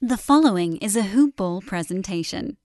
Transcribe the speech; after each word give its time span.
The 0.00 0.16
following 0.16 0.76
is 0.76 0.94
a 0.94 1.02
Hoop 1.02 1.34
Ball 1.34 1.60
presentation. 1.60 2.56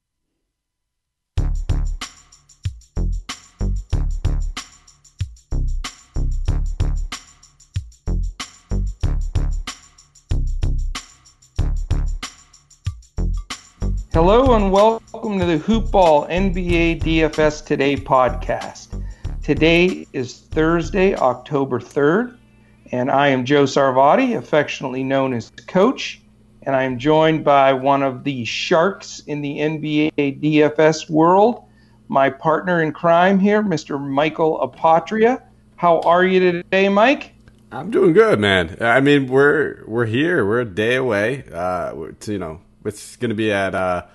Hello 14.13 14.53
and 14.53 14.71
welcome 14.71 15.39
to 15.39 15.45
the 15.47 15.57
Hoop 15.57 15.89
Ball 15.89 16.27
NBA 16.27 17.01
DFS 17.01 17.65
Today 17.65 17.95
podcast. 17.95 19.03
Today 19.41 20.05
is 20.13 20.41
Thursday, 20.51 21.15
October 21.15 21.79
3rd, 21.79 22.37
and 22.91 23.09
I 23.09 23.29
am 23.29 23.43
Joe 23.43 23.63
Sarvadi, 23.63 24.37
affectionately 24.37 25.03
known 25.03 25.33
as 25.33 25.49
Coach 25.65 26.22
and 26.65 26.75
I'm 26.75 26.97
joined 26.97 27.43
by 27.43 27.73
one 27.73 28.03
of 28.03 28.23
the 28.23 28.45
sharks 28.45 29.19
in 29.27 29.41
the 29.41 29.57
NBA 29.57 30.13
DFS 30.41 31.09
world, 31.09 31.65
my 32.07 32.29
partner 32.29 32.81
in 32.81 32.91
crime 32.91 33.39
here, 33.39 33.61
Mr. 33.61 33.99
Michael 33.99 34.59
Apotria. 34.59 35.41
How 35.75 35.99
are 36.01 36.25
you 36.25 36.39
today, 36.39 36.89
Mike? 36.89 37.33
I'm 37.71 37.91
doing 37.91 38.13
good, 38.13 38.39
man. 38.39 38.77
I 38.81 39.01
mean, 39.01 39.27
we're 39.27 39.83
we're 39.87 40.05
here. 40.05 40.45
We're 40.45 40.61
a 40.61 40.65
day 40.65 40.95
away. 40.95 41.43
Uh, 41.51 42.11
you 42.27 42.37
know, 42.37 42.61
it's 42.85 43.15
going 43.15 43.29
to 43.29 43.35
be 43.35 43.51
at 43.51 43.73
uh, 43.73 44.05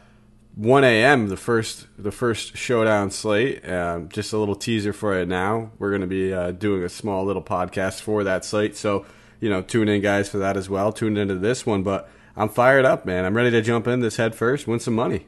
1 0.55 0.85
a.m. 0.85 1.29
the 1.29 1.37
first 1.37 1.87
the 1.99 2.13
first 2.13 2.57
showdown 2.57 3.11
slate. 3.11 3.69
Um, 3.69 4.09
just 4.09 4.33
a 4.33 4.39
little 4.39 4.55
teaser 4.55 4.93
for 4.93 5.19
it 5.19 5.27
now. 5.27 5.73
We're 5.79 5.91
going 5.91 6.03
to 6.03 6.07
be 6.07 6.33
uh, 6.33 6.53
doing 6.53 6.85
a 6.85 6.89
small 6.89 7.25
little 7.25 7.43
podcast 7.43 8.01
for 8.01 8.25
that 8.25 8.45
slate. 8.45 8.77
So 8.77 9.05
you 9.41 9.51
know, 9.51 9.63
tune 9.63 9.89
in, 9.89 10.01
guys, 10.01 10.29
for 10.29 10.39
that 10.39 10.57
as 10.57 10.69
well. 10.69 10.93
Tune 10.93 11.17
into 11.17 11.35
this 11.37 11.65
one, 11.67 11.83
but 11.83 12.09
I'm 12.39 12.49
fired 12.49 12.85
up, 12.85 13.05
man. 13.05 13.25
I'm 13.25 13.37
ready 13.37 13.51
to 13.51 13.61
jump 13.61 13.89
in 13.89 13.99
this 13.99 14.17
head 14.17 14.33
first, 14.33 14.69
win 14.69 14.79
some 14.79 14.95
money. 14.95 15.27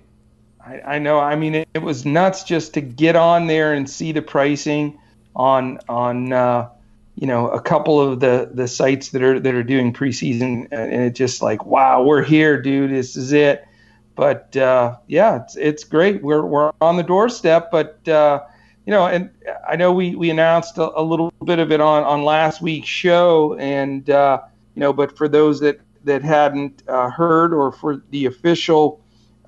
I, 0.65 0.81
I 0.81 0.99
know. 1.01 1.19
I 1.19 1.35
mean, 1.35 1.57
it, 1.57 1.69
it, 1.75 1.83
was 1.83 2.07
nuts 2.07 2.45
just 2.45 2.73
to 2.75 2.81
get 2.81 3.17
on 3.17 3.49
there 3.49 3.75
and 3.75 3.91
see 3.91 4.13
the 4.13 4.23
pricing 4.23 4.97
on 5.35 5.81
on 5.89 6.33
uh, 6.33 6.69
you 7.17 7.27
know 7.27 7.51
a 7.51 7.61
couple 7.61 8.01
of 8.01 8.21
the 8.21 8.51
the 8.55 8.69
sites 8.69 9.09
that 9.09 9.23
are 9.23 9.41
that 9.41 9.55
are 9.55 9.65
doing 9.65 9.93
preseason, 9.93 10.69
and 10.71 11.03
it's 11.03 11.19
just 11.19 11.43
like, 11.43 11.67
wow, 11.67 12.05
we're 12.05 12.23
here, 12.23 12.63
dude. 12.63 12.93
This 12.93 13.17
is 13.17 13.33
it. 13.33 13.67
But 14.15 14.57
uh, 14.57 14.97
yeah, 15.09 15.43
it's 15.43 15.57
it's 15.57 15.83
great. 15.83 16.23
We're 16.23 16.47
we're 16.47 16.73
on 16.81 16.97
the 16.97 17.03
doorstep, 17.03 17.71
but. 17.71 18.07
Uh, 18.09 18.45
you 18.87 18.93
know, 18.93 19.07
and 19.07 19.31
I 19.69 19.77
know 19.77 19.93
we, 19.93 20.17
we 20.17 20.31
announced 20.31 20.79
a, 20.79 20.99
a, 20.99 21.03
little 21.03 21.31
bit 21.45 21.59
of 21.59 21.71
it 21.71 21.83
on, 21.83 22.03
on 22.03 22.25
last 22.25 22.63
week's 22.63 22.89
show, 22.89 23.55
and 23.57 24.09
uh, 24.09 24.41
you 24.75 24.81
know, 24.81 24.93
but 24.93 25.17
for 25.17 25.29
those 25.29 25.61
that 25.61 25.79
that 26.05 26.23
hadn't 26.23 26.83
uh, 26.89 27.11
heard 27.11 27.53
or 27.53 27.73
for 27.73 28.03
the 28.11 28.27
official 28.27 29.01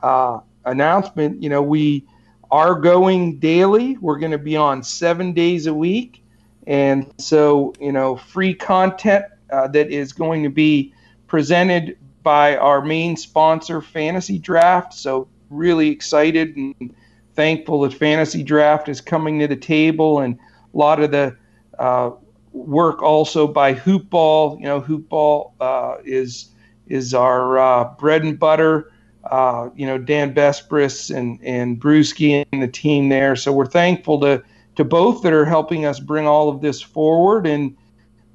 uh, 0.02 0.40
announcement, 0.64 1.42
you 1.42 1.48
know, 1.48 1.62
we 1.62 2.06
are 2.50 2.74
going 2.74 3.38
daily. 3.38 3.96
We're 3.98 4.18
going 4.18 4.32
to 4.32 4.38
be 4.38 4.56
on 4.56 4.82
seven 4.82 5.32
days 5.32 5.66
a 5.66 5.74
week. 5.74 6.22
And 6.66 7.12
so, 7.18 7.72
you 7.80 7.92
know, 7.92 8.16
free 8.16 8.54
content 8.54 9.24
uh, 9.50 9.68
that 9.68 9.90
is 9.90 10.12
going 10.12 10.42
to 10.42 10.48
be 10.48 10.94
presented 11.26 11.98
by 12.22 12.56
our 12.56 12.82
main 12.82 13.16
sponsor, 13.16 13.80
Fantasy 13.80 14.38
Draft. 14.38 14.94
So, 14.94 15.28
really 15.50 15.88
excited 15.88 16.56
and 16.56 16.94
thankful 17.34 17.80
that 17.82 17.94
Fantasy 17.94 18.42
Draft 18.42 18.88
is 18.88 19.00
coming 19.00 19.38
to 19.40 19.48
the 19.48 19.56
table 19.56 20.20
and 20.20 20.38
a 20.72 20.76
lot 20.76 21.00
of 21.00 21.10
the 21.10 21.36
uh, 21.78 22.10
work 22.52 23.02
also 23.02 23.46
by 23.46 23.74
Hoopball. 23.74 24.58
You 24.58 24.66
know, 24.66 24.80
Hoopball 24.80 25.52
uh, 25.60 25.96
is 26.04 26.50
is 26.86 27.14
our 27.14 27.58
uh, 27.58 27.84
bread 27.98 28.22
and 28.22 28.38
butter. 28.38 28.92
Uh, 29.24 29.70
you 29.76 29.86
know, 29.86 29.98
Dan 29.98 30.34
Besbris 30.34 31.14
and 31.14 31.38
and 31.42 31.80
Brewski 31.80 32.44
and 32.52 32.62
the 32.62 32.68
team 32.68 33.08
there. 33.08 33.36
So 33.36 33.52
we're 33.52 33.66
thankful 33.66 34.20
to 34.20 34.42
to 34.76 34.84
both 34.84 35.22
that 35.22 35.32
are 35.32 35.44
helping 35.44 35.84
us 35.84 36.00
bring 36.00 36.26
all 36.26 36.48
of 36.48 36.60
this 36.60 36.80
forward, 36.80 37.46
and 37.46 37.76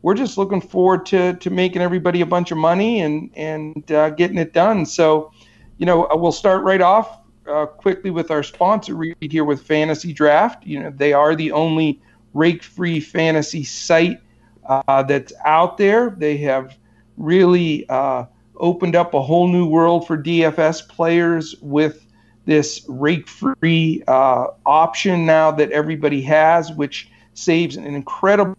we're 0.01 0.13
just 0.13 0.37
looking 0.37 0.61
forward 0.61 1.05
to 1.07 1.33
to 1.35 1.49
making 1.49 1.81
everybody 1.81 2.21
a 2.21 2.25
bunch 2.25 2.51
of 2.51 2.57
money 2.57 3.01
and 3.01 3.29
and 3.35 3.91
uh, 3.91 4.11
getting 4.11 4.37
it 4.37 4.53
done. 4.53 4.85
So, 4.85 5.31
you 5.77 5.85
know, 5.85 6.07
we'll 6.11 6.31
start 6.31 6.63
right 6.63 6.81
off. 6.81 7.19
Uh, 7.47 7.65
quickly 7.65 8.11
with 8.11 8.29
our 8.29 8.43
sponsor 8.43 8.93
read 8.93 9.15
here 9.21 9.45
with 9.45 9.61
Fantasy 9.61 10.11
Draft. 10.11 10.65
You 10.65 10.81
know, 10.81 10.91
they 10.93 11.13
are 11.13 11.33
the 11.33 11.53
only 11.53 12.01
rake 12.33 12.63
free 12.63 12.99
fantasy 12.99 13.63
site 13.63 14.19
uh, 14.65 15.03
that's 15.03 15.33
out 15.45 15.77
there. 15.77 16.11
They 16.17 16.37
have 16.37 16.77
really 17.17 17.87
uh, 17.89 18.25
opened 18.55 18.95
up 18.95 19.13
a 19.13 19.21
whole 19.21 19.47
new 19.47 19.67
world 19.67 20.07
for 20.07 20.17
DFS 20.17 20.87
players 20.87 21.55
with 21.61 22.05
this 22.45 22.85
rake 22.87 23.27
free 23.27 24.03
uh, 24.07 24.47
option 24.65 25.25
now 25.25 25.51
that 25.51 25.71
everybody 25.71 26.21
has, 26.21 26.71
which 26.71 27.09
saves 27.33 27.75
an 27.75 27.85
incredible 27.85 28.55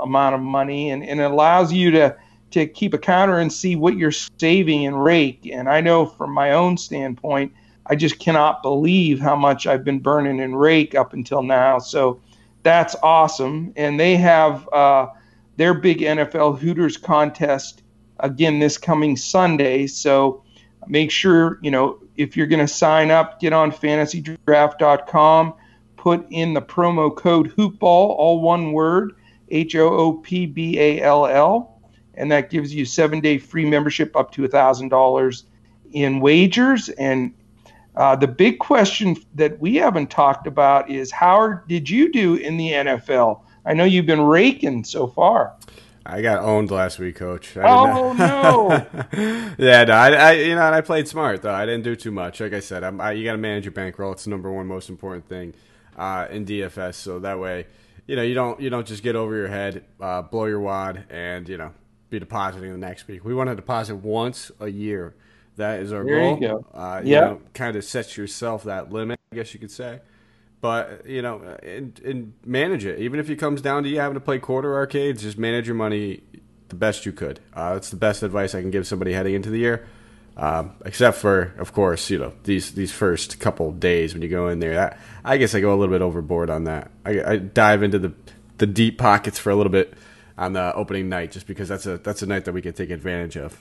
amount 0.00 0.34
of 0.34 0.40
money 0.40 0.90
and, 0.90 1.04
and 1.04 1.20
allows 1.20 1.72
you 1.72 1.90
to, 1.90 2.16
to 2.50 2.66
keep 2.66 2.94
a 2.94 2.98
counter 2.98 3.38
and 3.38 3.52
see 3.52 3.76
what 3.76 3.96
you're 3.96 4.12
saving 4.12 4.84
in 4.84 4.94
rake. 4.94 5.48
And 5.52 5.68
I 5.68 5.80
know 5.80 6.06
from 6.06 6.30
my 6.30 6.52
own 6.52 6.76
standpoint, 6.78 7.52
I 7.86 7.96
just 7.96 8.20
cannot 8.20 8.62
believe 8.62 9.18
how 9.18 9.36
much 9.36 9.66
I've 9.66 9.84
been 9.84 9.98
burning 9.98 10.38
in 10.38 10.54
rake 10.54 10.94
up 10.94 11.12
until 11.12 11.42
now. 11.42 11.78
So 11.78 12.20
that's 12.62 12.94
awesome. 13.02 13.72
And 13.76 13.98
they 13.98 14.16
have 14.16 14.68
uh, 14.72 15.08
their 15.56 15.74
big 15.74 15.98
NFL 15.98 16.58
Hooters 16.58 16.96
contest 16.96 17.82
again 18.20 18.58
this 18.58 18.78
coming 18.78 19.16
Sunday. 19.16 19.86
So 19.86 20.42
make 20.86 21.10
sure, 21.10 21.58
you 21.62 21.70
know, 21.70 21.98
if 22.16 22.36
you're 22.36 22.46
going 22.46 22.60
to 22.60 22.72
sign 22.72 23.10
up, 23.10 23.40
get 23.40 23.52
on 23.52 23.72
fantasydraft.com, 23.72 25.54
put 25.96 26.26
in 26.30 26.54
the 26.54 26.62
promo 26.62 27.14
code 27.14 27.52
HOOPBALL, 27.56 28.16
all 28.18 28.40
one 28.40 28.72
word, 28.72 29.14
H 29.48 29.76
O 29.76 29.88
O 29.88 30.12
P 30.14 30.46
B 30.46 30.78
A 30.78 31.00
L 31.02 31.26
L, 31.26 31.80
and 32.14 32.30
that 32.32 32.50
gives 32.50 32.74
you 32.74 32.84
seven 32.84 33.20
day 33.20 33.38
free 33.38 33.64
membership 33.64 34.16
up 34.16 34.32
to 34.32 34.42
$1,000 34.42 35.42
in 35.92 36.20
wagers. 36.20 36.88
And 36.90 37.34
uh, 37.94 38.16
the 38.16 38.28
big 38.28 38.58
question 38.58 39.16
that 39.34 39.58
we 39.60 39.76
haven't 39.76 40.10
talked 40.10 40.46
about 40.46 40.90
is 40.90 41.10
how 41.10 41.60
did 41.68 41.88
you 41.90 42.10
do 42.10 42.36
in 42.36 42.56
the 42.56 42.70
NFL? 42.70 43.42
I 43.64 43.74
know 43.74 43.84
you've 43.84 44.06
been 44.06 44.22
raking 44.22 44.84
so 44.84 45.06
far. 45.06 45.54
I 46.04 46.20
got 46.20 46.42
owned 46.42 46.70
last 46.70 46.98
week, 46.98 47.16
Coach. 47.16 47.56
I 47.56 47.62
oh 47.62 48.12
no! 48.18 48.86
yeah, 49.56 49.84
no, 49.84 49.92
I, 49.92 50.10
I, 50.10 50.32
you 50.32 50.54
know, 50.54 50.62
and 50.62 50.74
I 50.74 50.80
played 50.80 51.06
smart 51.06 51.42
though. 51.42 51.54
I 51.54 51.64
didn't 51.64 51.84
do 51.84 51.94
too 51.94 52.10
much. 52.10 52.40
Like 52.40 52.52
I 52.52 52.60
said, 52.60 52.82
I, 52.82 53.12
you 53.12 53.24
got 53.24 53.32
to 53.32 53.38
manage 53.38 53.64
your 53.64 53.72
bankroll. 53.72 54.12
It's 54.12 54.24
the 54.24 54.30
number 54.30 54.50
one 54.50 54.66
most 54.66 54.88
important 54.88 55.28
thing 55.28 55.54
uh, 55.96 56.26
in 56.30 56.44
DFS. 56.44 56.94
So 56.94 57.20
that 57.20 57.38
way, 57.38 57.66
you 58.06 58.16
know, 58.16 58.22
you 58.22 58.34
don't 58.34 58.60
you 58.60 58.68
don't 58.68 58.86
just 58.86 59.04
get 59.04 59.14
over 59.14 59.36
your 59.36 59.48
head, 59.48 59.84
uh, 60.00 60.22
blow 60.22 60.46
your 60.46 60.60
wad, 60.60 61.04
and 61.08 61.48
you 61.48 61.56
know, 61.56 61.72
be 62.10 62.18
depositing 62.18 62.72
the 62.72 62.78
next 62.78 63.06
week. 63.06 63.24
We 63.24 63.34
want 63.34 63.50
to 63.50 63.54
deposit 63.54 63.96
once 63.96 64.50
a 64.58 64.68
year. 64.68 65.14
That 65.56 65.80
is 65.80 65.92
our 65.92 66.04
there 66.04 66.20
goal. 66.20 66.38
You 66.40 66.48
go. 66.48 66.66
Uh, 66.72 67.02
yeah, 67.04 67.36
kind 67.54 67.76
of 67.76 67.84
sets 67.84 68.16
yourself 68.16 68.64
that 68.64 68.92
limit, 68.92 69.20
I 69.32 69.36
guess 69.36 69.52
you 69.54 69.60
could 69.60 69.70
say 69.70 70.00
but 70.62 71.04
you 71.06 71.20
know, 71.20 71.58
and, 71.62 72.00
and 72.04 72.32
manage 72.46 72.86
it. 72.86 73.00
Even 73.00 73.20
if 73.20 73.28
it 73.28 73.36
comes 73.36 73.60
down 73.60 73.82
to 73.82 73.88
you 73.88 73.98
having 73.98 74.14
to 74.14 74.20
play 74.20 74.38
quarter 74.38 74.74
arcades, 74.74 75.22
just 75.22 75.36
manage 75.36 75.66
your 75.66 75.74
money 75.74 76.22
the 76.68 76.76
best 76.76 77.04
you 77.04 77.12
could. 77.12 77.40
Uh, 77.52 77.74
that's 77.74 77.90
the 77.90 77.96
best 77.96 78.22
advice 78.22 78.54
I 78.54 78.62
can 78.62 78.70
give 78.70 78.86
somebody 78.86 79.12
heading 79.12 79.34
into 79.34 79.50
the 79.50 79.58
year. 79.58 79.86
Um, 80.34 80.76
except 80.86 81.18
for, 81.18 81.52
of 81.58 81.74
course, 81.74 82.08
you 82.08 82.18
know 82.18 82.32
these 82.44 82.72
these 82.72 82.90
first 82.90 83.38
couple 83.38 83.70
days 83.72 84.14
when 84.14 84.22
you 84.22 84.28
go 84.28 84.48
in 84.48 84.60
there. 84.60 84.74
That, 84.74 84.98
I 85.24 85.36
guess 85.36 85.54
I 85.54 85.60
go 85.60 85.74
a 85.74 85.76
little 85.76 85.92
bit 85.92 86.00
overboard 86.00 86.48
on 86.48 86.64
that. 86.64 86.90
I, 87.04 87.22
I 87.22 87.36
dive 87.36 87.82
into 87.82 87.98
the 87.98 88.14
the 88.56 88.66
deep 88.66 88.96
pockets 88.96 89.38
for 89.38 89.50
a 89.50 89.56
little 89.56 89.72
bit 89.72 89.92
on 90.38 90.54
the 90.54 90.72
opening 90.74 91.10
night, 91.10 91.32
just 91.32 91.46
because 91.46 91.68
that's 91.68 91.84
a 91.84 91.98
that's 91.98 92.22
a 92.22 92.26
night 92.26 92.46
that 92.46 92.52
we 92.52 92.62
can 92.62 92.72
take 92.72 92.88
advantage 92.90 93.36
of. 93.36 93.60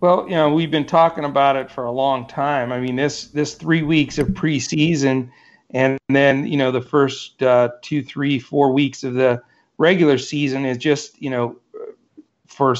Well, 0.00 0.26
you 0.28 0.36
know, 0.36 0.52
we've 0.52 0.70
been 0.70 0.86
talking 0.86 1.24
about 1.24 1.56
it 1.56 1.70
for 1.70 1.84
a 1.84 1.90
long 1.90 2.26
time. 2.28 2.70
I 2.70 2.78
mean, 2.78 2.96
this 2.96 3.28
this 3.28 3.54
three 3.54 3.82
weeks 3.82 4.18
of 4.18 4.28
preseason 4.28 5.30
and 5.70 5.98
then 6.08 6.46
you 6.46 6.56
know 6.56 6.70
the 6.70 6.80
first 6.80 7.42
uh, 7.42 7.70
two, 7.82 8.02
three, 8.02 8.38
four 8.38 8.72
weeks 8.72 9.04
of 9.04 9.14
the 9.14 9.42
regular 9.76 10.18
season 10.18 10.64
is 10.64 10.78
just 10.78 11.20
you 11.20 11.30
know 11.30 11.56
for 12.46 12.74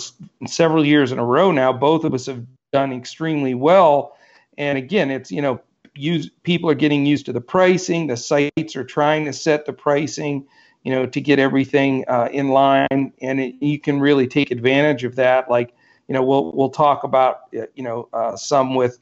several 0.46 0.84
years 0.84 1.12
in 1.12 1.18
a 1.18 1.24
row 1.24 1.52
now, 1.52 1.72
both 1.72 2.04
of 2.04 2.14
us 2.14 2.26
have 2.26 2.44
done 2.72 2.92
extremely 2.92 3.54
well. 3.54 4.16
And 4.56 4.78
again, 4.78 5.10
it's 5.10 5.30
you 5.30 5.42
know 5.42 5.60
use 5.94 6.30
people 6.42 6.70
are 6.70 6.74
getting 6.74 7.04
used 7.04 7.26
to 7.26 7.32
the 7.32 7.40
pricing. 7.40 8.06
The 8.06 8.16
sites 8.16 8.76
are 8.76 8.84
trying 8.84 9.24
to 9.26 9.32
set 9.32 9.66
the 9.66 9.72
pricing, 9.72 10.46
you 10.82 10.92
know, 10.92 11.06
to 11.06 11.20
get 11.20 11.38
everything 11.38 12.04
uh, 12.08 12.28
in 12.32 12.48
line, 12.48 13.12
and 13.20 13.40
it, 13.40 13.54
you 13.60 13.78
can 13.78 14.00
really 14.00 14.26
take 14.26 14.50
advantage 14.50 15.04
of 15.04 15.16
that. 15.16 15.50
Like 15.50 15.74
you 16.08 16.14
know, 16.14 16.22
we'll 16.22 16.52
we'll 16.52 16.70
talk 16.70 17.04
about 17.04 17.42
you 17.52 17.82
know 17.82 18.08
uh, 18.12 18.36
some 18.36 18.74
with 18.74 18.98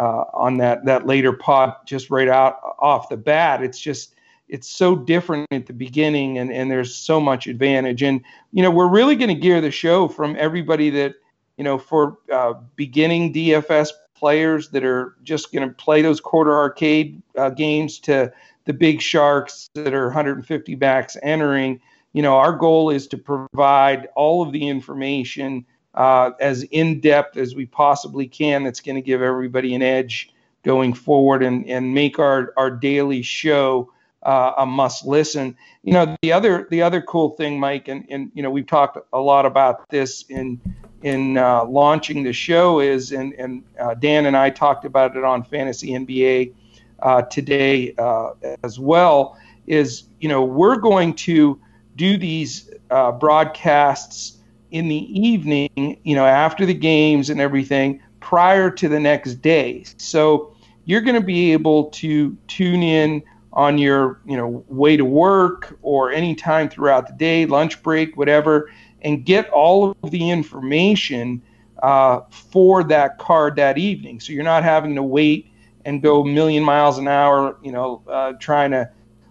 uh, 0.00 0.24
on 0.34 0.56
that 0.58 0.84
that 0.86 1.06
later 1.06 1.32
pod 1.32 1.74
just 1.86 2.10
right 2.10 2.28
out 2.28 2.58
off 2.78 3.08
the 3.08 3.16
bat. 3.16 3.62
It's 3.62 3.78
just 3.78 4.14
it's 4.48 4.68
so 4.68 4.96
different 4.96 5.46
at 5.52 5.66
the 5.66 5.72
beginning, 5.72 6.38
and 6.38 6.50
and 6.50 6.70
there's 6.70 6.94
so 6.94 7.20
much 7.20 7.46
advantage. 7.46 8.02
And 8.02 8.22
you 8.52 8.62
know 8.62 8.70
we're 8.70 8.90
really 8.90 9.16
going 9.16 9.28
to 9.28 9.34
gear 9.34 9.60
the 9.60 9.70
show 9.70 10.08
from 10.08 10.36
everybody 10.38 10.90
that 10.90 11.14
you 11.56 11.64
know, 11.64 11.78
for 11.78 12.18
uh, 12.32 12.54
beginning 12.76 13.32
DFS 13.32 13.90
players 14.14 14.70
that 14.70 14.84
are 14.84 15.16
just 15.22 15.52
going 15.52 15.66
to 15.68 15.74
play 15.74 16.02
those 16.02 16.20
quarter 16.20 16.56
arcade 16.56 17.22
uh, 17.36 17.50
games 17.50 17.98
to 18.00 18.32
the 18.64 18.72
big 18.72 19.00
sharks 19.00 19.70
that 19.74 19.94
are 19.94 20.06
150 20.06 20.74
backs 20.74 21.16
entering. 21.22 21.80
You 22.12 22.22
know, 22.22 22.36
our 22.36 22.52
goal 22.52 22.90
is 22.90 23.06
to 23.08 23.18
provide 23.18 24.08
all 24.16 24.42
of 24.42 24.52
the 24.52 24.68
information 24.68 25.66
uh, 25.96 26.32
as 26.40 26.62
in 26.64 27.00
depth 27.00 27.36
as 27.36 27.54
we 27.54 27.66
possibly 27.66 28.26
can. 28.26 28.64
That's 28.64 28.80
going 28.80 28.96
to 28.96 29.02
give 29.02 29.22
everybody 29.22 29.74
an 29.74 29.82
edge 29.82 30.32
going 30.62 30.92
forward 30.92 31.42
and 31.42 31.66
and 31.68 31.94
make 31.94 32.18
our 32.18 32.52
our 32.56 32.70
daily 32.70 33.22
show 33.22 33.92
uh, 34.22 34.52
a 34.58 34.66
must 34.66 35.06
listen. 35.06 35.56
You 35.82 35.92
know, 35.92 36.16
the 36.22 36.32
other 36.32 36.66
the 36.70 36.82
other 36.82 37.00
cool 37.00 37.30
thing, 37.30 37.58
Mike, 37.58 37.88
and 37.88 38.04
and 38.10 38.30
you 38.34 38.42
know 38.42 38.50
we've 38.50 38.66
talked 38.66 38.98
a 39.12 39.20
lot 39.20 39.46
about 39.46 39.88
this 39.88 40.24
in 40.28 40.60
in 41.02 41.38
uh, 41.38 41.64
launching 41.64 42.24
the 42.24 42.32
show 42.32 42.80
is, 42.80 43.12
and 43.12 43.32
and 43.34 43.62
uh, 43.80 43.94
Dan 43.94 44.26
and 44.26 44.36
I 44.36 44.50
talked 44.50 44.84
about 44.84 45.16
it 45.16 45.24
on 45.24 45.44
Fantasy 45.44 45.90
NBA 45.90 46.52
uh, 47.00 47.22
today 47.22 47.94
uh, 47.96 48.32
as 48.62 48.78
well. 48.78 49.38
Is 49.66 50.04
you 50.20 50.28
know 50.28 50.44
we're 50.44 50.76
going 50.76 51.14
to 51.14 51.60
do 51.94 52.18
these 52.18 52.70
uh, 52.90 53.12
broadcasts 53.12 54.35
in 54.76 54.88
the 54.88 55.20
evening, 55.20 55.98
you 56.02 56.14
know, 56.14 56.26
after 56.26 56.66
the 56.66 56.74
games 56.74 57.30
and 57.30 57.40
everything, 57.40 58.00
prior 58.20 58.70
to 58.70 58.88
the 58.88 59.00
next 59.00 59.36
day. 59.36 59.84
So 59.96 60.54
you're 60.84 61.00
going 61.00 61.20
to 61.20 61.26
be 61.26 61.52
able 61.52 61.84
to 61.90 62.36
tune 62.48 62.82
in 62.82 63.22
on 63.52 63.78
your 63.78 64.20
you 64.26 64.36
know 64.36 64.64
way 64.68 64.98
to 64.98 65.04
work 65.04 65.78
or 65.80 66.12
any 66.12 66.34
time 66.34 66.68
throughout 66.68 67.06
the 67.06 67.14
day, 67.14 67.46
lunch 67.46 67.82
break, 67.82 68.16
whatever, 68.16 68.70
and 69.02 69.24
get 69.24 69.48
all 69.50 69.96
of 70.02 70.10
the 70.10 70.30
information 70.30 71.42
uh, 71.82 72.20
for 72.30 72.84
that 72.84 73.18
card 73.18 73.56
that 73.56 73.78
evening. 73.78 74.20
So 74.20 74.32
you're 74.32 74.44
not 74.44 74.62
having 74.62 74.94
to 74.94 75.02
wait 75.02 75.50
and 75.84 76.02
go 76.02 76.22
a 76.22 76.26
million 76.26 76.64
miles 76.64 76.98
an 76.98 77.08
hour, 77.08 77.56
you 77.62 77.72
know, 77.72 78.02
uh, 78.08 78.32
trying 78.40 78.72
to 78.72 78.90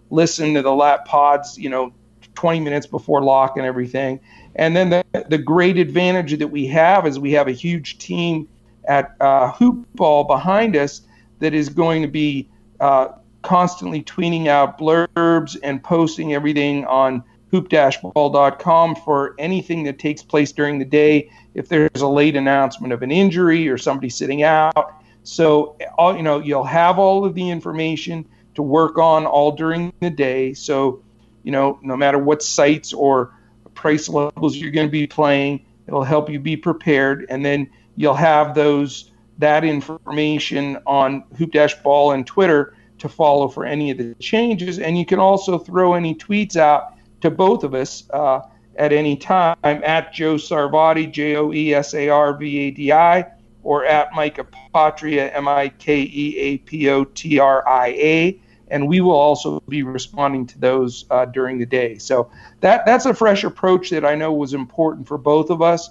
listen 0.10 0.54
to 0.54 0.62
the 0.62 0.72
lap 0.72 1.06
pods, 1.06 1.58
you 1.58 1.70
know, 1.70 1.94
20 2.36 2.60
minutes 2.62 2.88
before 2.88 3.22
lock 3.22 3.58
and 3.58 3.66
everything. 3.66 4.20
And 4.56 4.76
then 4.76 4.90
the, 4.90 5.04
the 5.30 5.38
great 5.38 5.78
advantage 5.78 6.38
that 6.38 6.48
we 6.48 6.66
have 6.68 7.06
is 7.06 7.20
we 7.20 7.32
have 7.34 7.48
a 7.48 7.52
huge 7.52 7.98
team 7.98 8.48
at 8.88 9.16
uh, 9.20 9.52
Hoopball 9.52 10.28
behind 10.28 10.76
us 10.76 11.02
that 11.40 11.54
is 11.54 11.70
going 11.70 12.02
to 12.02 12.08
be 12.08 12.48
uh, 12.80 13.10
constantly 13.42 14.02
tweeting 14.04 14.48
out 14.48 14.78
blurbs 14.78 15.58
and 15.62 15.84
posting 15.84 16.34
everything 16.34 16.86
on 16.86 17.24
hoop-ball.com 17.52 18.96
for 18.96 19.36
anything 19.38 19.84
that 19.84 20.00
takes 20.00 20.24
place 20.24 20.52
during 20.52 20.80
the 20.80 20.86
day. 20.86 21.30
If 21.54 21.70
there's 21.70 22.02
a 22.02 22.08
late 22.08 22.36
announcement 22.36 22.92
of 22.92 23.02
an 23.02 23.12
injury 23.12 23.70
or 23.70 23.78
somebody 23.78 24.10
sitting 24.10 24.44
out, 24.44 25.02
so 25.24 25.78
all 25.98 26.16
you 26.16 26.24
know, 26.24 26.40
you'll 26.40 26.64
have 26.64 27.00
all 27.00 27.26
of 27.26 27.34
the 27.34 27.50
information 27.50 28.26
to 28.56 28.62
work 28.62 28.98
on 28.98 29.26
all 29.26 29.52
during 29.52 29.94
the 30.00 30.10
day. 30.10 30.54
So 30.54 31.02
you 31.44 31.52
know, 31.52 31.80
no 31.84 31.96
matter 31.96 32.18
what 32.18 32.42
sites 32.42 32.94
or 32.94 33.34
price 33.76 34.10
levels 34.10 34.56
you're 34.56 34.72
going 34.72 34.88
to 34.88 34.92
be 34.92 35.06
playing, 35.06 35.66
it'll 35.88 36.04
help 36.04 36.30
you 36.30 36.40
be 36.40 36.58
prepared, 36.58 37.26
and 37.30 37.46
then 37.46 37.70
you'll 37.96 38.14
have 38.16 38.56
those 38.56 39.12
that 39.38 39.64
information 39.66 40.78
on 40.86 41.24
Hoop 41.38 41.52
Dash 41.52 41.76
Ball 41.84 42.14
and 42.14 42.26
Twitter 42.26 42.76
to 43.00 43.10
follow 43.10 43.50
for 43.50 43.66
any 43.66 43.92
of 43.92 43.98
the 43.98 44.16
changes. 44.16 44.80
And 44.80 44.98
you 44.98 45.06
can 45.06 45.20
also 45.20 45.58
throw 45.58 45.94
any 45.94 46.16
tweets 46.16 46.56
out 46.56 46.94
to 47.22 47.30
both 47.30 47.64
of 47.64 47.74
us 47.74 48.10
uh, 48.12 48.42
at 48.78 48.94
any 48.94 49.18
time 49.18 49.58
at 49.64 50.14
Joe 50.14 50.36
Sarvadi, 50.36 51.12
J 51.12 51.36
O 51.36 51.52
E 51.52 51.74
S 51.74 51.94
A 51.94 52.10
R 52.10 52.38
V 52.38 52.60
A 52.60 52.72
D 52.72 52.92
I, 52.92 53.26
or 53.64 53.86
at 53.86 54.14
Mike 54.14 54.38
Apotria, 54.38 55.34
M 55.36 55.48
I 55.48 55.70
K 55.70 56.02
E 56.02 56.38
A 56.38 56.58
P 56.60 56.90
O 56.90 57.04
T 57.04 57.40
R 57.40 57.68
I 57.68 57.88
A. 57.88 58.42
And 58.70 58.88
we 58.88 59.02
will 59.02 59.16
also 59.16 59.60
be 59.70 59.84
responding 59.84 60.48
to 60.48 60.60
those 60.60 61.06
uh, 61.12 61.26
during 61.26 61.60
the 61.60 61.66
day. 61.66 61.98
So 61.98 62.32
that 62.62 62.86
that's 62.86 63.06
a 63.06 63.14
fresh 63.14 63.44
approach 63.44 63.92
that 63.92 64.04
I 64.04 64.16
know 64.16 64.34
was 64.34 64.54
important 64.54 65.08
for 65.08 65.18
both 65.18 65.50
of 65.50 65.62
us 65.62 65.90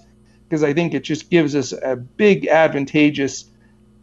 because 0.49 0.63
I 0.63 0.73
think 0.73 0.95
it 0.95 1.05
just 1.05 1.31
gives 1.31 1.55
us 1.55 1.73
a 1.73 1.97
big 1.97 2.47
advantageous 2.47 3.47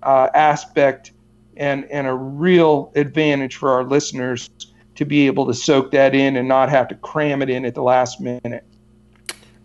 uh, 0.03 0.29
aspect 0.33 1.11
and, 1.57 1.85
and 1.85 2.07
a 2.07 2.13
real 2.13 2.91
advantage 2.95 3.55
for 3.55 3.71
our 3.71 3.83
listeners 3.83 4.49
to 4.95 5.05
be 5.05 5.27
able 5.27 5.45
to 5.47 5.53
soak 5.53 5.91
that 5.91 6.15
in 6.15 6.37
and 6.37 6.47
not 6.47 6.69
have 6.69 6.87
to 6.89 6.95
cram 6.95 7.41
it 7.41 7.49
in 7.49 7.65
at 7.65 7.75
the 7.75 7.83
last 7.83 8.19
minute. 8.19 8.65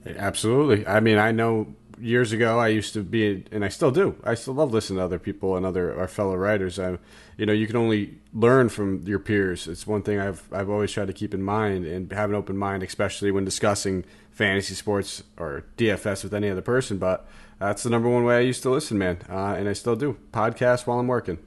Absolutely. 0.06 0.87
I 0.87 1.00
mean, 1.00 1.19
I 1.19 1.32
know 1.32 1.75
years 2.01 2.33
ago 2.33 2.59
I 2.59 2.69
used 2.69 2.93
to 2.95 3.03
be, 3.03 3.45
and 3.51 3.65
I 3.65 3.69
still 3.69 3.91
do. 3.91 4.17
I 4.25 4.35
still 4.35 4.55
love 4.55 4.73
listening 4.73 4.99
to 4.99 5.05
other 5.05 5.19
people 5.19 5.57
and 5.57 5.65
other 5.65 5.99
our 5.99 6.09
fellow 6.09 6.37
writers. 6.37 6.79
I, 6.79 6.99
you 7.37 7.47
know, 7.47 7.53
you 7.53 7.67
can 7.67 7.77
only 7.77 8.19
learn 8.33 8.69
from 8.69 9.03
your 9.03 9.19
peers. 9.19 9.69
It's 9.69 9.87
one 9.87 10.03
thing 10.03 10.21
I've 10.21 10.43
I've 10.53 10.71
always 10.71 10.93
tried 10.93 11.09
to 11.09 11.13
keep 11.13 11.35
in 11.35 11.43
mind 11.43 11.87
and 11.87 12.11
have 12.13 12.31
an 12.31 12.37
open 12.37 12.57
mind, 12.57 12.83
especially 12.83 13.31
when 13.31 13.45
discussing 13.45 14.05
fantasy 14.31 14.75
sports 14.75 15.23
or 15.37 15.65
DFS 15.77 16.23
with 16.23 16.35
any 16.35 16.51
other 16.51 16.63
person. 16.63 16.99
But 16.99 17.27
that's 17.59 17.83
the 17.83 17.91
number 17.91 18.09
one 18.09 18.25
way 18.25 18.37
I 18.37 18.41
used 18.41 18.63
to 18.65 18.71
listen, 18.71 18.99
man, 18.99 19.19
uh, 19.29 19.55
and 19.55 19.69
I 19.69 19.73
still 19.73 19.97
do. 19.97 20.17
Podcast 20.33 20.87
while 20.87 20.99
I'm 20.99 21.07
working 21.07 21.39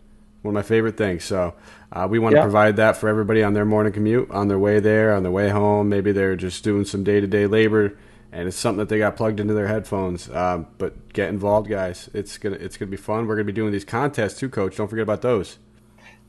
one 0.41 0.55
of 0.55 0.55
my 0.55 0.67
favorite 0.67 0.97
things. 0.97 1.23
So 1.23 1.53
uh, 1.91 2.07
we 2.09 2.19
want 2.19 2.35
to 2.35 2.41
provide 2.41 2.77
that 2.77 2.97
for 2.97 3.09
everybody 3.09 3.43
on 3.43 3.53
their 3.53 3.65
morning 3.65 3.91
commute, 3.91 4.31
on 4.31 4.47
their 4.47 4.59
way 4.59 4.79
there, 4.79 5.13
on 5.13 5.23
their 5.23 5.31
way 5.31 5.49
home. 5.49 5.89
Maybe 5.89 6.11
they're 6.11 6.35
just 6.35 6.63
doing 6.63 6.85
some 6.85 7.03
day 7.03 7.19
to 7.19 7.27
day 7.27 7.45
labor, 7.45 7.97
and 8.31 8.47
it's 8.47 8.57
something 8.57 8.79
that 8.79 8.89
they 8.89 8.99
got 8.99 9.15
plugged 9.15 9.39
into 9.39 9.53
their 9.53 9.67
headphones. 9.67 10.29
Um, 10.29 10.67
but 10.77 11.13
get 11.13 11.29
involved, 11.29 11.69
guys. 11.69 12.09
It's 12.13 12.37
gonna 12.37 12.57
it's 12.57 12.77
gonna 12.77 12.91
be 12.91 12.97
fun. 12.97 13.27
We're 13.27 13.35
gonna 13.35 13.45
be 13.45 13.51
doing 13.51 13.71
these 13.71 13.85
contests 13.85 14.39
too, 14.39 14.49
Coach. 14.49 14.77
Don't 14.77 14.87
forget 14.87 15.03
about 15.03 15.21
those. 15.21 15.57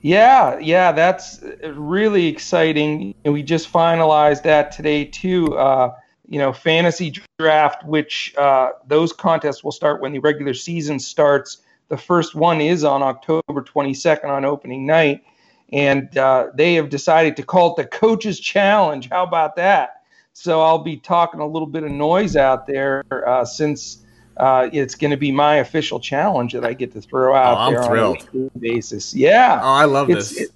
Yeah, 0.02 0.58
yeah, 0.58 0.92
that's 0.92 1.42
really 1.62 2.26
exciting. 2.26 3.14
And 3.24 3.34
we 3.34 3.42
just 3.42 3.70
finalized 3.70 4.42
that 4.44 4.72
today 4.72 5.04
too. 5.04 5.56
Uh, 5.56 5.94
you 6.26 6.38
know, 6.38 6.52
fantasy 6.52 7.14
draft, 7.38 7.84
which 7.84 8.34
uh, 8.38 8.70
those 8.86 9.12
contests 9.12 9.64
will 9.64 9.72
start 9.72 10.00
when 10.00 10.12
the 10.12 10.20
regular 10.20 10.54
season 10.54 11.00
starts 11.00 11.58
the 11.90 11.98
first 11.98 12.36
one 12.36 12.60
is 12.60 12.84
on 12.84 13.02
October 13.02 13.62
22nd 13.62 14.26
on 14.26 14.44
opening 14.44 14.86
night, 14.86 15.24
and 15.72 16.16
uh, 16.16 16.46
they 16.54 16.74
have 16.74 16.88
decided 16.88 17.36
to 17.36 17.42
call 17.42 17.72
it 17.72 17.82
the 17.82 17.84
Coaches 17.84 18.38
Challenge. 18.38 19.08
How 19.10 19.24
about 19.24 19.56
that? 19.56 19.99
So 20.40 20.62
I'll 20.62 20.78
be 20.78 20.96
talking 20.96 21.38
a 21.40 21.46
little 21.46 21.68
bit 21.68 21.82
of 21.82 21.90
noise 21.90 22.34
out 22.34 22.66
there 22.66 23.04
uh, 23.28 23.44
since 23.44 24.06
uh, 24.38 24.70
it's 24.72 24.94
going 24.94 25.10
to 25.10 25.18
be 25.18 25.30
my 25.30 25.56
official 25.56 26.00
challenge 26.00 26.54
that 26.54 26.64
I 26.64 26.72
get 26.72 26.92
to 26.92 27.02
throw 27.02 27.34
out 27.34 27.68
oh, 27.68 27.70
there 27.70 27.82
thrilled. 27.82 28.26
on 28.32 28.50
a 28.54 28.58
basis. 28.58 29.14
Yeah. 29.14 29.60
Oh, 29.62 29.68
I 29.68 29.84
love 29.84 30.08
it's, 30.08 30.30
this. 30.30 30.40
It, 30.40 30.50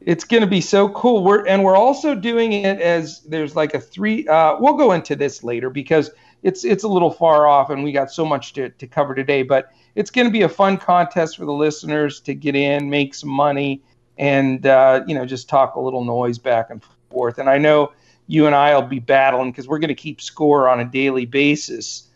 it's 0.00 0.24
going 0.24 0.40
to 0.40 0.48
be 0.48 0.60
so 0.60 0.88
cool. 0.88 1.22
We're 1.22 1.46
and 1.46 1.62
we're 1.62 1.76
also 1.76 2.16
doing 2.16 2.54
it 2.54 2.80
as 2.80 3.20
there's 3.20 3.54
like 3.54 3.72
a 3.72 3.78
three. 3.78 4.26
Uh, 4.26 4.56
we'll 4.58 4.76
go 4.76 4.90
into 4.90 5.14
this 5.14 5.44
later 5.44 5.70
because 5.70 6.10
it's 6.42 6.64
it's 6.64 6.82
a 6.82 6.88
little 6.88 7.12
far 7.12 7.46
off 7.46 7.70
and 7.70 7.84
we 7.84 7.92
got 7.92 8.10
so 8.10 8.26
much 8.26 8.52
to, 8.54 8.70
to 8.70 8.86
cover 8.88 9.14
today. 9.14 9.44
But 9.44 9.70
it's 9.94 10.10
going 10.10 10.26
to 10.26 10.32
be 10.32 10.42
a 10.42 10.48
fun 10.48 10.76
contest 10.76 11.36
for 11.36 11.44
the 11.44 11.52
listeners 11.52 12.18
to 12.22 12.34
get 12.34 12.56
in, 12.56 12.90
make 12.90 13.14
some 13.14 13.30
money, 13.30 13.80
and 14.18 14.66
uh, 14.66 15.04
you 15.06 15.14
know 15.14 15.24
just 15.24 15.48
talk 15.48 15.76
a 15.76 15.80
little 15.80 16.04
noise 16.04 16.38
back 16.38 16.70
and 16.70 16.82
forth. 17.10 17.38
And 17.38 17.48
I 17.48 17.58
know 17.58 17.92
you 18.30 18.46
and 18.46 18.54
I 18.54 18.74
will 18.76 18.86
be 18.86 19.00
battling 19.00 19.50
because 19.50 19.66
we're 19.66 19.80
going 19.80 19.88
to 19.88 19.94
keep 19.94 20.20
score 20.20 20.68
on 20.68 20.78
a 20.78 20.84
daily 20.84 21.26
basis 21.26 22.08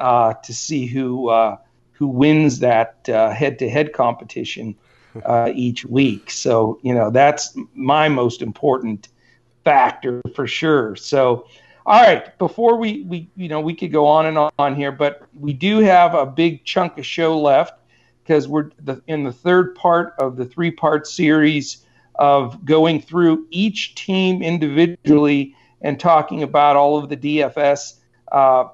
uh, 0.00 0.34
to 0.34 0.52
see 0.52 0.86
who 0.86 1.28
uh, 1.28 1.58
who 1.92 2.08
wins 2.08 2.58
that 2.58 3.02
head 3.06 3.60
to 3.60 3.70
head 3.70 3.92
competition 3.92 4.74
uh, 5.24 5.52
each 5.54 5.84
week. 5.84 6.30
So 6.32 6.80
you 6.82 6.92
know 6.92 7.10
that's 7.10 7.56
my 7.74 8.08
most 8.08 8.42
important 8.42 9.08
factor 9.64 10.20
for 10.34 10.48
sure. 10.48 10.96
So 10.96 11.46
all 11.86 12.02
right, 12.02 12.36
before 12.38 12.76
we, 12.76 13.02
we 13.02 13.30
you 13.36 13.48
know 13.48 13.60
we 13.60 13.74
could 13.74 13.92
go 13.92 14.06
on 14.06 14.26
and 14.26 14.50
on 14.58 14.74
here, 14.74 14.90
but 14.90 15.22
we 15.38 15.52
do 15.52 15.78
have 15.78 16.14
a 16.14 16.26
big 16.26 16.64
chunk 16.64 16.98
of 16.98 17.06
show 17.06 17.38
left 17.38 17.78
because 18.24 18.48
we're 18.48 18.70
the, 18.82 19.00
in 19.06 19.22
the 19.22 19.32
third 19.32 19.76
part 19.76 20.14
of 20.18 20.36
the 20.36 20.44
three 20.44 20.72
part 20.72 21.06
series 21.06 21.86
of 22.16 22.64
going 22.64 23.00
through 23.00 23.46
each 23.50 23.94
team 23.94 24.42
individually 24.42 25.54
and 25.82 25.98
talking 25.98 26.42
about 26.42 26.76
all 26.76 26.98
of 26.98 27.08
the 27.08 27.16
DFS 27.16 27.94
uh, 28.32 28.68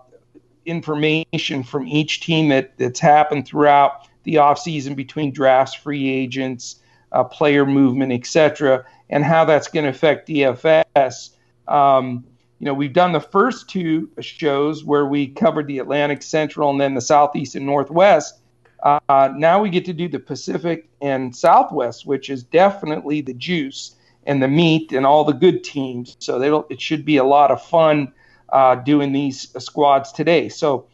information 0.65 1.63
from 1.63 1.87
each 1.87 2.21
team 2.21 2.49
that, 2.49 2.77
that's 2.79 3.01
happened 3.01 3.47
throughout 3.47 4.09
the 4.25 4.35
offseason 4.35 4.97
between 4.97 5.33
drafts, 5.33 5.75
free 5.75 6.11
agents, 6.11 6.77
uh, 7.13 7.25
player 7.25 7.65
movement, 7.65 8.13
etc., 8.13 8.85
and 9.09 9.25
how 9.25 9.45
that's 9.45 9.69
going 9.69 9.85
to 9.85 9.91
affect 9.91 10.29
DFS. 10.29 11.31
Um, 11.69 12.25
you 12.59 12.65
know, 12.65 12.75
we've 12.75 12.93
done 12.93 13.13
the 13.13 13.21
first 13.21 13.69
two 13.69 14.11
shows 14.21 14.85
where 14.85 15.07
we 15.07 15.29
covered 15.29 15.67
the 15.67 15.79
Atlantic 15.79 16.23
Central 16.23 16.71
and 16.71 16.81
then 16.81 16.95
the 16.95 17.01
Southeast 17.01 17.55
and 17.55 17.67
Northwest. 17.67 18.41
Uh, 18.83 19.31
now 19.37 19.61
we 19.61 19.71
get 19.71 19.85
to 19.85 19.93
do 19.93 20.09
the 20.09 20.19
Pacific 20.19 20.89
and 21.01 21.35
Southwest, 21.35 22.07
which 22.07 22.31
is 22.31 22.43
definitely 22.43 23.21
the 23.21 23.35
juice 23.35 23.96
and 24.27 24.43
the 24.43 24.49
meat 24.49 24.93
and 24.93 25.07
all 25.07 25.25
the 25.25 25.33
good 25.33 25.65
teams. 25.65 26.17
So 26.19 26.65
it 26.69 26.81
should 26.81 27.05
be 27.05 27.17
a 27.17 27.25
lot 27.25 27.51
of 27.51 27.63
fun 27.63 28.13
uh, 28.49 28.77
doing 28.77 29.13
these 29.13 29.55
squads 29.63 30.13
today. 30.13 30.49
So 30.49 30.87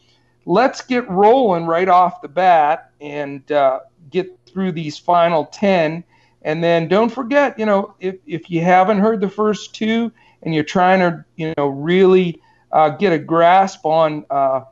let's 0.45 0.83
get 0.83 1.09
rolling 1.09 1.67
right 1.67 1.89
off 1.89 2.23
the 2.23 2.29
bat 2.29 2.91
and 3.01 3.51
uh, 3.51 3.81
get 4.11 4.39
through 4.47 4.73
these 4.73 4.99
final 4.99 5.47
10. 5.47 6.05
And 6.43 6.63
then 6.63 6.89
don't 6.89 7.11
forget, 7.11 7.59
you 7.59 7.67
know, 7.67 7.95
if, 8.01 8.17
if 8.27 8.51
you 8.51 8.63
haven't 8.63 8.99
heard 8.99 9.21
the 9.21 9.29
first 9.29 9.75
two 9.75 10.13
and 10.43 10.55
you're 10.55 10.65
trying 10.65 11.01
to, 11.01 11.25
you 11.37 11.55
know, 11.57 11.69
really 11.69 12.41
uh, 12.73 12.91
get 12.91 13.13
a 13.13 13.19
grasp 13.19 13.85
on, 13.85 14.25
uh, 14.31 14.63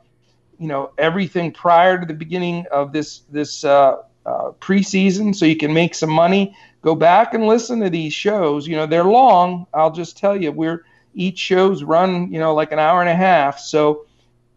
you 0.59 0.67
know, 0.67 0.91
everything 0.97 1.51
prior 1.51 1.99
to 1.99 2.05
the 2.05 2.13
beginning 2.13 2.65
of 2.71 2.91
this 2.91 3.19
this 3.31 3.63
uh, 3.63 3.97
uh, 4.25 4.51
preseason, 4.59 5.35
so 5.35 5.45
you 5.45 5.55
can 5.55 5.73
make 5.73 5.95
some 5.95 6.09
money. 6.09 6.55
Go 6.81 6.95
back 6.95 7.33
and 7.33 7.47
listen 7.47 7.79
to 7.81 7.89
these 7.89 8.13
shows. 8.13 8.67
You 8.67 8.75
know, 8.75 8.85
they're 8.85 9.03
long. 9.03 9.67
I'll 9.73 9.91
just 9.91 10.17
tell 10.17 10.35
you, 10.35 10.51
we're 10.51 10.83
each 11.13 11.37
show's 11.37 11.83
run, 11.83 12.31
you 12.31 12.39
know, 12.39 12.53
like 12.53 12.71
an 12.71 12.79
hour 12.79 13.01
and 13.01 13.09
a 13.09 13.15
half. 13.15 13.59
So, 13.59 14.05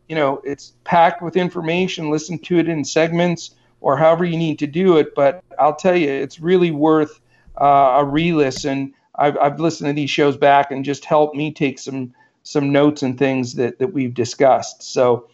you 0.09 0.15
know, 0.15 0.41
it's 0.45 0.73
packed 0.85 1.23
with 1.23 1.37
information. 1.37 2.11
Listen 2.11 2.39
to 2.39 2.59
it 2.59 2.69
in 2.69 2.85
segments 2.85 3.55
or 3.81 3.97
however 3.97 4.25
you 4.25 4.39
need 4.39 4.59
to 4.61 4.67
do 4.67 4.97
it. 4.97 5.15
But 5.15 5.43
I'll 5.59 5.75
tell 5.77 5.97
you, 5.97 6.09
it's 6.09 6.41
really 6.41 6.71
worth 6.71 7.21
uh, 7.61 7.97
a 7.99 8.05
re-listen. 8.05 8.95
I've, 9.17 9.37
I've 9.39 9.61
listened 9.61 9.89
to 9.89 9.93
these 9.93 10.11
shows 10.11 10.37
back 10.37 10.71
and 10.71 10.85
just 10.85 11.05
helped 11.05 11.37
me 11.37 11.53
take 11.53 11.79
some 11.79 12.15
some 12.47 12.71
notes 12.73 13.03
and 13.03 13.19
things 13.19 13.55
that, 13.55 13.79
that 13.79 13.95
we've 13.95 14.13
discussed. 14.13 14.83
So, 14.83 15.31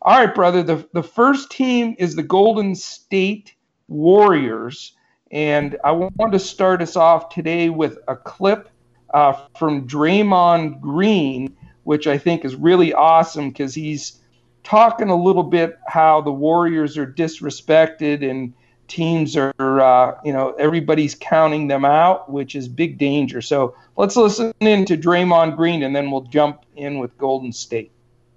all 0.00 0.18
right, 0.18 0.34
brother. 0.34 0.62
The 0.62 0.88
the 0.92 1.02
first 1.02 1.50
team 1.50 1.96
is 1.98 2.14
the 2.14 2.22
Golden 2.22 2.74
State 2.74 3.54
Warriors, 3.88 4.92
and 5.32 5.78
I 5.82 5.92
want 5.92 6.32
to 6.32 6.38
start 6.38 6.82
us 6.82 6.94
off 6.94 7.30
today 7.30 7.70
with 7.70 7.98
a 8.06 8.14
clip 8.14 8.68
uh, 9.14 9.32
from 9.58 9.88
Draymond 9.88 10.80
Green, 10.80 11.56
which 11.84 12.06
I 12.06 12.18
think 12.18 12.44
is 12.44 12.54
really 12.54 12.92
awesome 12.92 13.48
because 13.48 13.74
he's 13.74 14.20
talking 14.62 15.08
a 15.08 15.16
little 15.16 15.42
bit 15.42 15.78
how 15.88 16.20
the 16.20 16.30
Warriors 16.30 16.98
are 16.98 17.06
disrespected 17.06 18.28
and 18.28 18.52
teams 18.88 19.34
are, 19.36 19.54
uh, 19.58 20.18
you 20.22 20.34
know, 20.34 20.52
everybody's 20.58 21.14
counting 21.14 21.66
them 21.66 21.86
out, 21.86 22.30
which 22.30 22.54
is 22.54 22.68
big 22.68 22.98
danger. 22.98 23.40
So 23.40 23.74
let's 23.96 24.16
listen 24.16 24.52
in 24.60 24.84
to 24.84 24.98
Draymond 24.98 25.56
Green 25.56 25.82
and 25.82 25.96
then 25.96 26.10
we'll 26.10 26.22
jump 26.22 26.64
in 26.76 26.98
with 26.98 27.16
Golden 27.16 27.52
State. 27.52 27.90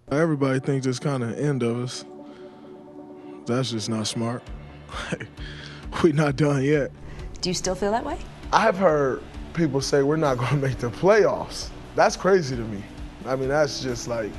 Everybody 0.09 0.59
thinks 0.59 0.87
it's 0.87 0.99
kind 0.99 1.23
of 1.23 1.37
end 1.37 1.61
of 1.61 1.83
us. 1.83 2.05
That's 3.45 3.71
just 3.71 3.89
not 3.89 4.07
smart. 4.07 4.41
We're 6.03 6.13
not 6.13 6.35
done 6.35 6.63
yet. 6.63 6.91
Do 7.41 7.49
you 7.49 7.53
still 7.53 7.75
feel 7.75 7.91
that 7.91 8.03
way? 8.03 8.17
I've 8.51 8.77
heard 8.77 9.21
people 9.53 9.81
say 9.81 10.03
we're 10.03 10.17
not 10.17 10.37
going 10.37 10.49
to 10.49 10.57
make 10.57 10.77
the 10.77 10.89
playoffs. 10.89 11.69
That's 11.95 12.17
crazy 12.17 12.55
to 12.55 12.61
me. 12.63 12.83
I 13.25 13.35
mean, 13.35 13.49
that's 13.49 13.81
just 13.81 14.07
like, 14.07 14.31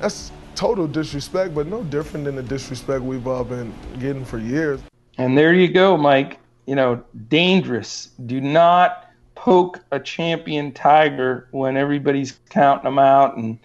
that's 0.00 0.30
total 0.54 0.86
disrespect, 0.86 1.54
but 1.54 1.66
no 1.66 1.82
different 1.84 2.24
than 2.24 2.36
the 2.36 2.42
disrespect 2.42 3.02
we've 3.02 3.26
all 3.26 3.44
been 3.44 3.72
getting 3.98 4.24
for 4.24 4.38
years. 4.38 4.80
And 5.18 5.36
there 5.36 5.54
you 5.54 5.68
go, 5.68 5.96
Mike. 5.96 6.38
You 6.66 6.74
know, 6.74 7.02
dangerous. 7.28 8.10
Do 8.26 8.40
not 8.40 9.10
poke 9.34 9.80
a 9.90 10.00
champion 10.00 10.72
tiger 10.72 11.48
when 11.50 11.76
everybody's 11.76 12.38
counting 12.48 12.84
them 12.84 12.98
out, 12.98 13.36
and 13.36 13.58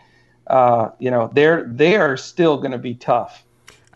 uh, 0.48 0.90
you 1.00 1.10
know 1.10 1.30
they're 1.34 1.64
they 1.64 1.96
are 1.96 2.18
still 2.18 2.58
going 2.58 2.72
to 2.72 2.78
be 2.78 2.96
tough. 2.96 3.46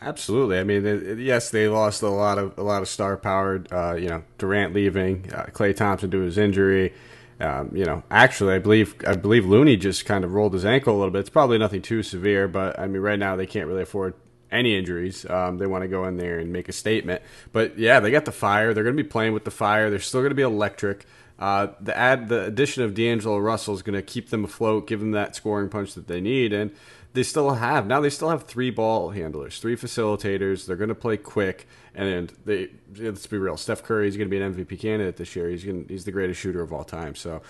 Absolutely. 0.04 0.60
I 0.60 0.64
mean, 0.66 1.18
yes, 1.20 1.50
they 1.50 1.70
lost 1.70 2.02
a 2.02 2.10
lot 2.10 2.38
of 2.38 2.58
a 2.58 2.64
lot 2.64 2.82
of 2.82 2.90
star 2.90 3.16
powered. 3.16 3.72
Uh, 3.72 3.96
you 3.96 4.10
know, 4.10 4.24
Durant 4.38 4.74
leaving, 4.74 5.32
uh, 5.34 5.46
Klay 5.54 5.76
Thompson 5.76 6.12
to 6.12 6.20
his 6.20 6.38
injury. 6.38 6.94
Um, 7.40 7.72
you 7.74 7.86
know, 7.86 8.04
actually, 8.12 8.54
I 8.56 8.60
believe 8.60 8.96
I 9.08 9.16
believe 9.16 9.46
Looney 9.46 9.78
just 9.78 10.06
kind 10.06 10.26
of 10.26 10.34
rolled 10.34 10.54
his 10.54 10.66
ankle 10.66 10.96
a 10.96 10.98
little 10.98 11.12
bit. 11.12 11.20
It's 11.20 11.30
probably 11.30 11.58
nothing 11.58 11.82
too 11.82 12.04
severe, 12.04 12.50
but 12.50 12.78
I 12.78 12.88
mean, 12.88 13.02
right 13.02 13.18
now 13.18 13.38
they 13.38 13.46
can't 13.46 13.68
really 13.68 13.84
afford 13.84 14.14
any 14.52 14.78
injuries. 14.78 15.26
Um, 15.30 15.58
they 15.58 15.68
want 15.68 15.84
to 15.84 15.88
go 15.88 16.06
in 16.06 16.18
there 16.18 16.38
and 16.38 16.52
make 16.52 16.68
a 16.68 16.74
statement. 16.74 17.22
But 17.54 17.80
yeah, 17.80 18.02
they 18.02 18.12
got 18.12 18.26
the 18.26 18.32
fire. 18.34 18.74
They're 18.74 18.84
going 18.84 18.98
to 18.98 19.04
be 19.04 19.10
playing 19.10 19.34
with 19.34 19.46
the 19.46 19.52
fire. 19.52 19.90
They're 19.90 20.00
still 20.00 20.20
going 20.22 20.32
to 20.32 20.36
be 20.36 20.44
electric. 20.44 21.06
Uh, 21.40 21.68
the 21.82 21.98
add 21.98 22.30
the 22.30 22.46
addition 22.46 22.84
of 22.84 22.94
D'Angelo 22.94 23.38
Russell 23.40 23.74
is 23.74 23.82
going 23.82 23.96
to 23.96 24.02
keep 24.02 24.30
them 24.30 24.44
afloat, 24.44 24.86
give 24.88 25.00
them 25.00 25.12
that 25.12 25.36
scoring 25.36 25.70
punch 25.70 25.94
that 25.96 26.08
they 26.08 26.22
need, 26.22 26.54
and 26.54 26.72
they 27.14 27.24
still 27.24 27.52
have 27.52 27.86
now 27.88 28.02
they 28.02 28.10
still 28.10 28.30
have 28.30 28.44
three 28.44 28.72
ball 28.72 29.12
handlers, 29.12 29.60
three 29.60 29.76
facilitators. 29.76 30.66
They're 30.66 30.76
going 30.76 30.90
to 30.90 30.96
play 30.96 31.18
quick, 31.18 31.68
and 31.94 32.30
they 32.46 32.70
let's 32.98 33.28
be 33.28 33.38
real. 33.38 33.56
Steph 33.56 33.84
Curry 33.84 34.08
is 34.08 34.18
going 34.18 34.30
to 34.30 34.36
be 34.36 34.42
an 34.42 34.54
MVP 34.54 34.80
candidate 34.80 35.18
this 35.18 35.36
year. 35.36 35.50
He's 35.50 35.64
going 35.64 35.86
he's 35.88 36.06
the 36.06 36.12
greatest 36.12 36.40
shooter 36.40 36.62
of 36.62 36.74
all 36.74 36.84
time. 36.84 37.16
So 37.16 37.42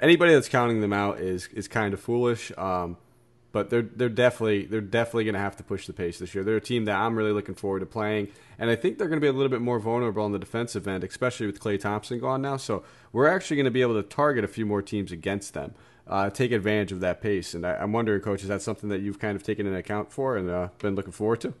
anybody 0.00 0.34
that's 0.34 0.48
counting 0.48 0.80
them 0.80 0.92
out 0.92 1.18
is 1.18 1.48
is 1.48 1.68
kind 1.68 1.94
of 1.94 2.00
foolish. 2.00 2.52
Um, 2.56 2.96
but 3.50 3.70
they're 3.70 3.82
they're 3.82 4.08
definitely 4.08 4.66
they're 4.66 4.80
definitely 4.80 5.24
going 5.24 5.34
to 5.34 5.40
have 5.40 5.56
to 5.56 5.64
push 5.64 5.86
the 5.86 5.92
pace 5.92 6.18
this 6.18 6.34
year. 6.34 6.44
They're 6.44 6.56
a 6.56 6.60
team 6.60 6.84
that 6.84 6.96
I'm 6.96 7.16
really 7.16 7.32
looking 7.32 7.54
forward 7.54 7.80
to 7.80 7.86
playing, 7.86 8.28
and 8.58 8.70
I 8.70 8.76
think 8.76 8.98
they're 8.98 9.08
going 9.08 9.20
to 9.20 9.24
be 9.24 9.28
a 9.28 9.32
little 9.32 9.48
bit 9.48 9.62
more 9.62 9.80
vulnerable 9.80 10.22
on 10.22 10.32
the 10.32 10.38
defensive 10.38 10.86
end, 10.86 11.02
especially 11.02 11.46
with 11.46 11.58
Klay 11.58 11.80
Thompson 11.80 12.20
gone 12.20 12.42
now. 12.42 12.56
So 12.56 12.84
we're 13.12 13.26
actually 13.26 13.56
going 13.56 13.64
to 13.64 13.70
be 13.70 13.82
able 13.82 14.00
to 14.00 14.08
target 14.08 14.44
a 14.44 14.48
few 14.48 14.66
more 14.66 14.82
teams 14.82 15.10
against 15.10 15.54
them 15.54 15.74
uh, 16.08 16.30
take 16.30 16.52
advantage 16.52 16.92
of 16.92 17.00
that 17.00 17.20
pace. 17.20 17.54
And 17.54 17.66
I, 17.66 17.82
am 17.82 17.92
wondering, 17.92 18.20
coach, 18.20 18.42
is 18.42 18.48
that 18.48 18.62
something 18.62 18.88
that 18.88 19.00
you've 19.00 19.18
kind 19.18 19.36
of 19.36 19.42
taken 19.42 19.66
into 19.66 19.78
account 19.78 20.10
for 20.12 20.36
and 20.36 20.48
uh, 20.48 20.68
been 20.78 20.94
looking 20.94 21.12
forward 21.12 21.40
to? 21.42 21.54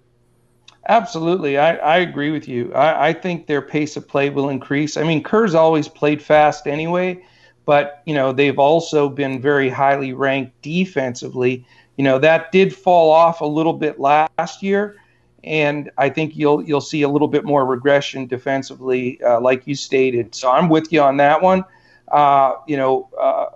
Absolutely, 0.88 1.58
I, 1.58 1.76
I 1.76 1.98
agree 1.98 2.30
with 2.30 2.48
you. 2.48 2.72
I, 2.72 3.08
I 3.08 3.12
think 3.12 3.46
their 3.46 3.60
pace 3.60 3.96
of 3.96 4.08
play 4.08 4.30
will 4.30 4.48
increase. 4.48 4.96
I 4.96 5.02
mean, 5.02 5.22
Kerr's 5.22 5.54
always 5.54 5.86
played 5.86 6.22
fast 6.22 6.66
anyway, 6.66 7.22
but 7.66 8.02
you 8.06 8.14
know 8.14 8.32
they've 8.32 8.58
also 8.58 9.10
been 9.10 9.42
very 9.42 9.68
highly 9.68 10.14
ranked 10.14 10.62
defensively. 10.62 11.66
You 11.96 12.04
know 12.04 12.18
that 12.20 12.52
did 12.52 12.74
fall 12.74 13.10
off 13.10 13.42
a 13.42 13.46
little 13.46 13.74
bit 13.74 14.00
last 14.00 14.62
year, 14.62 14.96
and 15.44 15.90
I 15.98 16.08
think 16.08 16.36
you'll 16.36 16.62
you'll 16.62 16.80
see 16.80 17.02
a 17.02 17.08
little 17.08 17.28
bit 17.28 17.44
more 17.44 17.66
regression 17.66 18.26
defensively, 18.26 19.22
uh, 19.22 19.42
like 19.42 19.66
you 19.66 19.74
stated. 19.74 20.34
So 20.34 20.50
I'm 20.50 20.70
with 20.70 20.90
you 20.90 21.02
on 21.02 21.18
that 21.18 21.42
one. 21.42 21.66
Uh, 22.10 22.54
you 22.66 22.78
know, 22.78 23.10
uh, 23.20 23.46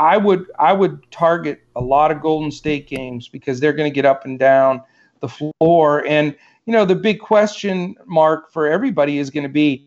I 0.00 0.16
would 0.16 0.46
I 0.58 0.72
would 0.72 0.98
target 1.10 1.60
a 1.76 1.80
lot 1.82 2.10
of 2.10 2.22
Golden 2.22 2.50
State 2.50 2.88
games 2.88 3.28
because 3.28 3.60
they're 3.60 3.74
going 3.74 3.90
to 3.90 3.94
get 3.94 4.06
up 4.06 4.24
and 4.24 4.38
down 4.38 4.82
the 5.20 5.28
floor. 5.28 6.06
And 6.06 6.34
you 6.64 6.72
know, 6.72 6.86
the 6.86 6.94
big 6.94 7.20
question 7.20 7.94
mark 8.06 8.50
for 8.50 8.66
everybody 8.66 9.18
is 9.18 9.28
going 9.28 9.42
to 9.42 9.50
be, 9.50 9.86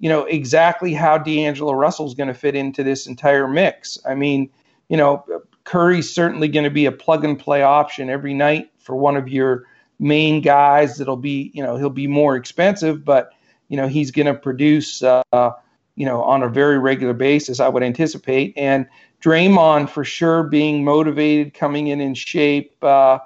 you 0.00 0.08
know, 0.08 0.24
exactly 0.24 0.92
how 0.92 1.16
D'Angelo 1.16 1.74
Russell 1.74 2.08
is 2.08 2.14
going 2.14 2.26
to 2.26 2.34
fit 2.34 2.56
into 2.56 2.82
this 2.82 3.06
entire 3.06 3.46
mix. 3.46 3.98
I 4.04 4.16
mean, 4.16 4.50
you 4.88 4.96
know, 4.96 5.24
Curry's 5.62 6.12
certainly 6.12 6.48
going 6.48 6.64
to 6.64 6.70
be 6.70 6.86
a 6.86 6.92
plug 6.92 7.24
and 7.24 7.38
play 7.38 7.62
option 7.62 8.10
every 8.10 8.34
night 8.34 8.68
for 8.78 8.96
one 8.96 9.16
of 9.16 9.28
your 9.28 9.62
main 10.00 10.40
guys. 10.40 10.96
That'll 10.96 11.16
be, 11.16 11.52
you 11.54 11.62
know, 11.62 11.76
he'll 11.76 11.88
be 11.88 12.08
more 12.08 12.34
expensive, 12.34 13.04
but 13.04 13.30
you 13.68 13.76
know, 13.76 13.86
he's 13.86 14.10
going 14.10 14.26
to 14.26 14.34
produce. 14.34 15.04
Uh, 15.04 15.52
you 15.94 16.06
know, 16.06 16.22
on 16.22 16.42
a 16.42 16.48
very 16.48 16.78
regular 16.78 17.12
basis, 17.12 17.60
I 17.60 17.68
would 17.68 17.82
anticipate. 17.82 18.54
And 18.56 18.86
Draymond 19.22 19.88
for 19.88 20.04
sure 20.04 20.42
being 20.42 20.84
motivated, 20.84 21.54
coming 21.54 21.88
in 21.88 22.00
in 22.00 22.14
shape, 22.14 22.82
uh, 22.82 23.18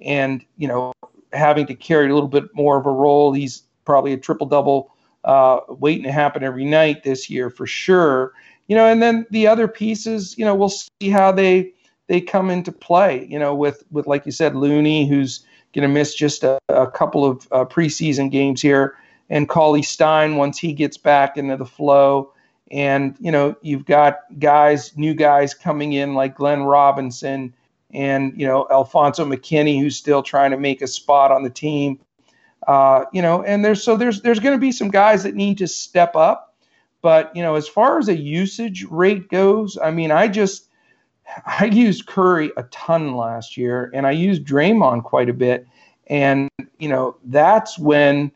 and 0.00 0.44
you 0.56 0.68
know 0.68 0.92
having 1.32 1.66
to 1.66 1.74
carry 1.74 2.10
a 2.10 2.14
little 2.14 2.28
bit 2.28 2.44
more 2.54 2.78
of 2.78 2.86
a 2.86 2.90
role. 2.90 3.32
He's 3.32 3.62
probably 3.84 4.12
a 4.12 4.16
triple 4.16 4.46
double 4.46 4.94
uh, 5.24 5.60
waiting 5.68 6.04
to 6.04 6.12
happen 6.12 6.42
every 6.42 6.64
night 6.64 7.02
this 7.02 7.28
year 7.28 7.50
for 7.50 7.66
sure. 7.66 8.32
You 8.68 8.76
know, 8.76 8.86
and 8.86 9.02
then 9.02 9.26
the 9.30 9.48
other 9.48 9.66
pieces, 9.66 10.38
you 10.38 10.44
know, 10.44 10.54
we'll 10.54 10.68
see 10.68 11.10
how 11.10 11.32
they 11.32 11.72
they 12.06 12.20
come 12.20 12.50
into 12.50 12.70
play. 12.70 13.26
You 13.28 13.38
know, 13.38 13.54
with 13.54 13.82
with 13.90 14.06
like 14.06 14.26
you 14.26 14.32
said, 14.32 14.54
Looney, 14.54 15.08
who's 15.08 15.44
going 15.74 15.82
to 15.82 15.92
miss 15.92 16.14
just 16.14 16.44
a, 16.44 16.58
a 16.68 16.88
couple 16.90 17.24
of 17.24 17.48
uh, 17.50 17.64
preseason 17.64 18.30
games 18.30 18.62
here, 18.62 18.96
and 19.28 19.48
Cauley-Stein 19.48 20.36
once 20.36 20.58
he 20.58 20.72
gets 20.72 20.96
back 20.96 21.36
into 21.36 21.56
the 21.56 21.66
flow. 21.66 22.32
And, 22.70 23.16
you 23.20 23.32
know, 23.32 23.56
you've 23.62 23.84
got 23.84 24.20
guys, 24.38 24.96
new 24.96 25.14
guys 25.14 25.54
coming 25.54 25.92
in 25.92 26.14
like 26.14 26.36
Glenn 26.36 26.62
Robinson 26.62 27.54
and, 27.92 28.38
you 28.40 28.46
know, 28.46 28.66
Alfonzo 28.70 29.24
McKinnie, 29.24 29.80
who's 29.80 29.96
still 29.96 30.22
trying 30.22 30.52
to 30.52 30.56
make 30.56 30.80
a 30.80 30.86
spot 30.86 31.32
on 31.32 31.42
the 31.42 31.50
team. 31.50 31.98
Uh, 32.66 33.06
you 33.12 33.22
know, 33.22 33.42
and 33.42 33.64
there's 33.64 33.82
so 33.82 33.96
there's 33.96 34.20
there's 34.22 34.38
going 34.38 34.54
to 34.54 34.60
be 34.60 34.70
some 34.70 34.90
guys 34.90 35.22
that 35.24 35.34
need 35.34 35.58
to 35.58 35.66
step 35.66 36.14
up. 36.14 36.54
But, 37.02 37.34
you 37.34 37.42
know, 37.42 37.54
as 37.54 37.66
far 37.66 37.98
as 37.98 38.08
a 38.08 38.16
usage 38.16 38.84
rate 38.90 39.28
goes, 39.30 39.78
I 39.78 39.90
mean, 39.90 40.10
I 40.10 40.28
just 40.28 40.68
I 41.46 41.64
used 41.64 42.06
Curry 42.06 42.52
a 42.56 42.64
ton 42.64 43.16
last 43.16 43.56
year 43.56 43.90
and 43.94 44.06
I 44.06 44.10
used 44.12 44.44
Draymond 44.44 45.04
quite 45.04 45.28
a 45.28 45.34
bit. 45.34 45.66
And, 46.06 46.48
you 46.78 46.88
know, 46.88 47.16
that's 47.24 47.78
when, 47.78 48.32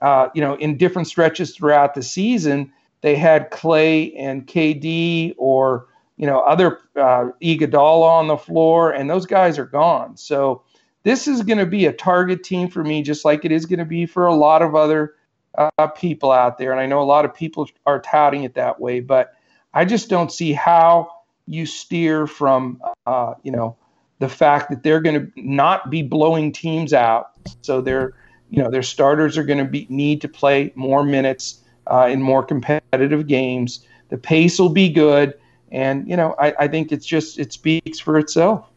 uh, 0.00 0.28
you 0.34 0.40
know, 0.40 0.54
in 0.54 0.76
different 0.76 1.08
stretches 1.08 1.54
throughout 1.54 1.94
the 1.94 2.02
season, 2.02 2.72
they 3.00 3.16
had 3.16 3.50
Klay 3.50 4.12
and 4.16 4.46
KD 4.46 5.34
or 5.38 5.88
you 6.16 6.26
know 6.26 6.40
other 6.40 6.80
uh, 6.96 7.30
Iguodala 7.42 8.08
on 8.08 8.28
the 8.28 8.36
floor, 8.36 8.92
and 8.92 9.08
those 9.08 9.26
guys 9.26 9.58
are 9.58 9.66
gone. 9.66 10.16
So 10.16 10.62
this 11.02 11.28
is 11.28 11.42
going 11.42 11.58
to 11.58 11.66
be 11.66 11.86
a 11.86 11.92
target 11.92 12.42
team 12.42 12.68
for 12.68 12.82
me, 12.82 13.02
just 13.02 13.24
like 13.24 13.44
it 13.44 13.52
is 13.52 13.66
going 13.66 13.78
to 13.78 13.84
be 13.84 14.06
for 14.06 14.26
a 14.26 14.34
lot 14.34 14.62
of 14.62 14.74
other 14.74 15.14
uh, 15.56 15.86
people 15.88 16.32
out 16.32 16.58
there. 16.58 16.72
And 16.72 16.80
I 16.80 16.86
know 16.86 17.00
a 17.00 17.04
lot 17.04 17.24
of 17.24 17.34
people 17.34 17.68
are 17.86 18.00
touting 18.00 18.44
it 18.44 18.54
that 18.54 18.80
way, 18.80 19.00
but 19.00 19.34
I 19.72 19.84
just 19.84 20.08
don't 20.08 20.32
see 20.32 20.52
how 20.52 21.10
you 21.46 21.66
steer 21.66 22.26
from 22.26 22.82
uh, 23.06 23.34
you 23.42 23.52
know 23.52 23.76
the 24.18 24.28
fact 24.28 24.70
that 24.70 24.82
they're 24.82 25.00
going 25.00 25.26
to 25.26 25.32
not 25.36 25.90
be 25.90 26.02
blowing 26.02 26.50
teams 26.50 26.92
out, 26.92 27.30
so 27.60 27.80
their 27.80 28.14
you 28.50 28.62
know 28.62 28.70
their 28.70 28.82
starters 28.82 29.36
are 29.36 29.44
going 29.44 29.58
to 29.58 29.64
be 29.64 29.86
need 29.90 30.22
to 30.22 30.28
play 30.28 30.72
more 30.74 31.04
minutes 31.04 31.62
uh, 31.86 32.08
in 32.10 32.22
more 32.22 32.42
competitive 32.42 33.26
games. 33.26 33.86
The 34.08 34.18
pace 34.18 34.58
will 34.58 34.70
be 34.70 34.88
good, 34.88 35.34
and 35.70 36.08
you 36.08 36.16
know 36.16 36.34
I, 36.38 36.54
I 36.60 36.68
think 36.68 36.92
it's 36.92 37.06
just 37.06 37.38
it 37.38 37.52
speaks 37.52 37.98
for 37.98 38.18
itself. 38.18 38.68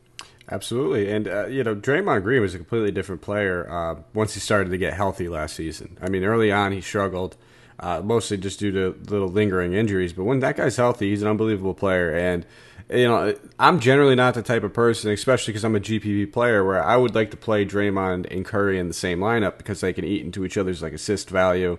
Absolutely, 0.51 1.11
and 1.11 1.27
uh, 1.27 1.45
you 1.47 1.63
know 1.63 1.75
Draymond 1.75 2.23
Green 2.23 2.41
was 2.41 2.55
a 2.55 2.57
completely 2.57 2.91
different 2.91 3.21
player 3.21 3.69
uh, 3.69 4.01
once 4.13 4.33
he 4.33 4.39
started 4.39 4.71
to 4.71 4.77
get 4.77 4.93
healthy 4.93 5.29
last 5.29 5.55
season. 5.55 5.97
I 6.01 6.09
mean, 6.09 6.23
early 6.23 6.51
on 6.51 6.71
he 6.71 6.81
struggled, 6.81 7.37
uh, 7.79 8.01
mostly 8.03 8.37
just 8.37 8.59
due 8.59 8.71
to 8.71 8.99
little 9.11 9.27
lingering 9.27 9.73
injuries. 9.73 10.13
But 10.13 10.23
when 10.23 10.39
that 10.39 10.57
guy's 10.57 10.77
healthy, 10.77 11.11
he's 11.11 11.21
an 11.21 11.27
unbelievable 11.27 11.75
player. 11.75 12.11
And 12.15 12.45
you 12.91 13.07
know, 13.07 13.35
I'm 13.59 13.79
generally 13.79 14.15
not 14.15 14.33
the 14.33 14.41
type 14.41 14.63
of 14.63 14.73
person, 14.73 15.11
especially 15.11 15.51
because 15.51 15.63
I'm 15.63 15.75
a 15.75 15.79
GPP 15.79 16.33
player, 16.33 16.65
where 16.65 16.83
I 16.83 16.97
would 16.97 17.13
like 17.13 17.29
to 17.31 17.37
play 17.37 17.63
Draymond 17.63 18.25
and 18.31 18.43
Curry 18.43 18.79
in 18.79 18.87
the 18.87 18.93
same 18.93 19.19
lineup 19.19 19.57
because 19.57 19.81
they 19.81 19.93
can 19.93 20.05
eat 20.05 20.23
into 20.23 20.43
each 20.43 20.57
other's 20.57 20.81
like 20.81 20.93
assist 20.93 21.29
value. 21.29 21.77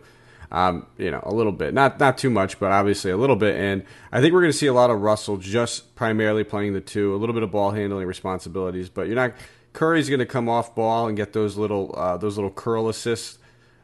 Um, 0.53 0.87
you 0.99 1.13
know, 1.13 1.23
a 1.23 1.33
little 1.33 1.53
bit, 1.53 1.75
not 1.75 2.01
not 2.01 2.19
too 2.19 2.29
much, 2.29 2.59
but 2.59 2.73
obviously 2.73 3.13
a 3.13 3.17
little 3.17 3.37
bit. 3.37 3.55
And 3.55 3.85
I 4.11 4.21
think 4.21 4.35
we're 4.35 4.41
going 4.41 4.53
to 4.53 4.59
see 4.59 4.67
a 4.67 4.73
lot 4.73 4.91
of 4.91 5.01
Russell 5.01 5.37
just 5.37 5.95
primarily 5.95 6.43
playing 6.43 6.73
the 6.73 6.81
two, 6.81 7.15
a 7.15 7.19
little 7.19 7.35
bit 7.35 7.45
of 7.45 7.53
ball 7.53 7.71
handling 7.71 8.09
responsibilities. 8.09 8.89
But 8.89 9.07
you're 9.07 9.15
not 9.15 9.35
Curry's 9.73 10.09
going 10.09 10.21
to 10.21 10.27
come 10.27 10.49
off 10.49 10.75
ball 10.75 11.09
and 11.09 11.17
get 11.17 11.33
those 11.33 11.57
little 11.57 11.95
uh, 11.97 12.17
those 12.17 12.37
little 12.37 12.51
curl 12.51 12.89
assists 12.89 13.39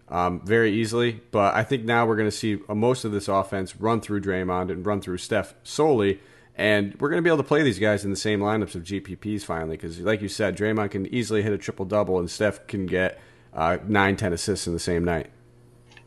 um, 0.08 0.40
very 0.44 0.72
easily. 0.72 1.20
But 1.30 1.54
I 1.54 1.62
think 1.62 1.84
now 1.84 2.06
we're 2.06 2.16
going 2.16 2.28
to 2.28 2.36
see 2.36 2.58
most 2.68 3.04
of 3.04 3.12
this 3.12 3.28
offense 3.28 3.76
run 3.76 4.00
through 4.00 4.22
Draymond 4.22 4.70
and 4.70 4.84
run 4.84 5.00
through 5.00 5.18
Steph 5.18 5.54
solely. 5.62 6.20
And 6.58 6.98
we're 7.00 7.10
going 7.10 7.18
to 7.18 7.22
be 7.22 7.28
able 7.28 7.42
to 7.42 7.48
play 7.48 7.62
these 7.62 7.78
guys 7.78 8.04
in 8.04 8.10
the 8.10 8.16
same 8.16 8.40
lineups 8.40 8.74
of 8.74 8.82
GPPs 8.82 9.42
finally, 9.42 9.76
because 9.76 10.00
like 10.00 10.22
you 10.22 10.28
said, 10.28 10.56
Draymond 10.56 10.90
can 10.90 11.06
easily 11.14 11.42
hit 11.42 11.52
a 11.52 11.58
triple 11.58 11.84
double, 11.84 12.18
and 12.18 12.30
Steph 12.30 12.66
can 12.66 12.86
get 12.86 13.20
uh, 13.52 13.76
nine, 13.86 14.16
ten 14.16 14.32
assists 14.32 14.66
in 14.66 14.72
the 14.72 14.78
same 14.78 15.04
night. 15.04 15.30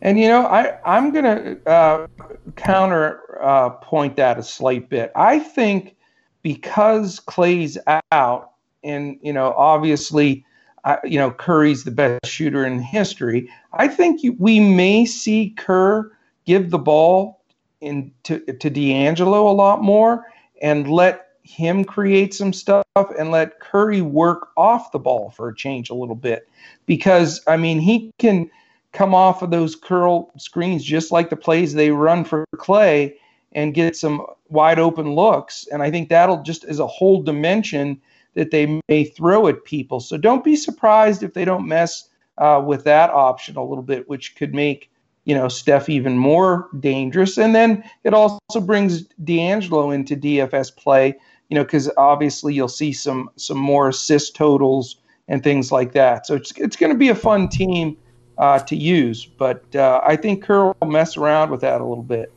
And 0.01 0.19
you 0.19 0.27
know, 0.27 0.45
I 0.45 0.77
I'm 0.85 1.11
gonna 1.11 1.57
uh, 1.65 2.07
counter 2.55 3.21
uh, 3.41 3.71
point 3.71 4.15
that 4.17 4.37
a 4.37 4.43
slight 4.43 4.89
bit. 4.89 5.11
I 5.15 5.39
think 5.39 5.95
because 6.41 7.19
Klay's 7.19 7.77
out, 8.11 8.51
and 8.83 9.19
you 9.21 9.33
know, 9.33 9.53
obviously, 9.57 10.45
uh, 10.85 10.97
you 11.03 11.19
know, 11.19 11.31
Curry's 11.31 11.83
the 11.83 11.91
best 11.91 12.25
shooter 12.25 12.65
in 12.65 12.79
history. 12.79 13.49
I 13.73 13.87
think 13.87 14.23
you, 14.23 14.35
we 14.39 14.59
may 14.59 15.05
see 15.05 15.53
Kerr 15.57 16.11
give 16.45 16.69
the 16.69 16.79
ball 16.79 17.41
in 17.81 18.11
to, 18.23 18.39
to 18.39 18.69
D'Angelo 18.69 19.49
a 19.49 19.53
lot 19.53 19.83
more 19.83 20.25
and 20.61 20.89
let 20.89 21.27
him 21.43 21.83
create 21.83 22.33
some 22.33 22.53
stuff 22.53 22.85
and 22.95 23.31
let 23.31 23.59
Curry 23.59 24.01
work 24.01 24.49
off 24.55 24.91
the 24.91 24.99
ball 24.99 25.31
for 25.31 25.49
a 25.49 25.55
change 25.55 25.89
a 25.89 25.95
little 25.95 26.15
bit 26.15 26.47
because 26.85 27.41
I 27.47 27.57
mean 27.57 27.79
he 27.79 28.11
can 28.19 28.51
come 28.91 29.13
off 29.13 29.41
of 29.41 29.51
those 29.51 29.75
curl 29.75 30.31
screens 30.37 30.83
just 30.83 31.11
like 31.11 31.29
the 31.29 31.35
plays 31.35 31.73
they 31.73 31.91
run 31.91 32.23
for 32.23 32.45
Klay 32.55 33.13
and 33.51 33.73
get 33.73 33.95
some 33.95 34.25
wide 34.49 34.79
open 34.79 35.13
looks. 35.13 35.67
And 35.71 35.81
I 35.81 35.91
think 35.91 36.09
that'll 36.09 36.43
just 36.43 36.63
as 36.65 36.79
a 36.79 36.87
whole 36.87 37.21
dimension 37.21 38.01
that 38.35 38.51
they 38.51 38.79
may 38.87 39.03
throw 39.03 39.47
at 39.47 39.63
people. 39.63 39.99
So 39.99 40.17
don't 40.17 40.43
be 40.43 40.55
surprised 40.55 41.23
if 41.23 41.33
they 41.33 41.45
don't 41.45 41.67
mess 41.67 42.09
uh, 42.37 42.63
with 42.65 42.83
that 42.85 43.09
option 43.09 43.57
a 43.57 43.63
little 43.63 43.83
bit, 43.83 44.07
which 44.07 44.35
could 44.35 44.53
make 44.53 44.89
you 45.25 45.35
know 45.35 45.47
Steph 45.47 45.89
even 45.89 46.17
more 46.17 46.69
dangerous. 46.79 47.37
And 47.37 47.53
then 47.53 47.83
it 48.03 48.13
also 48.13 48.61
brings 48.61 49.03
D'Angelo 49.23 49.91
into 49.91 50.15
DFS 50.15 50.75
play, 50.75 51.15
you 51.49 51.55
know, 51.55 51.63
because 51.63 51.89
obviously 51.97 52.53
you'll 52.53 52.67
see 52.67 52.93
some 52.93 53.29
some 53.35 53.57
more 53.57 53.89
assist 53.89 54.35
totals 54.35 54.97
and 55.27 55.43
things 55.43 55.71
like 55.71 55.91
that. 55.93 56.25
So 56.25 56.35
it's 56.35 56.51
it's 56.57 56.75
going 56.75 56.91
to 56.91 56.97
be 56.97 57.09
a 57.09 57.15
fun 57.15 57.49
team 57.49 57.97
uh, 58.39 58.57
to 58.59 58.75
use. 58.75 59.25
But 59.25 59.75
uh, 59.75 60.01
I 60.03 60.15
think 60.15 60.43
Kerr 60.43 60.73
will 60.79 60.87
mess 60.87 61.17
around 61.17 61.51
with 61.51 61.61
that 61.61 61.81
a 61.81 61.85
little 61.85 62.03
bit. 62.03 62.33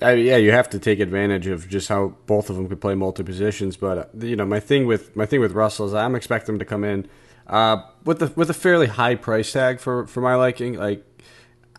Uh, 0.00 0.10
yeah, 0.10 0.36
you 0.36 0.52
have 0.52 0.68
to 0.70 0.78
take 0.78 1.00
advantage 1.00 1.46
of 1.46 1.68
just 1.68 1.88
how 1.88 2.14
both 2.26 2.50
of 2.50 2.56
them 2.56 2.68
could 2.68 2.80
play 2.80 2.94
multi 2.94 3.22
positions. 3.24 3.76
But 3.76 3.98
uh, 3.98 4.26
you 4.26 4.36
know, 4.36 4.44
my 4.44 4.60
thing 4.60 4.86
with 4.86 5.16
my 5.16 5.26
thing 5.26 5.40
with 5.40 5.52
Russell 5.52 5.86
is 5.86 5.94
I'm 5.94 6.14
expecting 6.14 6.54
him 6.54 6.58
to 6.58 6.66
come 6.66 6.84
in 6.84 7.08
uh, 7.46 7.78
with 8.04 8.18
the 8.18 8.32
with 8.36 8.50
a 8.50 8.54
fairly 8.54 8.86
high 8.86 9.14
price 9.14 9.50
tag 9.50 9.80
for 9.80 10.06
for 10.06 10.20
my 10.20 10.34
liking. 10.34 10.74
Like 10.74 11.04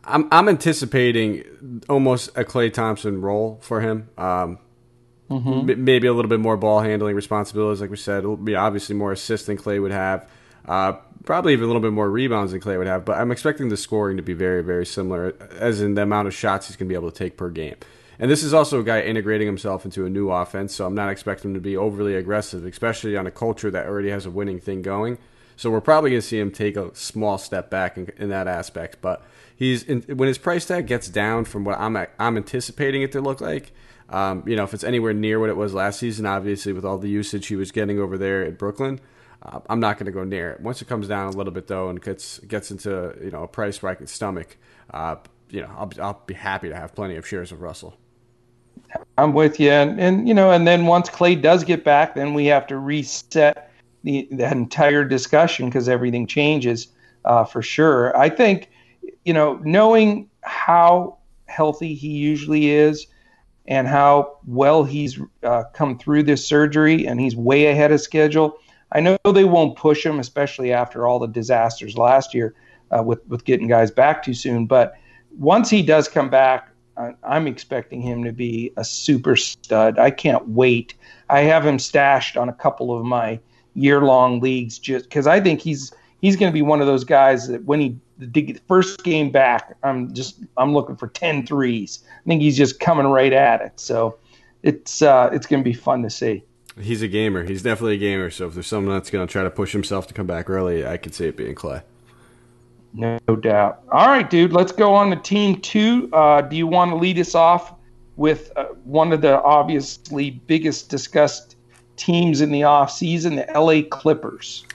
I'm 0.04 0.28
I'm 0.32 0.50
anticipating 0.50 1.84
almost 1.88 2.30
a 2.30 2.44
Klay 2.44 2.74
Thompson 2.74 3.22
role 3.22 3.60
for 3.62 3.82
him. 3.82 4.10
Um, 4.18 4.58
mm-hmm. 5.30 5.70
m- 5.70 5.84
maybe 5.84 6.08
a 6.08 6.14
little 6.14 6.30
bit 6.30 6.40
more 6.40 6.58
ball 6.58 6.80
handling 6.80 7.16
responsibilities, 7.16 7.82
like 7.82 7.92
we 7.92 7.98
said. 7.98 8.20
It'll 8.20 8.38
be 8.38 8.56
obviously 8.56 8.96
more 8.96 9.12
assist 9.12 9.46
than 9.46 9.58
Klay 9.58 9.80
would 9.80 9.92
have. 9.92 10.28
Uh, 10.68 10.94
probably 11.26 11.54
even 11.54 11.66
a 11.66 11.68
little 11.68 11.82
bit 11.82 11.94
more 11.94 12.10
rebounds 12.10 12.52
than 12.52 12.62
Klay 12.62 12.78
would 12.78 12.88
have, 12.88 13.06
but 13.06 13.18
I'm 13.18 13.32
expecting 13.32 13.70
the 13.70 13.78
scoring 13.78 14.18
to 14.18 14.24
be 14.24 14.34
very, 14.34 14.64
very 14.64 14.86
similar, 14.86 15.36
as 15.58 15.82
in 15.82 15.96
the 15.96 16.04
amount 16.04 16.28
of 16.28 16.34
shots 16.34 16.68
he's 16.68 16.76
going 16.76 16.88
to 16.88 16.92
be 16.92 16.98
able 16.98 17.12
to 17.12 17.18
take 17.18 17.38
per 17.38 17.50
game. 17.50 17.76
And 18.20 18.32
this 18.32 18.44
is 18.44 18.54
also 18.54 18.80
a 18.80 18.84
guy 18.84 19.02
integrating 19.02 19.46
himself 19.46 19.86
into 19.86 20.06
a 20.06 20.10
new 20.10 20.32
offense, 20.32 20.74
so 20.74 20.86
I'm 20.86 20.96
not 20.96 21.10
expecting 21.10 21.52
him 21.52 21.56
to 21.56 21.62
be 21.62 21.78
overly 21.78 22.16
aggressive, 22.16 22.66
especially 22.66 23.16
on 23.16 23.28
a 23.28 23.32
culture 23.32 23.70
that 23.70 23.86
already 23.86 24.10
has 24.10 24.26
a 24.26 24.32
winning 24.32 24.60
thing 24.60 24.82
going. 24.82 25.20
So 25.56 25.72
we're 25.72 25.82
probably 25.82 26.12
going 26.12 26.22
to 26.22 26.28
see 26.28 26.40
him 26.40 26.52
take 26.52 26.78
a 26.78 26.94
small 26.96 27.38
step 27.38 27.70
back 27.70 27.98
in, 27.98 28.12
in 28.18 28.30
that 28.30 28.48
aspect. 28.48 28.98
But 29.02 29.24
he's 29.56 29.84
in, 29.84 30.02
when 30.04 30.28
his 30.28 30.38
price 30.38 30.66
tag 30.66 30.88
gets 30.88 31.10
down 31.10 31.46
from 31.46 31.66
what 31.66 31.80
I'm 31.80 31.98
I'm 32.20 32.38
anticipating 32.38 33.02
it 33.02 33.12
to 33.14 33.22
look 33.22 33.42
like. 33.42 33.72
Um, 34.10 34.44
you 34.46 34.56
know, 34.56 34.64
if 34.64 34.74
it's 34.74 34.86
anywhere 34.86 35.14
near 35.14 35.40
what 35.40 35.50
it 35.50 35.58
was 35.58 35.74
last 35.74 36.00
season, 36.00 36.26
obviously 36.26 36.72
with 36.72 36.86
all 36.86 36.98
the 36.98 37.10
usage 37.10 37.48
he 37.48 37.56
was 37.56 37.72
getting 37.72 38.00
over 38.00 38.18
there 38.18 38.46
at 38.46 38.58
Brooklyn, 38.58 39.02
uh, 39.44 39.60
I'm 39.70 39.80
not 39.80 39.98
going 39.98 40.06
to 40.08 40.12
go 40.12 40.24
near 40.24 40.52
it. 40.52 40.62
Once 40.62 40.82
it 40.82 40.88
comes 40.88 41.08
down 41.08 41.28
a 41.34 41.38
little 41.38 41.54
bit 41.54 41.68
though, 41.68 41.90
and 41.90 42.02
gets 42.02 42.40
gets 42.40 42.72
into 42.72 43.16
you 43.24 43.32
know 43.32 43.44
a 43.44 43.48
price 43.48 43.82
where 43.82 43.92
I 43.92 43.96
can 43.96 44.08
stomach, 44.08 44.58
uh, 44.92 45.18
you 45.50 45.62
know, 45.62 45.70
I'll, 45.78 45.92
I'll 46.02 46.22
be 46.26 46.34
happy 46.34 46.70
to 46.70 46.76
have 46.76 46.96
plenty 46.96 47.16
of 47.16 47.28
shares 47.28 47.52
of 47.52 47.62
Russell. 47.62 47.98
I'm 49.18 49.34
with 49.34 49.60
you, 49.60 49.72
and, 49.72 50.00
and 50.00 50.28
you 50.28 50.34
know, 50.34 50.52
and 50.52 50.68
then 50.68 50.86
once 50.86 51.10
Klay 51.10 51.40
does 51.42 51.64
get 51.64 51.84
back, 51.84 52.16
then 52.16 52.34
we 52.34 52.46
have 52.46 52.68
to 52.68 52.78
reset 52.78 53.72
the 54.04 54.28
entire 54.32 55.04
discussion 55.04 55.68
because 55.68 55.90
everything 55.90 56.28
changes 56.28 56.88
uh, 57.26 57.44
for 57.44 57.62
sure. 57.62 58.16
I 58.18 58.30
think, 58.30 58.70
you 59.26 59.34
know, 59.34 59.60
knowing 59.64 60.30
how 60.42 61.18
healthy 61.48 61.94
he 61.94 62.10
usually 62.10 62.70
is 62.70 63.08
and 63.68 63.88
how 63.88 64.38
well 64.46 64.84
he's 64.84 65.20
uh, 65.44 65.64
come 65.74 65.98
through 65.98 66.24
this 66.24 66.46
surgery, 66.46 67.06
and 67.06 67.20
he's 67.20 67.36
way 67.36 67.68
ahead 67.68 67.92
of 67.92 68.00
schedule. 68.00 68.58
I 68.92 69.02
know 69.02 69.18
they 69.26 69.46
won't 69.46 69.76
push 69.76 70.06
him, 70.06 70.20
especially 70.20 70.72
after 70.72 71.08
all 71.08 71.20
the 71.20 71.28
disasters 71.28 71.98
last 71.98 72.34
year 72.34 72.56
uh, 72.92 73.04
with 73.04 73.26
with 73.28 73.46
getting 73.46 73.68
guys 73.68 73.92
back 73.92 74.24
too 74.24 74.34
soon. 74.34 74.66
But 74.66 74.96
once 75.38 75.70
he 75.70 75.82
does 75.82 76.08
come 76.08 76.30
back, 76.30 76.70
I'm 77.24 77.48
expecting 77.48 78.02
him 78.02 78.24
to 78.24 78.32
be 78.32 78.72
a 78.78 78.84
super 78.84 79.36
stud. 79.36 80.00
I 80.00 80.10
can't 80.10 80.48
wait. 80.50 80.94
I 81.30 81.42
have 81.42 81.66
him 81.66 81.80
stashed 81.80 82.38
on 82.38 82.50
a 82.50 82.54
couple 82.54 82.98
of 82.98 83.06
my 83.06 83.40
year 83.76 84.02
long 84.02 84.40
leagues 84.40 84.80
just 84.80 85.06
because 85.06 85.28
I 85.28 85.40
think 85.40 85.62
he's 85.62 85.94
he's 86.22 86.36
going 86.36 86.52
to 86.52 86.54
be 86.54 86.64
one 86.64 86.82
of 86.82 86.88
those 86.88 87.04
guys 87.04 87.48
that 87.48 87.64
when 87.66 87.80
he 87.80 87.98
the 88.18 88.60
first 88.68 89.04
game 89.04 89.30
back, 89.30 89.76
I'm 89.84 90.14
just 90.14 90.40
I'm 90.58 90.74
looking 90.74 90.96
for 90.96 91.08
10 91.08 91.46
threes. 91.46 92.04
I 92.04 92.28
think 92.28 92.42
he's 92.42 92.58
just 92.58 92.80
coming 92.80 93.06
right 93.08 93.34
at 93.34 93.62
it. 93.62 93.74
So 93.80 94.18
it's 94.64 95.02
uh, 95.02 95.30
it's 95.32 95.46
going 95.46 95.64
to 95.64 95.70
be 95.70 95.76
fun 95.76 96.02
to 96.04 96.10
see. 96.10 96.44
He's 96.80 97.02
a 97.02 97.08
gamer. 97.08 97.44
He's 97.44 97.64
definitely 97.64 97.96
a 97.96 98.00
gamer. 98.00 98.30
So 98.30 98.48
if 98.48 98.54
there's 98.54 98.68
someone 98.68 98.96
that's 98.96 99.10
going 99.10 99.26
to 99.26 99.32
try 99.32 99.44
to 99.44 99.50
push 99.50 99.72
himself 99.72 100.08
to 100.08 100.14
come 100.14 100.28
back 100.28 100.50
early, 100.50 100.86
I 100.86 100.98
could 100.98 101.14
see 101.14 101.26
it 101.26 101.38
being 101.38 101.56
Klay. 101.56 101.84
No 102.94 103.20
doubt. 103.42 103.84
All 103.92 104.08
right, 104.08 104.28
dude. 104.28 104.54
Let's 104.54 104.72
go 104.72 104.94
on 104.94 105.10
to 105.12 105.16
team 105.18 105.62
two. 105.62 106.10
Uh, 106.14 106.42
do 106.42 106.56
you 106.56 106.68
want 106.68 106.92
to 106.92 106.96
lead 106.96 107.20
us 107.20 107.36
off 107.36 107.76
with 108.16 108.52
uh, 108.56 108.66
one 108.86 109.14
of 109.14 109.22
the 109.22 109.42
obviously 109.44 110.32
biggest 110.32 110.90
discussed 110.90 111.58
teams 111.96 112.42
in 112.42 112.52
the 112.52 112.64
off 112.64 112.92
season, 112.92 113.36
the 113.36 113.48
LA 113.54 113.88
Clippers? 113.88 114.66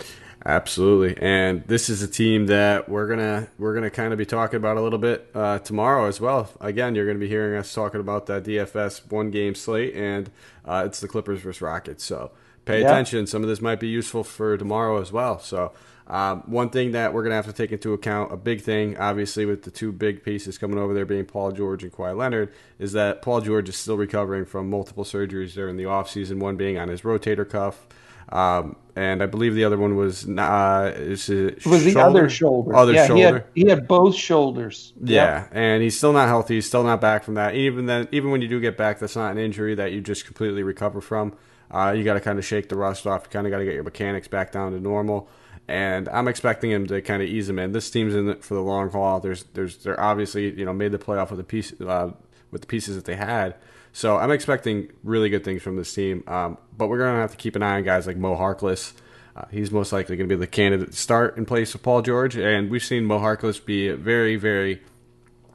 Absolutely, 0.44 1.16
and 1.22 1.62
this 1.68 1.88
is 1.88 2.02
a 2.02 2.08
team 2.08 2.46
that 2.46 2.88
we're 2.88 3.06
gonna 3.06 3.48
we're 3.58 3.74
gonna 3.74 3.90
kind 3.90 4.12
of 4.12 4.18
be 4.18 4.26
talking 4.26 4.56
about 4.56 4.76
a 4.76 4.80
little 4.80 4.98
bit 4.98 5.30
uh, 5.34 5.60
tomorrow 5.60 6.06
as 6.06 6.20
well. 6.20 6.50
Again, 6.60 6.94
you're 6.96 7.06
gonna 7.06 7.18
be 7.18 7.28
hearing 7.28 7.56
us 7.56 7.72
talking 7.72 8.00
about 8.00 8.26
that 8.26 8.42
DFS 8.42 9.10
one 9.10 9.30
game 9.30 9.54
slate, 9.54 9.94
and 9.94 10.30
uh, 10.64 10.82
it's 10.86 10.98
the 10.98 11.06
Clippers 11.06 11.40
versus 11.40 11.62
Rockets. 11.62 12.02
So 12.02 12.32
pay 12.64 12.80
yeah. 12.80 12.88
attention. 12.88 13.28
Some 13.28 13.42
of 13.42 13.48
this 13.48 13.60
might 13.60 13.78
be 13.78 13.88
useful 13.88 14.24
for 14.24 14.56
tomorrow 14.56 15.00
as 15.00 15.12
well. 15.12 15.38
So. 15.38 15.72
Um, 16.04 16.42
one 16.46 16.68
thing 16.68 16.92
that 16.92 17.14
we're 17.14 17.22
going 17.22 17.30
to 17.30 17.36
have 17.36 17.46
to 17.46 17.52
take 17.52 17.70
into 17.70 17.94
account, 17.94 18.32
a 18.32 18.36
big 18.36 18.60
thing, 18.60 18.98
obviously, 18.98 19.46
with 19.46 19.62
the 19.62 19.70
two 19.70 19.92
big 19.92 20.24
pieces 20.24 20.58
coming 20.58 20.76
over 20.76 20.92
there 20.92 21.06
being 21.06 21.24
Paul 21.24 21.52
George 21.52 21.84
and 21.84 21.92
Kawhi 21.92 22.14
Leonard, 22.14 22.52
is 22.78 22.92
that 22.92 23.22
Paul 23.22 23.40
George 23.40 23.68
is 23.68 23.76
still 23.76 23.96
recovering 23.96 24.44
from 24.44 24.68
multiple 24.68 25.04
surgeries 25.04 25.54
during 25.54 25.76
the 25.76 25.84
offseason, 25.84 26.38
one 26.38 26.56
being 26.56 26.76
on 26.76 26.88
his 26.88 27.02
rotator 27.02 27.48
cuff, 27.48 27.86
um, 28.32 28.76
and 28.96 29.22
I 29.22 29.26
believe 29.26 29.54
the 29.54 29.64
other 29.64 29.78
one 29.78 29.96
was 29.96 30.28
uh, 30.28 30.92
is 30.96 31.28
it, 31.28 31.64
was 31.64 31.84
the 31.84 31.98
other 31.98 32.28
shoulder. 32.28 32.74
Other 32.74 32.92
yeah, 32.92 33.06
shoulder. 33.06 33.16
He 33.16 33.22
had, 33.22 33.44
he 33.54 33.68
had 33.68 33.88
both 33.88 34.14
shoulders. 34.14 34.92
Yeah, 35.02 35.42
yep. 35.42 35.50
and 35.52 35.82
he's 35.82 35.96
still 35.96 36.12
not 36.12 36.28
healthy. 36.28 36.56
He's 36.56 36.66
still 36.66 36.84
not 36.84 37.00
back 37.00 37.24
from 37.24 37.34
that. 37.34 37.54
Even 37.54 37.86
then, 37.86 38.08
even 38.12 38.30
when 38.30 38.42
you 38.42 38.48
do 38.48 38.60
get 38.60 38.76
back, 38.76 38.98
that's 38.98 39.16
not 39.16 39.32
an 39.32 39.38
injury 39.38 39.74
that 39.76 39.92
you 39.92 40.00
just 40.00 40.26
completely 40.26 40.62
recover 40.62 41.00
from. 41.00 41.34
Uh, 41.70 41.94
you 41.96 42.04
got 42.04 42.14
to 42.14 42.20
kind 42.20 42.38
of 42.38 42.44
shake 42.44 42.68
the 42.68 42.76
rust 42.76 43.06
off. 43.06 43.22
You 43.24 43.30
kind 43.30 43.46
of 43.46 43.50
got 43.50 43.58
to 43.58 43.64
get 43.64 43.74
your 43.74 43.82
mechanics 43.82 44.28
back 44.28 44.52
down 44.52 44.72
to 44.72 44.80
normal. 44.80 45.28
And 45.68 46.08
I'm 46.08 46.28
expecting 46.28 46.70
him 46.70 46.86
to 46.88 47.00
kind 47.00 47.22
of 47.22 47.28
ease 47.28 47.48
him 47.48 47.58
in. 47.58 47.72
This 47.72 47.90
team's 47.90 48.14
in 48.14 48.28
it 48.28 48.44
for 48.44 48.54
the 48.54 48.60
long 48.60 48.90
haul. 48.90 49.20
There's, 49.20 49.44
there's, 49.54 49.78
they're 49.78 49.98
obviously, 49.98 50.52
you 50.52 50.66
know, 50.66 50.74
made 50.74 50.92
the 50.92 50.98
playoff 50.98 51.30
with 51.30 51.38
the 51.38 51.44
piece, 51.44 51.72
uh, 51.80 52.10
with 52.50 52.60
the 52.60 52.66
pieces 52.66 52.96
that 52.96 53.06
they 53.06 53.16
had. 53.16 53.54
So 53.92 54.16
I'm 54.16 54.30
expecting 54.30 54.90
really 55.04 55.28
good 55.28 55.44
things 55.44 55.62
from 55.62 55.76
this 55.76 55.92
team. 55.92 56.24
Um, 56.26 56.58
but 56.76 56.88
we're 56.88 56.98
going 56.98 57.14
to 57.14 57.20
have 57.20 57.32
to 57.32 57.36
keep 57.36 57.56
an 57.56 57.62
eye 57.62 57.76
on 57.76 57.84
guys 57.84 58.06
like 58.06 58.16
Mo 58.16 58.36
Harkless. 58.36 58.92
Uh, 59.36 59.44
he's 59.50 59.70
most 59.70 59.92
likely 59.92 60.16
going 60.16 60.28
to 60.28 60.34
be 60.34 60.38
the 60.38 60.46
candidate 60.46 60.90
to 60.90 60.96
start 60.96 61.36
in 61.36 61.46
place 61.46 61.74
of 61.74 61.82
Paul 61.82 62.02
George. 62.02 62.36
And 62.36 62.70
we've 62.70 62.84
seen 62.84 63.04
Mo 63.04 63.18
Harkless 63.18 63.64
be 63.64 63.88
a 63.88 63.96
very, 63.96 64.36
very, 64.36 64.82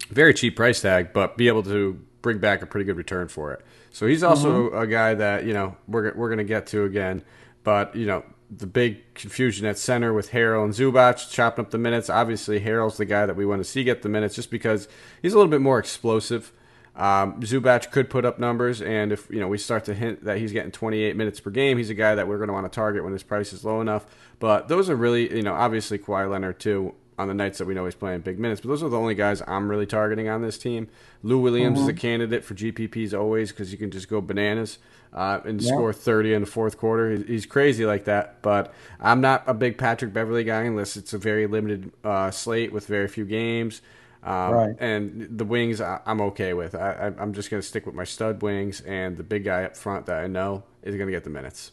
very 0.09 0.33
cheap 0.33 0.55
price 0.55 0.81
tag, 0.81 1.13
but 1.13 1.37
be 1.37 1.47
able 1.47 1.63
to 1.63 1.99
bring 2.21 2.39
back 2.39 2.61
a 2.61 2.65
pretty 2.65 2.85
good 2.85 2.97
return 2.97 3.27
for 3.27 3.53
it. 3.53 3.63
So 3.91 4.05
he's 4.05 4.23
also 4.23 4.69
mm-hmm. 4.69 4.77
a 4.77 4.87
guy 4.87 5.13
that, 5.15 5.45
you 5.45 5.53
know, 5.53 5.75
we're, 5.87 6.13
we're 6.13 6.29
going 6.29 6.37
to 6.39 6.43
get 6.43 6.67
to 6.67 6.83
again. 6.83 7.23
But, 7.63 7.95
you 7.95 8.05
know, 8.05 8.23
the 8.49 8.67
big 8.67 9.13
confusion 9.13 9.65
at 9.65 9.77
center 9.77 10.13
with 10.13 10.31
Harrell 10.31 10.63
and 10.63 10.73
Zubac 10.73 11.29
chopping 11.29 11.65
up 11.65 11.71
the 11.71 11.77
minutes. 11.77 12.09
Obviously, 12.09 12.61
Harrell's 12.61 12.97
the 12.97 13.05
guy 13.05 13.25
that 13.25 13.35
we 13.35 13.45
want 13.45 13.59
to 13.59 13.69
see 13.69 13.83
get 13.83 14.03
the 14.03 14.09
minutes 14.09 14.35
just 14.35 14.51
because 14.51 14.87
he's 15.21 15.33
a 15.33 15.37
little 15.37 15.51
bit 15.51 15.61
more 15.61 15.79
explosive. 15.79 16.51
Um, 16.97 17.39
Zubac 17.41 17.91
could 17.91 18.09
put 18.09 18.25
up 18.25 18.39
numbers, 18.39 18.81
and 18.81 19.11
if 19.11 19.29
you 19.29 19.39
know 19.39 19.47
we 19.47 19.59
start 19.59 19.85
to 19.85 19.93
hint 19.93 20.25
that 20.25 20.39
he's 20.39 20.51
getting 20.51 20.71
28 20.71 21.15
minutes 21.15 21.39
per 21.39 21.51
game, 21.51 21.77
he's 21.77 21.91
a 21.91 21.93
guy 21.93 22.15
that 22.15 22.27
we're 22.27 22.37
going 22.37 22.47
to 22.47 22.53
want 22.53 22.65
to 22.65 22.75
target 22.75 23.03
when 23.03 23.13
his 23.13 23.23
price 23.23 23.53
is 23.53 23.63
low 23.63 23.81
enough. 23.81 24.05
But 24.39 24.67
those 24.67 24.89
are 24.89 24.95
really, 24.95 25.35
you 25.35 25.43
know, 25.43 25.53
obviously 25.53 25.99
Kawhi 25.99 26.29
Leonard 26.29 26.59
too 26.59 26.95
on 27.19 27.27
the 27.27 27.33
nights 27.33 27.57
that 27.57 27.65
we 27.65 27.73
know 27.73 27.85
he's 27.85 27.95
playing 27.95 28.21
big 28.21 28.39
minutes. 28.39 28.61
But 28.61 28.69
those 28.69 28.83
are 28.83 28.89
the 28.89 28.97
only 28.97 29.15
guys 29.15 29.41
I'm 29.47 29.69
really 29.69 29.85
targeting 29.85 30.29
on 30.29 30.41
this 30.41 30.57
team. 30.57 30.87
Lou 31.23 31.39
Williams 31.39 31.79
mm-hmm. 31.79 31.89
is 31.89 31.95
a 31.95 31.99
candidate 31.99 32.43
for 32.43 32.53
GPPs 32.53 33.17
always 33.17 33.51
because 33.51 33.71
you 33.71 33.77
can 33.77 33.89
just 33.89 34.07
go 34.07 34.21
bananas 34.21 34.77
uh, 35.13 35.39
and 35.43 35.61
yeah. 35.61 35.69
score 35.69 35.93
30 35.93 36.33
in 36.33 36.41
the 36.41 36.47
fourth 36.47 36.77
quarter. 36.77 37.15
He's 37.15 37.45
crazy 37.45 37.85
like 37.85 38.05
that. 38.05 38.41
But 38.43 38.73
I'm 38.99 39.21
not 39.21 39.43
a 39.47 39.53
big 39.55 39.77
Patrick 39.77 40.13
Beverley 40.13 40.43
guy 40.43 40.63
unless 40.63 40.95
it's 40.95 41.13
a 41.13 41.17
very 41.17 41.47
limited 41.47 41.91
uh, 42.03 42.29
slate 42.29 42.71
with 42.71 42.85
very 42.85 43.07
few 43.07 43.25
games. 43.25 43.81
Um, 44.23 44.51
right. 44.51 44.75
And 44.79 45.37
the 45.37 45.45
wings, 45.45 45.79
I, 45.79 46.01
am 46.05 46.21
okay 46.21 46.53
with. 46.53 46.75
I, 46.75 47.13
am 47.19 47.33
just 47.33 47.49
going 47.49 47.61
to 47.61 47.67
stick 47.67 47.85
with 47.85 47.95
my 47.95 48.03
stud 48.03 48.41
wings, 48.41 48.81
and 48.81 49.15
the 49.15 49.23
big 49.23 49.45
guy 49.45 49.63
up 49.63 49.77
front 49.77 50.05
that 50.07 50.23
I 50.23 50.27
know 50.27 50.63
is 50.81 50.95
going 50.95 51.07
to 51.07 51.11
get 51.11 51.23
the 51.23 51.29
minutes. 51.29 51.71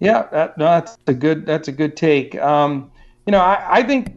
Yeah, 0.00 0.28
that, 0.32 0.58
no, 0.58 0.64
that's 0.64 0.96
a 1.06 1.14
good. 1.14 1.44
That's 1.46 1.68
a 1.68 1.72
good 1.72 1.96
take. 1.96 2.34
Um, 2.36 2.90
you 3.26 3.32
know, 3.32 3.40
I, 3.40 3.78
I 3.78 3.82
think 3.82 4.14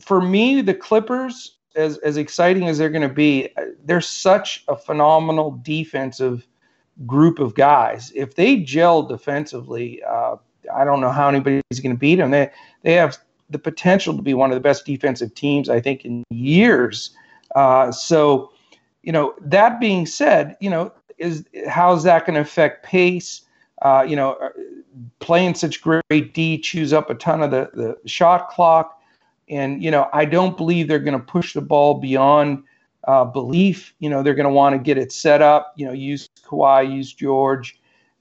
for 0.00 0.20
me, 0.20 0.62
the 0.62 0.74
Clippers, 0.74 1.56
as 1.76 1.98
as 1.98 2.16
exciting 2.16 2.68
as 2.68 2.78
they're 2.78 2.90
going 2.90 3.08
to 3.08 3.14
be, 3.14 3.50
they're 3.84 4.00
such 4.00 4.64
a 4.68 4.76
phenomenal 4.76 5.60
defensive 5.62 6.46
group 7.06 7.38
of 7.38 7.54
guys. 7.54 8.12
If 8.14 8.36
they 8.36 8.56
gel 8.60 9.02
defensively, 9.02 10.02
uh, 10.04 10.36
I 10.72 10.84
don't 10.84 11.00
know 11.00 11.10
how 11.10 11.28
anybody's 11.28 11.62
going 11.82 11.94
to 11.94 11.98
beat 11.98 12.16
them. 12.16 12.30
They 12.30 12.50
they 12.82 12.94
have 12.94 13.18
the 13.50 13.58
potential 13.58 14.16
to 14.16 14.22
be 14.22 14.34
one 14.34 14.50
of 14.50 14.54
the 14.54 14.60
best 14.60 14.86
defensive 14.86 15.34
teams, 15.34 15.68
I 15.68 15.80
think, 15.80 16.04
in 16.04 16.24
years. 16.30 17.10
Uh, 17.54 17.92
so, 17.92 18.52
you 19.02 19.12
know, 19.12 19.34
that 19.40 19.80
being 19.80 20.06
said, 20.06 20.56
you 20.60 20.70
know, 20.70 20.92
is 21.18 21.44
how's 21.68 22.02
that 22.04 22.26
going 22.26 22.34
to 22.34 22.40
affect 22.40 22.84
pace? 22.84 23.42
Uh, 23.82 24.04
you 24.08 24.16
know, 24.16 24.32
uh, 24.34 24.48
playing 25.20 25.54
such 25.54 25.80
great 25.80 26.34
D 26.34 26.58
chews 26.58 26.92
up 26.92 27.10
a 27.10 27.14
ton 27.14 27.42
of 27.42 27.50
the, 27.50 27.70
the 27.74 28.08
shot 28.08 28.48
clock. 28.48 29.00
And, 29.48 29.82
you 29.82 29.90
know, 29.90 30.08
I 30.12 30.24
don't 30.24 30.56
believe 30.56 30.88
they're 30.88 30.98
going 30.98 31.18
to 31.18 31.24
push 31.24 31.52
the 31.52 31.60
ball 31.60 31.94
beyond 31.94 32.62
uh, 33.06 33.24
belief. 33.24 33.94
You 33.98 34.08
know, 34.08 34.22
they're 34.22 34.34
going 34.34 34.48
to 34.48 34.52
want 34.52 34.74
to 34.74 34.78
get 34.78 34.96
it 34.96 35.12
set 35.12 35.42
up, 35.42 35.74
you 35.76 35.84
know, 35.84 35.92
use 35.92 36.28
Kawhi, 36.44 36.90
use 36.90 37.12
George. 37.12 37.78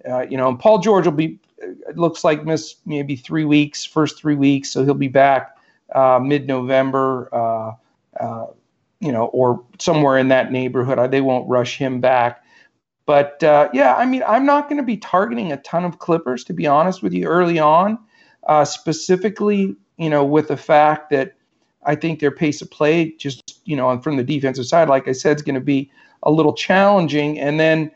Uh, 0.10 0.26
you 0.30 0.38
know, 0.38 0.50
and 0.50 0.60
Paul 0.60 0.80
George 0.80 1.06
will 1.06 1.14
be 1.14 1.40
it 1.58 1.98
looks 1.98 2.24
like 2.24 2.46
miss 2.46 2.76
maybe 2.86 3.16
three 3.16 3.46
weeks, 3.46 3.86
first 3.86 4.20
three 4.20 4.36
weeks, 4.36 4.70
so 4.70 4.84
he'll 4.84 4.94
be 4.94 5.08
back 5.08 5.56
uh, 5.94 6.20
mid-November, 6.22 7.30
uh, 7.32 7.72
uh, 8.20 8.48
you 9.00 9.12
know, 9.12 9.26
or 9.28 9.64
somewhere 9.80 10.18
in 10.18 10.28
that 10.30 10.52
neighborhood. 10.52 11.12
They 11.12 11.22
won't 11.22 11.48
rush 11.48 11.78
him 11.78 12.02
back. 12.02 12.44
But 13.06 13.44
uh, 13.44 13.70
yeah, 13.74 13.96
I 13.96 14.06
mean, 14.06 14.24
I'm 14.26 14.46
not 14.46 14.70
going 14.70 14.78
to 14.78 14.86
be 14.86 14.98
targeting 14.98 15.52
a 15.52 15.58
ton 15.58 15.84
of 15.84 16.00
Clippers, 16.00 16.44
to 16.46 16.54
be 16.54 16.68
honest 16.68 17.04
with 17.04 17.14
you, 17.14 17.26
early 17.26 17.60
on, 17.60 18.00
uh, 18.48 18.64
specifically, 18.66 19.76
you 19.98 20.10
know, 20.10 20.24
with 20.24 20.48
the 20.48 20.58
fact 20.58 21.10
that 21.10 21.36
I 21.86 21.96
think 21.96 22.20
their 22.20 22.32
pace 22.32 22.62
of 22.62 22.72
play, 22.72 23.12
just 23.18 23.60
you 23.66 23.76
know, 23.76 24.00
from 24.00 24.16
the 24.16 24.24
defensive 24.24 24.66
side, 24.66 24.88
like 24.88 25.08
I 25.08 25.12
said, 25.12 25.36
is 25.36 25.42
going 25.42 25.56
to 25.56 25.62
be 25.62 25.92
a 26.24 26.32
little 26.32 26.54
challenging, 26.54 27.40
and 27.40 27.60
then 27.60 27.92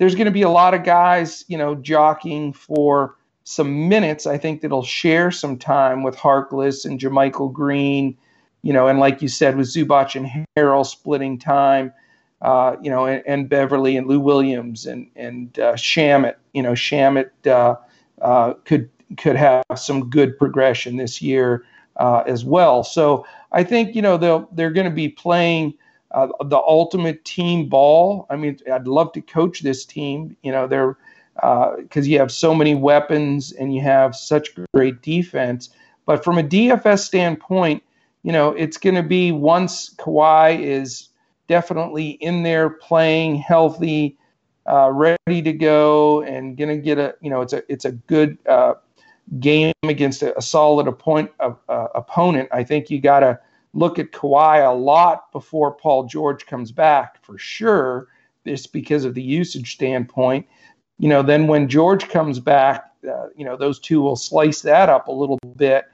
there's 0.00 0.14
going 0.14 0.24
to 0.24 0.32
be 0.32 0.40
a 0.40 0.48
lot 0.48 0.72
of 0.72 0.82
guys, 0.82 1.44
you 1.46 1.58
know, 1.58 1.74
jockeying 1.74 2.54
for 2.54 3.16
some 3.44 3.86
minutes. 3.86 4.26
I 4.26 4.38
think 4.38 4.62
that'll 4.62 4.82
share 4.82 5.30
some 5.30 5.58
time 5.58 6.02
with 6.02 6.16
Harkless 6.16 6.86
and 6.86 6.98
JaMychal 6.98 7.52
Green, 7.52 8.16
you 8.62 8.72
know, 8.72 8.88
and 8.88 8.98
like 8.98 9.20
you 9.20 9.28
said, 9.28 9.58
with 9.58 9.66
Zubac 9.66 10.16
and 10.16 10.46
Harrell 10.56 10.86
splitting 10.86 11.38
time, 11.38 11.92
uh, 12.40 12.76
you 12.80 12.90
know, 12.90 13.04
and, 13.04 13.22
and, 13.26 13.50
Beverley 13.50 13.94
and 13.98 14.06
Lou 14.06 14.20
Williams 14.20 14.86
and 14.86 15.06
and 15.16 15.58
uh, 15.58 15.74
Shamet, 15.74 16.36
you 16.54 16.62
know, 16.62 16.72
Shamet 16.72 17.28
uh, 17.46 17.74
uh, 18.22 18.54
could 18.64 18.88
could 19.18 19.36
have 19.36 19.64
some 19.76 20.08
good 20.08 20.38
progression 20.38 20.96
this 20.96 21.20
year 21.20 21.66
uh, 21.96 22.22
as 22.26 22.42
well. 22.42 22.84
So 22.84 23.26
I 23.52 23.64
think 23.64 23.94
you 23.94 24.00
know 24.00 24.16
they'll 24.16 24.48
they're 24.52 24.70
going 24.70 24.88
to 24.88 24.94
be 24.94 25.10
playing 25.10 25.74
uh, 26.12 26.28
the 26.44 26.58
ultimate 26.58 27.24
team 27.24 27.68
ball. 27.68 28.26
I 28.30 28.36
mean, 28.36 28.58
I'd 28.70 28.86
love 28.86 29.12
to 29.12 29.20
coach 29.20 29.60
this 29.60 29.84
team. 29.84 30.36
You 30.42 30.52
know, 30.52 30.66
they're 30.66 30.96
because 31.34 32.06
uh, 32.06 32.10
you 32.10 32.18
have 32.18 32.30
so 32.30 32.54
many 32.54 32.74
weapons 32.74 33.52
and 33.52 33.74
you 33.74 33.80
have 33.80 34.14
such 34.14 34.50
great 34.74 35.00
defense. 35.02 35.70
But 36.04 36.24
from 36.24 36.38
a 36.38 36.42
DFS 36.42 37.00
standpoint, 37.00 37.82
you 38.22 38.32
know, 38.32 38.50
it's 38.50 38.76
going 38.76 38.96
to 38.96 39.02
be 39.02 39.32
once 39.32 39.94
Kawhi 39.94 40.60
is 40.60 41.08
definitely 41.48 42.10
in 42.10 42.42
there 42.42 42.68
playing 42.68 43.36
healthy, 43.36 44.18
uh, 44.70 44.90
ready 44.90 45.42
to 45.42 45.52
go, 45.52 46.22
and 46.22 46.56
going 46.56 46.68
to 46.68 46.76
get 46.76 46.98
a, 46.98 47.14
you 47.20 47.30
know, 47.30 47.40
it's 47.40 47.52
a 47.52 47.62
it's 47.72 47.84
a 47.84 47.92
good 47.92 48.36
uh, 48.46 48.74
game 49.38 49.72
against 49.84 50.22
a, 50.22 50.36
a 50.36 50.42
solid 50.42 50.88
opponent. 50.88 51.30
Uh, 51.40 51.54
opponent. 51.94 52.48
I 52.52 52.64
think 52.64 52.90
you 52.90 53.00
got 53.00 53.20
to 53.20 53.38
look 53.72 53.98
at 53.98 54.12
Kawhi 54.12 54.66
a 54.66 54.74
lot 54.74 55.30
before 55.32 55.72
Paul 55.72 56.04
George 56.04 56.46
comes 56.46 56.72
back 56.72 57.24
for 57.24 57.38
sure. 57.38 58.08
Just 58.46 58.72
because 58.72 59.04
of 59.04 59.14
the 59.14 59.22
usage 59.22 59.74
standpoint. 59.74 60.46
You 60.98 61.08
know, 61.08 61.22
then 61.22 61.46
when 61.46 61.68
George 61.68 62.08
comes 62.08 62.38
back, 62.38 62.90
uh, 63.08 63.28
you 63.36 63.44
know, 63.44 63.56
those 63.56 63.78
two 63.78 64.00
will 64.00 64.16
slice 64.16 64.62
that 64.62 64.88
up 64.88 65.08
a 65.08 65.12
little 65.12 65.38
bit. 65.56 65.84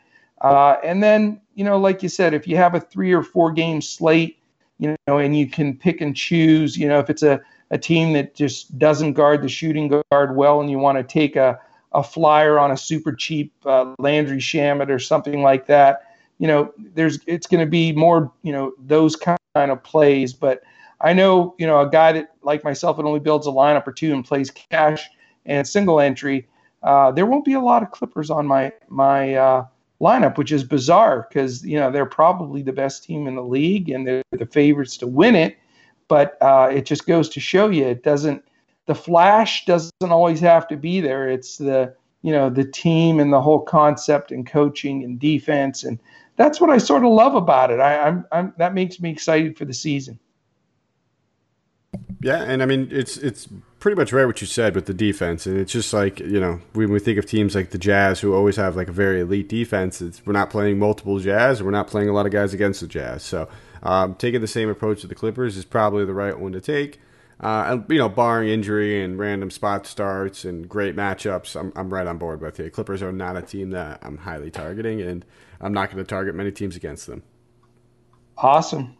Uh, 0.40 0.76
and 0.84 1.02
then, 1.02 1.40
you 1.54 1.64
know, 1.64 1.76
like 1.76 2.02
you 2.02 2.08
said, 2.08 2.34
if 2.34 2.46
you 2.46 2.56
have 2.56 2.74
a 2.74 2.80
three 2.80 3.12
or 3.12 3.22
four 3.22 3.50
game 3.50 3.80
slate, 3.80 4.38
you 4.78 4.94
know, 5.06 5.18
and 5.18 5.36
you 5.36 5.48
can 5.48 5.76
pick 5.76 6.00
and 6.00 6.14
choose, 6.14 6.76
you 6.76 6.86
know, 6.86 6.98
if 6.98 7.10
it's 7.10 7.22
a, 7.22 7.40
a 7.70 7.78
team 7.78 8.12
that 8.12 8.34
just 8.34 8.78
doesn't 8.78 9.14
guard 9.14 9.42
the 9.42 9.48
shooting 9.48 10.02
guard 10.10 10.36
well 10.36 10.60
and 10.60 10.70
you 10.70 10.78
want 10.78 10.98
to 10.98 11.04
take 11.04 11.34
a, 11.34 11.58
a 11.92 12.02
flyer 12.02 12.58
on 12.58 12.70
a 12.70 12.76
super 12.76 13.12
cheap 13.12 13.52
uh, 13.64 13.94
Landry 13.98 14.38
Shamet 14.38 14.90
or 14.90 14.98
something 14.98 15.42
like 15.42 15.66
that, 15.66 16.05
you 16.38 16.46
know, 16.46 16.72
there's 16.94 17.18
it's 17.26 17.46
going 17.46 17.64
to 17.64 17.70
be 17.70 17.92
more, 17.92 18.32
you 18.42 18.52
know, 18.52 18.72
those 18.78 19.16
kind 19.16 19.38
of 19.54 19.82
plays. 19.82 20.32
But 20.32 20.62
I 21.00 21.12
know, 21.12 21.54
you 21.58 21.66
know, 21.66 21.80
a 21.80 21.88
guy 21.88 22.12
that 22.12 22.34
like 22.42 22.64
myself 22.64 22.96
that 22.96 23.04
only 23.04 23.20
builds 23.20 23.46
a 23.46 23.50
lineup 23.50 23.86
or 23.86 23.92
two 23.92 24.12
and 24.12 24.24
plays 24.24 24.50
cash 24.50 25.08
and 25.44 25.66
single 25.66 26.00
entry. 26.00 26.48
Uh, 26.82 27.10
there 27.10 27.26
won't 27.26 27.44
be 27.44 27.54
a 27.54 27.60
lot 27.60 27.82
of 27.82 27.90
Clippers 27.90 28.30
on 28.30 28.46
my 28.46 28.72
my 28.88 29.34
uh, 29.34 29.64
lineup, 30.00 30.36
which 30.36 30.52
is 30.52 30.62
bizarre 30.64 31.26
because 31.28 31.64
you 31.64 31.78
know 31.78 31.90
they're 31.90 32.06
probably 32.06 32.62
the 32.62 32.72
best 32.72 33.04
team 33.04 33.26
in 33.26 33.34
the 33.34 33.42
league 33.42 33.88
and 33.88 34.06
they're 34.06 34.22
the 34.32 34.46
favorites 34.46 34.96
to 34.98 35.06
win 35.06 35.34
it. 35.34 35.56
But 36.08 36.36
uh, 36.40 36.68
it 36.72 36.86
just 36.86 37.06
goes 37.06 37.28
to 37.30 37.40
show 37.40 37.70
you 37.70 37.86
it 37.86 38.02
doesn't. 38.02 38.44
The 38.86 38.94
flash 38.94 39.64
doesn't 39.64 39.92
always 40.02 40.38
have 40.40 40.68
to 40.68 40.76
be 40.76 41.00
there. 41.00 41.28
It's 41.28 41.56
the 41.56 41.94
you 42.22 42.32
know 42.32 42.50
the 42.50 42.64
team 42.64 43.20
and 43.20 43.32
the 43.32 43.40
whole 43.40 43.60
concept 43.60 44.30
and 44.30 44.46
coaching 44.46 45.02
and 45.02 45.18
defense 45.18 45.82
and 45.82 45.98
that's 46.36 46.60
what 46.60 46.70
I 46.70 46.78
sort 46.78 47.04
of 47.04 47.12
love 47.12 47.34
about 47.34 47.70
it. 47.70 47.80
I, 47.80 48.08
I'm, 48.08 48.26
I'm 48.30 48.54
that 48.58 48.74
makes 48.74 49.00
me 49.00 49.10
excited 49.10 49.56
for 49.56 49.64
the 49.64 49.74
season. 49.74 50.18
Yeah, 52.20 52.42
and 52.42 52.62
I 52.62 52.66
mean 52.66 52.88
it's 52.90 53.16
it's 53.16 53.48
pretty 53.78 53.96
much 53.96 54.12
right 54.12 54.26
what 54.26 54.40
you 54.40 54.46
said 54.46 54.74
with 54.74 54.86
the 54.86 54.94
defense, 54.94 55.46
and 55.46 55.58
it's 55.58 55.72
just 55.72 55.92
like 55.92 56.20
you 56.20 56.40
know 56.40 56.60
when 56.72 56.90
we 56.90 56.98
think 56.98 57.18
of 57.18 57.26
teams 57.26 57.54
like 57.54 57.70
the 57.70 57.78
Jazz 57.78 58.20
who 58.20 58.34
always 58.34 58.56
have 58.56 58.76
like 58.76 58.88
a 58.88 58.92
very 58.92 59.20
elite 59.20 59.48
defense, 59.48 60.02
we're 60.24 60.32
not 60.32 60.50
playing 60.50 60.78
multiple 60.78 61.18
Jazz, 61.18 61.62
we're 61.62 61.70
not 61.70 61.86
playing 61.86 62.08
a 62.08 62.12
lot 62.12 62.26
of 62.26 62.32
guys 62.32 62.52
against 62.54 62.80
the 62.80 62.86
Jazz. 62.86 63.22
So 63.22 63.48
um, 63.82 64.14
taking 64.14 64.40
the 64.40 64.48
same 64.48 64.68
approach 64.68 65.02
to 65.02 65.06
the 65.06 65.14
Clippers 65.14 65.56
is 65.56 65.64
probably 65.64 66.04
the 66.04 66.14
right 66.14 66.38
one 66.38 66.52
to 66.52 66.60
take. 66.60 67.00
Uh, 67.38 67.80
you 67.90 67.98
know, 67.98 68.08
barring 68.08 68.48
injury 68.48 69.04
and 69.04 69.18
random 69.18 69.50
spot 69.50 69.86
starts 69.86 70.46
and 70.46 70.66
great 70.66 70.96
matchups, 70.96 71.54
I'm, 71.54 71.70
I'm 71.76 71.92
right 71.92 72.06
on 72.06 72.16
board 72.16 72.40
with 72.40 72.58
you. 72.58 72.70
Clippers 72.70 73.02
are 73.02 73.12
not 73.12 73.36
a 73.36 73.42
team 73.42 73.70
that 73.70 73.98
I'm 74.00 74.16
highly 74.16 74.50
targeting, 74.50 75.02
and 75.02 75.22
I'm 75.60 75.72
not 75.72 75.90
going 75.90 76.02
to 76.02 76.08
target 76.08 76.34
many 76.34 76.52
teams 76.52 76.76
against 76.76 77.06
them. 77.06 77.22
Awesome. 78.38 78.96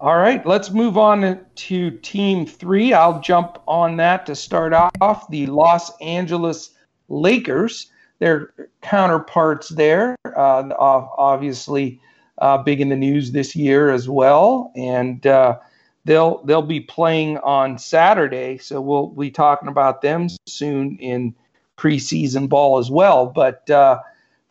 All 0.00 0.16
right, 0.16 0.44
let's 0.44 0.70
move 0.70 0.98
on 0.98 1.40
to 1.54 1.90
team 1.98 2.46
three. 2.46 2.92
I'll 2.92 3.20
jump 3.20 3.58
on 3.66 3.96
that 3.96 4.26
to 4.26 4.34
start 4.34 4.72
off. 4.72 5.30
The 5.30 5.46
Los 5.46 5.96
Angeles 6.00 6.70
Lakers, 7.08 7.90
their 8.18 8.52
counterparts 8.82 9.70
there, 9.70 10.16
uh, 10.24 10.68
obviously 10.78 12.00
uh, 12.38 12.58
big 12.58 12.80
in 12.80 12.88
the 12.88 12.96
news 12.96 13.32
this 13.32 13.54
year 13.56 13.90
as 13.90 14.08
well, 14.08 14.72
and 14.76 15.26
uh, 15.26 15.58
they'll 16.04 16.42
they'll 16.44 16.60
be 16.60 16.80
playing 16.80 17.38
on 17.38 17.78
Saturday. 17.78 18.58
So 18.58 18.80
we'll 18.80 19.06
be 19.06 19.30
talking 19.30 19.68
about 19.68 20.02
them 20.02 20.28
soon 20.46 20.98
in 20.98 21.34
preseason 21.78 22.48
ball 22.48 22.78
as 22.78 22.90
well. 22.90 23.26
But 23.26 23.70
uh, 23.70 24.00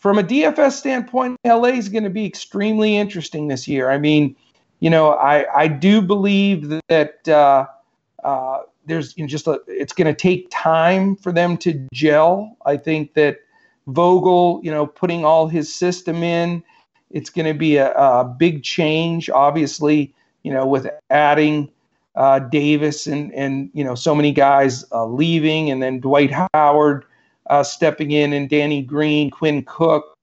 from 0.04 0.20
a 0.20 0.24
DFS 0.24 0.74
standpoint, 0.74 1.39
LA 1.44 1.70
is 1.70 1.89
going 1.89 2.04
to 2.04 2.12
be 2.12 2.26
extremely 2.26 2.96
interesting 2.96 3.48
this 3.48 3.68
year. 3.68 3.89
I 3.89 3.98
mean 3.98 4.36
you 4.84 4.89
know, 4.89 5.12
I, 5.12 5.62
I 5.62 5.68
do 5.70 6.02
believe 6.02 6.82
that 6.89 7.26
uh, 7.26 7.68
uh, 8.22 8.63
there's 8.86 9.16
you 9.18 9.24
know, 9.24 9.30
just 9.30 9.48
a, 9.48 9.62
it's 9.66 9.94
going 9.94 10.13
to 10.13 10.13
take 10.13 10.50
time 10.52 11.16
for 11.16 11.32
them 11.32 11.56
to 11.60 11.88
gel. 11.94 12.58
I 12.66 12.76
think 12.76 13.13
that 13.13 13.38
Vogel, 13.88 14.60
you 14.62 14.70
know, 14.70 14.86
putting 14.86 15.24
all 15.24 15.48
his 15.48 15.74
system 15.74 16.22
in, 16.22 16.62
it's 17.12 17.30
going 17.30 17.46
to 17.46 17.54
be 17.54 17.78
a, 17.78 17.94
a, 17.94 18.26
big 18.26 18.63
change. 18.63 19.30
Obviously, 19.30 20.13
you 20.44 20.52
know, 20.52 20.68
with 20.68 20.86
adding 21.10 21.72
uh, 22.16 22.39
Davis 22.39 23.08
and 23.08 23.34
and 23.34 23.70
you 23.74 23.86
know 23.86 23.96
so 23.96 24.13
many 24.13 24.34
guys 24.34 24.84
uh, 24.92 25.06
leaving, 25.06 25.72
and 25.72 25.82
then 25.82 26.02
Dwight 26.02 26.34
Howard 26.54 27.06
uh, 27.48 27.64
stepping 27.64 28.12
in, 28.12 28.34
and 28.34 28.50
Danny 28.50 28.82
Green, 28.82 29.30
Quinn 29.30 29.64
Cook. 29.66 30.18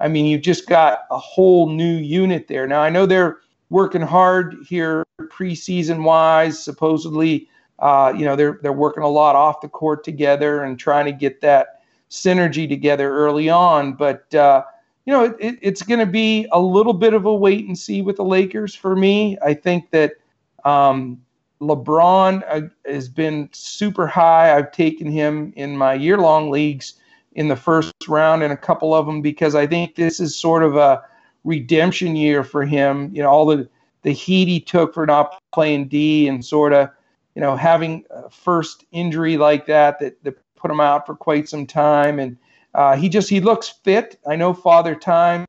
I 0.00 0.08
mean, 0.08 0.26
you've 0.26 0.42
just 0.42 0.66
got 0.68 1.00
a 1.10 1.18
whole 1.18 1.68
new 1.68 1.96
unit 1.96 2.46
there. 2.46 2.66
Now 2.66 2.80
I 2.80 2.90
know 2.90 3.06
they're 3.06 3.38
working 3.70 4.02
hard 4.02 4.56
here 4.66 5.04
preseason 5.20 6.04
wise. 6.04 6.62
Supposedly, 6.62 7.48
uh, 7.78 8.12
you 8.16 8.24
know, 8.24 8.36
they're 8.36 8.58
they're 8.62 8.72
working 8.72 9.02
a 9.02 9.08
lot 9.08 9.36
off 9.36 9.60
the 9.60 9.68
court 9.68 10.04
together 10.04 10.62
and 10.62 10.78
trying 10.78 11.06
to 11.06 11.12
get 11.12 11.40
that 11.40 11.82
synergy 12.10 12.68
together 12.68 13.12
early 13.12 13.48
on. 13.48 13.92
But 13.94 14.32
uh, 14.34 14.62
you 15.04 15.12
know, 15.12 15.24
it, 15.40 15.58
it's 15.62 15.82
going 15.82 16.00
to 16.00 16.06
be 16.06 16.46
a 16.52 16.60
little 16.60 16.92
bit 16.92 17.14
of 17.14 17.24
a 17.24 17.34
wait 17.34 17.66
and 17.66 17.78
see 17.78 18.02
with 18.02 18.16
the 18.16 18.24
Lakers 18.24 18.74
for 18.74 18.94
me. 18.94 19.38
I 19.42 19.54
think 19.54 19.90
that 19.90 20.12
um, 20.64 21.20
LeBron 21.60 22.44
uh, 22.48 22.68
has 22.90 23.08
been 23.08 23.48
super 23.52 24.06
high. 24.06 24.56
I've 24.56 24.72
taken 24.72 25.10
him 25.10 25.52
in 25.56 25.76
my 25.76 25.94
year 25.94 26.18
long 26.18 26.50
leagues 26.50 26.94
in 27.32 27.48
the 27.48 27.56
first 27.56 27.92
round 28.08 28.42
and 28.42 28.52
a 28.52 28.56
couple 28.56 28.94
of 28.94 29.06
them 29.06 29.22
because 29.22 29.54
I 29.54 29.66
think 29.66 29.94
this 29.94 30.20
is 30.20 30.36
sort 30.36 30.62
of 30.62 30.76
a 30.76 31.02
redemption 31.44 32.16
year 32.16 32.44
for 32.44 32.64
him. 32.64 33.10
You 33.12 33.22
know, 33.22 33.30
all 33.30 33.46
the 33.46 33.68
the 34.02 34.12
heat 34.12 34.48
he 34.48 34.60
took 34.60 34.94
for 34.94 35.06
not 35.06 35.34
playing 35.52 35.88
D 35.88 36.28
and 36.28 36.44
sort 36.44 36.72
of, 36.72 36.88
you 37.34 37.42
know, 37.42 37.56
having 37.56 38.04
a 38.10 38.30
first 38.30 38.84
injury 38.92 39.36
like 39.36 39.66
that 39.66 39.98
that, 39.98 40.22
that 40.24 40.38
put 40.56 40.70
him 40.70 40.80
out 40.80 41.06
for 41.06 41.14
quite 41.14 41.48
some 41.48 41.66
time. 41.66 42.18
And 42.18 42.36
uh, 42.74 42.96
he 42.96 43.08
just 43.08 43.28
he 43.28 43.40
looks 43.40 43.68
fit. 43.68 44.18
I 44.26 44.36
know 44.36 44.54
Father 44.54 44.94
Time 44.94 45.46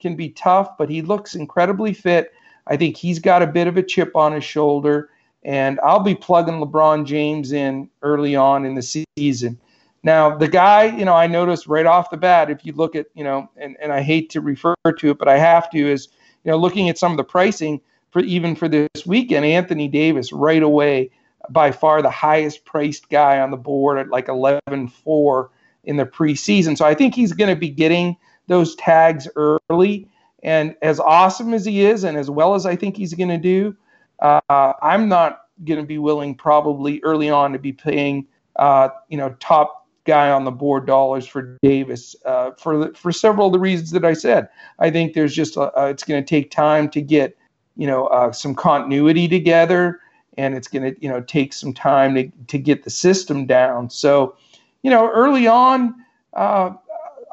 can 0.00 0.14
be 0.14 0.30
tough, 0.30 0.76
but 0.78 0.88
he 0.88 1.02
looks 1.02 1.34
incredibly 1.34 1.92
fit. 1.92 2.32
I 2.66 2.76
think 2.76 2.96
he's 2.96 3.18
got 3.18 3.42
a 3.42 3.46
bit 3.46 3.66
of 3.66 3.76
a 3.76 3.82
chip 3.82 4.14
on 4.14 4.32
his 4.32 4.44
shoulder, 4.44 5.10
and 5.42 5.78
I'll 5.80 6.02
be 6.02 6.14
plugging 6.14 6.60
LeBron 6.60 7.06
James 7.06 7.52
in 7.52 7.90
early 8.02 8.36
on 8.36 8.64
in 8.64 8.74
the 8.74 9.04
season. 9.16 9.58
Now, 10.02 10.36
the 10.36 10.48
guy, 10.48 10.96
you 10.96 11.04
know, 11.04 11.14
I 11.14 11.26
noticed 11.26 11.66
right 11.66 11.86
off 11.86 12.10
the 12.10 12.16
bat, 12.16 12.50
if 12.50 12.64
you 12.64 12.72
look 12.72 12.94
at, 12.94 13.06
you 13.14 13.24
know, 13.24 13.50
and, 13.56 13.76
and 13.80 13.92
I 13.92 14.02
hate 14.02 14.30
to 14.30 14.40
refer 14.40 14.74
to 14.84 15.10
it, 15.10 15.18
but 15.18 15.28
I 15.28 15.38
have 15.38 15.70
to, 15.70 15.78
is, 15.78 16.08
you 16.44 16.50
know, 16.50 16.56
looking 16.56 16.88
at 16.88 16.98
some 16.98 17.12
of 17.12 17.18
the 17.18 17.24
pricing 17.24 17.80
for 18.10 18.20
even 18.20 18.54
for 18.54 18.68
this 18.68 19.06
weekend, 19.06 19.44
Anthony 19.44 19.88
Davis 19.88 20.32
right 20.32 20.62
away, 20.62 21.10
by 21.50 21.72
far 21.72 22.02
the 22.02 22.10
highest 22.10 22.64
priced 22.64 23.08
guy 23.08 23.40
on 23.40 23.50
the 23.50 23.56
board 23.56 23.98
at 23.98 24.08
like 24.08 24.28
11 24.28 24.88
4 24.88 25.50
in 25.84 25.96
the 25.96 26.06
preseason. 26.06 26.76
So 26.76 26.84
I 26.84 26.94
think 26.94 27.14
he's 27.14 27.32
going 27.32 27.50
to 27.50 27.58
be 27.58 27.70
getting 27.70 28.16
those 28.46 28.74
tags 28.76 29.28
early. 29.36 30.08
And 30.42 30.76
as 30.82 31.00
awesome 31.00 31.54
as 31.54 31.64
he 31.64 31.84
is, 31.84 32.04
and 32.04 32.16
as 32.16 32.30
well 32.30 32.54
as 32.54 32.66
I 32.66 32.76
think 32.76 32.96
he's 32.96 33.14
going 33.14 33.30
to 33.30 33.38
do, 33.38 33.76
uh, 34.20 34.72
I'm 34.82 35.08
not 35.08 35.42
going 35.64 35.80
to 35.80 35.86
be 35.86 35.98
willing 35.98 36.34
probably 36.34 37.00
early 37.02 37.30
on 37.30 37.52
to 37.52 37.58
be 37.58 37.72
paying, 37.72 38.26
uh, 38.56 38.88
you 39.08 39.16
know, 39.16 39.34
top 39.40 39.78
guy 40.08 40.30
on 40.30 40.44
the 40.44 40.50
board 40.50 40.86
dollars 40.86 41.26
for 41.26 41.58
Davis 41.62 42.16
uh, 42.24 42.52
for 42.52 42.92
for 42.94 43.12
several 43.12 43.48
of 43.48 43.52
the 43.52 43.58
reasons 43.58 43.90
that 43.90 44.04
I 44.04 44.14
said. 44.14 44.48
I 44.78 44.90
think 44.90 45.12
there's 45.12 45.34
just 45.34 45.56
a, 45.56 45.70
uh, 45.78 45.86
it's 45.86 46.02
going 46.02 46.22
to 46.22 46.28
take 46.28 46.50
time 46.50 46.88
to 46.90 47.02
get 47.02 47.36
you 47.76 47.86
know 47.86 48.06
uh, 48.06 48.32
some 48.32 48.54
continuity 48.54 49.28
together, 49.28 50.00
and 50.36 50.54
it's 50.54 50.66
going 50.66 50.94
to 50.94 51.00
you 51.02 51.08
know 51.08 51.20
take 51.20 51.52
some 51.52 51.74
time 51.74 52.14
to 52.14 52.30
to 52.46 52.58
get 52.58 52.84
the 52.84 52.90
system 52.90 53.46
down. 53.46 53.90
So 53.90 54.36
you 54.82 54.90
know 54.90 55.10
early 55.10 55.46
on, 55.46 55.94
uh, 56.32 56.70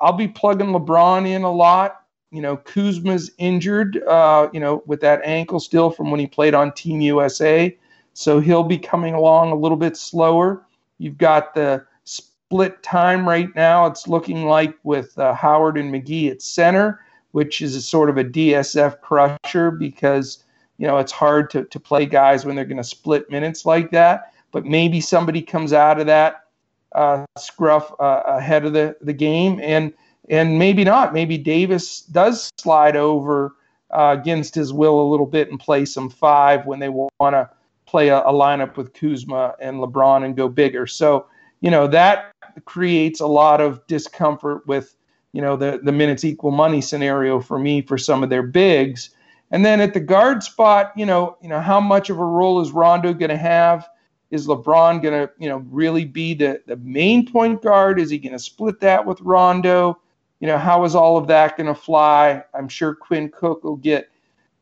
I'll 0.02 0.14
be 0.14 0.28
plugging 0.28 0.68
LeBron 0.68 1.28
in 1.28 1.44
a 1.44 1.52
lot. 1.52 2.02
You 2.36 2.42
know 2.42 2.58
Kuzma's 2.58 3.32
injured, 3.38 4.04
uh, 4.04 4.50
you 4.52 4.60
know 4.60 4.84
with 4.86 5.00
that 5.02 5.22
ankle 5.24 5.60
still 5.60 5.90
from 5.90 6.12
when 6.12 6.20
he 6.20 6.28
played 6.28 6.54
on 6.54 6.74
Team 6.74 7.02
USA, 7.02 7.76
so 8.14 8.40
he'll 8.40 8.64
be 8.64 8.78
coming 8.78 9.14
along 9.14 9.52
a 9.52 9.56
little 9.56 9.78
bit 9.78 9.96
slower. 9.96 10.66
You've 10.98 11.18
got 11.18 11.54
the 11.54 11.86
split 12.04 12.84
time 12.84 13.28
right 13.28 13.54
now. 13.56 13.86
It's 13.86 14.08
looking 14.08 14.46
like 14.46 14.76
with 14.84 15.18
uh, 15.18 15.34
Howard 15.34 15.78
and 15.78 15.94
McGee 15.94 16.32
at 16.32 16.42
center, 16.42 17.02
which 17.32 17.62
is 17.62 17.76
a 17.76 17.82
sort 17.82 18.10
of 18.10 18.18
a 18.18 18.24
DFS 18.24 19.00
crusher 19.02 19.72
because 19.72 20.44
you 20.78 20.88
know 20.88 20.98
it's 20.98 21.12
hard 21.12 21.50
to, 21.52 21.64
to 21.66 21.80
play 21.80 22.06
guys 22.06 22.46
when 22.46 22.56
they're 22.56 22.66
going 22.66 22.78
to 22.78 22.84
split 22.84 23.30
minutes 23.32 23.66
like 23.66 23.92
that. 23.92 24.34
But 24.52 24.66
maybe 24.66 25.02
somebody 25.02 25.42
comes 25.42 25.74
out 25.74 26.00
of 26.00 26.06
that 26.06 26.46
uh, 26.94 27.26
scruff 27.38 27.92
uh, 28.00 28.24
ahead 28.26 28.66
of 28.66 28.74
the, 28.74 28.96
the 29.02 29.14
game, 29.14 29.60
and 29.62 29.94
and 30.30 30.58
maybe 30.60 30.84
not. 30.84 31.14
Maybe 31.14 31.38
Davis 31.38 32.02
does 32.02 32.52
slide 32.58 32.96
over 32.96 33.56
uh, 33.92 34.16
against 34.20 34.56
his 34.56 34.74
will 34.74 35.02
a 35.02 35.10
little 35.10 35.26
bit 35.26 35.50
and 35.50 35.60
play 35.60 35.86
some 35.86 36.10
five 36.10 36.66
when 36.66 36.80
they 36.80 36.90
want 36.90 37.12
to 37.20 37.50
play 37.86 38.10
a, 38.10 38.20
a 38.20 38.34
lineup 38.34 38.78
with 38.78 38.94
Kuzma 38.94 39.56
and 39.62 39.78
LeBron 39.78 40.26
and 40.26 40.36
go 40.36 40.50
bigger. 40.50 40.88
So 40.88 41.28
you 41.62 41.72
know 41.72 41.88
that 41.88 42.32
creates 42.66 43.20
a 43.20 43.28
lot 43.28 43.62
of 43.62 43.86
discomfort 43.88 44.66
with 44.68 44.96
you 45.34 45.42
know 45.42 45.56
the 45.56 45.80
the 45.84 45.92
minutes 45.92 46.24
equal 46.24 46.52
money 46.52 46.82
scenario 46.82 47.40
for 47.40 47.60
me 47.60 47.82
for 47.82 47.98
some 47.98 48.24
of 48.24 48.30
their 48.30 48.44
bigs. 48.44 49.12
And 49.52 49.64
then 49.64 49.80
at 49.80 49.94
the 49.94 50.00
guard 50.00 50.44
spot, 50.44 50.92
you 50.96 51.06
know, 51.06 51.38
you 51.42 51.48
know 51.48 51.62
how 51.62 51.80
much 51.80 52.10
of 52.10 52.18
a 52.18 52.26
role 52.26 52.62
is 52.62 52.72
Rondo 52.72 53.14
going 53.14 53.30
to 53.30 53.38
have? 53.38 53.88
Is 54.32 54.48
LeBron 54.48 55.04
going 55.04 55.28
to, 55.28 55.32
you 55.38 55.48
know, 55.48 55.58
really 55.70 56.04
be 56.04 56.34
the 56.34 56.62
the 56.66 56.78
main 56.78 57.32
point 57.32 57.62
guard? 57.62 58.00
Is 58.00 58.10
he 58.10 58.18
going 58.18 58.34
to 58.34 58.40
split 58.40 58.80
that 58.80 59.06
with 59.06 59.22
Rondo? 59.22 60.00
You 60.46 60.52
know, 60.52 60.60
how 60.60 60.84
is 60.84 60.94
all 60.94 61.18
of 61.18 61.26
that 61.26 61.58
going 61.58 61.66
to 61.66 61.74
fly? 61.74 62.44
I'm 62.54 62.68
sure 62.68 62.94
Quinn 62.94 63.30
Cook 63.30 63.64
will 63.64 63.78
get, 63.78 64.12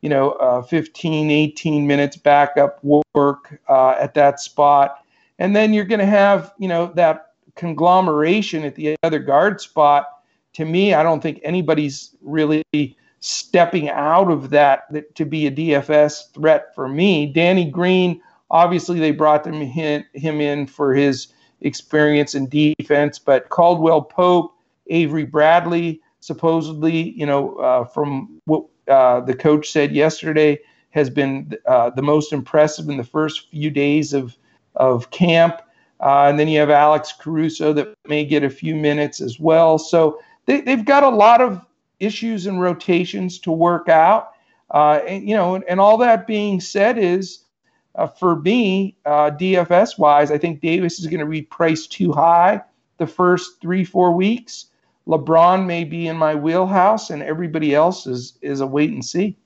you 0.00 0.08
know, 0.08 0.30
uh, 0.30 0.62
15, 0.62 1.30
18 1.30 1.86
minutes 1.86 2.16
backup 2.16 2.82
work 2.82 3.60
uh, 3.68 3.90
at 3.90 4.14
that 4.14 4.40
spot. 4.40 5.04
And 5.38 5.54
then 5.54 5.74
you're 5.74 5.84
going 5.84 6.00
to 6.00 6.06
have, 6.06 6.54
you 6.58 6.68
know, 6.68 6.90
that 6.94 7.32
conglomeration 7.54 8.64
at 8.64 8.76
the 8.76 8.96
other 9.02 9.18
guard 9.18 9.60
spot, 9.60 10.06
to 10.54 10.64
me, 10.64 10.94
I 10.94 11.02
don't 11.02 11.20
think 11.20 11.38
anybody's 11.44 12.16
really 12.22 12.64
stepping 13.20 13.90
out 13.90 14.30
of 14.30 14.48
that 14.48 15.14
to 15.16 15.26
be 15.26 15.46
a 15.46 15.50
DFS 15.50 16.32
threat 16.32 16.74
for 16.74 16.88
me. 16.88 17.26
Danny 17.26 17.70
Green, 17.70 18.22
obviously, 18.50 19.00
they 19.00 19.10
brought 19.10 19.46
him 19.46 20.40
in 20.40 20.66
for 20.66 20.94
his 20.94 21.28
experience 21.60 22.34
in 22.34 22.48
defense, 22.48 23.18
but 23.18 23.50
Caldwell 23.50 24.00
Pope, 24.00 24.53
Avery 24.88 25.24
Bradley, 25.24 26.00
supposedly, 26.20 27.10
you 27.10 27.26
know, 27.26 27.56
uh, 27.56 27.84
from 27.84 28.40
what 28.44 28.64
uh, 28.88 29.20
the 29.20 29.34
coach 29.34 29.70
said 29.70 29.92
yesterday, 29.92 30.58
has 30.90 31.10
been 31.10 31.52
uh, 31.66 31.90
the 31.90 32.02
most 32.02 32.32
impressive 32.32 32.88
in 32.88 32.96
the 32.96 33.04
first 33.04 33.50
few 33.50 33.70
days 33.70 34.12
of 34.12 34.36
of 34.76 35.10
camp. 35.10 35.62
Uh, 36.00 36.26
and 36.28 36.38
then 36.38 36.48
you 36.48 36.58
have 36.58 36.70
Alex 36.70 37.12
Caruso 37.18 37.72
that 37.72 37.94
may 38.06 38.24
get 38.24 38.42
a 38.42 38.50
few 38.50 38.74
minutes 38.74 39.20
as 39.20 39.38
well. 39.38 39.78
So 39.78 40.20
they, 40.46 40.62
have 40.66 40.84
got 40.84 41.04
a 41.04 41.08
lot 41.08 41.40
of 41.40 41.64
issues 42.00 42.46
and 42.46 42.60
rotations 42.60 43.38
to 43.40 43.52
work 43.52 43.88
out. 43.88 44.32
Uh, 44.70 45.00
and, 45.06 45.28
you 45.28 45.34
know, 45.34 45.54
and, 45.54 45.64
and, 45.68 45.78
all 45.78 45.96
that 45.98 46.26
being 46.26 46.60
said 46.60 46.98
is 46.98 47.44
uh, 47.94 48.08
for 48.08 48.40
me, 48.40 48.96
DFS 49.06 49.96
wise, 49.96 50.32
I 50.32 50.38
think 50.38 50.60
Davis 50.60 50.98
is 50.98 51.06
going 51.06 51.20
to 51.20 51.26
be 51.26 51.42
priced 51.42 51.92
too 51.92 52.10
high 52.10 52.60
the 52.98 53.06
first 53.06 53.60
three, 53.60 53.84
four 53.84 54.12
weeks. 54.12 54.66
LeBron 55.06 55.66
may 55.66 55.84
be 55.84 56.08
in 56.08 56.16
my 56.16 56.34
wheelhouse, 56.34 57.10
and 57.10 57.22
everybody 57.22 57.74
else 57.74 58.06
is 58.06 58.38
is 58.40 58.60
a 58.60 58.66
wait 58.66 58.90
and 58.90 59.04
see. 59.04 59.36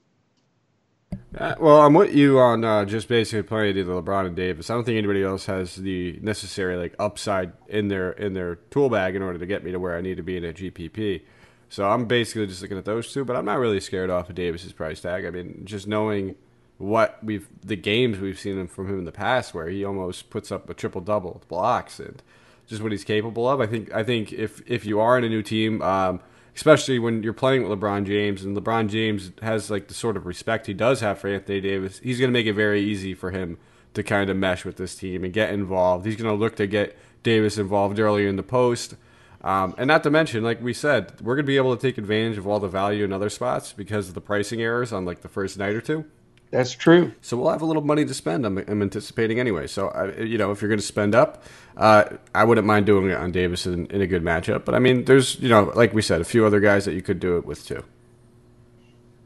Uh, 1.36 1.54
well, 1.60 1.82
I'm 1.82 1.94
with 1.94 2.14
you 2.14 2.38
on 2.38 2.64
uh, 2.64 2.84
just 2.84 3.06
basically 3.06 3.42
playing 3.42 3.76
either 3.76 3.92
LeBron 3.92 4.26
and 4.26 4.36
Davis. 4.36 4.70
I 4.70 4.74
don't 4.74 4.84
think 4.84 4.96
anybody 4.96 5.22
else 5.22 5.46
has 5.46 5.76
the 5.76 6.18
necessary 6.22 6.76
like 6.76 6.94
upside 6.98 7.52
in 7.68 7.88
their 7.88 8.12
in 8.12 8.32
their 8.34 8.56
tool 8.70 8.88
bag 8.88 9.14
in 9.14 9.22
order 9.22 9.38
to 9.38 9.46
get 9.46 9.62
me 9.62 9.72
to 9.72 9.78
where 9.78 9.96
I 9.96 10.00
need 10.00 10.16
to 10.16 10.22
be 10.22 10.36
in 10.36 10.44
a 10.44 10.52
GPP. 10.52 11.22
So 11.68 11.88
I'm 11.88 12.06
basically 12.06 12.46
just 12.46 12.62
looking 12.62 12.78
at 12.78 12.86
those 12.86 13.12
two, 13.12 13.24
but 13.24 13.36
I'm 13.36 13.44
not 13.44 13.58
really 13.58 13.80
scared 13.80 14.10
off 14.10 14.30
of 14.30 14.36
Davis's 14.36 14.72
price 14.72 15.00
tag. 15.00 15.26
I 15.26 15.30
mean, 15.30 15.62
just 15.64 15.86
knowing 15.86 16.34
what 16.78 17.22
we've 17.22 17.46
the 17.62 17.76
games 17.76 18.18
we've 18.18 18.38
seen 18.38 18.66
from 18.66 18.88
him 18.88 19.00
in 19.00 19.04
the 19.04 19.12
past, 19.12 19.52
where 19.52 19.68
he 19.68 19.84
almost 19.84 20.30
puts 20.30 20.50
up 20.50 20.70
a 20.70 20.74
triple 20.74 21.00
double 21.00 21.42
blocks 21.48 22.00
and 22.00 22.22
just 22.68 22.82
what 22.82 22.92
he's 22.92 23.04
capable 23.04 23.48
of. 23.48 23.60
I 23.60 23.66
think 23.66 23.92
I 23.92 24.04
think 24.04 24.32
if 24.32 24.62
if 24.66 24.84
you 24.86 25.00
are 25.00 25.18
in 25.18 25.24
a 25.24 25.28
new 25.28 25.42
team, 25.42 25.82
um, 25.82 26.20
especially 26.54 26.98
when 26.98 27.22
you're 27.22 27.32
playing 27.32 27.66
with 27.66 27.78
LeBron 27.78 28.06
James 28.06 28.44
and 28.44 28.56
LeBron 28.56 28.88
James 28.88 29.32
has 29.42 29.70
like 29.70 29.88
the 29.88 29.94
sort 29.94 30.16
of 30.16 30.26
respect 30.26 30.66
he 30.66 30.74
does 30.74 31.00
have 31.00 31.18
for 31.18 31.28
Anthony 31.28 31.60
Davis, 31.60 31.98
he's 32.00 32.18
going 32.18 32.28
to 32.28 32.32
make 32.32 32.46
it 32.46 32.52
very 32.52 32.82
easy 32.82 33.14
for 33.14 33.30
him 33.30 33.58
to 33.94 34.02
kind 34.02 34.30
of 34.30 34.36
mesh 34.36 34.64
with 34.64 34.76
this 34.76 34.94
team 34.94 35.24
and 35.24 35.32
get 35.32 35.50
involved. 35.50 36.04
He's 36.04 36.16
going 36.16 36.28
to 36.30 36.38
look 36.38 36.56
to 36.56 36.66
get 36.66 36.96
Davis 37.22 37.58
involved 37.58 37.98
earlier 37.98 38.28
in 38.28 38.36
the 38.36 38.42
post. 38.42 38.94
Um, 39.40 39.74
and 39.78 39.86
not 39.86 40.02
to 40.02 40.10
mention, 40.10 40.42
like 40.42 40.60
we 40.60 40.74
said, 40.74 41.20
we're 41.20 41.36
going 41.36 41.46
to 41.46 41.50
be 41.50 41.56
able 41.56 41.76
to 41.76 41.80
take 41.80 41.96
advantage 41.96 42.38
of 42.38 42.46
all 42.46 42.58
the 42.58 42.68
value 42.68 43.04
in 43.04 43.12
other 43.12 43.30
spots 43.30 43.72
because 43.72 44.08
of 44.08 44.14
the 44.14 44.20
pricing 44.20 44.60
errors 44.60 44.92
on 44.92 45.04
like 45.04 45.22
the 45.22 45.28
first 45.28 45.58
night 45.58 45.74
or 45.74 45.80
two. 45.80 46.04
That's 46.50 46.72
true. 46.72 47.12
So 47.20 47.36
we'll 47.36 47.50
have 47.50 47.60
a 47.60 47.66
little 47.66 47.84
money 47.84 48.06
to 48.06 48.14
spend. 48.14 48.46
I'm, 48.46 48.58
I'm 48.58 48.80
anticipating 48.80 49.38
anyway. 49.38 49.66
So 49.66 49.88
I, 49.88 50.22
you 50.22 50.38
know, 50.38 50.50
if 50.50 50.62
you're 50.62 50.70
going 50.70 50.80
to 50.80 50.84
spend 50.84 51.14
up, 51.14 51.44
uh, 51.76 52.04
I 52.34 52.44
wouldn't 52.44 52.66
mind 52.66 52.86
doing 52.86 53.10
it 53.10 53.16
on 53.16 53.32
Davis 53.32 53.66
in, 53.66 53.86
in, 53.86 54.00
a 54.00 54.06
good 54.06 54.22
matchup. 54.22 54.64
But 54.64 54.74
I 54.74 54.78
mean, 54.78 55.04
there's 55.04 55.38
you 55.40 55.48
know, 55.48 55.72
like 55.74 55.92
we 55.92 56.00
said, 56.00 56.20
a 56.20 56.24
few 56.24 56.46
other 56.46 56.60
guys 56.60 56.86
that 56.86 56.94
you 56.94 57.02
could 57.02 57.20
do 57.20 57.36
it 57.36 57.44
with 57.44 57.66
too. 57.66 57.84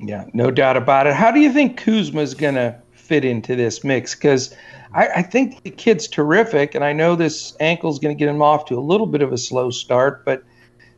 Yeah, 0.00 0.24
no 0.32 0.50
doubt 0.50 0.76
about 0.76 1.06
it. 1.06 1.14
How 1.14 1.30
do 1.30 1.38
you 1.38 1.52
think 1.52 1.78
Kuzma's 1.78 2.34
going 2.34 2.56
to 2.56 2.76
fit 2.90 3.24
into 3.24 3.54
this 3.54 3.84
mix? 3.84 4.16
Because 4.16 4.52
I, 4.92 5.08
I, 5.08 5.22
think 5.22 5.62
the 5.62 5.70
kid's 5.70 6.08
terrific, 6.08 6.74
and 6.74 6.84
I 6.84 6.92
know 6.92 7.14
this 7.14 7.56
ankle's 7.60 8.00
going 8.00 8.16
to 8.16 8.18
get 8.18 8.28
him 8.28 8.42
off 8.42 8.64
to 8.66 8.76
a 8.76 8.80
little 8.80 9.06
bit 9.06 9.22
of 9.22 9.32
a 9.32 9.38
slow 9.38 9.70
start. 9.70 10.24
But 10.24 10.42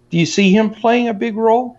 do 0.08 0.16
you 0.16 0.24
see 0.24 0.52
him 0.52 0.70
playing 0.70 1.08
a 1.08 1.14
big 1.14 1.36
role? 1.36 1.78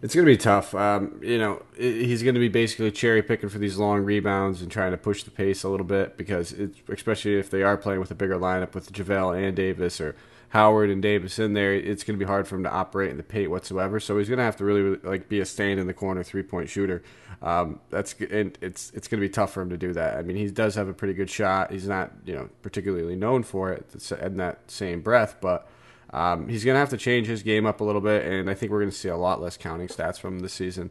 It's 0.00 0.14
going 0.14 0.24
to 0.24 0.32
be 0.32 0.36
tough. 0.36 0.74
Um, 0.76 1.18
you 1.22 1.38
know, 1.38 1.62
he's 1.76 2.22
going 2.22 2.34
to 2.34 2.40
be 2.40 2.48
basically 2.48 2.92
cherry 2.92 3.20
picking 3.20 3.48
for 3.48 3.58
these 3.58 3.78
long 3.78 4.04
rebounds 4.04 4.62
and 4.62 4.70
trying 4.70 4.92
to 4.92 4.96
push 4.96 5.24
the 5.24 5.32
pace 5.32 5.64
a 5.64 5.68
little 5.68 5.86
bit 5.86 6.16
because, 6.16 6.54
especially 6.88 7.36
if 7.36 7.50
they 7.50 7.64
are 7.64 7.76
playing 7.76 7.98
with 7.98 8.10
a 8.12 8.14
bigger 8.14 8.38
lineup 8.38 8.74
with 8.74 8.92
JaVale 8.92 9.48
and 9.48 9.56
Davis 9.56 10.00
or 10.00 10.14
Howard 10.50 10.88
and 10.88 11.02
Davis 11.02 11.38
in 11.40 11.52
there, 11.52 11.74
it's 11.74 12.04
going 12.04 12.18
to 12.18 12.24
be 12.24 12.28
hard 12.28 12.46
for 12.46 12.54
him 12.54 12.62
to 12.62 12.70
operate 12.70 13.10
in 13.10 13.16
the 13.16 13.24
paint 13.24 13.50
whatsoever. 13.50 13.98
So 13.98 14.16
he's 14.18 14.28
going 14.28 14.38
to 14.38 14.44
have 14.44 14.56
to 14.58 14.64
really 14.64 14.98
like 15.02 15.28
be 15.28 15.40
a 15.40 15.44
stand 15.44 15.80
in 15.80 15.88
the 15.88 15.94
corner 15.94 16.22
three 16.22 16.44
point 16.44 16.68
shooter. 16.68 17.02
Um, 17.42 17.80
that's 17.90 18.14
and 18.14 18.56
it's 18.60 18.90
it's 18.94 19.08
going 19.08 19.20
to 19.20 19.26
be 19.26 19.32
tough 19.32 19.52
for 19.52 19.62
him 19.62 19.70
to 19.70 19.76
do 19.76 19.92
that. 19.94 20.16
I 20.16 20.22
mean, 20.22 20.36
he 20.36 20.48
does 20.48 20.76
have 20.76 20.88
a 20.88 20.94
pretty 20.94 21.14
good 21.14 21.28
shot. 21.28 21.72
He's 21.72 21.88
not 21.88 22.12
you 22.24 22.34
know 22.34 22.48
particularly 22.62 23.16
known 23.16 23.42
for 23.42 23.72
it 23.72 24.10
in 24.20 24.36
that 24.36 24.70
same 24.70 25.00
breath, 25.00 25.36
but 25.40 25.68
um, 26.10 26.48
he's 26.48 26.64
going 26.64 26.74
to 26.74 26.80
have 26.80 26.90
to 26.90 26.96
change 26.96 27.26
his 27.26 27.42
game 27.42 27.66
up 27.66 27.80
a 27.80 27.84
little 27.84 28.00
bit, 28.00 28.24
and 28.24 28.48
I 28.48 28.54
think 28.54 28.72
we're 28.72 28.80
going 28.80 28.90
to 28.90 28.96
see 28.96 29.08
a 29.08 29.16
lot 29.16 29.40
less 29.40 29.56
counting 29.56 29.88
stats 29.88 30.18
from 30.18 30.34
him 30.34 30.40
this 30.40 30.54
season. 30.54 30.90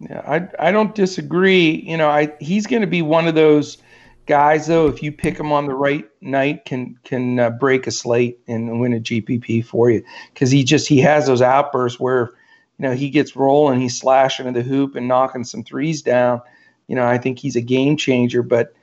Yeah, 0.00 0.22
I 0.26 0.68
I 0.68 0.72
don't 0.72 0.94
disagree. 0.94 1.70
You 1.70 1.96
know, 1.96 2.08
I 2.08 2.32
he's 2.40 2.66
going 2.66 2.82
to 2.82 2.88
be 2.88 3.02
one 3.02 3.26
of 3.26 3.34
those 3.34 3.78
guys 4.26 4.66
though. 4.66 4.86
If 4.86 5.02
you 5.02 5.12
pick 5.12 5.38
him 5.38 5.52
on 5.52 5.66
the 5.66 5.74
right 5.74 6.08
night, 6.20 6.64
can 6.64 6.98
can 7.04 7.38
uh, 7.38 7.50
break 7.50 7.86
a 7.86 7.90
slate 7.90 8.38
and 8.46 8.80
win 8.80 8.92
a 8.92 9.00
GPP 9.00 9.64
for 9.64 9.90
you 9.90 10.04
because 10.32 10.50
he 10.50 10.64
just 10.64 10.88
he 10.88 10.98
has 11.00 11.26
those 11.26 11.42
outbursts 11.42 11.98
where 11.98 12.30
you 12.78 12.82
know 12.88 12.92
he 12.92 13.10
gets 13.10 13.36
rolling, 13.36 13.80
he's 13.80 13.98
slashing 13.98 14.46
to 14.46 14.52
the 14.52 14.62
hoop 14.62 14.94
and 14.94 15.08
knocking 15.08 15.44
some 15.44 15.64
threes 15.64 16.02
down. 16.02 16.40
You 16.86 16.96
know, 16.96 17.06
I 17.06 17.18
think 17.18 17.38
he's 17.38 17.56
a 17.56 17.62
game 17.62 17.96
changer, 17.96 18.42
but 18.42 18.74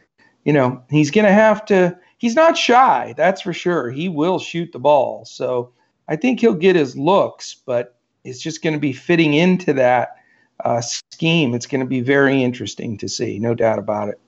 you 0.43 0.53
know 0.53 0.83
he's 0.89 1.11
going 1.11 1.25
to 1.25 1.33
have 1.33 1.65
to 1.65 1.97
he's 2.21 2.35
not 2.35 2.55
shy, 2.55 3.15
that's 3.17 3.41
for 3.41 3.51
sure. 3.51 3.89
He 3.89 4.07
will 4.07 4.37
shoot 4.37 4.71
the 4.71 4.79
ball. 4.79 5.25
So 5.25 5.73
I 6.07 6.15
think 6.15 6.39
he'll 6.39 6.53
get 6.53 6.75
his 6.75 6.95
looks, 6.95 7.55
but 7.65 7.95
it's 8.23 8.39
just 8.39 8.61
going 8.61 8.73
to 8.73 8.79
be 8.79 8.93
fitting 8.93 9.33
into 9.33 9.73
that 9.73 10.17
uh, 10.63 10.81
scheme. 10.81 11.55
It's 11.55 11.65
going 11.65 11.81
to 11.81 11.87
be 11.87 11.99
very 11.99 12.43
interesting 12.43 12.95
to 12.99 13.09
see, 13.09 13.39
no 13.39 13.55
doubt 13.55 13.79
about 13.79 14.09
it. 14.09 14.19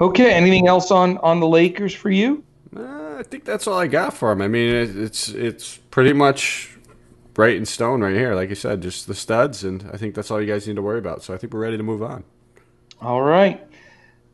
Okay, 0.00 0.32
anything 0.32 0.68
else 0.68 0.92
on 0.92 1.18
on 1.18 1.40
the 1.40 1.48
Lakers 1.48 1.92
for 1.92 2.10
you? 2.10 2.44
Uh, 2.76 3.16
I 3.18 3.24
think 3.24 3.44
that's 3.44 3.66
all 3.66 3.78
I 3.78 3.88
got 3.88 4.14
for 4.14 4.30
him. 4.30 4.40
I 4.40 4.46
mean, 4.46 4.72
it's 4.72 5.28
it's 5.28 5.78
pretty 5.90 6.12
much 6.12 6.76
right 7.36 7.56
in 7.56 7.66
stone 7.66 8.00
right 8.00 8.14
here. 8.14 8.34
Like 8.34 8.48
you 8.48 8.54
said, 8.54 8.80
just 8.80 9.08
the 9.08 9.14
studs, 9.14 9.64
and 9.64 9.88
I 9.92 9.96
think 9.96 10.14
that's 10.14 10.30
all 10.30 10.40
you 10.40 10.46
guys 10.46 10.68
need 10.68 10.76
to 10.76 10.82
worry 10.82 10.98
about. 10.98 11.24
So 11.24 11.34
I 11.34 11.36
think 11.36 11.52
we're 11.52 11.60
ready 11.60 11.76
to 11.76 11.82
move 11.82 12.02
on. 12.02 12.22
All 13.00 13.22
right. 13.22 13.67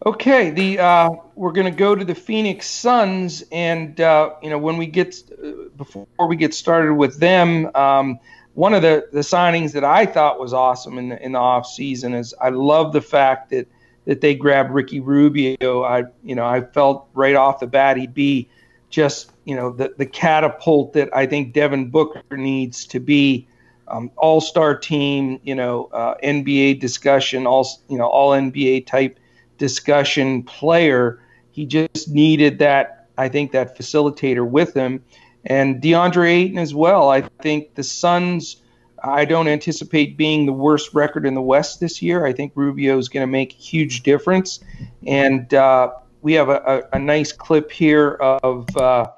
Okay, 0.07 0.51
the 0.51 0.81
uh, 0.81 1.11
we're 1.35 1.53
going 1.53 1.71
to 1.71 1.77
go 1.77 1.95
to 1.95 2.05
the 2.05 2.15
Phoenix 2.15 2.69
Suns, 2.69 3.43
and 3.51 3.99
uh, 4.01 4.35
you 4.43 4.51
know 4.51 4.59
when 4.59 4.77
we 4.77 4.87
get 4.87 5.17
uh, 5.43 5.69
before 5.77 6.07
we 6.29 6.37
get 6.37 6.53
started 6.53 6.95
with 6.95 7.21
them, 7.21 7.71
um, 7.75 8.19
one 8.53 8.75
of 8.75 8.83
the, 8.83 9.09
the 9.13 9.21
signings 9.21 9.73
that 9.73 9.85
I 9.85 10.05
thought 10.05 10.39
was 10.39 10.53
awesome 10.53 10.99
in 10.99 11.09
the 11.09 11.25
in 11.25 11.33
the 11.33 11.39
off 11.39 11.67
season 11.67 12.13
is 12.13 12.35
I 12.41 12.51
love 12.51 12.93
the 12.93 13.01
fact 13.01 13.51
that 13.51 13.67
that 14.05 14.21
they 14.21 14.35
grabbed 14.35 14.73
Ricky 14.73 15.01
Rubio. 15.01 15.85
I 15.85 16.05
you 16.23 16.35
know 16.35 16.45
I 16.45 16.61
felt 16.61 17.09
right 17.15 17.35
off 17.35 17.61
the 17.61 17.67
bat 17.67 17.97
he'd 17.97 18.13
be 18.13 18.49
just 18.91 19.33
you 19.45 19.57
know 19.57 19.71
the 19.71 19.95
the 19.97 20.07
catapult 20.07 20.93
that 20.95 21.17
I 21.17 21.25
think 21.25 21.55
Devin 21.55 21.89
Booker 21.89 22.37
needs 22.37 22.85
to 22.89 23.01
be 23.01 23.47
um, 23.89 24.11
all 24.17 24.43
star 24.43 24.77
team, 24.77 25.41
you 25.45 25.55
know 25.55 25.87
uh, 25.93 26.17
NBA 26.23 26.81
discussion, 26.81 27.47
all 27.47 27.67
you 27.89 27.97
know 27.97 28.07
all 28.07 28.33
NBA 28.33 28.87
type 28.87 29.19
discussion 29.59 30.43
player. 30.43 31.21
He 31.51 31.67
just 31.67 32.09
needed 32.09 32.59
that, 32.59 33.09
I 33.17 33.29
think, 33.29 33.53
that 33.53 33.77
facilitator 33.77 34.47
with 34.47 34.75
him. 34.75 35.03
And 35.47 35.83
DeAndre 35.83 36.29
Ayton 36.29 36.59
as 36.59 36.75
well. 36.75 37.11
I 37.11 37.23
think 37.43 37.75
the 37.75 37.83
Suns, 37.83 38.57
I 39.03 39.25
don't 39.25 39.49
anticipate 39.49 40.17
being 40.17 40.47
the 40.47 40.53
worst 40.53 40.95
record 40.95 41.27
in 41.27 41.35
the 41.35 41.43
West 41.43 41.81
this 41.81 42.01
year. 42.01 42.25
I 42.25 42.33
think 42.33 42.53
Rubio 42.55 42.99
is 42.99 43.09
going 43.09 43.23
to 43.23 43.31
make 43.31 43.53
a 43.53 43.57
huge 43.57 44.03
difference. 44.03 44.61
And 45.07 45.53
uh, 45.53 45.93
we 46.23 46.33
have 46.35 46.49
a, 46.49 46.89
a, 46.93 46.97
a, 46.97 46.99
nice 46.99 47.33
clip 47.33 47.71
here 47.71 48.13
of 48.13 48.75
uh, 48.77 49.11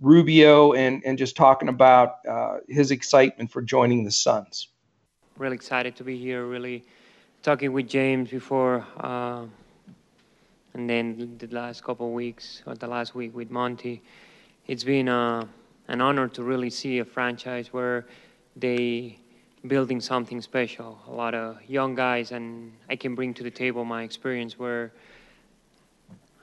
Rubio 0.00 0.72
and, 0.72 1.02
and 1.04 1.18
just 1.18 1.36
talking 1.36 1.68
about 1.68 2.18
uh, 2.26 2.58
his 2.68 2.92
excitement 2.92 3.50
for 3.50 3.62
joining 3.62 4.04
the 4.04 4.12
Suns. 4.12 4.68
Really 5.36 5.56
excited 5.56 5.96
to 5.96 6.04
be 6.04 6.16
here, 6.16 6.46
really 6.46 6.84
talking 7.42 7.72
with 7.72 7.88
James 7.88 8.30
before 8.30 8.84
uh, 8.98 9.44
and 10.76 10.90
then 10.90 11.36
the 11.38 11.46
last 11.46 11.82
couple 11.82 12.06
of 12.06 12.12
weeks 12.12 12.62
or 12.66 12.74
the 12.74 12.86
last 12.86 13.14
week 13.14 13.34
with 13.34 13.50
Monty, 13.50 14.02
it's 14.66 14.84
been 14.84 15.08
uh, 15.08 15.46
an 15.88 16.02
honor 16.02 16.28
to 16.28 16.42
really 16.42 16.68
see 16.68 16.98
a 16.98 17.04
franchise 17.04 17.72
where 17.72 18.04
they 18.56 19.18
building 19.66 20.02
something 20.02 20.42
special. 20.42 21.00
A 21.08 21.10
lot 21.10 21.34
of 21.34 21.58
young 21.66 21.94
guys, 21.94 22.30
and 22.30 22.74
I 22.90 22.96
can 22.96 23.14
bring 23.14 23.32
to 23.34 23.42
the 23.42 23.50
table 23.50 23.86
my 23.86 24.02
experience 24.02 24.58
where 24.58 24.92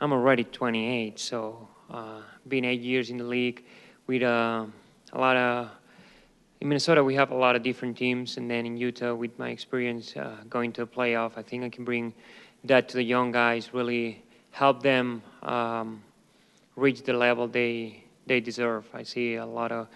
I'm 0.01 0.11
already 0.11 0.45
28, 0.45 1.19
so 1.19 1.67
uh, 1.91 2.21
been 2.47 2.65
eight 2.65 2.81
years 2.81 3.11
in 3.11 3.17
the 3.17 3.23
league 3.23 3.63
with 4.07 4.23
uh, 4.23 4.65
a 5.13 5.19
lot 5.19 5.37
of. 5.37 5.69
In 6.59 6.69
Minnesota, 6.69 7.03
we 7.03 7.13
have 7.13 7.29
a 7.29 7.35
lot 7.35 7.55
of 7.55 7.61
different 7.61 7.97
teams, 7.97 8.37
and 8.37 8.49
then 8.49 8.65
in 8.65 8.77
Utah, 8.77 9.13
with 9.13 9.37
my 9.37 9.49
experience 9.49 10.17
uh, 10.17 10.37
going 10.49 10.71
to 10.73 10.81
a 10.81 10.87
playoff, 10.87 11.33
I 11.37 11.43
think 11.43 11.63
I 11.63 11.69
can 11.69 11.83
bring 11.83 12.13
that 12.63 12.87
to 12.89 12.97
the 12.97 13.03
young 13.03 13.31
guys, 13.31 13.73
really 13.73 14.22
help 14.53 14.83
them 14.83 15.21
um, 15.41 16.01
reach 16.75 17.03
the 17.03 17.13
level 17.13 17.47
they 17.47 18.03
they 18.25 18.39
deserve. 18.39 18.87
I 18.93 19.03
see 19.03 19.35
a 19.35 19.45
lot 19.45 19.71
of 19.73 19.87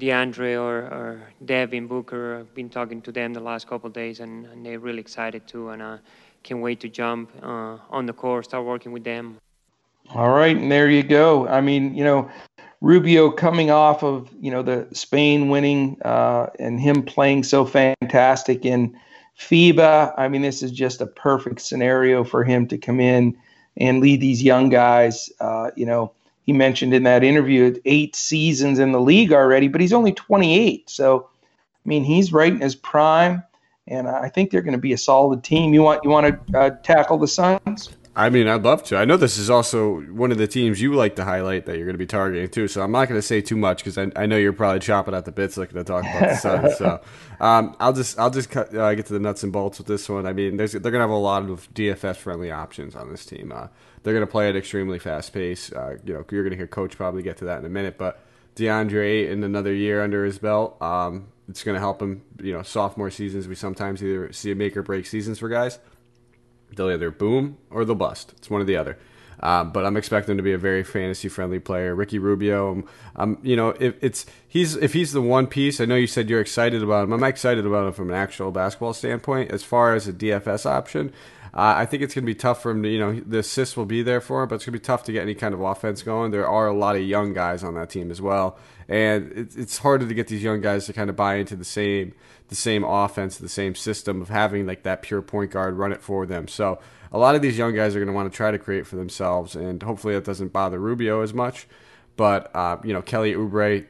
DeAndre 0.00 0.54
or, 0.56 0.78
or 0.78 1.22
Devin 1.44 1.86
Booker. 1.86 2.38
I've 2.38 2.54
been 2.54 2.70
talking 2.70 3.02
to 3.02 3.12
them 3.12 3.34
the 3.34 3.40
last 3.40 3.66
couple 3.66 3.90
days, 3.90 4.20
and, 4.20 4.46
and, 4.46 4.64
they're 4.64 4.78
really 4.78 5.00
excited 5.00 5.46
too, 5.46 5.68
and 5.68 5.82
uh, 5.82 5.98
can't 6.44 6.60
wait 6.60 6.80
to 6.80 6.88
jump 6.88 7.30
uh, 7.42 7.76
on 7.90 8.06
the 8.06 8.14
court, 8.14 8.46
start 8.46 8.64
working 8.64 8.92
with 8.92 9.04
them. 9.04 9.36
All 10.14 10.30
right, 10.30 10.56
and 10.56 10.72
there 10.72 10.88
you 10.88 11.02
go. 11.02 11.46
I 11.46 11.60
mean, 11.60 11.94
you 11.94 12.04
know, 12.04 12.30
Rubio 12.80 13.30
coming 13.30 13.70
off 13.70 14.02
of 14.02 14.30
you 14.40 14.50
know 14.50 14.62
the 14.62 14.86
Spain 14.92 15.48
winning 15.48 15.98
uh, 16.04 16.46
and 16.58 16.80
him 16.80 17.02
playing 17.02 17.42
so 17.42 17.66
fantastic 17.66 18.64
in 18.64 18.98
FIBA. 19.38 20.14
I 20.16 20.28
mean, 20.28 20.40
this 20.40 20.62
is 20.62 20.70
just 20.70 21.02
a 21.02 21.06
perfect 21.06 21.60
scenario 21.60 22.24
for 22.24 22.44
him 22.44 22.66
to 22.68 22.78
come 22.78 23.00
in 23.00 23.36
and 23.78 24.00
lead 24.00 24.20
these 24.20 24.42
young 24.42 24.68
guys. 24.68 25.32
Uh, 25.40 25.70
you 25.76 25.86
know, 25.86 26.12
he 26.44 26.52
mentioned 26.52 26.94
in 26.94 27.04
that 27.04 27.24
interview 27.24 27.78
eight 27.84 28.16
seasons 28.16 28.78
in 28.78 28.92
the 28.92 29.00
league 29.00 29.32
already, 29.32 29.68
but 29.68 29.80
he's 29.80 29.92
only 29.92 30.12
28. 30.12 30.90
So, 30.90 31.28
I 31.30 31.88
mean, 31.88 32.04
he's 32.04 32.32
right 32.32 32.52
in 32.52 32.60
his 32.60 32.74
prime, 32.74 33.42
and 33.86 34.08
I 34.08 34.28
think 34.28 34.50
they're 34.50 34.62
going 34.62 34.72
to 34.72 34.78
be 34.78 34.92
a 34.92 34.98
solid 34.98 35.44
team. 35.44 35.72
You 35.72 35.82
want 35.82 36.04
you 36.04 36.10
want 36.10 36.48
to 36.48 36.58
uh, 36.58 36.70
tackle 36.82 37.18
the 37.18 37.28
Suns? 37.28 37.90
I 38.18 38.30
mean, 38.30 38.48
I'd 38.48 38.64
love 38.64 38.82
to. 38.84 38.96
I 38.96 39.04
know 39.04 39.16
this 39.16 39.38
is 39.38 39.48
also 39.48 40.00
one 40.00 40.32
of 40.32 40.38
the 40.38 40.48
teams 40.48 40.82
you 40.82 40.92
like 40.92 41.14
to 41.16 41.24
highlight 41.24 41.66
that 41.66 41.76
you're 41.76 41.86
going 41.86 41.94
to 41.94 41.98
be 41.98 42.04
targeting 42.04 42.48
too. 42.48 42.66
So 42.66 42.82
I'm 42.82 42.90
not 42.90 43.06
going 43.08 43.16
to 43.16 43.24
say 43.24 43.40
too 43.40 43.54
much 43.54 43.78
because 43.78 43.96
I, 43.96 44.10
I, 44.16 44.26
know 44.26 44.36
you're 44.36 44.52
probably 44.52 44.80
chopping 44.80 45.14
at 45.14 45.24
the 45.24 45.30
bits 45.30 45.56
looking 45.56 45.76
to 45.76 45.84
talk 45.84 46.02
about 46.02 46.30
the 46.30 46.34
Suns. 46.34 46.76
so 46.78 47.00
um, 47.38 47.76
I'll 47.78 47.92
just 47.92 48.18
I'll 48.18 48.30
just 48.30 48.50
cut, 48.50 48.74
uh, 48.74 48.92
get 48.96 49.06
to 49.06 49.12
the 49.12 49.20
nuts 49.20 49.44
and 49.44 49.52
bolts 49.52 49.78
with 49.78 49.86
this 49.86 50.08
one. 50.08 50.26
I 50.26 50.32
mean, 50.32 50.56
they're 50.56 50.66
going 50.66 50.82
to 50.82 50.98
have 50.98 51.10
a 51.10 51.14
lot 51.14 51.48
of 51.48 51.72
DFS 51.74 52.16
friendly 52.16 52.50
options 52.50 52.96
on 52.96 53.08
this 53.08 53.24
team. 53.24 53.52
Uh, 53.54 53.68
they're 54.02 54.14
going 54.14 54.26
to 54.26 54.30
play 54.30 54.48
at 54.48 54.56
extremely 54.56 54.98
fast 54.98 55.32
pace. 55.32 55.70
Uh, 55.70 55.98
you 56.04 56.12
know, 56.12 56.24
you're 56.28 56.42
going 56.42 56.50
to 56.50 56.56
hear 56.56 56.66
Coach 56.66 56.96
probably 56.96 57.22
get 57.22 57.36
to 57.36 57.44
that 57.44 57.60
in 57.60 57.66
a 57.66 57.70
minute, 57.70 57.98
but 57.98 58.20
DeAndre 58.56 59.30
in 59.30 59.44
another 59.44 59.72
year 59.72 60.02
under 60.02 60.24
his 60.24 60.40
belt, 60.40 60.82
um, 60.82 61.28
it's 61.48 61.62
going 61.62 61.76
to 61.76 61.80
help 61.80 62.02
him. 62.02 62.22
You 62.42 62.54
know, 62.54 62.62
sophomore 62.62 63.12
seasons 63.12 63.46
we 63.46 63.54
sometimes 63.54 64.02
either 64.02 64.32
see 64.32 64.50
a 64.50 64.56
make 64.56 64.76
or 64.76 64.82
break 64.82 65.06
seasons 65.06 65.38
for 65.38 65.48
guys 65.48 65.78
They'll 66.74 66.90
either 66.90 67.10
boom 67.10 67.58
or 67.70 67.84
they'll 67.84 67.94
bust. 67.94 68.34
It's 68.36 68.50
one 68.50 68.60
or 68.60 68.64
the 68.64 68.76
other. 68.76 68.98
Uh, 69.40 69.64
but 69.64 69.84
I'm 69.84 69.96
expecting 69.96 70.32
him 70.32 70.38
to 70.38 70.42
be 70.42 70.52
a 70.52 70.58
very 70.58 70.82
fantasy 70.82 71.28
friendly 71.28 71.60
player. 71.60 71.94
Ricky 71.94 72.18
Rubio, 72.18 72.72
um, 72.72 72.84
um, 73.16 73.38
you 73.42 73.54
know, 73.54 73.68
if 73.68 73.94
it's 74.02 74.26
he's 74.48 74.74
if 74.74 74.92
he's 74.92 75.12
the 75.12 75.22
one 75.22 75.46
piece. 75.46 75.80
I 75.80 75.84
know 75.84 75.94
you 75.94 76.08
said 76.08 76.28
you're 76.28 76.40
excited 76.40 76.82
about 76.82 77.04
him. 77.04 77.12
I'm 77.12 77.22
excited 77.22 77.64
about 77.64 77.86
him 77.86 77.92
from 77.92 78.10
an 78.10 78.16
actual 78.16 78.50
basketball 78.50 78.94
standpoint. 78.94 79.52
As 79.52 79.62
far 79.62 79.94
as 79.94 80.08
a 80.08 80.12
DFS 80.12 80.66
option, 80.66 81.12
uh, 81.54 81.74
I 81.76 81.86
think 81.86 82.02
it's 82.02 82.14
going 82.14 82.24
to 82.24 82.26
be 82.26 82.34
tough 82.34 82.62
for 82.62 82.70
him 82.70 82.82
to, 82.82 82.88
you 82.88 82.98
know, 82.98 83.20
the 83.20 83.38
assists 83.38 83.76
will 83.76 83.86
be 83.86 84.02
there 84.02 84.20
for 84.20 84.42
him, 84.42 84.48
but 84.48 84.56
it's 84.56 84.64
going 84.64 84.74
to 84.74 84.80
be 84.80 84.84
tough 84.84 85.04
to 85.04 85.12
get 85.12 85.22
any 85.22 85.34
kind 85.34 85.54
of 85.54 85.60
offense 85.60 86.02
going. 86.02 86.30
There 86.30 86.46
are 86.46 86.66
a 86.66 86.74
lot 86.74 86.96
of 86.96 87.02
young 87.02 87.32
guys 87.32 87.64
on 87.64 87.74
that 87.74 87.90
team 87.90 88.10
as 88.10 88.20
well, 88.20 88.58
and 88.88 89.32
it's, 89.32 89.56
it's 89.56 89.78
harder 89.78 90.06
to 90.06 90.14
get 90.14 90.28
these 90.28 90.42
young 90.42 90.60
guys 90.60 90.86
to 90.86 90.92
kind 90.92 91.10
of 91.10 91.16
buy 91.16 91.36
into 91.36 91.56
the 91.56 91.64
same 91.64 92.12
the 92.48 92.54
same 92.54 92.84
offense, 92.84 93.38
the 93.38 93.48
same 93.48 93.74
system 93.74 94.20
of 94.22 94.28
having 94.28 94.66
like 94.66 94.82
that 94.82 95.02
pure 95.02 95.22
point 95.22 95.50
guard 95.50 95.76
run 95.76 95.92
it 95.92 96.02
for 96.02 96.26
them. 96.26 96.48
So 96.48 96.78
a 97.12 97.18
lot 97.18 97.34
of 97.34 97.42
these 97.42 97.56
young 97.56 97.74
guys 97.74 97.94
are 97.94 97.98
going 97.98 98.08
to 98.08 98.14
want 98.14 98.30
to 98.30 98.36
try 98.36 98.50
to 98.50 98.58
create 98.58 98.86
for 98.86 98.96
themselves, 98.96 99.54
and 99.54 99.82
hopefully 99.82 100.14
that 100.14 100.24
doesn't 100.24 100.52
bother 100.52 100.78
Rubio 100.78 101.22
as 101.22 101.32
much. 101.32 101.66
But 102.16 102.54
uh, 102.54 102.78
you 102.84 102.92
know, 102.92 103.02
Kelly 103.02 103.34
Oubre, 103.34 103.86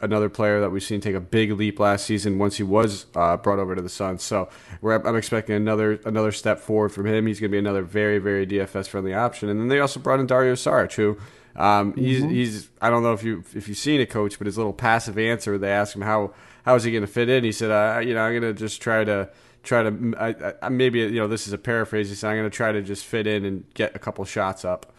another 0.00 0.28
player 0.28 0.60
that 0.60 0.70
we've 0.70 0.82
seen 0.82 1.00
take 1.00 1.14
a 1.14 1.20
big 1.20 1.52
leap 1.52 1.80
last 1.80 2.06
season 2.06 2.38
once 2.38 2.56
he 2.56 2.62
was 2.62 3.06
uh, 3.14 3.36
brought 3.36 3.58
over 3.58 3.74
to 3.74 3.82
the 3.82 3.88
Suns. 3.88 4.22
So 4.22 4.48
I'm 4.82 5.16
expecting 5.16 5.56
another 5.56 6.00
another 6.04 6.32
step 6.32 6.60
forward 6.60 6.90
from 6.90 7.06
him. 7.06 7.26
He's 7.26 7.40
going 7.40 7.50
to 7.50 7.54
be 7.54 7.58
another 7.58 7.82
very 7.82 8.18
very 8.18 8.46
DFS 8.46 8.88
friendly 8.88 9.14
option. 9.14 9.48
And 9.48 9.60
then 9.60 9.68
they 9.68 9.80
also 9.80 10.00
brought 10.00 10.20
in 10.20 10.26
Dario 10.26 10.54
Saric, 10.54 10.94
who 10.94 11.18
um, 11.56 11.94
he's 11.94 12.22
mm-hmm. 12.22 12.30
he's 12.30 12.70
I 12.80 12.90
don't 12.90 13.02
know 13.02 13.12
if 13.12 13.22
you 13.22 13.44
if 13.54 13.68
you've 13.68 13.78
seen 13.78 14.00
it, 14.00 14.10
coach, 14.10 14.38
but 14.38 14.46
his 14.46 14.56
little 14.56 14.72
passive 14.72 15.18
answer. 15.18 15.58
They 15.58 15.70
asked 15.70 15.94
him 15.94 16.02
how 16.02 16.32
how 16.64 16.74
is 16.74 16.84
he 16.84 16.90
going 16.90 17.02
to 17.02 17.06
fit 17.06 17.28
in. 17.28 17.44
He 17.44 17.52
said, 17.52 17.70
uh, 17.70 18.00
you 18.00 18.14
know, 18.14 18.22
I'm 18.22 18.40
going 18.40 18.54
to 18.54 18.58
just 18.58 18.80
try 18.80 19.04
to 19.04 19.28
try 19.62 19.82
to 19.82 20.14
I, 20.18 20.54
I, 20.66 20.68
maybe 20.68 21.00
you 21.00 21.20
know 21.20 21.28
this 21.28 21.46
is 21.46 21.52
a 21.52 21.58
paraphrase. 21.58 22.08
He 22.08 22.14
said, 22.14 22.30
I'm 22.30 22.36
going 22.36 22.50
to 22.50 22.56
try 22.56 22.72
to 22.72 22.82
just 22.82 23.04
fit 23.04 23.26
in 23.26 23.44
and 23.44 23.64
get 23.74 23.94
a 23.94 23.98
couple 23.98 24.24
shots 24.24 24.64
up. 24.64 24.92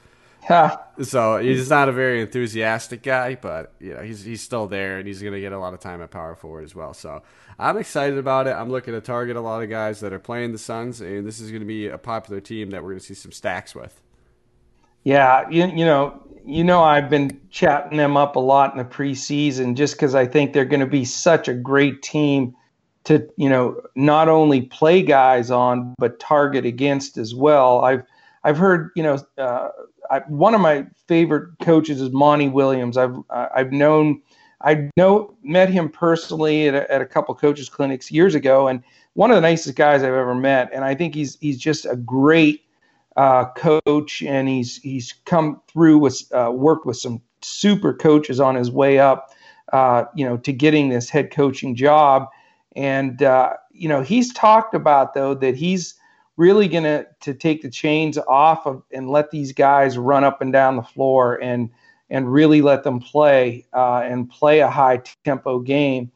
Yeah. 0.50 0.78
So 1.02 1.38
he's 1.38 1.70
not 1.70 1.88
a 1.88 1.94
very 1.94 2.22
enthusiastic 2.22 3.02
guy, 3.02 3.36
but 3.36 3.74
you 3.80 3.94
know 3.94 4.02
he's 4.02 4.24
he's 4.24 4.42
still 4.42 4.68
there 4.68 4.98
and 4.98 5.08
he's 5.08 5.22
going 5.22 5.34
to 5.34 5.40
get 5.40 5.54
a 5.54 5.60
lot 5.60 5.74
of 5.74 5.80
time 5.80 6.02
at 6.02 6.12
power 6.12 6.36
forward 6.36 6.66
as 6.66 6.76
well. 6.76 6.94
So 6.94 7.24
I'm 7.58 7.78
excited 7.78 8.18
about 8.18 8.48
it. 8.48 8.52
I'm 8.52 8.70
looking 8.70 8.94
to 8.94 9.02
target 9.02 9.38
a 9.38 9.42
lot 9.42 9.64
of 9.64 9.70
guys 9.70 10.02
that 10.02 10.12
are 10.12 10.20
playing 10.20 10.52
the 10.52 10.58
Suns, 10.58 11.02
and 11.02 11.26
this 11.26 11.40
is 11.40 11.50
going 11.50 11.62
to 11.62 11.68
be 11.68 11.88
a 11.88 11.98
popular 11.98 12.42
team 12.42 12.72
that 12.72 12.84
we're 12.84 12.90
going 12.90 13.00
to 13.00 13.06
see 13.06 13.14
some 13.14 13.32
stacks 13.32 13.74
with. 13.74 14.02
Yeah, 15.04 15.48
you, 15.50 15.68
you 15.68 15.86
know, 15.86 16.20
you 16.46 16.64
know, 16.64 16.84
I've 16.84 17.10
been 17.10 17.40
chatting 17.50 17.98
them 17.98 18.18
up 18.18 18.36
a 18.36 18.40
lot 18.40 18.72
in 18.72 18.78
the 18.78 18.86
preseason 18.86 19.76
just 19.76 19.96
because 19.96 20.16
I 20.16 20.26
think 20.26 20.54
they're 20.54 20.66
going 20.66 20.80
to 20.80 20.86
be 20.86 21.06
such 21.06 21.48
a 21.48 21.54
great 21.54 22.02
team 22.02 22.56
to, 23.06 23.28
you 23.38 23.50
know, 23.50 23.82
not 23.96 24.30
only 24.30 24.62
play 24.62 25.02
guys 25.02 25.52
on 25.52 25.94
but 25.98 26.20
target 26.20 26.66
against 26.66 27.18
as 27.18 27.36
well. 27.36 27.84
I've 27.84 28.04
I've 28.46 28.58
heard, 28.58 28.92
you 28.96 29.04
know, 29.04 29.20
uh, 29.38 29.70
I, 30.12 30.20
one 30.28 30.54
of 30.54 30.62
my 30.62 30.86
favorite 31.08 31.50
coaches 31.62 32.02
is 32.02 32.12
Monty 32.12 32.50
Williams. 32.50 32.98
I've 32.98 33.16
I've 33.30 33.72
known 33.72 34.22
I 34.62 34.90
know 34.96 35.36
met 35.44 35.70
him 35.70 35.90
personally 35.90 36.68
at 36.68 36.76
a, 36.76 36.92
at 36.92 37.02
a 37.02 37.06
couple 37.06 37.36
coaches 37.36 37.70
clinics 37.70 38.12
years 38.12 38.36
ago, 38.36 38.68
and 38.68 38.84
one 39.14 39.32
of 39.32 39.36
the 39.36 39.42
nicest 39.42 39.76
guys 39.76 40.02
I've 40.02 40.14
ever 40.14 40.36
met. 40.36 40.70
And 40.74 40.84
I 40.86 40.96
think 40.96 41.14
he's 41.16 41.38
he's 41.40 41.58
just 41.58 41.86
a 41.86 41.96
great 41.96 42.63
uh, 43.18 43.46
coach, 43.52 44.22
and 44.24 44.48
he's 44.48 44.78
he's 44.78 45.14
come 45.26 45.62
through 45.68 46.00
with 46.00 46.22
uh, 46.34 46.52
worked 46.54 46.86
with 46.86 46.98
some 46.98 47.22
super 47.42 47.94
coaches 47.94 48.40
on 48.40 48.56
his 48.56 48.72
way 48.72 49.00
up, 49.00 49.32
uh, 49.72 50.06
you 50.16 50.26
know, 50.26 50.38
to 50.38 50.54
getting 50.54 50.90
this 50.90 51.10
head 51.10 51.32
coaching 51.32 51.76
job. 51.76 52.28
And 52.76 53.22
uh, 53.22 53.54
you 53.72 53.88
know, 53.88 54.02
he's 54.02 54.34
talked 54.34 54.74
about 54.74 55.14
though 55.14 55.34
that 55.36 55.56
he's 55.56 55.96
really 56.38 56.68
to 56.68 57.06
to 57.22 57.34
take 57.34 57.62
the 57.62 57.70
chains 57.70 58.18
off 58.18 58.66
of 58.66 58.84
and 58.92 59.10
let 59.10 59.32
these 59.32 59.52
guys 59.52 59.98
run 59.98 60.24
up 60.24 60.42
and 60.42 60.52
down 60.52 60.76
the 60.76 60.84
floor 60.84 61.42
and 61.42 61.70
and 62.10 62.32
really 62.32 62.62
let 62.62 62.84
them 62.84 63.00
play 63.00 63.66
uh, 63.74 64.02
and 64.04 64.30
play 64.30 64.60
a 64.60 64.70
high 64.70 65.02
tempo 65.24 65.60
game. 65.60 66.12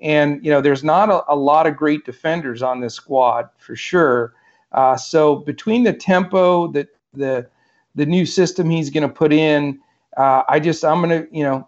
And 0.00 0.44
you 0.44 0.50
know, 0.50 0.60
there's 0.60 0.84
not 0.84 1.08
a, 1.10 1.24
a 1.32 1.36
lot 1.36 1.66
of 1.66 1.76
great 1.76 2.04
defenders 2.04 2.62
on 2.62 2.80
this 2.80 2.94
squad 2.94 3.48
for 3.58 3.74
sure. 3.74 4.34
Uh, 4.76 4.96
so 4.96 5.36
between 5.36 5.82
the 5.82 5.92
tempo, 5.92 6.68
the 6.68 6.86
the 7.14 7.48
the 7.94 8.06
new 8.06 8.26
system 8.26 8.68
he's 8.68 8.90
going 8.90 9.08
to 9.08 9.12
put 9.12 9.32
in, 9.32 9.80
uh, 10.16 10.42
I 10.48 10.60
just 10.60 10.84
I'm 10.84 11.02
going 11.02 11.22
to 11.22 11.36
you 11.36 11.42
know 11.42 11.66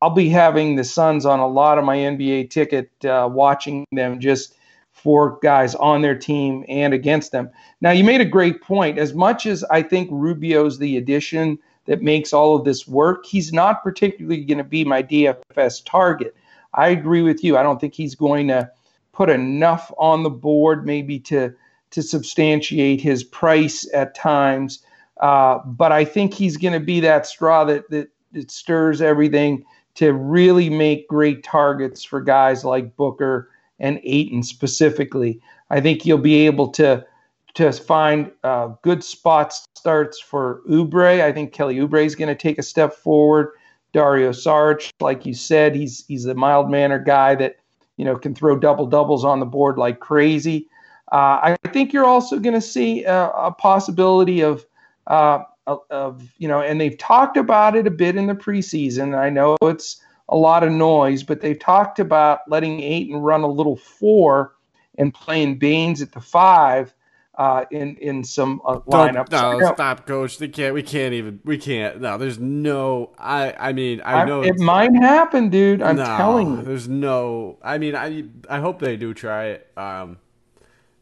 I'll 0.00 0.10
be 0.10 0.28
having 0.28 0.76
the 0.76 0.84
Suns 0.84 1.26
on 1.26 1.40
a 1.40 1.48
lot 1.48 1.78
of 1.78 1.84
my 1.84 1.96
NBA 1.96 2.50
ticket, 2.50 2.90
uh, 3.04 3.28
watching 3.30 3.86
them 3.92 4.20
just 4.20 4.54
for 4.92 5.38
guys 5.42 5.74
on 5.74 6.02
their 6.02 6.14
team 6.14 6.64
and 6.68 6.94
against 6.94 7.32
them. 7.32 7.50
Now 7.80 7.90
you 7.90 8.04
made 8.04 8.20
a 8.20 8.26
great 8.26 8.62
point. 8.62 8.98
As 8.98 9.12
much 9.14 9.44
as 9.46 9.64
I 9.64 9.82
think 9.82 10.08
Rubio's 10.12 10.78
the 10.78 10.96
addition 10.96 11.58
that 11.86 12.00
makes 12.00 12.32
all 12.32 12.56
of 12.56 12.64
this 12.64 12.86
work, 12.86 13.26
he's 13.26 13.52
not 13.52 13.82
particularly 13.82 14.44
going 14.44 14.58
to 14.58 14.64
be 14.64 14.84
my 14.84 15.02
DFS 15.02 15.84
target. 15.84 16.34
I 16.72 16.88
agree 16.88 17.22
with 17.22 17.44
you. 17.44 17.56
I 17.56 17.62
don't 17.62 17.80
think 17.80 17.94
he's 17.94 18.14
going 18.14 18.48
to 18.48 18.70
put 19.12 19.28
enough 19.30 19.92
on 19.98 20.22
the 20.22 20.30
board, 20.30 20.86
maybe 20.86 21.18
to 21.20 21.54
to 21.94 22.02
substantiate 22.02 23.00
his 23.00 23.22
price 23.22 23.88
at 23.94 24.16
times. 24.16 24.80
Uh, 25.20 25.58
but 25.64 25.92
I 25.92 26.04
think 26.04 26.34
he's 26.34 26.56
going 26.56 26.74
to 26.74 26.84
be 26.84 26.98
that 27.00 27.24
straw 27.24 27.64
that, 27.64 27.88
that, 27.90 28.08
that 28.32 28.50
stirs 28.50 29.00
everything 29.00 29.64
to 29.94 30.12
really 30.12 30.68
make 30.68 31.08
great 31.08 31.44
targets 31.44 32.02
for 32.02 32.20
guys 32.20 32.64
like 32.64 32.96
Booker 32.96 33.48
and 33.78 34.00
Ayton 34.02 34.42
specifically. 34.42 35.40
I 35.70 35.80
think 35.80 36.04
you'll 36.04 36.18
be 36.18 36.46
able 36.46 36.68
to 36.72 37.06
to 37.54 37.70
find 37.70 38.32
uh, 38.42 38.70
good 38.82 39.04
spot 39.04 39.54
starts 39.76 40.20
for 40.20 40.62
Oubre. 40.68 41.22
I 41.22 41.30
think 41.30 41.52
Kelly 41.52 41.76
Oubre 41.76 42.04
is 42.04 42.16
going 42.16 42.28
to 42.28 42.34
take 42.34 42.58
a 42.58 42.64
step 42.64 42.92
forward. 42.92 43.52
Dario 43.92 44.30
Saric, 44.30 44.90
like 45.00 45.24
you 45.24 45.34
said, 45.34 45.76
he's 45.76 46.04
he's 46.08 46.26
a 46.26 46.34
mild 46.34 46.68
mannered 46.68 47.06
guy 47.06 47.36
that 47.36 47.58
you 47.96 48.04
know 48.04 48.16
can 48.16 48.34
throw 48.34 48.58
double 48.58 48.86
doubles 48.86 49.24
on 49.24 49.38
the 49.38 49.46
board 49.46 49.78
like 49.78 50.00
crazy. 50.00 50.66
Uh, 51.12 51.54
I 51.64 51.68
think 51.68 51.92
you're 51.92 52.06
also 52.06 52.38
going 52.38 52.54
to 52.54 52.60
see 52.60 53.04
a, 53.04 53.28
a 53.30 53.52
possibility 53.52 54.40
of, 54.42 54.64
uh, 55.06 55.40
of, 55.66 56.32
you 56.38 56.48
know, 56.48 56.60
and 56.60 56.80
they've 56.80 56.98
talked 56.98 57.36
about 57.36 57.76
it 57.76 57.86
a 57.86 57.90
bit 57.90 58.16
in 58.16 58.26
the 58.26 58.34
preseason. 58.34 59.16
I 59.16 59.30
know 59.30 59.56
it's 59.62 60.00
a 60.28 60.36
lot 60.36 60.62
of 60.62 60.72
noise, 60.72 61.22
but 61.22 61.40
they've 61.40 61.58
talked 61.58 61.98
about 61.98 62.40
letting 62.48 62.80
Ayton 62.82 63.16
run 63.16 63.42
a 63.42 63.48
little 63.48 63.76
four 63.76 64.54
and 64.96 65.12
playing 65.12 65.58
Baynes 65.58 66.00
at 66.02 66.12
the 66.12 66.20
five. 66.20 66.94
Uh, 67.36 67.64
in 67.72 67.96
in 67.96 68.22
some 68.22 68.62
uh, 68.64 68.78
lineups. 68.86 69.28
Don't, 69.28 69.58
no, 69.58 69.72
stop, 69.74 70.06
coach. 70.06 70.38
They 70.38 70.46
can't. 70.46 70.72
We 70.72 70.84
can't 70.84 71.14
even. 71.14 71.40
We 71.44 71.58
can't. 71.58 72.00
No, 72.00 72.16
there's 72.16 72.38
no. 72.38 73.12
I. 73.18 73.52
I 73.58 73.72
mean, 73.72 74.00
I, 74.02 74.22
I 74.22 74.24
know 74.24 74.44
it 74.44 74.60
might 74.60 74.94
happen, 74.94 75.48
dude. 75.48 75.82
I'm 75.82 75.96
no, 75.96 76.04
telling 76.04 76.58
you. 76.58 76.62
There's 76.62 76.86
no. 76.86 77.58
I 77.60 77.78
mean, 77.78 77.96
I. 77.96 78.26
I 78.48 78.60
hope 78.60 78.78
they 78.78 78.96
do 78.96 79.12
try 79.14 79.46
it. 79.46 79.68
Um, 79.76 80.18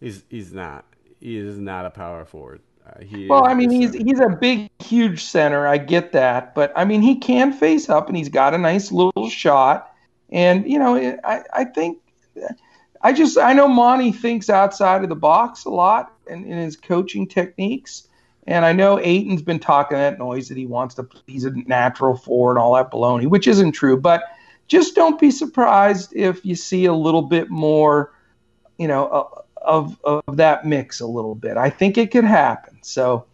He's 0.02 0.24
he's 0.28 0.52
not. 0.52 0.84
He 1.20 1.36
is 1.36 1.58
not 1.58 1.86
a 1.86 1.90
power 1.90 2.24
forward. 2.24 2.60
Uh, 2.84 3.04
well, 3.28 3.46
I 3.46 3.54
mean, 3.54 3.70
he's 3.70 3.94
he's 3.94 4.18
a 4.18 4.28
big, 4.28 4.68
huge 4.82 5.22
center. 5.22 5.68
I 5.68 5.78
get 5.78 6.10
that, 6.12 6.56
but 6.56 6.72
I 6.74 6.84
mean, 6.84 7.00
he 7.00 7.16
can 7.16 7.52
face 7.52 7.88
up, 7.88 8.08
and 8.08 8.16
he's 8.16 8.28
got 8.28 8.52
a 8.52 8.58
nice 8.58 8.90
little 8.90 9.28
shot. 9.30 9.94
And 10.30 10.68
you 10.68 10.80
know, 10.80 10.96
I 11.22 11.42
I 11.54 11.64
think 11.64 11.98
I 13.00 13.12
just 13.12 13.38
I 13.38 13.52
know 13.52 13.68
Monty 13.68 14.10
thinks 14.10 14.50
outside 14.50 15.04
of 15.04 15.08
the 15.08 15.14
box 15.14 15.64
a 15.64 15.70
lot 15.70 16.12
in, 16.26 16.44
in 16.44 16.58
his 16.58 16.76
coaching 16.76 17.28
techniques. 17.28 18.08
And 18.48 18.64
I 18.64 18.72
know 18.72 18.98
Ayton's 18.98 19.42
been 19.42 19.60
talking 19.60 19.98
that 19.98 20.18
noise 20.18 20.48
that 20.48 20.56
he 20.56 20.66
wants 20.66 20.96
to 20.96 21.06
he's 21.28 21.44
a 21.44 21.52
natural 21.52 22.16
forward, 22.16 22.52
and 22.52 22.58
all 22.58 22.74
that 22.74 22.90
baloney, 22.90 23.28
which 23.28 23.46
isn't 23.46 23.70
true. 23.70 23.96
But 23.96 24.24
just 24.66 24.96
don't 24.96 25.20
be 25.20 25.30
surprised 25.30 26.12
if 26.16 26.44
you 26.44 26.56
see 26.56 26.86
a 26.86 26.92
little 26.92 27.22
bit 27.22 27.50
more, 27.50 28.12
you 28.78 28.88
know, 28.88 29.41
of 29.64 29.98
of 30.04 30.36
that 30.36 30.66
mix 30.66 31.00
a 31.00 31.06
little 31.06 31.34
bit. 31.34 31.56
I 31.56 31.70
think 31.70 31.98
it 31.98 32.10
could 32.10 32.24
happen. 32.24 32.78
So 32.82 33.26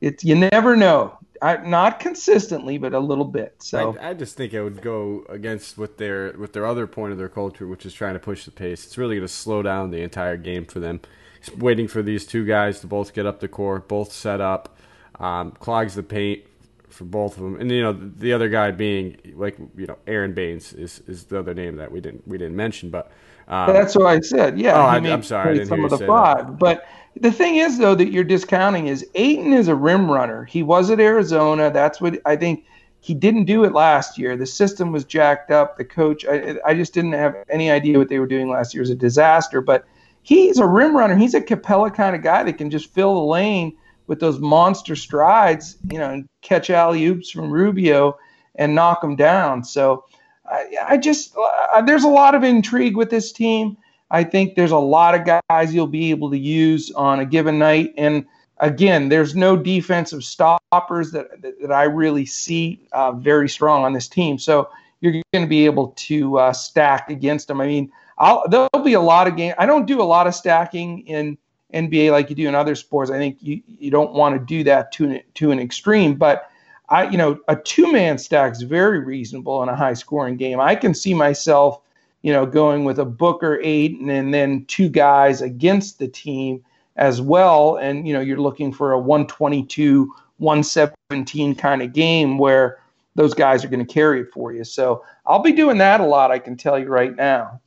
it's 0.00 0.24
you 0.24 0.34
never 0.34 0.76
know. 0.76 1.18
I, 1.42 1.58
not 1.58 2.00
consistently, 2.00 2.78
but 2.78 2.94
a 2.94 2.98
little 2.98 3.24
bit. 3.24 3.56
So 3.58 3.96
I, 4.00 4.10
I, 4.10 4.14
just 4.14 4.36
think 4.36 4.54
it 4.54 4.62
would 4.62 4.80
go 4.80 5.26
against 5.28 5.76
with 5.76 5.98
their 5.98 6.32
with 6.32 6.52
their 6.52 6.66
other 6.66 6.86
point 6.86 7.12
of 7.12 7.18
their 7.18 7.28
culture, 7.28 7.66
which 7.66 7.84
is 7.84 7.92
trying 7.92 8.14
to 8.14 8.18
push 8.18 8.44
the 8.44 8.50
pace. 8.50 8.86
It's 8.86 8.96
really 8.96 9.16
going 9.16 9.26
to 9.26 9.32
slow 9.32 9.62
down 9.62 9.90
the 9.90 10.00
entire 10.00 10.36
game 10.36 10.64
for 10.64 10.80
them. 10.80 11.00
Just 11.42 11.58
waiting 11.58 11.88
for 11.88 12.02
these 12.02 12.26
two 12.26 12.46
guys 12.46 12.80
to 12.80 12.86
both 12.86 13.12
get 13.12 13.26
up 13.26 13.40
the 13.40 13.48
court, 13.48 13.86
both 13.86 14.12
set 14.12 14.40
up, 14.40 14.78
um, 15.20 15.52
clogs 15.52 15.94
the 15.94 16.02
paint 16.02 16.42
for 16.88 17.04
both 17.04 17.36
of 17.36 17.42
them, 17.42 17.60
and 17.60 17.70
you 17.70 17.82
know 17.82 17.92
the 17.92 18.32
other 18.32 18.48
guy 18.48 18.70
being 18.70 19.18
like 19.34 19.58
you 19.76 19.86
know 19.86 19.98
Aron 20.06 20.32
Baynes 20.32 20.72
is 20.72 21.00
is 21.06 21.24
the 21.24 21.38
other 21.38 21.54
name 21.54 21.76
that 21.76 21.92
we 21.92 22.00
didn't 22.00 22.26
we 22.26 22.38
didn't 22.38 22.56
mention, 22.56 22.90
but 22.90 23.12
um, 23.48 23.72
That's 23.72 23.94
what 23.94 24.06
I 24.06 24.20
said. 24.20 24.58
Yeah. 24.58 24.76
Oh, 24.76 24.86
I, 24.86 24.98
am 24.98 25.22
sorry. 25.22 25.50
I 25.50 25.54
didn't 25.54 25.68
some 25.68 25.84
of 25.84 25.90
the 25.90 25.98
five. 25.98 26.46
That. 26.46 26.58
But 26.58 26.86
the 27.18 27.32
thing 27.32 27.56
is, 27.56 27.78
though, 27.78 27.94
that 27.94 28.10
you're 28.10 28.24
discounting 28.24 28.88
is 28.88 29.06
Ayton 29.14 29.52
is 29.52 29.68
a 29.68 29.74
rim 29.74 30.10
runner. 30.10 30.44
He 30.44 30.62
was 30.62 30.90
at 30.90 31.00
Arizona. 31.00 31.70
That's 31.70 32.00
what 32.00 32.20
I 32.24 32.36
think. 32.36 32.64
He 33.00 33.14
didn't 33.14 33.44
do 33.44 33.62
it 33.62 33.72
last 33.72 34.18
year. 34.18 34.36
The 34.36 34.46
system 34.46 34.90
was 34.90 35.04
jacked 35.04 35.52
up. 35.52 35.76
The 35.76 35.84
coach, 35.84 36.26
I, 36.26 36.56
I 36.66 36.74
just 36.74 36.92
didn't 36.92 37.12
have 37.12 37.36
any 37.48 37.70
idea 37.70 37.98
what 37.98 38.08
they 38.08 38.18
were 38.18 38.26
doing 38.26 38.48
last 38.48 38.74
year. 38.74 38.80
It 38.80 38.88
was 38.88 38.90
a 38.90 38.96
disaster. 38.96 39.60
But 39.60 39.86
he's 40.22 40.58
a 40.58 40.66
rim 40.66 40.96
runner. 40.96 41.14
He's 41.14 41.34
a 41.34 41.40
Capela 41.40 41.94
kind 41.94 42.16
of 42.16 42.22
guy 42.22 42.42
that 42.42 42.54
can 42.54 42.68
just 42.68 42.92
fill 42.92 43.14
the 43.14 43.20
lane 43.20 43.76
with 44.08 44.18
those 44.18 44.40
monster 44.40 44.96
strides, 44.96 45.76
you 45.90 45.98
know, 45.98 46.10
and 46.10 46.28
catch 46.42 46.68
alley 46.68 47.06
oops 47.06 47.30
from 47.30 47.50
Rubio 47.50 48.18
and 48.56 48.74
knock 48.74 49.02
them 49.02 49.14
down. 49.14 49.62
So 49.62 50.04
I, 50.50 50.66
I 50.88 50.96
just 50.96 51.34
uh, 51.36 51.82
there's 51.82 52.04
a 52.04 52.08
lot 52.08 52.34
of 52.34 52.42
intrigue 52.42 52.96
with 52.96 53.10
this 53.10 53.32
team. 53.32 53.76
I 54.10 54.24
think 54.24 54.54
there's 54.54 54.70
a 54.70 54.78
lot 54.78 55.14
of 55.14 55.40
guys 55.48 55.74
you'll 55.74 55.86
be 55.86 56.10
able 56.10 56.30
to 56.30 56.38
use 56.38 56.90
on 56.92 57.20
a 57.20 57.26
given 57.26 57.58
night. 57.58 57.92
And 57.96 58.24
again, 58.58 59.08
there's 59.08 59.34
no 59.34 59.56
defensive 59.56 60.24
stoppers 60.24 61.10
that 61.12 61.42
that, 61.42 61.72
I 61.72 61.84
really 61.84 62.26
see 62.26 62.86
uh, 62.92 63.12
very 63.12 63.48
strong 63.48 63.84
on 63.84 63.92
this 63.92 64.08
team. 64.08 64.38
So 64.38 64.70
you're 65.00 65.12
going 65.32 65.44
to 65.44 65.48
be 65.48 65.66
able 65.66 65.88
to 65.88 66.38
uh, 66.38 66.52
stack 66.52 67.10
against 67.10 67.48
them. 67.48 67.60
I 67.60 67.66
mean, 67.66 67.92
I'll, 68.18 68.48
there'll 68.48 68.84
be 68.84 68.94
a 68.94 69.00
lot 69.00 69.26
of 69.26 69.36
game. 69.36 69.54
I 69.58 69.66
don't 69.66 69.86
do 69.86 70.00
a 70.00 70.04
lot 70.04 70.26
of 70.26 70.34
stacking 70.34 71.06
in 71.06 71.36
NBA 71.74 72.12
like 72.12 72.30
you 72.30 72.36
do 72.36 72.48
in 72.48 72.54
other 72.54 72.74
sports. 72.74 73.10
I 73.10 73.18
think 73.18 73.38
you, 73.40 73.60
you 73.66 73.90
don't 73.90 74.12
want 74.12 74.38
to 74.38 74.44
do 74.44 74.64
that 74.64 74.92
to 74.92 75.04
an, 75.10 75.20
to 75.34 75.50
an 75.50 75.58
extreme, 75.58 76.14
but 76.14 76.50
I, 76.88 77.08
you 77.08 77.18
know, 77.18 77.40
a 77.48 77.56
two 77.56 77.90
man 77.92 78.18
stack 78.18 78.52
is 78.52 78.62
very 78.62 79.00
reasonable 79.00 79.62
in 79.62 79.68
a 79.68 79.76
high 79.76 79.94
scoring 79.94 80.36
game. 80.36 80.60
I 80.60 80.74
can 80.74 80.94
see 80.94 81.14
myself, 81.14 81.80
you 82.22 82.32
know, 82.32 82.46
going 82.46 82.84
with 82.84 82.98
a 82.98 83.04
Booker 83.04 83.60
eight 83.62 83.98
and, 83.98 84.10
and 84.10 84.32
then 84.32 84.64
two 84.66 84.88
guys 84.88 85.42
against 85.42 85.98
the 85.98 86.08
team 86.08 86.64
as 86.96 87.20
well. 87.20 87.76
And, 87.76 88.06
you 88.06 88.14
know, 88.14 88.20
you're 88.20 88.40
looking 88.40 88.72
for 88.72 88.92
a 88.92 88.98
122, 88.98 90.12
117 90.38 91.54
kind 91.56 91.82
of 91.82 91.92
game 91.92 92.38
where 92.38 92.78
those 93.16 93.34
guys 93.34 93.64
are 93.64 93.68
going 93.68 93.84
to 93.84 93.92
carry 93.92 94.20
it 94.20 94.32
for 94.32 94.52
you. 94.52 94.62
So 94.62 95.04
I'll 95.26 95.42
be 95.42 95.52
doing 95.52 95.78
that 95.78 96.00
a 96.00 96.06
lot, 96.06 96.30
I 96.30 96.38
can 96.38 96.56
tell 96.56 96.78
you 96.78 96.86
right 96.86 97.14
now. 97.14 97.60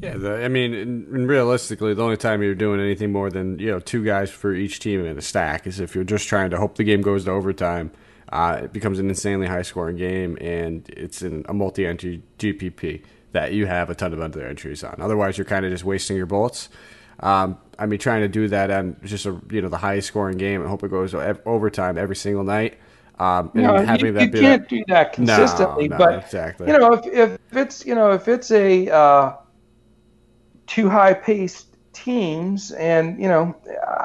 Yeah, 0.00 0.16
the, 0.16 0.44
I 0.44 0.48
mean, 0.48 0.74
and 0.74 1.28
realistically, 1.28 1.92
the 1.92 2.02
only 2.02 2.16
time 2.16 2.40
you're 2.40 2.54
doing 2.54 2.80
anything 2.80 3.10
more 3.10 3.30
than 3.30 3.58
you 3.58 3.66
know 3.66 3.80
two 3.80 4.04
guys 4.04 4.30
for 4.30 4.54
each 4.54 4.78
team 4.78 5.04
in 5.04 5.18
a 5.18 5.20
stack 5.20 5.66
is 5.66 5.80
if 5.80 5.94
you're 5.94 6.04
just 6.04 6.28
trying 6.28 6.50
to 6.50 6.56
hope 6.56 6.76
the 6.76 6.84
game 6.84 7.02
goes 7.02 7.24
to 7.24 7.32
overtime. 7.32 7.90
Uh, 8.30 8.60
it 8.64 8.72
becomes 8.72 8.98
an 8.98 9.08
insanely 9.08 9.46
high-scoring 9.46 9.96
game, 9.96 10.36
and 10.40 10.88
it's 10.90 11.22
in 11.22 11.44
a 11.48 11.54
multi-entry 11.54 12.22
GPP 12.38 13.02
that 13.32 13.52
you 13.52 13.66
have 13.66 13.90
a 13.90 13.94
ton 13.94 14.12
of 14.12 14.20
other 14.20 14.46
entries 14.46 14.84
on. 14.84 14.96
Otherwise, 14.98 15.38
you're 15.38 15.44
kind 15.44 15.64
of 15.64 15.70
just 15.70 15.84
wasting 15.84 16.16
your 16.16 16.26
bullets. 16.26 16.68
Um, 17.20 17.58
I 17.78 17.86
mean, 17.86 17.98
trying 17.98 18.22
to 18.22 18.28
do 18.28 18.48
that 18.48 18.70
on 18.70 18.96
just 19.04 19.26
a 19.26 19.40
you 19.50 19.62
know 19.62 19.68
the 19.68 19.78
highest-scoring 19.78 20.38
game 20.38 20.60
and 20.60 20.68
hope 20.68 20.82
it 20.84 20.90
goes 20.90 21.14
overtime 21.14 21.98
every 21.98 22.16
single 22.16 22.44
night. 22.44 22.78
Um, 23.18 23.50
and 23.54 23.64
no, 23.64 23.80
you, 23.80 24.20
you 24.20 24.30
can't 24.30 24.68
do 24.68 24.84
that 24.88 25.12
consistently. 25.12 25.88
No, 25.88 25.96
no, 25.96 26.04
but 26.04 26.24
exactly. 26.24 26.68
you 26.68 26.78
know, 26.78 26.92
if, 26.92 27.06
if 27.06 27.38
it's 27.56 27.84
you 27.84 27.94
know 27.94 28.12
if 28.12 28.28
it's 28.28 28.50
a 28.50 28.88
uh, 28.88 29.36
two 30.66 30.88
high-paced 30.88 31.66
teams, 31.92 32.70
and 32.72 33.20
you 33.20 33.28
know, 33.28 33.56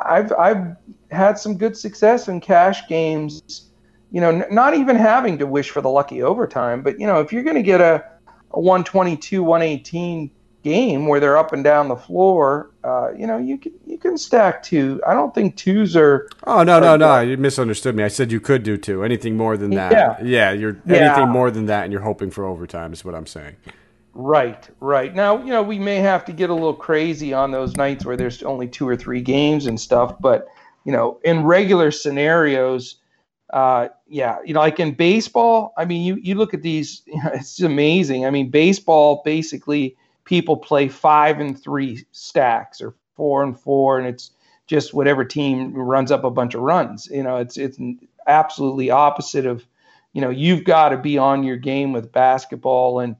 I've 0.05 0.31
I've 0.33 0.75
had 1.11 1.37
some 1.37 1.57
good 1.57 1.77
success 1.77 2.27
in 2.27 2.41
cash 2.41 2.87
games. 2.87 3.69
You 4.13 4.21
know, 4.21 4.29
n- 4.29 4.45
not 4.51 4.75
even 4.75 4.95
having 4.95 5.39
to 5.39 5.47
wish 5.47 5.71
for 5.71 5.81
the 5.81 5.89
lucky 5.89 6.21
overtime, 6.21 6.83
but 6.83 6.99
you 6.99 7.07
know, 7.07 7.19
if 7.19 7.33
you're 7.33 7.43
going 7.43 7.57
to 7.57 7.63
get 7.63 7.81
a, 7.81 8.05
a 8.51 8.59
122, 8.59 9.43
118 9.43 10.31
game 10.63 11.07
where 11.07 11.19
they're 11.19 11.37
up 11.37 11.51
and 11.51 11.63
down 11.63 11.89
the 11.89 11.95
floor, 11.95 12.69
uh, 12.83 13.11
you 13.17 13.25
know, 13.25 13.39
you 13.39 13.57
can 13.57 13.73
you 13.87 13.97
can 13.97 14.15
stack 14.17 14.61
two. 14.61 15.01
I 15.05 15.15
don't 15.15 15.33
think 15.33 15.57
twos 15.57 15.95
are. 15.95 16.29
Oh 16.45 16.63
no 16.63 16.79
no 16.79 16.95
no! 16.95 17.21
You 17.21 17.37
misunderstood 17.37 17.95
me. 17.95 18.03
I 18.03 18.07
said 18.07 18.31
you 18.31 18.39
could 18.39 18.61
do 18.61 18.77
two. 18.77 19.03
Anything 19.03 19.35
more 19.35 19.57
than 19.57 19.71
that, 19.71 19.91
yeah, 19.91 20.17
yeah 20.23 20.51
you're 20.51 20.79
yeah. 20.85 20.97
anything 20.97 21.29
more 21.29 21.49
than 21.49 21.65
that, 21.65 21.83
and 21.83 21.91
you're 21.91 22.01
hoping 22.03 22.29
for 22.29 22.45
overtime 22.45 22.93
is 22.93 23.03
what 23.03 23.15
I'm 23.15 23.27
saying. 23.27 23.55
Right, 24.13 24.69
right. 24.79 25.13
Now, 25.13 25.39
you 25.39 25.49
know, 25.49 25.63
we 25.63 25.79
may 25.79 25.95
have 25.95 26.23
to 26.25 26.33
get 26.33 26.51
a 26.51 26.53
little 26.53 26.75
crazy 26.75 27.33
on 27.33 27.49
those 27.49 27.75
nights 27.75 28.05
where 28.05 28.15
there's 28.15 28.43
only 28.43 28.67
two 28.67 28.87
or 28.87 28.95
three 28.95 29.21
games 29.21 29.65
and 29.65 29.81
stuff, 29.81 30.21
but 30.21 30.47
you 30.83 30.91
know, 30.91 31.19
in 31.23 31.43
regular 31.43 31.89
scenarios, 31.89 32.97
uh, 33.53 33.89
yeah, 34.07 34.39
you 34.43 34.51
know, 34.51 34.61
like 34.61 34.79
in 34.79 34.95
baseball, 34.95 35.73
I 35.77 35.85
mean, 35.85 36.01
you 36.03 36.15
you 36.15 36.33
look 36.33 36.55
at 36.55 36.63
these, 36.63 37.03
you 37.05 37.15
know, 37.23 37.29
it's 37.35 37.61
amazing. 37.61 38.25
I 38.25 38.31
mean, 38.31 38.49
baseball 38.49 39.21
basically 39.23 39.95
people 40.25 40.57
play 40.57 40.87
five 40.87 41.39
and 41.39 41.61
three 41.61 42.03
stacks 42.11 42.81
or 42.81 42.95
four 43.15 43.43
and 43.43 43.57
four, 43.57 43.99
and 43.99 44.07
it's 44.07 44.31
just 44.65 44.95
whatever 44.95 45.23
team 45.23 45.71
runs 45.75 46.11
up 46.11 46.23
a 46.23 46.31
bunch 46.31 46.55
of 46.55 46.61
runs. 46.61 47.07
You 47.11 47.21
know, 47.21 47.37
it's 47.37 47.55
it's 47.55 47.77
absolutely 48.25 48.89
opposite 48.89 49.45
of, 49.45 49.63
you 50.13 50.21
know, 50.21 50.31
you've 50.31 50.63
got 50.63 50.89
to 50.89 50.97
be 50.97 51.19
on 51.19 51.43
your 51.43 51.57
game 51.57 51.93
with 51.93 52.11
basketball 52.11 53.01
and 53.01 53.15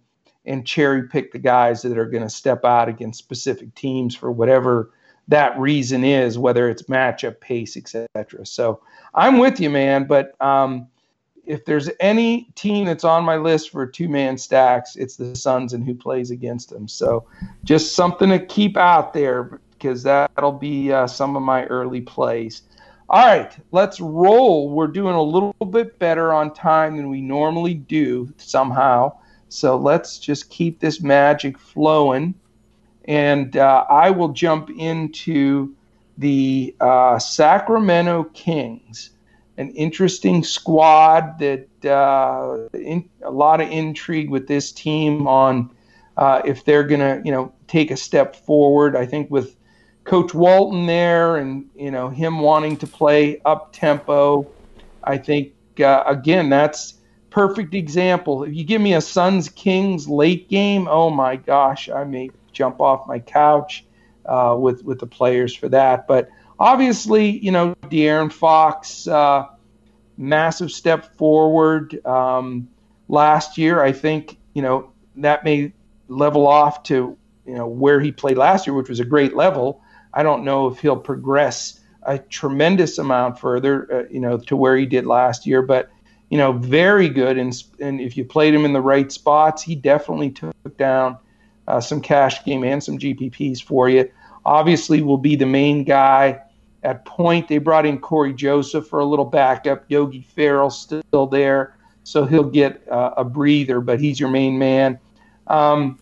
and 0.45 0.65
cherry 0.65 1.07
pick 1.07 1.31
the 1.31 1.39
guys 1.39 1.83
that 1.83 1.95
are 1.95 2.09
going 2.09 2.23
to 2.23 2.29
step 2.29 2.65
out 2.65 2.89
against 2.89 3.19
specific 3.19 3.75
teams 3.75 4.15
for 4.15 4.31
whatever 4.31 4.91
that 5.27 5.57
reason 5.59 6.03
is, 6.03 6.39
whether 6.39 6.67
it's 6.69 6.83
matchup, 6.83 7.39
pace, 7.39 7.77
etc. 7.77 8.07
So 8.45 8.81
I'm 9.15 9.37
with 9.37 9.59
you, 9.59 9.69
man. 9.69 10.05
But 10.05 10.39
um, 10.41 10.87
if 11.45 11.65
there's 11.65 11.89
any 11.99 12.49
team 12.55 12.85
that's 12.85 13.03
on 13.03 13.23
my 13.23 13.35
list 13.35 13.71
for 13.71 13.85
two 13.85 14.09
man 14.09 14.37
stacks, 14.37 14.95
it's 14.95 15.15
the 15.15 15.35
Suns 15.35 15.73
and 15.73 15.85
who 15.85 15.93
plays 15.93 16.31
against 16.31 16.69
them. 16.69 16.87
So 16.87 17.25
just 17.63 17.95
something 17.95 18.29
to 18.29 18.43
keep 18.45 18.77
out 18.77 19.13
there 19.13 19.59
because 19.71 20.03
that'll 20.03 20.53
be 20.53 20.91
uh, 20.91 21.07
some 21.07 21.35
of 21.35 21.41
my 21.41 21.65
early 21.65 22.01
plays. 22.01 22.63
All 23.09 23.25
right, 23.25 23.55
let's 23.71 23.99
roll. 23.99 24.69
We're 24.69 24.87
doing 24.87 25.13
a 25.13 25.21
little 25.21 25.53
bit 25.69 25.99
better 25.99 26.33
on 26.33 26.53
time 26.53 26.95
than 26.95 27.09
we 27.09 27.21
normally 27.21 27.73
do 27.73 28.33
somehow. 28.37 29.17
So 29.49 29.75
let's 29.75 30.17
just 30.17 30.49
keep 30.49 30.79
this 30.79 31.01
magic 31.01 31.59
flowing. 31.59 32.33
And 33.05 33.57
uh, 33.57 33.85
I 33.89 34.09
will 34.09 34.29
jump 34.29 34.69
into 34.69 35.75
the 36.17 36.75
uh, 36.79 37.19
Sacramento 37.19 38.25
Kings, 38.33 39.11
an 39.57 39.69
interesting 39.71 40.43
squad 40.43 41.39
that 41.39 41.67
uh, 41.85 42.67
in, 42.77 43.09
a 43.23 43.31
lot 43.31 43.61
of 43.61 43.69
intrigue 43.69 44.29
with 44.29 44.47
this 44.47 44.71
team 44.71 45.27
on 45.27 45.69
uh, 46.17 46.41
if 46.45 46.65
they're 46.65 46.83
going 46.83 46.99
to, 46.99 47.21
you 47.25 47.31
know, 47.31 47.51
take 47.67 47.91
a 47.91 47.97
step 47.97 48.35
forward. 48.35 48.95
I 48.95 49.05
think 49.05 49.31
with 49.31 49.55
Coach 50.03 50.33
Walton 50.33 50.85
there 50.85 51.37
and, 51.37 51.65
you 51.75 51.91
know, 51.91 52.09
him 52.09 52.39
wanting 52.39 52.77
to 52.77 52.87
play 52.87 53.41
up 53.45 53.73
tempo, 53.73 54.47
I 55.03 55.17
think, 55.17 55.53
uh, 55.79 56.03
again, 56.05 56.49
that's 56.49 56.95
perfect 57.29 57.73
example. 57.73 58.43
If 58.43 58.53
you 58.53 58.63
give 58.63 58.81
me 58.81 58.93
a 58.93 59.01
Suns 59.01 59.49
Kings 59.49 60.07
late 60.07 60.49
game, 60.49 60.87
oh 60.87 61.09
my 61.09 61.35
gosh, 61.35 61.89
I 61.89 62.03
may 62.03 62.29
jump 62.51 62.79
off 62.79 63.07
my 63.07 63.19
couch 63.19 63.85
uh, 64.25 64.55
with 64.57 64.83
with 64.83 64.99
the 64.99 65.07
players 65.07 65.55
for 65.55 65.69
that. 65.69 66.07
But 66.07 66.29
obviously, 66.59 67.29
you 67.39 67.51
know, 67.51 67.75
De'Aaron 67.83 68.31
Fox, 68.31 69.07
uh, 69.07 69.47
massive 70.17 70.71
step 70.71 71.15
forward 71.17 72.05
um, 72.05 72.67
last 73.07 73.57
year. 73.57 73.81
I 73.81 73.91
think 73.91 74.37
you 74.53 74.61
know 74.61 74.91
that 75.17 75.43
may 75.43 75.73
level 76.07 76.47
off 76.47 76.83
to 76.83 77.17
you 77.45 77.55
know 77.55 77.67
where 77.67 77.99
he 77.99 78.11
played 78.11 78.37
last 78.37 78.67
year, 78.67 78.75
which 78.75 78.89
was 78.89 78.99
a 78.99 79.05
great 79.05 79.35
level. 79.35 79.81
I 80.13 80.23
don't 80.23 80.43
know 80.43 80.67
if 80.67 80.79
he'll 80.79 80.97
progress 80.97 81.79
a 82.05 82.19
tremendous 82.19 82.97
amount 82.97 83.39
further, 83.39 83.87
uh, 83.91 84.03
you 84.11 84.19
know, 84.19 84.37
to 84.37 84.55
where 84.55 84.77
he 84.77 84.85
did 84.85 85.05
last 85.05 85.45
year, 85.45 85.61
but 85.61 85.89
you 86.29 86.37
know, 86.37 86.51
very 86.51 87.09
good. 87.09 87.37
And, 87.37 87.53
and 87.79 88.01
if 88.01 88.17
you 88.17 88.25
played 88.25 88.53
him 88.53 88.65
in 88.65 88.73
the 88.73 88.81
right 88.81 89.11
spots, 89.11 89.61
he 89.61 89.75
definitely 89.75 90.31
took 90.31 90.77
down 90.77 91.17
uh, 91.67 91.79
some 91.79 92.01
cash 92.01 92.43
game 92.43 92.63
and 92.63 92.83
some 92.83 92.97
GPPs 92.97 93.61
for 93.61 93.89
you. 93.89 94.09
Obviously, 94.45 95.01
will 95.01 95.17
be 95.17 95.35
the 95.35 95.45
main 95.45 95.83
guy 95.83 96.41
at 96.83 97.05
point. 97.05 97.47
They 97.47 97.57
brought 97.57 97.85
in 97.85 97.99
Cory 97.99 98.33
Joseph 98.33 98.87
for 98.87 98.99
a 98.99 99.05
little 99.05 99.25
backup. 99.25 99.85
Yogi 99.87 100.21
Ferrell 100.35 100.69
still 100.69 101.27
there, 101.27 101.75
so 102.03 102.25
he'll 102.25 102.43
get 102.43 102.85
uh, 102.89 103.13
a 103.17 103.23
breather, 103.23 103.79
but 103.79 103.99
he's 103.99 104.19
your 104.19 104.29
main 104.29 104.59
man. 104.59 104.99
Um, 105.47 105.99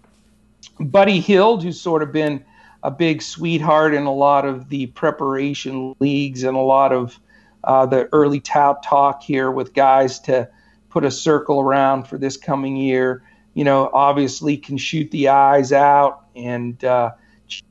Buddy 0.79 1.19
Hield, 1.19 1.63
who's 1.63 1.79
sort 1.79 2.01
of 2.01 2.11
been 2.11 2.43
a 2.83 2.91
big 2.91 3.21
sweetheart 3.21 3.93
in 3.93 4.03
a 4.03 4.13
lot 4.13 4.45
of 4.45 4.69
the 4.69 4.87
preparation 4.87 5.95
leagues 5.99 6.43
and 6.43 6.57
a 6.57 6.61
lot 6.61 6.91
of 6.91 7.19
uh, 7.63 7.85
the 7.85 8.09
early 8.11 8.39
tout 8.39 8.81
talk 8.81 9.21
here 9.21 9.51
with 9.51 9.73
guys 9.73 10.19
to 10.19 10.49
put 10.89 11.05
a 11.05 11.11
circle 11.11 11.59
around 11.59 12.07
for 12.07 12.17
this 12.17 12.37
coming 12.37 12.75
year. 12.75 13.23
You 13.53 13.63
know, 13.63 13.89
obviously 13.91 14.57
can 14.57 14.77
shoot 14.77 15.11
the 15.11 15.29
eyes 15.29 15.71
out 15.71 16.25
and 16.35 16.81
uh, 16.83 17.11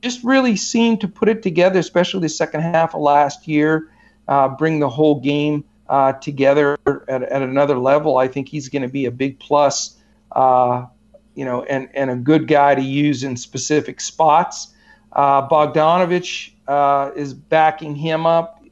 just 0.01 0.23
really 0.23 0.55
seemed 0.55 1.01
to 1.01 1.07
put 1.07 1.29
it 1.29 1.41
together, 1.41 1.79
especially 1.79 2.21
the 2.21 2.29
second 2.29 2.61
half 2.61 2.93
of 2.93 3.01
last 3.01 3.47
year, 3.47 3.89
uh, 4.27 4.49
bring 4.49 4.79
the 4.79 4.89
whole 4.89 5.19
game 5.19 5.63
uh, 5.89 6.13
together 6.13 6.77
at, 6.85 7.23
at, 7.23 7.41
another 7.41 7.77
level. 7.77 8.17
I 8.17 8.27
think 8.27 8.47
he's 8.47 8.69
going 8.69 8.83
to 8.83 8.87
be 8.87 9.05
a 9.05 9.11
big 9.11 9.39
plus, 9.39 9.97
uh, 10.31 10.85
you 11.35 11.45
know, 11.45 11.63
and, 11.63 11.89
and 11.93 12.11
a 12.11 12.15
good 12.15 12.47
guy 12.47 12.75
to 12.75 12.81
use 12.81 13.23
in 13.23 13.35
specific 13.35 13.99
spots. 13.99 14.73
Uh, 15.11 15.47
Bogdanovic 15.47 16.51
is 17.17 17.33
backing 17.33 17.95
him 17.95 18.25
up 18.25 18.63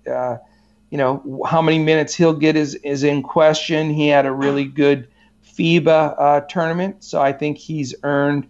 you 0.89 0.97
know 0.97 1.43
how 1.47 1.61
many 1.61 1.79
minutes 1.79 2.15
he'll 2.15 2.33
get 2.33 2.55
is 2.55 2.75
is 2.75 3.03
in 3.03 3.21
question. 3.21 3.91
He 3.91 4.07
had 4.07 4.25
a 4.25 4.31
really 4.31 4.65
good 4.65 5.07
FIBA 5.59 6.15
uh, 6.17 6.41
tournament, 6.41 7.03
so 7.03 7.21
I 7.21 7.33
think 7.33 7.57
he's 7.57 7.93
earned 8.03 8.49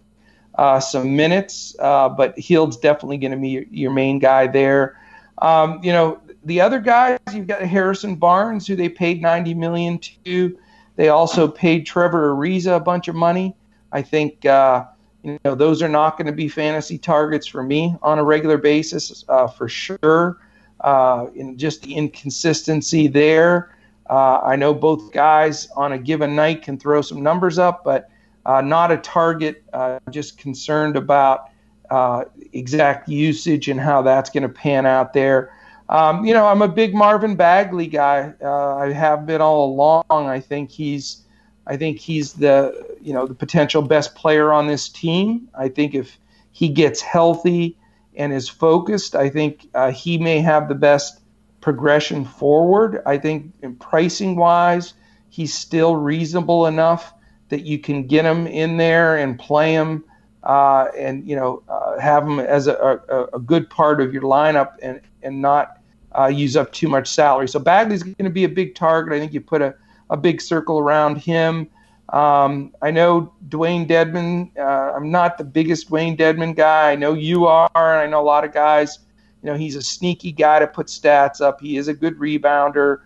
uh, 0.55 0.79
some 0.79 1.15
minutes, 1.15 1.75
uh, 1.79 2.09
but 2.09 2.37
Hield's 2.37 2.77
definitely 2.77 3.17
going 3.17 3.31
to 3.31 3.37
be 3.37 3.49
your, 3.49 3.63
your, 3.71 3.91
main 3.91 4.19
guy 4.19 4.45
there. 4.45 4.99
Um, 5.39 5.79
you 5.81 5.91
know, 5.91 6.19
the 6.43 6.61
other 6.61 6.79
guys, 6.79 7.17
you've 7.33 7.47
got 7.47 7.61
Harrison 7.61 8.15
Barnes, 8.15 8.67
who 8.67 8.75
they 8.75 8.89
paid 8.89 9.21
90 9.21 9.53
million 9.53 9.99
to. 10.25 10.57
They 10.97 11.09
also 11.09 11.47
paid 11.47 11.85
Trevor 11.85 12.35
Ariza 12.35 12.75
a 12.75 12.79
bunch 12.79 13.07
of 13.07 13.15
money. 13.15 13.55
I 13.91 14.01
think 14.01 14.45
uh, 14.45 14.85
you 15.23 15.39
know 15.45 15.55
those 15.55 15.81
are 15.81 15.89
not 15.89 16.17
going 16.17 16.27
to 16.27 16.33
be 16.33 16.49
fantasy 16.49 16.97
targets 16.97 17.47
for 17.47 17.63
me 17.63 17.95
on 18.01 18.19
a 18.19 18.23
regular 18.23 18.57
basis 18.57 19.23
uh, 19.29 19.47
for 19.47 19.69
sure. 19.69 20.37
Uh, 20.81 21.27
in 21.35 21.57
just 21.57 21.81
the 21.83 21.93
inconsistency 21.93 23.07
there. 23.07 23.75
Uh, 24.09 24.39
I 24.43 24.55
know 24.55 24.73
both 24.73 25.11
guys 25.11 25.67
on 25.75 25.93
a 25.93 25.97
given 25.97 26.35
night 26.35 26.63
can 26.63 26.79
throw 26.79 27.01
some 27.01 27.21
numbers 27.21 27.59
up, 27.59 27.83
but 27.83 28.09
uh, 28.45 28.61
not 28.61 28.91
a 28.91 28.97
target. 28.97 29.63
Uh, 29.71 29.99
just 30.09 30.37
concerned 30.37 30.95
about 30.95 31.49
uh, 31.89 32.25
exact 32.53 33.07
usage 33.07 33.67
and 33.67 33.79
how 33.79 34.01
that's 34.01 34.29
going 34.29 34.43
to 34.43 34.49
pan 34.49 34.85
out 34.85 35.13
there. 35.13 35.53
Um, 35.89 36.25
you 36.25 36.33
know, 36.33 36.45
I'm 36.45 36.61
a 36.61 36.67
big 36.67 36.93
Marvin 36.93 37.35
Bagley 37.35 37.87
guy. 37.87 38.33
Uh, 38.41 38.75
I 38.75 38.91
have 38.91 39.25
been 39.25 39.41
all 39.41 39.71
along. 39.71 40.03
I 40.09 40.39
think 40.39 40.69
he's, 40.69 41.23
I 41.65 41.77
think 41.77 41.97
he's 41.97 42.33
the, 42.33 42.97
you 43.01 43.13
know, 43.13 43.25
the 43.25 43.33
potential 43.33 43.81
best 43.81 44.15
player 44.15 44.53
on 44.53 44.67
this 44.67 44.89
team. 44.89 45.49
I 45.57 45.69
think 45.69 45.95
if 45.95 46.19
he 46.51 46.69
gets 46.69 47.01
healthy 47.01 47.75
and 48.15 48.33
is 48.33 48.49
focused, 48.49 49.15
I 49.15 49.29
think 49.29 49.67
uh, 49.73 49.91
he 49.91 50.17
may 50.17 50.39
have 50.41 50.67
the 50.67 50.75
best 50.75 51.18
progression 51.61 52.25
forward. 52.25 53.01
I 53.05 53.17
think 53.17 53.53
in 53.61 53.75
pricing 53.75 54.35
wise, 54.35 54.93
he's 55.29 55.53
still 55.53 55.95
reasonable 55.95 56.67
enough 56.67 57.13
that 57.49 57.65
you 57.65 57.79
can 57.79 58.07
get 58.07 58.25
him 58.25 58.47
in 58.47 58.77
there 58.77 59.17
and 59.17 59.37
play 59.37 59.73
him 59.73 60.03
uh, 60.43 60.87
and 60.97 61.27
you 61.27 61.35
know 61.35 61.61
uh, 61.67 61.99
have 61.99 62.23
him 62.23 62.39
as 62.39 62.67
a, 62.67 62.73
a, 62.73 63.25
a, 63.35 63.39
good 63.39 63.69
part 63.69 63.99
of 63.99 64.13
your 64.13 64.21
lineup 64.21 64.73
and 64.81 65.01
and 65.21 65.41
not 65.41 65.79
uh, 66.17 66.27
use 66.27 66.55
up 66.55 66.71
too 66.71 66.87
much 66.87 67.07
salary. 67.07 67.47
So 67.47 67.59
Bagley's 67.59 68.03
going 68.03 68.15
to 68.23 68.29
be 68.29 68.45
a 68.45 68.49
big 68.49 68.73
target. 68.73 69.13
I 69.13 69.19
think 69.19 69.33
you 69.33 69.41
put 69.41 69.61
a, 69.61 69.75
a 70.09 70.17
big 70.17 70.41
circle 70.41 70.79
around 70.79 71.17
him. 71.17 71.69
Um, 72.09 72.73
I 72.81 72.89
know 72.89 73.33
Dewayne 73.49 73.87
Dedmon. 73.87 74.57
Uh, 74.57 74.93
I'm 74.95 75.11
not 75.11 75.37
the 75.37 75.43
biggest 75.43 75.89
Dewayne 75.89 76.17
Dedmon 76.17 76.55
guy. 76.55 76.91
I 76.91 76.95
know 76.95 77.13
you 77.13 77.45
are. 77.45 77.69
I 77.75 78.07
know 78.07 78.21
a 78.21 78.23
lot 78.23 78.43
of 78.43 78.53
guys. 78.53 78.99
You 79.41 79.51
know, 79.51 79.57
he's 79.57 79.75
a 79.75 79.81
sneaky 79.81 80.31
guy 80.31 80.59
to 80.59 80.67
put 80.67 80.87
stats 80.87 81.41
up. 81.41 81.61
He 81.61 81.77
is 81.77 81.87
a 81.87 81.93
good 81.93 82.17
rebounder, 82.17 82.99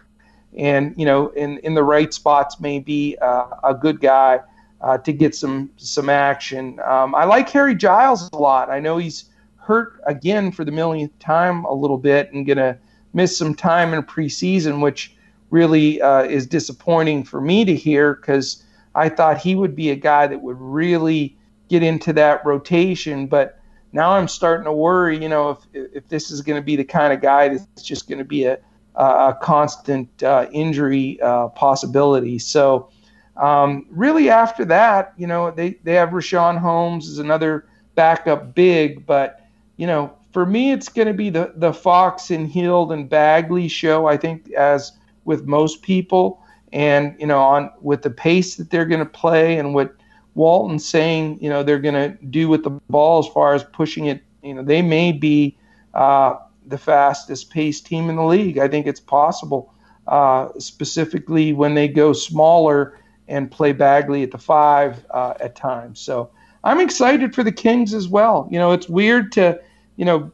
and 0.58 0.94
you 0.98 1.06
know, 1.06 1.30
in 1.30 1.60
in 1.60 1.74
the 1.74 1.84
right 1.84 2.14
spots, 2.14 2.60
maybe 2.60 3.18
uh, 3.20 3.46
a 3.64 3.74
good 3.74 4.02
guy 4.02 4.40
uh, 4.82 4.98
to 5.00 5.14
get 5.14 5.36
some 5.36 5.70
some 5.78 6.10
action. 6.10 6.80
Um, 6.86 7.16
I 7.16 7.26
like 7.26 7.50
Harry 7.50 7.76
Giles 7.76 8.30
a 8.34 8.38
lot. 8.38 8.70
I 8.70 8.80
know 8.80 8.98
he's 8.98 9.26
hurt 9.58 10.02
again 10.06 10.52
for 10.52 10.66
the 10.66 10.72
millionth 10.72 11.18
time 11.20 11.64
a 11.66 11.74
little 11.74 11.98
bit 11.98 12.34
and 12.34 12.46
gonna 12.46 12.78
miss 13.14 13.38
some 13.38 13.56
time 13.56 13.94
in 13.94 14.04
preseason, 14.04 14.82
which 14.82 15.16
really 15.52 16.02
uh, 16.02 16.24
is 16.24 16.48
disappointing 16.48 17.24
for 17.24 17.40
me 17.40 17.64
to 17.64 17.76
hear 17.76 18.16
because 18.16 18.64
I 18.96 19.10
thought 19.10 19.38
he 19.38 19.56
would 19.56 19.76
be 19.76 19.92
a 19.92 19.96
guy 19.96 20.28
that 20.28 20.42
would 20.42 20.58
really 20.60 21.38
get 21.70 21.84
into 21.84 22.12
that 22.14 22.46
rotation. 22.46 23.28
But 23.28 23.60
now 23.94 24.12
I'm 24.12 24.28
starting 24.28 24.66
to 24.66 24.74
worry, 24.74 25.22
you 25.22 25.30
know, 25.30 25.52
if, 25.52 25.60
if 25.74 26.08
this 26.10 26.32
is 26.32 26.42
going 26.42 26.60
to 26.60 26.66
be 26.66 26.76
the 26.76 26.84
kind 26.84 27.14
of 27.14 27.22
guy 27.22 27.50
that's 27.50 27.84
just 27.84 28.08
going 28.10 28.18
to 28.18 28.26
be 28.26 28.46
a, 28.46 28.60
a 28.96 29.38
constant 29.42 30.24
uh, 30.24 30.48
injury 30.52 31.22
uh, 31.22 31.48
possibility. 31.50 32.40
So, 32.40 32.90
um, 33.38 33.88
really, 33.90 34.30
after 34.30 34.66
that, 34.66 35.14
you 35.18 35.28
know, 35.28 35.52
they, 35.52 35.72
they 35.84 35.94
have 35.94 36.10
Richaun 36.10 36.58
Holmes 36.58 37.08
as 37.08 37.20
another 37.20 37.66
backup 37.96 38.54
big. 38.54 39.06
But, 39.06 39.48
you 39.78 39.88
know, 39.88 40.16
for 40.32 40.46
me, 40.46 40.72
it's 40.72 40.90
going 40.90 41.08
to 41.08 41.14
be 41.14 41.30
the, 41.30 41.54
the 41.56 41.74
Fox 41.74 42.30
and 42.30 42.48
Hield 42.48 42.92
and 42.92 43.10
Bagley 43.10 43.68
show, 43.68 44.06
I 44.08 44.18
think, 44.18 44.52
as 44.52 44.92
with 45.26 45.46
most 45.46 45.82
people 45.82 46.44
and 46.74 47.16
you 47.20 47.28
know 47.28 47.40
on 47.40 47.72
with 47.82 48.02
the 48.02 48.10
pace 48.10 48.56
that 48.56 48.70
they're 48.70 48.86
going 48.86 49.00
to 49.00 49.06
play 49.06 49.58
and 49.58 49.74
what 49.74 49.96
Walton's 50.36 50.88
saying, 50.88 51.40
you 51.42 51.50
know 51.50 51.64
they're 51.64 51.80
going 51.80 51.94
to 51.94 52.26
do 52.26 52.48
with 52.48 52.64
the 52.64 52.72
ball 52.90 53.20
as 53.20 53.28
far 53.28 53.54
as 53.54 53.64
pushing 53.64 54.06
it. 54.06 54.24
You 54.42 54.54
know 54.54 54.64
they 54.64 54.82
may 54.82 55.12
be 55.12 55.58
uh, 55.94 56.36
the 56.66 56.78
fastest 56.78 57.50
paced 57.50 57.86
team 57.86 58.10
in 58.10 58.16
the 58.16 58.24
league. 58.24 58.58
I 58.58 58.68
think 58.68 58.88
it's 58.88 59.00
possible, 59.00 59.74
uh, 60.08 60.50
specifically 60.58 61.54
when 61.54 61.76
they 61.76 61.88
go 61.88 62.14
smaller 62.14 63.00
and 63.28 63.50
play 63.50 63.72
Bagley 63.72 64.24
at 64.24 64.32
the 64.32 64.38
five 64.38 65.06
uh, 65.12 65.36
at 65.40 65.56
times. 65.56 66.00
So 66.00 66.30
I'm 66.64 66.80
excited 66.80 67.34
for 67.34 67.44
the 67.44 67.52
Kings 67.52 67.94
as 67.94 68.08
well. 68.08 68.48
You 68.52 68.60
know 68.60 68.72
it's 68.72 68.90
weird 68.90 69.32
to 69.34 69.62
you 69.96 70.06
know 70.06 70.32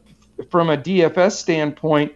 from 0.50 0.70
a 0.70 0.76
DFS 0.76 1.32
standpoint 1.32 2.12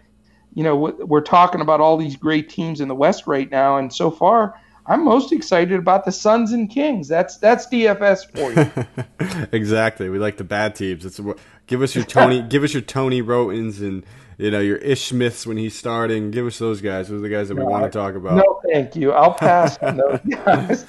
you 0.55 0.63
know, 0.63 0.77
we're 0.77 1.21
talking 1.21 1.61
about 1.61 1.81
all 1.81 1.97
these 1.97 2.17
great 2.17 2.49
teams 2.49 2.81
in 2.81 2.87
the 2.89 2.95
West 2.95 3.27
right 3.27 3.51
now, 3.51 3.77
and 3.77 3.93
so 3.93 4.11
far, 4.11 4.55
I'm 4.87 5.05
most 5.05 5.33
excited 5.33 5.79
about 5.79 6.05
the 6.05 6.13
Suns 6.13 6.53
and 6.53 6.69
Kings. 6.69 7.09
That's 7.09 7.39
that's 7.39 7.67
DFS 7.67 8.31
for 8.35 8.53
you. 8.53 9.47
exactly. 9.53 10.11
We 10.11 10.19
like 10.19 10.37
the 10.37 10.45
bad 10.45 10.75
teams. 10.75 11.07
It's 11.07 11.21
give 11.67 11.83
us 11.83 11.95
your 11.95 12.05
Tony, 12.05 12.43
give 12.49 12.63
us 12.63 12.75
your 12.75 12.83
Tony 12.83 13.23
Wrotens 13.23 13.81
and 13.81 14.05
you 14.37 14.51
know 14.51 14.61
your 14.61 14.77
Ish 14.77 15.09
Smiths 15.09 15.47
when 15.47 15.57
he's 15.57 15.77
starting. 15.77 16.31
Give 16.31 16.47
us 16.47 16.59
those 16.59 16.83
guys. 16.83 17.09
Those 17.09 17.21
are 17.21 17.23
the 17.23 17.29
guys 17.31 17.49
that 17.49 17.57
we 17.57 17.65
want 17.65 17.85
to 17.85 17.91
talk 17.91 18.15
about. 18.15 18.37
No, 18.37 18.61
thank 18.71 18.95
you. 18.95 19.13
I'll 19.13 19.35
pass 19.35 19.79
on 19.79 19.97
those 19.97 20.21
guys. 20.29 20.85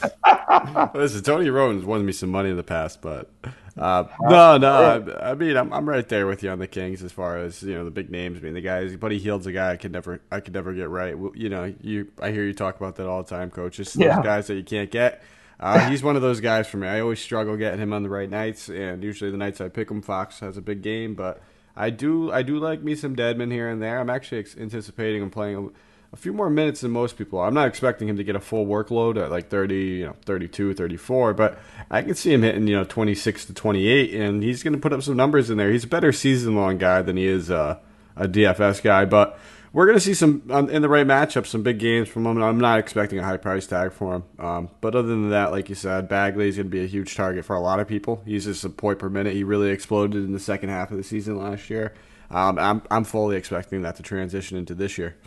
Listen, 0.93 1.23
Tony 1.23 1.49
Wroten's 1.49 1.85
won 1.85 2.05
me 2.05 2.11
some 2.11 2.31
money 2.31 2.49
in 2.49 2.57
the 2.57 2.63
past, 2.63 3.01
but 3.01 3.31
uh, 3.77 4.05
no, 4.21 4.57
no. 4.57 4.71
I, 4.71 5.31
I, 5.31 5.33
mean, 5.35 5.57
I'm, 5.57 5.73
I'm 5.73 5.87
right 5.87 6.07
there 6.07 6.27
with 6.27 6.43
you 6.43 6.49
on 6.49 6.59
the 6.59 6.67
Kings 6.67 7.03
as 7.03 7.11
far 7.11 7.37
as 7.37 7.61
you 7.61 7.73
know 7.73 7.83
the 7.83 7.91
big 7.91 8.09
names. 8.09 8.37
I 8.37 8.41
mean, 8.41 8.53
the 8.53 8.61
guys. 8.61 8.95
Buddy 8.95 9.17
Hield's 9.19 9.47
a 9.47 9.51
guy 9.51 9.71
I 9.71 9.77
could 9.77 9.91
never, 9.91 10.21
I 10.31 10.39
could 10.39 10.53
never 10.53 10.73
get 10.73 10.89
right. 10.89 11.15
You 11.33 11.49
know, 11.49 11.73
you. 11.81 12.11
I 12.21 12.31
hear 12.31 12.45
you 12.45 12.53
talk 12.53 12.77
about 12.77 12.95
that 12.95 13.07
all 13.07 13.23
the 13.23 13.29
time, 13.29 13.51
coach. 13.51 13.77
Just 13.77 13.97
those 13.99 14.07
guys 14.23 14.47
that 14.47 14.55
you 14.55 14.63
can't 14.63 14.89
get. 14.89 15.21
Uh, 15.59 15.79
he's 15.89 16.03
one 16.03 16.15
of 16.15 16.21
those 16.21 16.39
guys 16.39 16.67
for 16.67 16.77
me. 16.77 16.87
I 16.87 17.01
always 17.01 17.19
struggle 17.19 17.57
getting 17.57 17.79
him 17.79 17.91
on 17.91 18.03
the 18.03 18.09
right 18.09 18.29
nights, 18.29 18.69
and 18.69 19.03
usually 19.03 19.31
the 19.31 19.37
nights 19.37 19.59
I 19.59 19.69
pick 19.69 19.91
him, 19.91 20.01
Fox 20.01 20.39
has 20.39 20.57
a 20.57 20.61
big 20.61 20.81
game. 20.81 21.15
But 21.15 21.41
I 21.75 21.89
do, 21.89 22.31
I 22.31 22.43
do 22.43 22.59
like 22.59 22.81
me 22.81 22.95
some 22.95 23.15
Dedmon 23.15 23.51
here 23.51 23.69
and 23.69 23.81
there. 23.81 23.99
I'm 23.99 24.09
actually 24.09 24.45
anticipating 24.57 25.21
him 25.21 25.31
playing 25.31 25.71
a 26.15 26.17
few 26.17 26.31
more 26.31 26.49
minutes 26.49 26.79
than 26.79 26.91
most 26.91 27.17
people. 27.17 27.41
I'm 27.41 27.53
not 27.53 27.67
expecting 27.67 28.07
him 28.07 28.15
to 28.15 28.23
get 28.23 28.37
a 28.37 28.39
full 28.39 28.65
workload 28.65 29.21
at 29.21 29.29
like 29.29 29.49
30, 29.49 29.75
you 29.75 30.05
know, 30.05 30.15
32, 30.23 30.73
34, 30.73 31.33
but 31.33 31.59
I 31.91 32.01
can 32.01 32.15
see 32.15 32.33
him 32.33 32.41
hitting, 32.41 32.67
you 32.67 32.75
know, 32.77 32.85
26 32.85 33.45
to 33.45 33.53
28, 33.53 34.13
and 34.13 34.41
he's 34.41 34.63
going 34.63 34.73
to 34.73 34.79
put 34.79 34.93
up 34.93 35.03
some 35.03 35.17
numbers 35.17 35.49
in 35.49 35.57
there. 35.57 35.71
He's 35.71 35.83
a 35.83 35.87
better 35.87 36.13
season 36.13 36.55
long 36.55 36.77
guy 36.77 37.01
than 37.01 37.17
he 37.17 37.25
is 37.25 37.51
uh, 37.51 37.79
a 38.15 38.29
DFS 38.29 38.81
guy, 38.81 39.03
but 39.03 39.37
we're 39.73 39.85
going 39.85 39.97
to 39.97 40.03
see 40.03 40.13
some 40.13 40.43
um, 40.51 40.69
in 40.69 40.81
the 40.81 40.87
right 40.87 41.05
matchup, 41.05 41.45
some 41.45 41.63
big 41.63 41.79
games 41.79 42.07
from 42.07 42.25
him. 42.25 42.41
I'm 42.41 42.61
not 42.61 42.79
expecting 42.79 43.19
a 43.19 43.23
high 43.23 43.35
price 43.35 43.67
tag 43.67 43.91
for 43.91 44.15
him, 44.15 44.23
um, 44.39 44.69
but 44.79 44.95
other 44.95 45.09
than 45.09 45.31
that, 45.31 45.51
like 45.51 45.67
you 45.67 45.75
said, 45.75 46.07
Bagley 46.07 46.47
is 46.47 46.55
going 46.55 46.67
to 46.67 46.71
be 46.71 46.81
a 46.81 46.87
huge 46.87 47.13
target 47.13 47.43
for 47.43 47.57
a 47.57 47.59
lot 47.61 47.81
of 47.81 47.89
people. 47.89 48.23
He's 48.25 48.45
just 48.45 48.63
a 48.63 48.69
point 48.69 48.99
per 48.99 49.09
minute. 49.09 49.33
He 49.33 49.43
really 49.43 49.69
exploded 49.69 50.23
in 50.23 50.31
the 50.31 50.39
second 50.39 50.69
half 50.69 50.91
of 50.91 50.97
the 50.97 51.03
season 51.03 51.37
last 51.37 51.69
year. 51.69 51.93
Um, 52.31 52.57
I'm 52.57 52.81
I'm 52.89 53.03
fully 53.03 53.35
expecting 53.35 53.81
that 53.81 53.97
to 53.97 54.03
transition 54.03 54.57
into 54.57 54.75
this 54.75 54.97
year. 54.97 55.17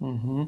Mm-hmm. 0.00 0.44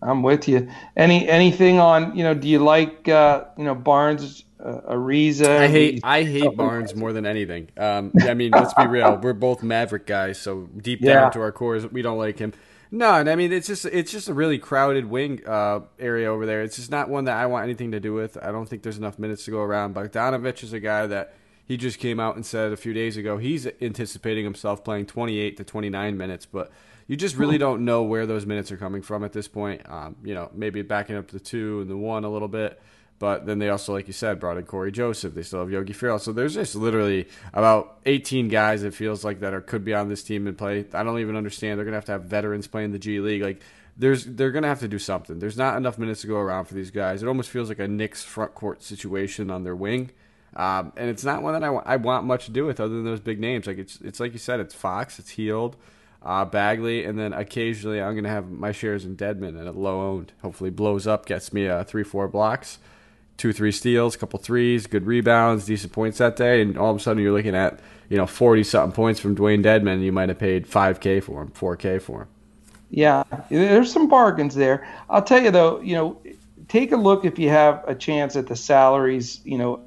I'm 0.00 0.22
with 0.22 0.48
you. 0.48 0.68
Any 0.96 1.28
anything 1.28 1.80
on 1.80 2.16
you 2.16 2.22
know? 2.22 2.34
Do 2.34 2.48
you 2.48 2.60
like 2.60 3.08
uh, 3.08 3.44
you 3.56 3.64
know 3.64 3.74
Barnes, 3.74 4.44
uh, 4.60 4.92
Ariza? 4.92 5.58
I 5.58 5.68
hate 5.68 6.00
I 6.04 6.22
hate 6.22 6.56
Barnes 6.56 6.94
more 6.94 7.12
than 7.12 7.26
anything. 7.26 7.68
Um, 7.76 8.12
I 8.22 8.34
mean, 8.34 8.52
let's 8.52 8.74
be 8.74 8.86
real. 8.86 9.16
We're 9.22 9.32
both 9.32 9.62
Maverick 9.62 10.06
guys, 10.06 10.38
so 10.38 10.68
deep 10.76 11.00
down 11.00 11.24
yeah. 11.24 11.30
to 11.30 11.40
our 11.40 11.52
cores, 11.52 11.86
we 11.90 12.02
don't 12.02 12.18
like 12.18 12.38
him. 12.38 12.52
No, 12.90 13.10
I 13.10 13.34
mean 13.34 13.52
it's 13.52 13.66
just 13.66 13.84
it's 13.86 14.10
just 14.10 14.28
a 14.28 14.34
really 14.34 14.58
crowded 14.58 15.06
wing 15.06 15.46
uh, 15.46 15.80
area 15.98 16.32
over 16.32 16.46
there. 16.46 16.62
It's 16.62 16.76
just 16.76 16.90
not 16.90 17.08
one 17.08 17.24
that 17.24 17.36
I 17.36 17.46
want 17.46 17.64
anything 17.64 17.92
to 17.92 18.00
do 18.00 18.14
with. 18.14 18.38
I 18.40 18.50
don't 18.50 18.66
think 18.66 18.82
there's 18.82 18.98
enough 18.98 19.18
minutes 19.18 19.44
to 19.44 19.50
go 19.50 19.60
around. 19.60 19.94
Bogdanovic 19.94 20.62
is 20.62 20.72
a 20.72 20.80
guy 20.80 21.06
that 21.06 21.34
he 21.66 21.76
just 21.76 21.98
came 21.98 22.18
out 22.18 22.36
and 22.36 22.46
said 22.46 22.72
a 22.72 22.76
few 22.76 22.94
days 22.94 23.18
ago 23.18 23.36
he's 23.36 23.68
anticipating 23.82 24.44
himself 24.44 24.82
playing 24.84 25.06
28 25.06 25.58
to 25.58 25.64
29 25.64 26.16
minutes, 26.16 26.46
but 26.46 26.70
you 27.08 27.16
just 27.16 27.36
really 27.36 27.56
don't 27.56 27.84
know 27.86 28.02
where 28.02 28.26
those 28.26 28.44
minutes 28.44 28.70
are 28.70 28.76
coming 28.76 29.00
from 29.00 29.24
at 29.24 29.32
this 29.32 29.48
point. 29.48 29.80
Um, 29.90 30.16
you 30.22 30.34
know, 30.34 30.50
maybe 30.54 30.82
backing 30.82 31.16
up 31.16 31.28
the 31.28 31.40
two 31.40 31.80
and 31.80 31.90
the 31.90 31.96
one 31.96 32.24
a 32.24 32.28
little 32.28 32.48
bit. 32.48 32.80
But 33.18 33.46
then 33.46 33.58
they 33.58 33.70
also, 33.70 33.94
like 33.94 34.06
you 34.06 34.12
said, 34.12 34.38
brought 34.38 34.58
in 34.58 34.64
Cory 34.64 34.92
Joseph. 34.92 35.34
They 35.34 35.42
still 35.42 35.60
have 35.60 35.70
Yogi 35.72 35.94
Ferrell. 35.94 36.20
So 36.20 36.32
there's 36.32 36.54
just 36.54 36.76
literally 36.76 37.26
about 37.52 37.98
18 38.06 38.48
guys 38.48 38.84
it 38.84 38.94
feels 38.94 39.24
like 39.24 39.40
that 39.40 39.54
are 39.54 39.60
could 39.60 39.84
be 39.84 39.94
on 39.94 40.08
this 40.08 40.22
team 40.22 40.46
and 40.46 40.56
play. 40.56 40.84
I 40.92 41.02
don't 41.02 41.18
even 41.18 41.34
understand. 41.34 41.78
They're 41.78 41.84
gonna 41.84 41.96
have 41.96 42.04
to 42.04 42.12
have 42.12 42.24
veterans 42.24 42.68
playing 42.68 42.92
the 42.92 42.98
G 42.98 43.18
League. 43.18 43.42
Like 43.42 43.60
there's 43.96 44.24
they're 44.24 44.52
gonna 44.52 44.68
have 44.68 44.80
to 44.80 44.88
do 44.88 44.98
something. 44.98 45.38
There's 45.40 45.56
not 45.56 45.78
enough 45.78 45.98
minutes 45.98 46.20
to 46.20 46.26
go 46.28 46.36
around 46.36 46.66
for 46.66 46.74
these 46.74 46.92
guys. 46.92 47.22
It 47.22 47.26
almost 47.26 47.50
feels 47.50 47.70
like 47.70 47.80
a 47.80 47.88
Knicks 47.88 48.22
front 48.22 48.54
court 48.54 48.82
situation 48.82 49.50
on 49.50 49.64
their 49.64 49.74
wing. 49.74 50.10
Um, 50.54 50.92
and 50.96 51.10
it's 51.10 51.24
not 51.24 51.42
one 51.42 51.54
that 51.54 51.64
I, 51.64 51.68
I 51.68 51.96
want 51.96 52.24
much 52.24 52.44
to 52.46 52.50
do 52.52 52.66
with 52.66 52.80
other 52.80 52.94
than 52.94 53.04
those 53.04 53.20
big 53.20 53.40
names. 53.40 53.66
Like 53.66 53.78
it's 53.78 54.00
it's 54.00 54.20
like 54.20 54.32
you 54.32 54.38
said, 54.38 54.60
it's 54.60 54.74
Fox, 54.74 55.18
it's 55.18 55.30
Hield 55.30 55.76
uh, 56.22 56.44
Bagley, 56.44 57.04
and 57.04 57.18
then 57.18 57.32
occasionally 57.32 58.00
I'm 58.00 58.14
going 58.14 58.24
to 58.24 58.30
have 58.30 58.50
my 58.50 58.72
shares 58.72 59.04
in 59.04 59.16
Dedmon 59.16 59.58
and 59.58 59.68
a 59.68 59.72
low 59.72 60.00
owned. 60.00 60.32
Hopefully 60.42 60.70
blows 60.70 61.06
up, 61.06 61.26
gets 61.26 61.52
me 61.52 61.68
uh, 61.68 61.84
three, 61.84 62.04
four 62.04 62.28
blocks. 62.28 62.78
two, 63.36 63.52
three 63.52 63.72
steals, 63.72 64.16
a 64.16 64.18
couple 64.18 64.38
threes, 64.38 64.86
good 64.88 65.06
rebounds, 65.06 65.64
decent 65.64 65.92
points 65.92 66.18
that 66.18 66.36
day, 66.36 66.60
and 66.60 66.76
all 66.76 66.90
of 66.90 66.96
a 66.96 67.00
sudden 67.00 67.22
you're 67.22 67.32
looking 67.32 67.54
at 67.54 67.80
you 68.08 68.16
know 68.16 68.26
forty 68.26 68.64
something 68.64 68.94
points 68.94 69.20
from 69.20 69.36
Dewayne 69.36 69.62
Dedmon. 69.62 70.02
You 70.02 70.12
might 70.12 70.28
have 70.28 70.38
paid 70.38 70.66
five 70.66 70.98
k 71.00 71.20
for 71.20 71.42
him, 71.42 71.48
four 71.52 71.76
k 71.76 71.98
for 71.98 72.22
him. 72.22 72.28
Yeah, 72.90 73.22
there's 73.48 73.92
some 73.92 74.08
bargains 74.08 74.54
there. 74.54 74.88
I'll 75.08 75.22
tell 75.22 75.40
you 75.42 75.50
though, 75.50 75.80
you 75.80 75.94
know, 75.94 76.20
take 76.68 76.90
a 76.90 76.96
look 76.96 77.24
if 77.24 77.38
you 77.38 77.48
have 77.50 77.84
a 77.86 77.94
chance 77.94 78.34
at 78.34 78.46
the 78.48 78.56
salaries, 78.56 79.40
you 79.44 79.58
know, 79.58 79.80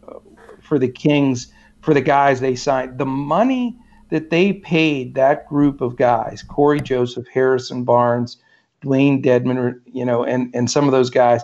for 0.62 0.80
the 0.80 0.88
Kings 0.88 1.52
for 1.82 1.94
the 1.94 2.02
guys 2.02 2.40
they 2.40 2.56
signed. 2.56 2.98
The 3.00 3.06
money 3.06 3.76
that 4.12 4.30
they 4.30 4.54
paid 4.54 5.16
that 5.16 5.48
group 5.48 5.82
of 5.82 5.96
guys, 5.96 6.44
Cory 6.44 6.80
Joseph, 6.80 7.28
Harrison 7.34 7.84
Barnes, 7.84 8.38
Dewayne 8.84 9.24
Dedmon, 9.24 9.80
you 9.86 10.06
know, 10.06 10.24
and 10.24 10.54
and 10.54 10.70
some 10.70 10.86
of 10.86 10.92
those 10.92 11.10
guys 11.10 11.42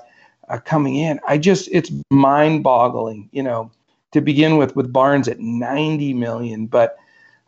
uh, 0.50 0.60
coming 0.60 0.96
in, 0.96 1.20
I 1.28 1.38
just 1.38 1.68
it's 1.72 1.92
mind-boggling, 2.10 3.30
you 3.32 3.44
know, 3.44 3.72
to 4.12 4.22
begin 4.22 4.58
with 4.58 4.76
with 4.76 4.94
Barnes 4.94 5.28
at 5.28 5.40
90 5.40 6.14
million, 6.14 6.68
but 6.68 6.98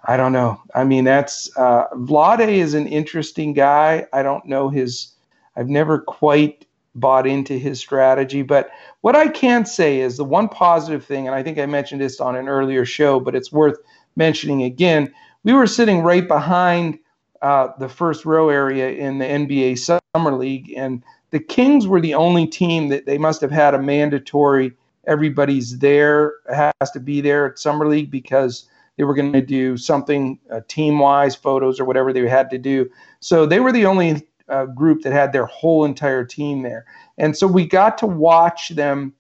I 0.06 0.18
don't 0.18 0.32
know. 0.32 0.62
I 0.74 0.84
mean, 0.86 1.04
that's 1.04 1.56
uh, 1.58 1.88
Vlade 1.94 2.48
is 2.48 2.74
an 2.74 2.88
interesting 2.88 3.54
guy. 3.54 4.06
I 4.14 4.24
don't 4.24 4.46
know 4.46 4.70
his. 4.70 5.14
I've 5.56 5.70
never 5.70 6.00
quite 6.00 6.66
bought 6.96 7.28
into 7.28 7.58
his 7.58 7.80
strategy, 7.80 8.42
but 8.42 8.70
what 9.02 9.16
I 9.16 9.28
can 9.28 9.66
say 9.66 10.00
is 10.00 10.18
the 10.18 10.24
one 10.24 10.48
positive 10.48 11.06
thing, 11.06 11.28
and 11.28 11.36
I 11.36 11.44
think 11.44 11.58
I 11.58 11.66
mentioned 11.66 12.02
this 12.02 12.20
on 12.20 12.36
an 12.36 12.48
earlier 12.48 12.86
show, 12.86 13.20
but 13.20 13.36
it's 13.36 13.52
worth 13.52 13.78
mentioning 14.20 14.62
again. 14.62 15.12
We 15.44 15.54
were 15.54 15.66
sitting 15.66 16.02
right 16.04 16.28
behind 16.28 17.00
uh, 17.42 17.70
the 17.80 17.90
first 17.90 18.26
row 18.26 18.50
area 18.50 18.92
in 18.92 19.18
the 19.18 19.26
NBA 19.26 19.80
Summer 19.80 20.34
League, 20.34 20.72
and 20.78 21.02
the 21.32 21.40
Kings 21.40 21.88
were 21.88 22.02
the 22.02 22.14
only 22.14 22.46
team 22.46 22.90
that 22.90 23.08
they 23.08 23.18
must 23.18 23.42
have 23.42 23.50
had 23.50 23.74
a 23.74 23.82
mandatory. 23.82 24.74
Everybody's 25.08 25.80
there 25.80 26.34
has 26.54 26.92
to 26.92 27.00
be 27.00 27.22
there 27.22 27.48
at 27.48 27.58
Summer 27.58 27.88
League 27.88 28.12
because 28.12 28.70
they 28.98 29.06
were 29.06 29.16
going 29.16 29.32
to 29.32 29.42
do 29.42 29.78
something 29.78 30.38
uh, 30.52 30.60
team 30.68 31.00
wise, 31.00 31.34
photos 31.34 31.80
or 31.80 31.86
whatever 31.86 32.12
they 32.12 32.28
had 32.28 32.50
to 32.50 32.58
do. 32.58 32.90
So 33.22 33.46
they 33.46 33.62
were 33.62 33.72
the 33.72 33.86
only 33.86 34.28
uh, 34.50 34.66
group 34.66 35.04
that 35.04 35.14
had 35.14 35.32
their 35.32 35.46
whole 35.46 35.86
entire 35.86 36.26
team 36.26 36.64
there. 36.64 36.86
And 37.18 37.38
so 37.38 37.48
we 37.48 37.66
got 37.66 37.98
to 38.00 38.06
watch 38.06 38.70
them 38.70 39.14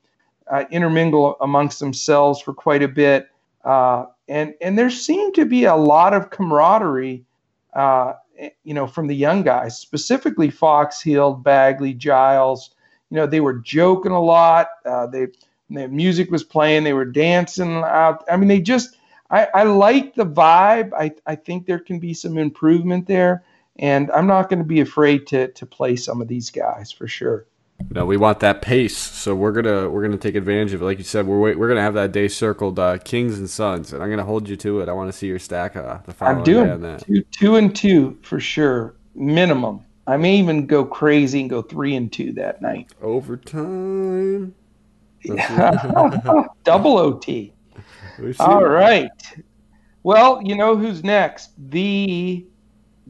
uh, 0.51 0.65
intermingle 0.69 1.37
amongst 1.39 1.79
themselves 1.79 2.41
for 2.41 2.53
quite 2.53 2.83
a 2.83 2.89
bit. 2.89 3.29
And, 4.29 4.53
and 4.61 4.77
there 4.77 4.91
seemed 4.91 5.33
to 5.35 5.45
be 5.45 5.65
a 5.65 5.75
lot 5.75 6.13
of 6.13 6.29
camaraderie, 6.29 7.25
uh, 7.73 8.13
you 8.63 8.73
know, 8.73 8.87
from 8.87 9.07
the 9.07 9.15
young 9.15 9.43
guys, 9.43 9.77
specifically 9.77 10.49
Fox, 10.49 11.01
Hield, 11.01 11.43
Bagley, 11.43 11.93
Giles. 11.93 12.69
You 13.09 13.17
know, 13.17 13.27
they 13.27 13.41
were 13.41 13.55
joking 13.55 14.13
a 14.13 14.21
lot. 14.21 14.67
Uh, 14.85 15.07
they, 15.07 15.27
the 15.69 15.87
music 15.87 16.31
was 16.31 16.43
playing. 16.43 16.83
They 16.83 16.93
were 16.93 17.05
dancing 17.05 17.77
out. 17.83 18.23
I 18.31 18.37
mean, 18.37 18.47
they 18.47 18.61
just 18.61 18.95
I, 19.29 19.47
I 19.53 19.63
like 19.63 20.15
the 20.15 20.25
vibe. 20.25 20.93
I, 20.93 21.11
I 21.25 21.35
think 21.35 21.65
there 21.65 21.79
can 21.79 21.99
be 21.99 22.13
some 22.13 22.37
improvement 22.37 23.07
there, 23.07 23.43
and 23.77 24.09
I'm 24.11 24.27
not 24.27 24.49
going 24.49 24.59
to 24.59 24.65
be 24.65 24.81
afraid 24.81 25.27
to 25.27 25.49
to 25.49 25.65
play 25.65 25.95
some 25.95 26.21
of 26.21 26.27
these 26.27 26.49
guys 26.49 26.91
for 26.91 27.07
sure. 27.07 27.45
No, 27.91 28.05
we 28.05 28.17
want 28.17 28.41
that 28.41 28.61
pace, 28.61 28.97
so 28.97 29.33
we're 29.33 29.51
gonna 29.51 29.89
we're 29.89 30.03
gonna 30.03 30.17
take 30.17 30.35
advantage 30.35 30.73
of 30.73 30.81
it. 30.81 30.85
Like 30.85 30.97
you 30.99 31.03
said, 31.03 31.25
we're 31.25 31.57
we're 31.57 31.67
gonna 31.67 31.81
have 31.81 31.95
that 31.95 32.11
day 32.11 32.27
circled 32.27 32.77
uh, 32.77 32.97
Kings 32.99 33.39
and 33.39 33.49
Suns, 33.49 33.93
and 33.93 34.03
I'm 34.03 34.09
gonna 34.09 34.23
hold 34.23 34.47
you 34.47 34.55
to 34.57 34.81
it. 34.81 34.89
I 34.89 34.93
want 34.93 35.11
to 35.11 35.17
see 35.17 35.27
your 35.27 35.39
stack 35.39 35.75
uh, 35.75 35.99
the 36.05 36.13
following 36.13 36.37
I'm 36.37 36.43
doing 36.43 36.65
day 36.65 36.71
on 36.71 36.81
that. 36.81 37.05
Two, 37.05 37.23
two 37.31 37.55
and 37.55 37.75
two 37.75 38.17
for 38.21 38.39
sure, 38.39 38.95
minimum. 39.15 39.81
I 40.05 40.17
may 40.17 40.37
even 40.37 40.65
go 40.65 40.85
crazy 40.85 41.41
and 41.41 41.49
go 41.49 41.61
three 41.61 41.95
and 41.95 42.11
two 42.11 42.31
that 42.33 42.61
night. 42.61 42.91
Overtime. 43.01 44.53
Double 46.63 46.97
OT. 46.97 47.53
All 48.39 48.65
right. 48.65 49.11
Well, 50.03 50.41
you 50.43 50.55
know 50.55 50.75
who's 50.75 51.03
next? 51.03 51.51
The 51.71 52.45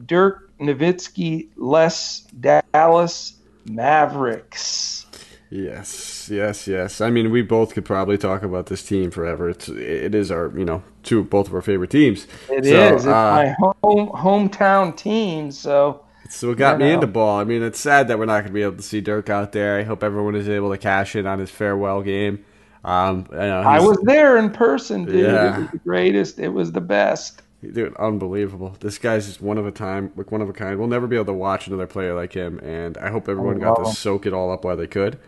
Dirk 0.06 0.50
Nowitzki 0.58 1.48
less 1.56 2.26
Dallas 2.40 3.39
Mavericks. 3.74 5.06
Yes, 5.50 6.28
yes, 6.30 6.68
yes. 6.68 7.00
I 7.00 7.10
mean, 7.10 7.32
we 7.32 7.42
both 7.42 7.74
could 7.74 7.84
probably 7.84 8.16
talk 8.16 8.44
about 8.44 8.66
this 8.66 8.84
team 8.84 9.10
forever. 9.10 9.50
It's 9.50 9.68
it 9.68 10.14
is 10.14 10.30
our 10.30 10.56
you 10.56 10.64
know 10.64 10.84
two 11.02 11.24
both 11.24 11.48
of 11.48 11.54
our 11.54 11.62
favorite 11.62 11.90
teams. 11.90 12.28
It 12.48 12.64
so, 12.64 12.70
is. 12.70 12.92
It's 12.92 13.06
uh, 13.06 13.10
my 13.10 13.48
home 13.82 14.10
hometown 14.10 14.96
team. 14.96 15.50
So 15.50 16.04
it's 16.24 16.40
what 16.42 16.56
got 16.56 16.78
me 16.78 16.86
know. 16.86 16.94
into 16.94 17.08
ball. 17.08 17.40
I 17.40 17.44
mean, 17.44 17.64
it's 17.64 17.80
sad 17.80 18.06
that 18.08 18.18
we're 18.18 18.26
not 18.26 18.42
going 18.42 18.46
to 18.46 18.52
be 18.52 18.62
able 18.62 18.76
to 18.76 18.82
see 18.82 19.00
Dirk 19.00 19.28
out 19.28 19.50
there. 19.50 19.76
I 19.78 19.82
hope 19.82 20.04
everyone 20.04 20.36
is 20.36 20.48
able 20.48 20.70
to 20.70 20.78
cash 20.78 21.16
in 21.16 21.26
on 21.26 21.40
his 21.40 21.50
farewell 21.50 22.02
game. 22.02 22.44
Um, 22.84 23.26
you 23.32 23.36
know, 23.36 23.62
I 23.62 23.80
was 23.80 23.98
there 24.04 24.38
in 24.38 24.50
person, 24.50 25.04
dude. 25.04 25.26
Yeah. 25.26 25.56
It 25.56 25.60
was 25.62 25.70
the 25.72 25.78
greatest. 25.78 26.38
It 26.38 26.48
was 26.50 26.70
the 26.70 26.80
best. 26.80 27.42
Dude, 27.62 27.94
unbelievable. 27.96 28.74
This 28.80 28.96
guy's 28.96 29.26
just 29.26 29.42
one 29.42 29.58
of 29.58 29.66
a 29.66 29.70
time, 29.70 30.12
like 30.16 30.32
one 30.32 30.40
of 30.40 30.48
a 30.48 30.52
kind. 30.52 30.78
We'll 30.78 30.88
never 30.88 31.06
be 31.06 31.16
able 31.16 31.26
to 31.26 31.34
watch 31.34 31.66
another 31.66 31.86
player 31.86 32.14
like 32.14 32.32
him, 32.32 32.58
and 32.60 32.96
I 32.96 33.10
hope 33.10 33.28
everyone 33.28 33.58
got 33.58 33.84
to 33.84 33.92
soak 33.92 34.24
it 34.24 34.32
all 34.32 34.50
up 34.50 34.64
while 34.64 34.76
they 34.76 34.86
could. 34.86 35.18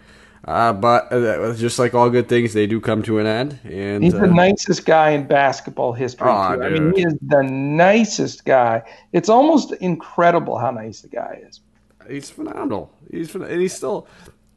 Uh, 0.45 0.73
but 0.73 1.13
uh, 1.13 1.55
just 1.55 1.79
like 1.79 1.95
all 1.95 2.11
good 2.11 2.29
things, 2.29 2.53
they 2.53 2.67
do 2.67 2.81
come 2.81 3.03
to 3.03 3.19
an 3.19 3.27
end. 3.27 3.61
And 3.65 4.03
he's 4.03 4.15
the 4.15 4.23
uh, 4.23 4.27
nicest 4.27 4.85
guy 4.85 5.11
in 5.11 5.27
basketball 5.27 5.93
history. 5.93 6.29
Oh, 6.29 6.33
I 6.33 6.69
mean, 6.69 6.95
he 6.97 7.03
is 7.03 7.15
the 7.23 7.43
nicest 7.43 8.45
guy. 8.45 8.83
It's 9.13 9.29
almost 9.29 9.73
incredible 9.75 10.59
how 10.59 10.73
nice 10.73 11.03
the 11.03 11.09
guy 11.09 11.43
is. 11.47 11.61
He's 12.09 12.31
phenomenal. 12.31 12.93
He's 13.11 13.33
and 13.35 13.61
he's 13.61 13.75
still 13.75 14.09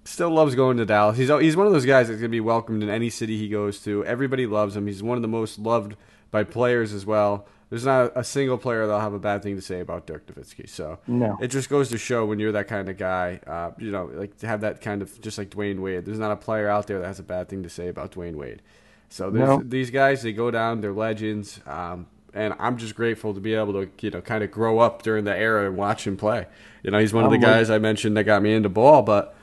still 0.05 0.31
loves 0.31 0.55
going 0.55 0.77
to 0.77 0.85
Dallas. 0.85 1.17
He's 1.17 1.29
he's 1.29 1.55
one 1.55 1.67
of 1.67 1.73
those 1.73 1.85
guys 1.85 2.07
that's 2.07 2.19
gonna 2.19 2.29
be 2.29 2.41
welcomed 2.41 2.81
in 2.81 2.89
any 2.89 3.11
city 3.11 3.37
he 3.37 3.49
goes 3.49 3.79
to. 3.81 4.03
Everybody 4.05 4.47
loves 4.47 4.75
him. 4.75 4.87
He's 4.87 5.03
one 5.03 5.17
of 5.17 5.21
the 5.21 5.27
most 5.27 5.59
loved 5.59 5.95
by 6.31 6.43
players 6.43 6.93
as 6.93 7.05
well. 7.05 7.47
There's 7.69 7.85
not 7.85 8.11
a 8.15 8.23
single 8.23 8.57
player 8.57 8.85
that'll 8.85 9.01
have 9.01 9.13
a 9.13 9.19
bad 9.19 9.41
thing 9.41 9.55
to 9.55 9.61
say 9.61 9.79
about 9.79 10.05
Dirk 10.05 10.27
Nowitzki. 10.27 10.69
So 10.69 10.99
no. 11.07 11.37
it 11.41 11.47
just 11.47 11.69
goes 11.69 11.89
to 11.89 11.97
show 11.97 12.25
when 12.25 12.39
you're 12.39 12.51
that 12.51 12.67
kind 12.67 12.89
of 12.89 12.97
guy, 12.97 13.39
uh, 13.47 13.71
you 13.79 13.91
know, 13.91 14.05
like 14.13 14.37
to 14.37 14.47
have 14.47 14.61
that 14.61 14.81
kind 14.81 15.01
of 15.01 15.19
just 15.21 15.37
like 15.37 15.49
Dwyane 15.49 15.79
Wade. 15.79 16.05
There's 16.05 16.19
not 16.19 16.31
a 16.31 16.35
player 16.35 16.69
out 16.69 16.87
there 16.87 16.99
that 16.99 17.07
has 17.07 17.19
a 17.19 17.23
bad 17.23 17.49
thing 17.49 17.63
to 17.63 17.69
say 17.69 17.87
about 17.87 18.11
Dwyane 18.11 18.35
Wade. 18.35 18.61
So 19.09 19.29
no. 19.29 19.61
these 19.63 19.89
guys, 19.89 20.21
they 20.21 20.33
go 20.33 20.51
down, 20.51 20.81
they're 20.81 20.93
legends. 20.93 21.59
Um, 21.65 22.07
and 22.33 22.53
I'm 22.59 22.77
just 22.77 22.95
grateful 22.95 23.33
to 23.33 23.39
be 23.39 23.55
able 23.55 23.73
to, 23.73 23.89
you 24.01 24.11
know, 24.11 24.21
kind 24.21 24.43
of 24.43 24.51
grow 24.51 24.79
up 24.79 25.01
during 25.01 25.23
the 25.23 25.35
era 25.35 25.67
and 25.67 25.77
watch 25.77 26.05
him 26.05 26.17
play. 26.17 26.47
You 26.83 26.91
know, 26.91 26.99
he's 26.99 27.13
one 27.13 27.23
of 27.23 27.31
the 27.31 27.37
guys 27.37 27.69
I 27.69 27.79
mentioned 27.79 28.17
that 28.17 28.25
got 28.25 28.41
me 28.41 28.53
into 28.53 28.69
ball, 28.69 29.01
but 29.01 29.35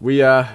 we 0.00 0.22
uh 0.22 0.46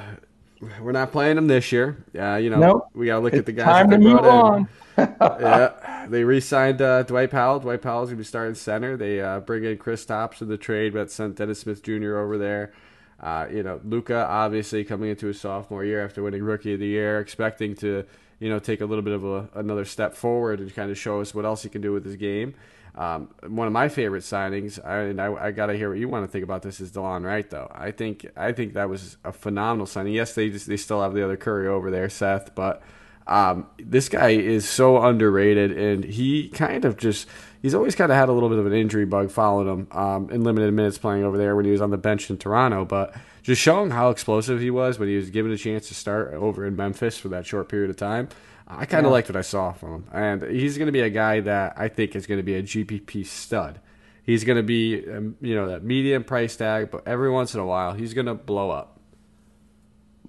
we're 0.82 0.92
not 0.92 1.12
playing 1.12 1.38
him 1.38 1.48
this 1.48 1.72
year. 1.72 2.04
Uh, 2.18 2.36
you 2.36 2.50
know, 2.50 2.60
nope. 2.60 2.90
we 2.94 3.06
got 3.08 3.16
to 3.16 3.20
look 3.22 3.34
it's 3.34 3.40
at 3.40 3.46
the 3.46 3.52
guys. 3.52 3.66
Time 3.66 3.90
to 3.92 3.98
move 3.98 4.20
on. 4.20 4.68
yeah, 4.98 5.72
they 6.08 6.24
re-signed 6.24 6.82
uh, 6.82 7.04
Dwight 7.04 7.32
Powell. 7.32 7.60
Dwight 7.60 7.82
Powell's 7.82 8.10
gonna 8.10 8.18
be 8.18 8.24
starting 8.24 8.56
center. 8.56 8.98
They 8.98 9.22
uh, 9.22 9.40
bring 9.40 9.64
in 9.64 9.78
Kristaps 9.78 10.42
in 10.42 10.50
the 10.50 10.58
trade, 10.58 10.94
but 10.94 11.12
sent 11.12 11.36
Dennis 11.36 11.60
Smith 11.60 11.84
Jr. 11.84 12.18
over 12.18 12.38
there. 12.38 12.74
Uh, 13.20 13.48
you 13.52 13.64
know, 13.64 13.80
Luka 13.86 14.28
obviously 14.28 14.84
coming 14.84 15.10
into 15.10 15.28
his 15.28 15.40
sophomore 15.40 15.86
year 15.86 16.04
after 16.04 16.22
winning 16.22 16.44
Rookie 16.44 16.74
of 16.74 16.80
the 16.80 16.88
Year, 16.88 17.20
expecting 17.20 17.76
to 17.76 18.06
you 18.40 18.50
know 18.50 18.60
take 18.60 18.82
a 18.82 18.86
little 18.86 19.04
bit 19.04 19.14
of 19.14 19.24
a, 19.24 19.50
another 19.56 19.86
step 19.86 20.16
forward 20.16 20.60
and 20.60 20.74
kind 20.76 20.92
of 20.92 20.98
show 20.98 21.22
us 21.22 21.34
what 21.34 21.46
else 21.46 21.64
he 21.64 21.70
can 21.70 21.82
do 21.82 21.94
with 21.94 22.06
his 22.06 22.16
game. 22.16 22.54
Um, 22.96 23.30
one 23.48 23.66
of 23.66 23.74
my 23.74 23.90
favorite 23.90 24.22
signings, 24.22 24.84
I, 24.86 25.00
and 25.04 25.20
I, 25.20 25.34
I 25.34 25.52
got 25.52 25.68
to 25.68 25.78
hear 25.78 25.90
what 25.90 25.98
you 25.98 26.08
want 26.08 26.26
to 26.26 26.32
think 26.32 26.44
about 26.44 26.62
this, 26.62 26.80
is 26.80 26.92
Delon 26.92 27.26
Wright. 27.26 27.50
Though 27.50 27.72
I 27.74 27.92
think 27.92 28.28
I 28.36 28.52
think 28.52 28.74
that 28.74 28.90
was 28.90 29.18
a 29.24 29.32
phenomenal 29.32 29.86
signing. 29.86 30.14
Yes, 30.14 30.36
they 30.36 30.50
just, 30.50 30.68
they 30.68 30.78
still 30.78 31.02
have 31.02 31.14
the 31.14 31.24
other 31.24 31.38
Curry 31.38 31.68
over 31.68 31.90
there, 31.90 32.10
Seth, 32.10 32.54
but 32.56 32.84
um, 33.28 33.68
this 33.78 34.10
guy 34.10 34.30
is 34.30 34.68
so 34.68 35.02
underrated, 35.02 35.72
and 35.72 36.04
he 36.04 36.50
kind 36.50 36.86
of 36.86 36.98
just 36.98 37.28
he's 37.62 37.74
always 37.74 37.96
kind 37.96 38.12
of 38.12 38.18
had 38.18 38.30
a 38.30 38.32
little 38.32 38.50
bit 38.50 38.60
of 38.60 38.66
an 38.66 38.74
injury 38.74 39.06
bug 39.06 39.32
following 39.32 39.68
him 39.68 39.88
um, 39.92 40.30
in 40.30 40.44
limited 40.44 40.74
minutes 40.74 40.98
playing 40.98 41.24
over 41.24 41.38
there 41.38 41.56
when 41.56 41.66
he 41.66 41.72
was 41.72 41.82
on 41.82 41.90
the 41.90 41.98
bench 41.98 42.30
in 42.30 42.38
Toronto, 42.38 42.86
but 42.86 43.16
just 43.42 43.62
showing 43.62 43.92
how 43.92 44.10
explosive 44.10 44.60
he 44.60 44.70
was 44.70 45.00
when 45.00 45.10
he 45.10 45.16
was 45.16 45.30
given 45.30 45.52
a 45.52 45.58
chance 45.58 45.88
to 45.88 45.94
start 45.94 46.34
over 46.34 46.66
in 46.66 46.76
Memphis 46.76 47.18
for 47.18 47.30
that 47.30 47.46
short 47.46 47.70
period 47.70 47.90
of 47.90 47.98
time. 47.98 48.30
I 48.68 48.86
kind 48.86 49.06
of 49.06 49.10
yeah. 49.10 49.14
liked 49.14 49.30
what 49.30 49.36
I 49.36 49.42
saw 49.42 49.74
from 49.74 49.94
him, 49.94 50.08
and 50.14 50.44
he's 50.44 50.78
going 50.78 50.86
to 50.86 50.94
be 50.94 51.02
a 51.02 51.10
guy 51.10 51.42
that 51.42 51.74
I 51.78 51.90
think 51.90 52.16
is 52.16 52.28
going 52.28 52.40
to 52.40 52.44
be 52.44 52.56
a 52.56 52.64
GPP 52.64 53.26
stud. 53.26 53.80
He's 54.24 54.46
going 54.46 54.56
to 54.56 54.64
be, 54.64 55.06
um, 55.10 55.36
you 55.42 55.54
know, 55.54 55.68
that 55.68 55.84
medium 55.84 56.24
price 56.24 56.56
tag, 56.56 56.90
but 56.90 57.06
every 57.06 57.30
once 57.30 57.54
in 57.54 57.60
a 57.60 57.66
while 57.66 57.94
he's 57.94 58.14
going 58.14 58.28
to 58.28 58.34
blow 58.34 58.70
up. 58.70 59.02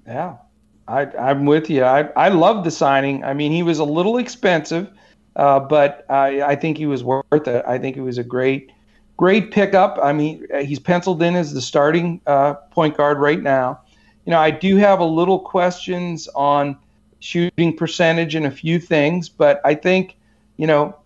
Yeah, 0.04 0.38
I, 0.86 1.02
I'm 1.16 1.46
with 1.46 1.70
you. 1.70 1.84
I 1.84 2.08
I 2.16 2.28
love 2.28 2.64
the 2.64 2.70
signing. 2.70 3.24
I 3.24 3.34
mean, 3.34 3.52
he 3.52 3.62
was 3.62 3.78
a 3.78 3.84
little 3.84 4.18
expensive, 4.18 4.90
uh, 5.36 5.60
but 5.60 6.04
I 6.10 6.42
I 6.42 6.56
think 6.56 6.76
he 6.76 6.86
was 6.86 7.02
worth 7.02 7.48
it. 7.48 7.64
I 7.66 7.78
think 7.78 7.94
he 7.94 8.02
was 8.02 8.18
a 8.18 8.24
great 8.24 8.70
great 9.16 9.50
pickup. 9.50 9.98
I 10.02 10.12
mean, 10.12 10.46
he's 10.62 10.78
penciled 10.78 11.22
in 11.22 11.36
as 11.36 11.54
the 11.54 11.62
starting 11.62 12.20
uh, 12.26 12.54
point 12.54 12.96
guard 12.96 13.18
right 13.18 13.42
now. 13.42 13.80
You 14.26 14.30
know, 14.32 14.38
I 14.38 14.50
do 14.50 14.76
have 14.76 15.00
a 15.00 15.04
little 15.04 15.38
questions 15.38 16.28
on 16.34 16.76
shooting 17.20 17.76
percentage 17.76 18.34
and 18.34 18.46
a 18.46 18.50
few 18.50 18.78
things, 18.78 19.28
but 19.28 19.60
I 19.64 19.74
think, 19.74 20.16
you 20.56 20.66
know, 20.66 20.96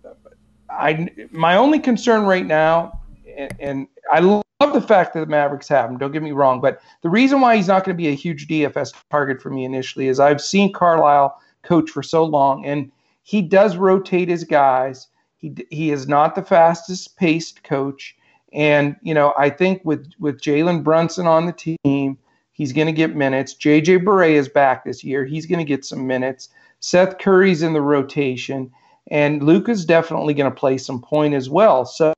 I 0.69 1.09
my 1.31 1.55
only 1.55 1.79
concern 1.79 2.23
right 2.23 2.45
now, 2.45 2.99
and, 3.37 3.55
and 3.59 3.87
I 4.11 4.19
the 4.59 4.81
fact 4.81 5.13
that 5.13 5.21
the 5.21 5.25
Mavericks 5.25 5.69
have 5.69 5.89
him. 5.89 5.97
Don't 5.97 6.11
get 6.11 6.21
me 6.21 6.33
wrong, 6.33 6.59
but 6.59 6.81
the 7.01 7.09
reason 7.09 7.39
why 7.39 7.55
he's 7.55 7.69
not 7.69 7.85
going 7.85 7.95
to 7.95 8.01
be 8.01 8.09
a 8.09 8.15
huge 8.15 8.47
DFS 8.47 8.93
target 9.09 9.41
for 9.41 9.49
me 9.49 9.63
initially 9.63 10.09
is 10.09 10.19
I've 10.19 10.41
seen 10.41 10.73
Carlisle 10.73 11.39
coach 11.63 11.89
for 11.89 12.03
so 12.03 12.25
long, 12.25 12.65
and 12.65 12.91
he 13.23 13.41
does 13.41 13.77
rotate 13.77 14.27
his 14.27 14.43
guys. 14.43 15.07
He 15.37 15.55
he 15.69 15.91
is 15.91 16.09
not 16.09 16.35
the 16.35 16.43
fastest 16.43 17.15
paced 17.15 17.63
coach, 17.63 18.15
and 18.51 18.97
you 19.01 19.13
know 19.13 19.33
I 19.37 19.49
think 19.49 19.81
with 19.85 20.11
with 20.19 20.41
Jalen 20.41 20.83
Brunson 20.83 21.25
on 21.25 21.45
the 21.45 21.77
team, 21.83 22.17
he's 22.51 22.73
going 22.73 22.87
to 22.87 22.93
get 22.93 23.15
minutes. 23.15 23.55
JJ 23.55 24.03
Barea 24.03 24.33
is 24.33 24.49
back 24.49 24.83
this 24.83 25.05
year. 25.05 25.23
He's 25.23 25.45
going 25.45 25.59
to 25.59 25.65
get 25.65 25.85
some 25.85 26.05
minutes. 26.05 26.49
Seth 26.81 27.17
Curry's 27.17 27.63
in 27.63 27.71
the 27.71 27.81
rotation, 27.81 28.71
and 29.09 29.41
Luka's 29.41 29.85
definitely 29.85 30.33
going 30.33 30.51
to 30.51 30.59
play 30.59 30.77
some 30.77 31.01
point 31.01 31.33
as 31.33 31.49
well. 31.49 31.85
So 31.85 32.13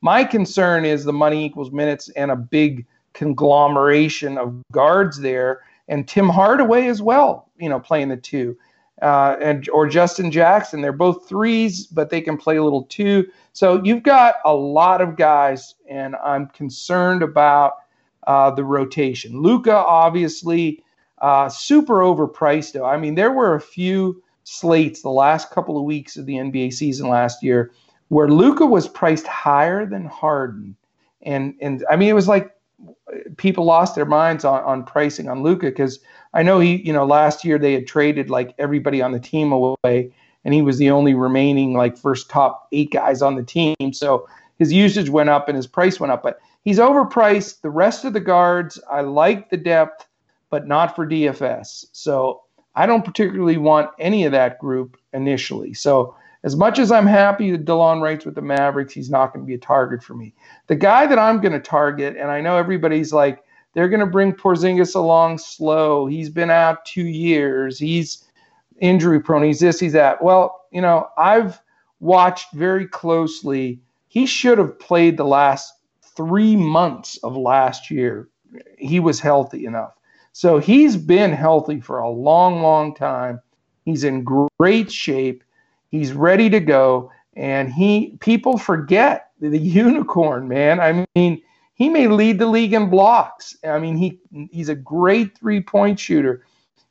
my 0.00 0.24
concern 0.24 0.84
is 0.84 1.04
the 1.04 1.12
money 1.12 1.44
equals 1.44 1.70
minutes 1.70 2.08
and 2.10 2.30
a 2.30 2.36
big 2.36 2.86
conglomeration 3.14 4.38
of 4.38 4.62
guards 4.72 5.20
there, 5.20 5.62
and 5.88 6.06
Tim 6.06 6.28
Hardaway 6.28 6.86
as 6.86 7.00
well. 7.00 7.48
You 7.58 7.68
know, 7.68 7.80
playing 7.80 8.08
the 8.08 8.16
two. 8.16 8.56
Uh, 9.02 9.36
and 9.42 9.68
or 9.70 9.86
Justin 9.86 10.30
Jackson. 10.30 10.80
They're 10.80 10.90
both 10.92 11.28
threes, 11.28 11.86
but 11.86 12.08
they 12.08 12.22
can 12.22 12.38
play 12.38 12.56
a 12.56 12.64
little 12.64 12.84
two. 12.84 13.26
So 13.52 13.82
you've 13.84 14.02
got 14.02 14.36
a 14.46 14.54
lot 14.54 15.02
of 15.02 15.16
guys, 15.16 15.74
and 15.88 16.16
I'm 16.16 16.46
concerned 16.46 17.22
about 17.22 17.74
uh, 18.26 18.50
the 18.52 18.64
rotation. 18.64 19.42
Luka, 19.42 19.74
obviously, 19.74 20.82
uh, 21.18 21.48
super 21.50 22.00
overpriced, 22.00 22.72
though. 22.72 22.86
I 22.86 22.96
mean, 22.96 23.14
there 23.16 23.32
were 23.32 23.54
a 23.54 23.60
few 23.60 24.22
slates 24.44 25.02
the 25.02 25.10
last 25.10 25.50
couple 25.50 25.76
of 25.76 25.84
weeks 25.84 26.16
of 26.16 26.24
the 26.24 26.34
NBA 26.34 26.72
season 26.72 27.08
last 27.08 27.42
year 27.42 27.72
where 28.08 28.28
Luka 28.28 28.66
was 28.66 28.88
priced 28.88 29.26
higher 29.26 29.86
than 29.86 30.06
Harden. 30.06 30.76
And, 31.22 31.54
and 31.60 31.84
I 31.90 31.96
mean, 31.96 32.08
it 32.08 32.14
was 32.14 32.28
like 32.28 32.54
people 33.36 33.64
lost 33.64 33.94
their 33.94 34.04
minds 34.04 34.44
on, 34.44 34.62
on 34.64 34.84
pricing 34.84 35.28
on 35.28 35.42
Luka 35.42 35.66
because 35.66 35.98
I 36.34 36.42
know 36.42 36.60
he, 36.60 36.76
you 36.82 36.92
know, 36.92 37.04
last 37.04 37.44
year 37.44 37.58
they 37.58 37.72
had 37.72 37.86
traded 37.86 38.30
like 38.30 38.54
everybody 38.58 39.02
on 39.02 39.12
the 39.12 39.20
team 39.20 39.52
away, 39.52 40.12
and 40.44 40.54
he 40.54 40.62
was 40.62 40.78
the 40.78 40.90
only 40.90 41.14
remaining 41.14 41.74
like 41.74 41.96
first 41.96 42.28
top 42.28 42.68
eight 42.72 42.92
guys 42.92 43.22
on 43.22 43.34
the 43.34 43.42
team. 43.42 43.92
So 43.92 44.28
his 44.58 44.72
usage 44.72 45.08
went 45.08 45.30
up 45.30 45.48
and 45.48 45.56
his 45.56 45.66
price 45.66 45.98
went 45.98 46.12
up. 46.12 46.22
But 46.22 46.38
he's 46.64 46.78
overpriced. 46.78 47.62
The 47.62 47.70
rest 47.70 48.04
of 48.04 48.12
the 48.12 48.20
guards, 48.20 48.80
I 48.90 49.00
like 49.00 49.50
the 49.50 49.56
depth, 49.56 50.06
but 50.50 50.66
not 50.66 50.94
for 50.94 51.06
DFS. 51.06 51.86
So 51.92 52.42
I 52.74 52.86
don't 52.86 53.04
particularly 53.04 53.56
want 53.56 53.90
any 53.98 54.24
of 54.24 54.32
that 54.32 54.58
group 54.58 54.96
initially. 55.12 55.74
So 55.74 56.14
as 56.46 56.54
much 56.54 56.78
as 56.78 56.92
I'm 56.92 57.06
happy 57.06 57.50
that 57.50 57.64
Delon 57.64 58.00
Wright's 58.00 58.24
with 58.24 58.36
the 58.36 58.40
Mavericks, 58.40 58.94
he's 58.94 59.10
not 59.10 59.32
going 59.34 59.44
to 59.44 59.46
be 59.46 59.54
a 59.54 59.58
target 59.58 60.00
for 60.00 60.14
me. 60.14 60.32
The 60.68 60.76
guy 60.76 61.04
that 61.04 61.18
I'm 61.18 61.40
going 61.40 61.52
to 61.52 61.60
target, 61.60 62.16
and 62.16 62.30
I 62.30 62.40
know 62.40 62.56
everybody's 62.56 63.12
like, 63.12 63.42
they're 63.74 63.88
going 63.88 64.00
to 64.00 64.06
bring 64.06 64.32
Porzingis 64.32 64.94
along 64.94 65.38
slow. 65.38 66.06
He's 66.06 66.30
been 66.30 66.48
out 66.48 66.84
two 66.84 67.08
years. 67.08 67.80
He's 67.80 68.24
injury 68.78 69.20
prone. 69.20 69.42
He's 69.42 69.58
this, 69.58 69.80
he's 69.80 69.92
that. 69.94 70.22
Well, 70.22 70.66
you 70.70 70.80
know, 70.80 71.08
I've 71.18 71.60
watched 71.98 72.52
very 72.52 72.86
closely. 72.86 73.80
He 74.06 74.24
should 74.24 74.58
have 74.58 74.78
played 74.78 75.16
the 75.16 75.24
last 75.24 75.72
three 76.16 76.54
months 76.54 77.18
of 77.24 77.36
last 77.36 77.90
year, 77.90 78.28
he 78.78 79.00
was 79.00 79.18
healthy 79.18 79.66
enough. 79.66 79.94
So 80.32 80.58
he's 80.58 80.96
been 80.96 81.32
healthy 81.32 81.80
for 81.80 81.98
a 81.98 82.08
long, 82.08 82.62
long 82.62 82.94
time. 82.94 83.40
He's 83.84 84.04
in 84.04 84.24
great 84.24 84.92
shape. 84.92 85.42
He's 85.90 86.12
ready 86.12 86.50
to 86.50 86.60
go. 86.60 87.10
And 87.34 87.72
he 87.72 88.16
people 88.20 88.58
forget 88.58 89.30
the 89.40 89.58
unicorn, 89.58 90.48
man. 90.48 90.80
I 90.80 91.06
mean, 91.14 91.42
he 91.74 91.88
may 91.88 92.08
lead 92.08 92.38
the 92.38 92.46
league 92.46 92.72
in 92.72 92.88
blocks. 92.88 93.56
I 93.64 93.78
mean, 93.78 93.96
he 93.96 94.18
he's 94.50 94.68
a 94.68 94.74
great 94.74 95.36
three-point 95.38 96.00
shooter. 96.00 96.44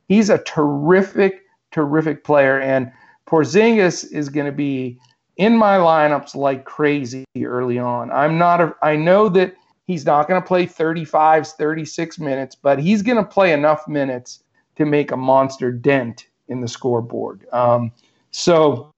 He's 0.08 0.30
a 0.30 0.38
terrific, 0.40 1.42
terrific 1.72 2.24
player. 2.24 2.60
And 2.60 2.92
Porzingis 3.28 4.12
is 4.12 4.30
going 4.30 4.46
to 4.46 4.52
be 4.52 5.00
in 5.38 5.58
my 5.58 5.78
lineups 5.78 6.36
like 6.36 6.66
crazy 6.66 7.26
early 7.42 7.80
on. 7.80 8.12
I'm 8.12 8.38
not 8.38 8.62
a, 8.62 8.76
I 8.82 8.96
know 8.96 9.30
that 9.30 9.56
he's 9.88 10.06
not 10.06 10.28
going 10.28 10.42
to 10.42 10.48
play 10.48 10.66
35, 10.66 11.48
36 11.48 12.20
minutes, 12.20 12.56
but 12.56 12.80
he's 12.80 13.02
going 13.02 13.18
to 13.18 13.24
play 13.24 13.52
enough 13.52 13.88
minutes 13.88 14.44
to 14.78 14.86
make 14.86 15.12
a 15.12 15.18
monster 15.18 15.72
dent 15.72 16.28
in 16.48 16.62
the 16.62 16.68
scoreboard. 16.68 17.46
Um, 17.52 17.92
so 18.36 18.94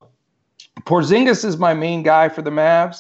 Porzingis 0.81 1.45
is 1.45 1.57
my 1.57 1.71
main 1.71 2.01
guy 2.01 2.27
for 2.27 2.41
the 2.41 2.49
Mavs. 2.49 2.97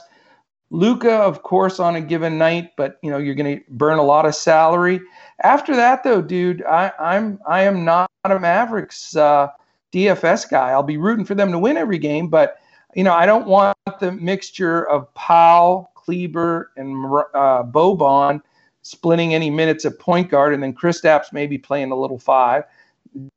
Luka, 0.69 1.13
of 1.13 1.41
course, 1.41 1.79
on 1.79 1.95
a 1.95 2.01
given 2.01 2.37
night, 2.37 2.73
but 2.77 2.99
you 3.01 3.09
know 3.09 3.17
you're 3.17 3.33
going 3.33 3.57
to 3.57 3.63
burn 3.69 3.97
a 3.97 4.03
lot 4.03 4.27
of 4.27 4.35
salary. 4.35 5.01
After 5.43 5.75
that, 5.75 6.03
though, 6.03 6.21
dude, 6.21 6.63
I, 6.65 6.91
I'm 6.99 7.39
I 7.47 7.63
am 7.63 7.83
not 7.83 8.11
a 8.23 8.39
Mavericks 8.39 9.15
uh, 9.15 9.47
DFS 9.91 10.47
guy. 10.47 10.69
I'll 10.69 10.83
be 10.83 10.97
rooting 10.97 11.25
for 11.25 11.33
them 11.33 11.51
to 11.51 11.57
win 11.57 11.75
every 11.75 11.97
game, 11.97 12.27
but 12.27 12.57
you 12.93 13.03
know, 13.03 13.13
I 13.13 13.25
don't 13.25 13.47
want 13.47 13.77
the 13.99 14.11
mixture 14.11 14.87
of 14.89 15.11
Powell, 15.15 15.89
Kleber, 15.95 16.71
and 16.77 17.05
uh, 17.33 17.63
Boban 17.63 18.41
splitting 18.83 19.33
any 19.33 19.49
minutes 19.49 19.85
at 19.85 19.97
point 19.97 20.29
guard, 20.29 20.53
and 20.53 20.61
then 20.61 20.73
Kristaps 20.73 21.33
maybe 21.33 21.57
playing 21.57 21.91
a 21.91 21.95
little 21.95 22.19
five. 22.19 22.63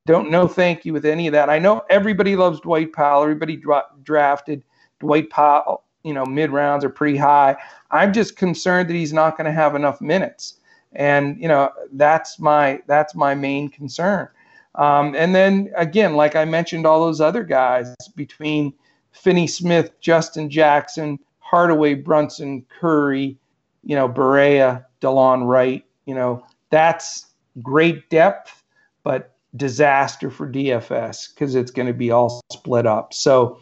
Don't 0.06 0.30
know, 0.30 0.48
thank 0.48 0.84
you 0.84 0.92
with 0.92 1.04
any 1.04 1.26
of 1.26 1.32
that. 1.32 1.50
I 1.50 1.58
know 1.58 1.82
everybody 1.90 2.36
loves 2.36 2.60
Dwight 2.60 2.92
Powell. 2.92 3.22
Everybody 3.22 3.56
dra- 3.56 3.86
drafted 4.02 4.62
Dwight 4.98 5.30
Powell. 5.30 5.84
You 6.02 6.14
know, 6.14 6.24
mid 6.24 6.50
rounds 6.50 6.84
are 6.84 6.90
pretty 6.90 7.16
high. 7.16 7.56
I'm 7.90 8.12
just 8.12 8.36
concerned 8.36 8.88
that 8.88 8.94
he's 8.94 9.12
not 9.12 9.36
going 9.36 9.44
to 9.44 9.52
have 9.52 9.74
enough 9.74 10.00
minutes, 10.00 10.60
and 10.92 11.40
you 11.40 11.46
know 11.46 11.70
that's 11.92 12.38
my 12.38 12.80
that's 12.86 13.14
my 13.14 13.34
main 13.34 13.68
concern. 13.68 14.28
Um, 14.76 15.14
and 15.14 15.34
then 15.34 15.70
again, 15.76 16.14
like 16.14 16.36
I 16.36 16.44
mentioned, 16.44 16.86
all 16.86 17.04
those 17.04 17.20
other 17.20 17.42
guys 17.44 17.94
between 18.16 18.72
Finney 19.12 19.46
Smith, 19.46 19.90
Justin 20.00 20.48
Jackson, 20.48 21.18
Hardaway, 21.40 21.94
Brunson, 21.94 22.64
Curry, 22.80 23.36
you 23.82 23.96
know, 23.96 24.08
Barea, 24.08 24.84
Delon 25.00 25.46
Wright, 25.46 25.84
you 26.06 26.14
know, 26.14 26.44
that's 26.70 27.26
great 27.62 28.08
depth, 28.10 28.62
but 29.02 29.34
disaster 29.56 30.30
for 30.30 30.50
DFS 30.50 31.34
because 31.34 31.54
it's 31.54 31.70
going 31.70 31.88
to 31.88 31.94
be 31.94 32.10
all 32.10 32.40
split 32.52 32.86
up. 32.86 33.12
So 33.12 33.58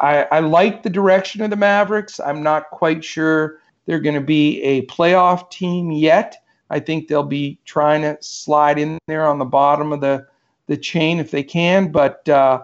I, 0.00 0.24
I 0.24 0.40
like 0.40 0.82
the 0.82 0.90
direction 0.90 1.42
of 1.42 1.50
the 1.50 1.56
Mavericks. 1.56 2.20
I'm 2.20 2.42
not 2.42 2.70
quite 2.70 3.04
sure 3.04 3.58
they're 3.86 4.00
going 4.00 4.14
to 4.14 4.20
be 4.20 4.62
a 4.62 4.86
playoff 4.86 5.50
team 5.50 5.90
yet. 5.90 6.36
I 6.70 6.80
think 6.80 7.08
they'll 7.08 7.22
be 7.22 7.58
trying 7.64 8.02
to 8.02 8.16
slide 8.20 8.78
in 8.78 8.98
there 9.06 9.26
on 9.26 9.38
the 9.38 9.44
bottom 9.44 9.92
of 9.92 10.00
the, 10.00 10.26
the 10.68 10.76
chain 10.76 11.18
if 11.18 11.30
they 11.30 11.42
can, 11.42 11.92
but 11.92 12.26
uh, 12.28 12.62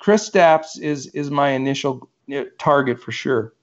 Kristaps 0.00 0.78
is 0.78 1.06
is 1.08 1.30
my 1.30 1.50
initial 1.50 2.08
target 2.58 3.00
for 3.00 3.12
sure. 3.12 3.54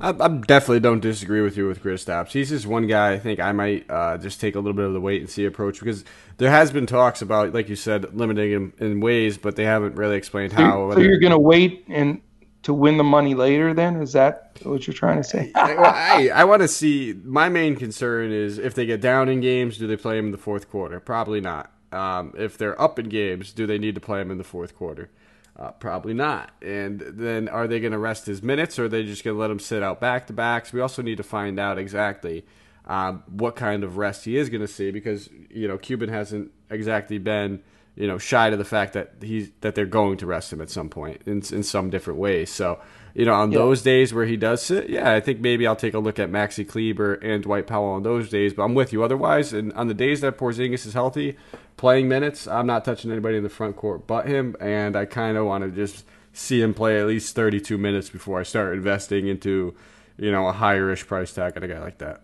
I, 0.00 0.08
I, 0.08 0.28
definitely 0.28 0.80
don't 0.80 1.00
disagree 1.00 1.42
with 1.42 1.56
you 1.56 1.68
with 1.68 1.80
Chris 1.80 2.04
Kristaps. 2.04 2.32
He's 2.32 2.48
just 2.48 2.66
one 2.66 2.86
guy 2.86 3.12
I 3.12 3.18
think 3.18 3.40
I 3.40 3.52
might 3.52 3.88
uh, 3.90 4.18
just 4.18 4.40
take 4.40 4.54
a 4.54 4.58
little 4.58 4.72
bit 4.72 4.86
of 4.86 4.92
the 4.92 5.00
wait 5.00 5.20
and 5.20 5.30
see 5.30 5.44
approach 5.44 5.78
because 5.78 6.04
there 6.38 6.50
has 6.50 6.72
been 6.72 6.86
talks 6.86 7.22
about, 7.22 7.52
like 7.52 7.68
you 7.68 7.76
said, 7.76 8.14
limiting 8.14 8.50
him 8.50 8.72
in 8.78 9.00
ways, 9.00 9.38
but 9.38 9.56
they 9.56 9.64
haven't 9.64 9.94
really 9.96 10.16
explained 10.16 10.52
how. 10.52 10.90
So, 10.90 10.96
so 10.96 11.00
you're 11.00 11.20
going 11.20 11.32
to 11.32 11.38
wait 11.38 11.84
and 11.88 12.20
to 12.62 12.72
win 12.72 12.96
the 12.96 13.04
money 13.04 13.34
later? 13.34 13.74
Then 13.74 13.96
is 13.96 14.12
that 14.12 14.58
what 14.62 14.86
you're 14.86 14.94
trying 14.94 15.18
to 15.18 15.24
say? 15.24 15.52
I, 15.54 16.30
I 16.34 16.44
want 16.44 16.62
to 16.62 16.68
see. 16.68 17.14
My 17.24 17.48
main 17.48 17.76
concern 17.76 18.32
is 18.32 18.58
if 18.58 18.74
they 18.74 18.86
get 18.86 19.00
down 19.00 19.28
in 19.28 19.40
games, 19.40 19.78
do 19.78 19.86
they 19.86 19.96
play 19.96 20.18
him 20.18 20.26
in 20.26 20.32
the 20.32 20.38
fourth 20.38 20.70
quarter? 20.70 21.00
Probably 21.00 21.40
not. 21.40 21.72
Um, 21.90 22.32
if 22.38 22.56
they're 22.56 22.80
up 22.80 22.98
in 22.98 23.08
games, 23.08 23.52
do 23.52 23.66
they 23.66 23.78
need 23.78 23.94
to 23.96 24.00
play 24.00 24.20
him 24.20 24.30
in 24.30 24.38
the 24.38 24.44
fourth 24.44 24.76
quarter? 24.76 25.10
Uh, 25.54 25.70
probably 25.72 26.14
not. 26.14 26.50
And 26.62 27.00
then 27.00 27.48
are 27.48 27.66
they 27.66 27.78
going 27.78 27.92
to 27.92 27.98
rest 27.98 28.26
his 28.26 28.42
minutes 28.42 28.78
or 28.78 28.86
are 28.86 28.88
they 28.88 29.02
just 29.02 29.22
going 29.22 29.36
to 29.36 29.40
let 29.40 29.50
him 29.50 29.58
sit 29.58 29.82
out 29.82 30.00
back 30.00 30.26
to 30.28 30.32
backs? 30.32 30.72
We 30.72 30.80
also 30.80 31.02
need 31.02 31.18
to 31.18 31.22
find 31.22 31.60
out 31.60 31.78
exactly 31.78 32.46
um, 32.86 33.22
what 33.28 33.54
kind 33.54 33.84
of 33.84 33.96
rest 33.98 34.24
he 34.24 34.36
is 34.36 34.48
going 34.48 34.62
to 34.62 34.68
see 34.68 34.90
because, 34.90 35.28
you 35.50 35.68
know, 35.68 35.76
Cuban 35.76 36.08
hasn't 36.08 36.52
exactly 36.70 37.18
been, 37.18 37.62
you 37.94 38.06
know, 38.06 38.16
shy 38.16 38.48
to 38.48 38.56
the 38.56 38.64
fact 38.64 38.94
that 38.94 39.16
he's 39.20 39.50
that 39.60 39.74
they're 39.74 39.84
going 39.84 40.16
to 40.18 40.26
rest 40.26 40.52
him 40.52 40.62
at 40.62 40.70
some 40.70 40.88
point 40.88 41.20
in, 41.26 41.42
in 41.52 41.62
some 41.62 41.90
different 41.90 42.18
ways. 42.18 42.50
So, 42.50 42.80
you 43.14 43.24
know, 43.24 43.34
on 43.34 43.52
yeah. 43.52 43.58
those 43.58 43.82
days 43.82 44.14
where 44.14 44.26
he 44.26 44.36
does 44.36 44.62
sit, 44.62 44.88
yeah, 44.88 45.12
I 45.12 45.20
think 45.20 45.40
maybe 45.40 45.66
I'll 45.66 45.76
take 45.76 45.94
a 45.94 45.98
look 45.98 46.18
at 46.18 46.30
Maxi 46.30 46.66
Kleber 46.66 47.14
and 47.14 47.42
Dwight 47.42 47.66
Powell 47.66 47.90
on 47.90 48.02
those 48.02 48.28
days. 48.28 48.54
But 48.54 48.64
I'm 48.64 48.74
with 48.74 48.92
you. 48.92 49.02
Otherwise, 49.02 49.52
and 49.52 49.72
on 49.74 49.88
the 49.88 49.94
days 49.94 50.20
that 50.22 50.38
Porzingis 50.38 50.86
is 50.86 50.94
healthy, 50.94 51.36
playing 51.76 52.08
minutes. 52.08 52.46
I'm 52.46 52.66
not 52.66 52.84
touching 52.84 53.10
anybody 53.10 53.36
in 53.36 53.42
the 53.42 53.48
front 53.48 53.76
court 53.76 54.06
but 54.06 54.26
him, 54.26 54.56
and 54.60 54.96
I 54.96 55.04
kind 55.04 55.36
of 55.36 55.46
want 55.46 55.64
to 55.64 55.70
just 55.70 56.04
see 56.32 56.62
him 56.62 56.74
play 56.74 57.00
at 57.00 57.06
least 57.06 57.34
32 57.34 57.76
minutes 57.76 58.08
before 58.08 58.40
I 58.40 58.42
start 58.42 58.74
investing 58.74 59.26
into, 59.26 59.74
you 60.16 60.30
know, 60.30 60.48
a 60.48 60.52
higher-ish 60.52 61.06
price 61.06 61.32
tag 61.32 61.56
on 61.56 61.62
a 61.62 61.68
guy 61.68 61.80
like 61.80 61.98
that. 61.98 62.22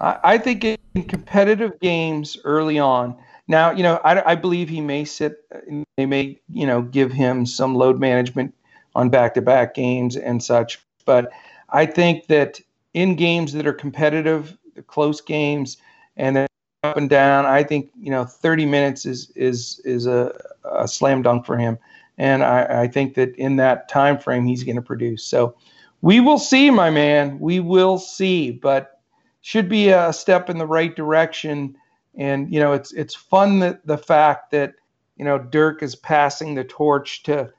I 0.00 0.38
think 0.38 0.64
in 0.64 1.04
competitive 1.04 1.80
games 1.80 2.36
early 2.44 2.78
on. 2.78 3.16
Now, 3.48 3.70
you 3.70 3.82
know, 3.82 4.00
I, 4.04 4.32
I 4.32 4.34
believe 4.34 4.68
he 4.68 4.80
may 4.80 5.04
sit. 5.04 5.36
Uh, 5.54 5.84
they 5.96 6.04
may, 6.04 6.40
you 6.50 6.66
know, 6.66 6.82
give 6.82 7.12
him 7.12 7.46
some 7.46 7.74
load 7.74 8.00
management 8.00 8.54
on 8.94 9.10
back-to-back 9.10 9.74
games 9.74 10.16
and 10.16 10.42
such. 10.42 10.80
But 11.04 11.30
I 11.70 11.86
think 11.86 12.26
that 12.26 12.60
in 12.92 13.16
games 13.16 13.52
that 13.52 13.66
are 13.66 13.72
competitive, 13.72 14.56
close 14.86 15.20
games, 15.20 15.76
and 16.16 16.36
then 16.36 16.46
up 16.84 16.96
and 16.96 17.10
down. 17.10 17.46
I 17.46 17.62
think 17.62 17.90
you 17.98 18.10
know 18.10 18.24
30 18.24 18.66
minutes 18.66 19.06
is 19.06 19.30
is 19.34 19.80
is 19.84 20.06
a, 20.06 20.32
a 20.70 20.86
slam 20.86 21.22
dunk 21.22 21.46
for 21.46 21.56
him, 21.56 21.78
and 22.18 22.44
I, 22.44 22.82
I 22.82 22.88
think 22.88 23.14
that 23.14 23.34
in 23.36 23.56
that 23.56 23.88
time 23.88 24.18
frame 24.18 24.46
he's 24.46 24.62
going 24.62 24.76
to 24.76 24.82
produce. 24.82 25.24
So 25.24 25.56
we 26.02 26.20
will 26.20 26.38
see, 26.38 26.70
my 26.70 26.90
man. 26.90 27.38
We 27.40 27.60
will 27.60 27.98
see, 27.98 28.50
but 28.50 29.00
should 29.40 29.68
be 29.68 29.88
a 29.88 30.12
step 30.12 30.50
in 30.50 30.58
the 30.58 30.66
right 30.66 30.94
direction. 30.94 31.76
And 32.14 32.52
you 32.52 32.60
know, 32.60 32.72
it's 32.72 32.92
it's 32.92 33.14
fun 33.14 33.58
that 33.60 33.86
the 33.86 33.98
fact 33.98 34.50
that 34.52 34.74
you 35.16 35.24
know 35.24 35.38
Dirk 35.38 35.82
is 35.82 35.96
passing 35.96 36.54
the 36.54 36.64
torch 36.64 37.22
to 37.24 37.50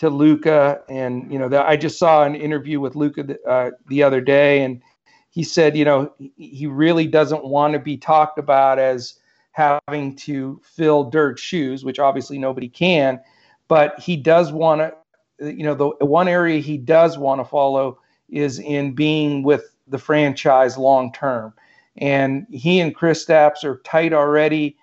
to 0.00 0.08
Luka, 0.08 0.80
and 0.88 1.30
you 1.30 1.38
know, 1.38 1.50
the, 1.50 1.62
I 1.62 1.76
just 1.76 1.98
saw 1.98 2.24
an 2.24 2.34
interview 2.34 2.80
with 2.80 2.96
Luka 2.96 3.36
uh, 3.46 3.72
the 3.88 4.02
other 4.02 4.22
day, 4.22 4.62
and 4.62 4.80
he 5.28 5.42
said, 5.42 5.76
you 5.76 5.84
know, 5.84 6.10
he 6.36 6.66
really 6.66 7.06
doesn't 7.06 7.44
want 7.44 7.74
to 7.74 7.78
be 7.78 7.98
talked 7.98 8.38
about 8.38 8.78
as 8.78 9.18
having 9.52 10.16
to 10.16 10.58
fill 10.64 11.04
Dirk's 11.04 11.42
shoes, 11.42 11.84
which 11.84 11.98
obviously 11.98 12.38
nobody 12.38 12.66
can, 12.66 13.20
but 13.68 14.00
he 14.00 14.16
does 14.16 14.52
want 14.52 14.80
to, 14.80 15.52
you 15.52 15.64
know, 15.64 15.74
the 15.74 16.06
one 16.06 16.28
area 16.28 16.60
he 16.60 16.78
does 16.78 17.18
want 17.18 17.38
to 17.38 17.44
follow 17.44 17.98
is 18.30 18.58
in 18.58 18.94
being 18.94 19.42
with 19.42 19.76
the 19.86 19.98
franchise 19.98 20.78
long 20.78 21.12
term. 21.12 21.52
And 21.98 22.46
he 22.50 22.80
and 22.80 22.96
Kristaps 22.96 23.64
are 23.64 23.82
tight 23.84 24.14
already. 24.14 24.78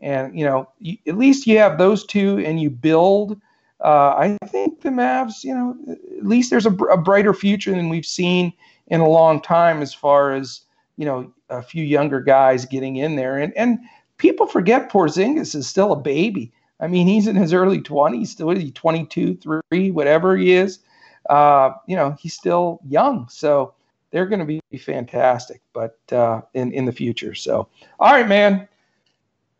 And, 0.00 0.38
you 0.38 0.44
know, 0.44 0.68
you, 0.78 0.98
at 1.06 1.16
least 1.16 1.46
you 1.46 1.56
have 1.56 1.78
those 1.78 2.04
two 2.04 2.38
and 2.40 2.60
you 2.60 2.68
build. 2.68 3.40
Uh, 3.80 4.14
I 4.16 4.38
think 4.46 4.80
the 4.80 4.88
Mavs, 4.88 5.44
you 5.44 5.54
know, 5.54 5.76
at 5.88 6.26
least 6.26 6.50
there's 6.50 6.66
a, 6.66 6.72
a 6.72 6.96
brighter 6.96 7.32
future 7.32 7.70
than 7.70 7.88
we've 7.88 8.06
seen 8.06 8.52
in 8.88 9.00
a 9.00 9.08
long 9.08 9.40
time 9.40 9.82
as 9.82 9.94
far 9.94 10.32
as 10.32 10.62
you 10.96 11.04
know 11.04 11.32
a 11.48 11.62
few 11.62 11.84
younger 11.84 12.20
guys 12.20 12.64
getting 12.64 12.96
in 12.96 13.16
there 13.16 13.38
and 13.38 13.56
and 13.56 13.78
people 14.18 14.46
forget 14.46 14.90
Porzingis 14.90 15.54
is 15.54 15.66
still 15.66 15.92
a 15.92 15.96
baby. 15.96 16.52
I 16.80 16.86
mean, 16.86 17.08
he's 17.08 17.26
in 17.26 17.34
his 17.34 17.52
early 17.52 17.80
20s, 17.80 18.28
still 18.28 18.50
is 18.50 18.62
he 18.62 18.70
22, 18.70 19.36
3, 19.70 19.90
whatever 19.90 20.36
he 20.36 20.52
is. 20.52 20.80
Uh, 21.28 21.70
you 21.86 21.96
know, 21.96 22.16
he's 22.20 22.34
still 22.34 22.80
young. 22.86 23.28
So 23.28 23.74
they're 24.10 24.26
going 24.26 24.40
to 24.40 24.44
be 24.44 24.60
fantastic, 24.78 25.60
but 25.72 25.98
uh, 26.12 26.42
in 26.54 26.72
in 26.72 26.84
the 26.84 26.92
future. 26.92 27.34
So, 27.34 27.68
all 28.00 28.12
right, 28.12 28.28
man. 28.28 28.68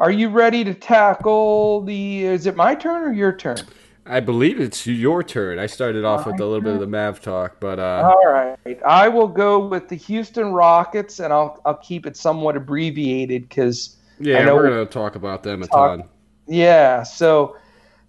Are 0.01 0.12
you 0.12 0.29
ready 0.29 0.62
to 0.62 0.75
tackle 0.75 1.81
the? 1.83 2.25
Is 2.25 2.47
it 2.47 2.55
my 2.55 2.77
turn 2.77 3.03
or 3.03 3.12
your 3.12 3.33
turn? 3.33 3.59
I 4.09 4.21
believe 4.21 4.59
it's 4.59 4.87
your 4.87 5.23
turn. 5.23 5.59
I 5.59 5.67
started 5.67 6.05
off 6.05 6.27
with 6.27 6.41
a 6.41 6.45
little 6.45 6.63
bit 6.63 6.75
of 6.75 6.81
the 6.81 6.87
Mav 6.87 7.21
talk, 7.21 7.61
but 7.61 7.79
uh... 7.79 8.13
all 8.15 8.33
right, 8.33 8.57
I 8.85 9.09
will 9.09 9.29
go 9.29 9.67
with 9.67 9.89
the 9.89 9.97
Houston 9.97 10.53
Rockets, 10.53 11.21
and 11.21 11.33
I'll 11.33 11.61
I'll 11.65 11.77
keep 11.77 12.07
it 12.07 12.17
somewhat 12.17 12.57
abbreviated 12.57 13.49
because 13.49 13.97
yeah, 14.19 14.51
we're 14.53 14.69
gonna 14.69 14.87
talk 14.87 15.15
about 15.15 15.43
them 15.43 15.63
a 15.63 15.67
ton. 15.67 16.05
Yeah, 16.47 17.03
so 17.03 17.57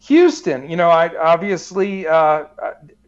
Houston, 0.04 0.70
you 0.70 0.78
know, 0.78 0.90
I 0.90 1.16
obviously, 1.18 2.08
uh, 2.08 2.46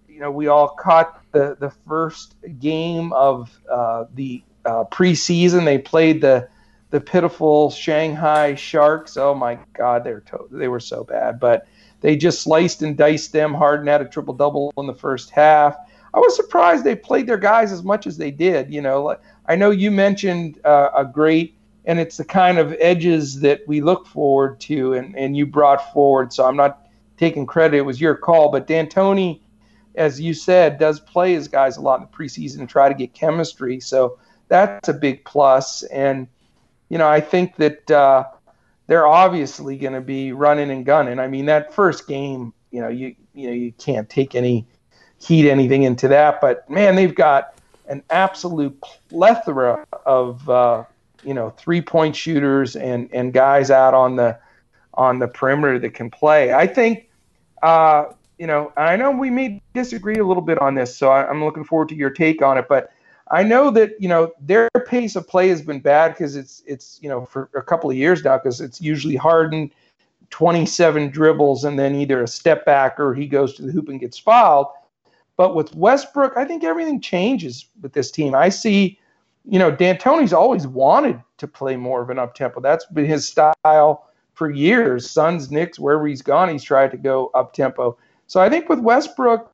you 0.07 0.19
know, 0.19 0.29
we 0.29 0.47
all 0.47 0.67
caught 0.67 1.23
the 1.31 1.55
the 1.59 1.71
first 1.87 2.35
game 2.59 3.13
of 3.13 3.57
uh, 3.71 4.05
the 4.13 4.43
uh, 4.65 4.83
preseason. 4.91 5.63
They 5.63 5.77
played 5.77 6.21
the 6.21 6.49
the 6.89 6.99
pitiful 6.99 7.71
Shanghai 7.71 8.55
Sharks. 8.55 9.15
Oh 9.15 9.33
my 9.33 9.57
God, 9.73 10.03
they're 10.03 10.19
to- 10.19 10.49
they 10.51 10.67
were 10.67 10.81
so 10.81 11.05
bad, 11.05 11.39
but 11.39 11.65
they 12.01 12.15
just 12.15 12.41
sliced 12.41 12.81
and 12.81 12.97
diced 12.97 13.31
them. 13.31 13.53
Harden 13.53 13.87
had 13.87 14.01
a 14.01 14.05
triple 14.05 14.33
double 14.33 14.73
in 14.77 14.87
the 14.87 14.93
first 14.93 15.29
half. 15.29 15.77
I 16.13 16.19
was 16.19 16.35
surprised 16.35 16.83
they 16.83 16.95
played 16.95 17.27
their 17.27 17.37
guys 17.37 17.71
as 17.71 17.83
much 17.83 18.05
as 18.05 18.17
they 18.17 18.31
did. 18.31 18.73
You 18.73 18.81
know, 18.81 19.15
I 19.45 19.55
know 19.55 19.69
you 19.69 19.91
mentioned 19.91 20.59
uh, 20.65 20.89
a 20.95 21.05
great, 21.05 21.55
and 21.85 21.99
it's 21.99 22.17
the 22.17 22.25
kind 22.25 22.57
of 22.57 22.75
edges 22.79 23.39
that 23.41 23.61
we 23.67 23.81
look 23.81 24.05
forward 24.05 24.59
to, 24.61 24.93
and, 24.93 25.15
and 25.15 25.37
you 25.37 25.45
brought 25.45 25.93
forward. 25.93 26.33
So 26.33 26.45
I'm 26.45 26.57
not 26.57 26.87
taking 27.17 27.45
credit; 27.45 27.77
it 27.77 27.81
was 27.81 28.01
your 28.01 28.15
call. 28.15 28.49
But 28.51 28.67
D'Antoni, 28.67 29.39
as 29.95 30.19
you 30.19 30.33
said, 30.33 30.79
does 30.79 30.99
play 30.99 31.33
his 31.33 31.47
guys 31.47 31.77
a 31.77 31.81
lot 31.81 32.01
in 32.01 32.07
the 32.11 32.17
preseason 32.17 32.59
and 32.59 32.69
try 32.69 32.89
to 32.89 32.95
get 32.95 33.13
chemistry. 33.13 33.79
So 33.79 34.17
that's 34.49 34.89
a 34.89 34.93
big 34.93 35.23
plus. 35.23 35.83
And 35.83 36.27
you 36.89 36.97
know, 36.97 37.07
I 37.07 37.21
think 37.21 37.55
that 37.55 37.89
uh, 37.89 38.25
they're 38.91 39.07
obviously 39.07 39.77
going 39.77 39.93
to 39.93 40.01
be 40.01 40.33
running 40.33 40.69
and 40.69 40.85
gunning. 40.85 41.17
I 41.17 41.25
mean, 41.25 41.45
that 41.45 41.73
first 41.73 42.09
game, 42.09 42.53
you 42.71 42.81
know, 42.81 42.89
you 42.89 43.15
you 43.33 43.47
know 43.47 43.53
you 43.53 43.71
can't 43.71 44.09
take 44.09 44.35
any 44.35 44.67
heat 45.17 45.49
anything 45.49 45.83
into 45.83 46.09
that, 46.09 46.41
but 46.41 46.69
man, 46.69 46.97
they've 46.97 47.15
got 47.15 47.53
an 47.87 48.03
absolute 48.09 48.77
plethora 49.07 49.87
of 50.05 50.49
uh, 50.49 50.83
you 51.23 51.33
know 51.33 51.51
three 51.51 51.81
point 51.81 52.17
shooters 52.17 52.75
and 52.75 53.09
and 53.13 53.31
guys 53.31 53.71
out 53.71 53.93
on 53.93 54.17
the 54.17 54.37
on 54.95 55.19
the 55.19 55.27
perimeter 55.29 55.79
that 55.79 55.93
can 55.93 56.11
play. 56.11 56.51
I 56.51 56.67
think. 56.67 57.07
Uh, 57.63 58.07
you 58.39 58.47
know, 58.47 58.73
I 58.75 58.97
know 58.97 59.11
we 59.11 59.29
may 59.29 59.61
disagree 59.73 60.17
a 60.17 60.25
little 60.25 60.41
bit 60.41 60.57
on 60.57 60.73
this, 60.75 60.97
so 60.97 61.11
I, 61.11 61.29
I'm 61.29 61.45
looking 61.45 61.63
forward 61.63 61.87
to 61.89 61.95
your 61.95 62.09
take 62.09 62.41
on 62.41 62.57
it. 62.57 62.65
But 62.67 62.91
I 63.31 63.43
know 63.43 63.71
that 63.71 63.93
you 63.99 64.09
know 64.09 64.33
their 64.39 64.69
pace 64.87 65.15
of 65.15 65.27
play 65.27 65.47
has 65.49 65.61
been 65.61 65.79
bad 65.79 66.09
because 66.09 66.35
it's 66.35 66.61
it's 66.65 66.99
you 67.01 67.09
know 67.09 67.25
for 67.25 67.49
a 67.55 67.61
couple 67.61 67.89
of 67.89 67.95
years 67.95 68.23
now 68.23 68.37
because 68.37 68.59
it's 68.59 68.81
usually 68.81 69.15
Harden, 69.15 69.71
27 70.31 71.09
dribbles 71.09 71.63
and 71.63 71.79
then 71.79 71.95
either 71.95 72.21
a 72.21 72.27
step 72.27 72.65
back 72.65 72.99
or 72.99 73.13
he 73.13 73.27
goes 73.27 73.53
to 73.55 73.63
the 73.63 73.71
hoop 73.71 73.89
and 73.89 73.99
gets 73.99 74.17
fouled. 74.17 74.67
But 75.37 75.55
with 75.55 75.73
Westbrook, 75.75 76.33
I 76.35 76.45
think 76.45 76.63
everything 76.63 76.99
changes 76.99 77.65
with 77.81 77.93
this 77.93 78.11
team. 78.11 78.35
I 78.35 78.49
see, 78.49 78.99
you 79.45 79.59
know, 79.59 79.71
D'Antoni's 79.71 80.33
always 80.33 80.67
wanted 80.67 81.21
to 81.37 81.47
play 81.47 81.75
more 81.75 82.01
of 82.01 82.09
an 82.09 82.19
up 82.19 82.35
tempo. 82.35 82.59
That's 82.59 82.85
been 82.85 83.05
his 83.05 83.27
style 83.27 84.07
for 84.33 84.49
years. 84.51 85.09
Suns, 85.09 85.49
Knicks, 85.49 85.79
wherever 85.79 86.05
he's 86.05 86.21
gone, 86.21 86.49
he's 86.49 86.63
tried 86.63 86.91
to 86.91 86.97
go 86.97 87.31
up 87.33 87.53
tempo. 87.53 87.97
So 88.27 88.41
I 88.41 88.49
think 88.49 88.69
with 88.69 88.79
Westbrook, 88.79 89.51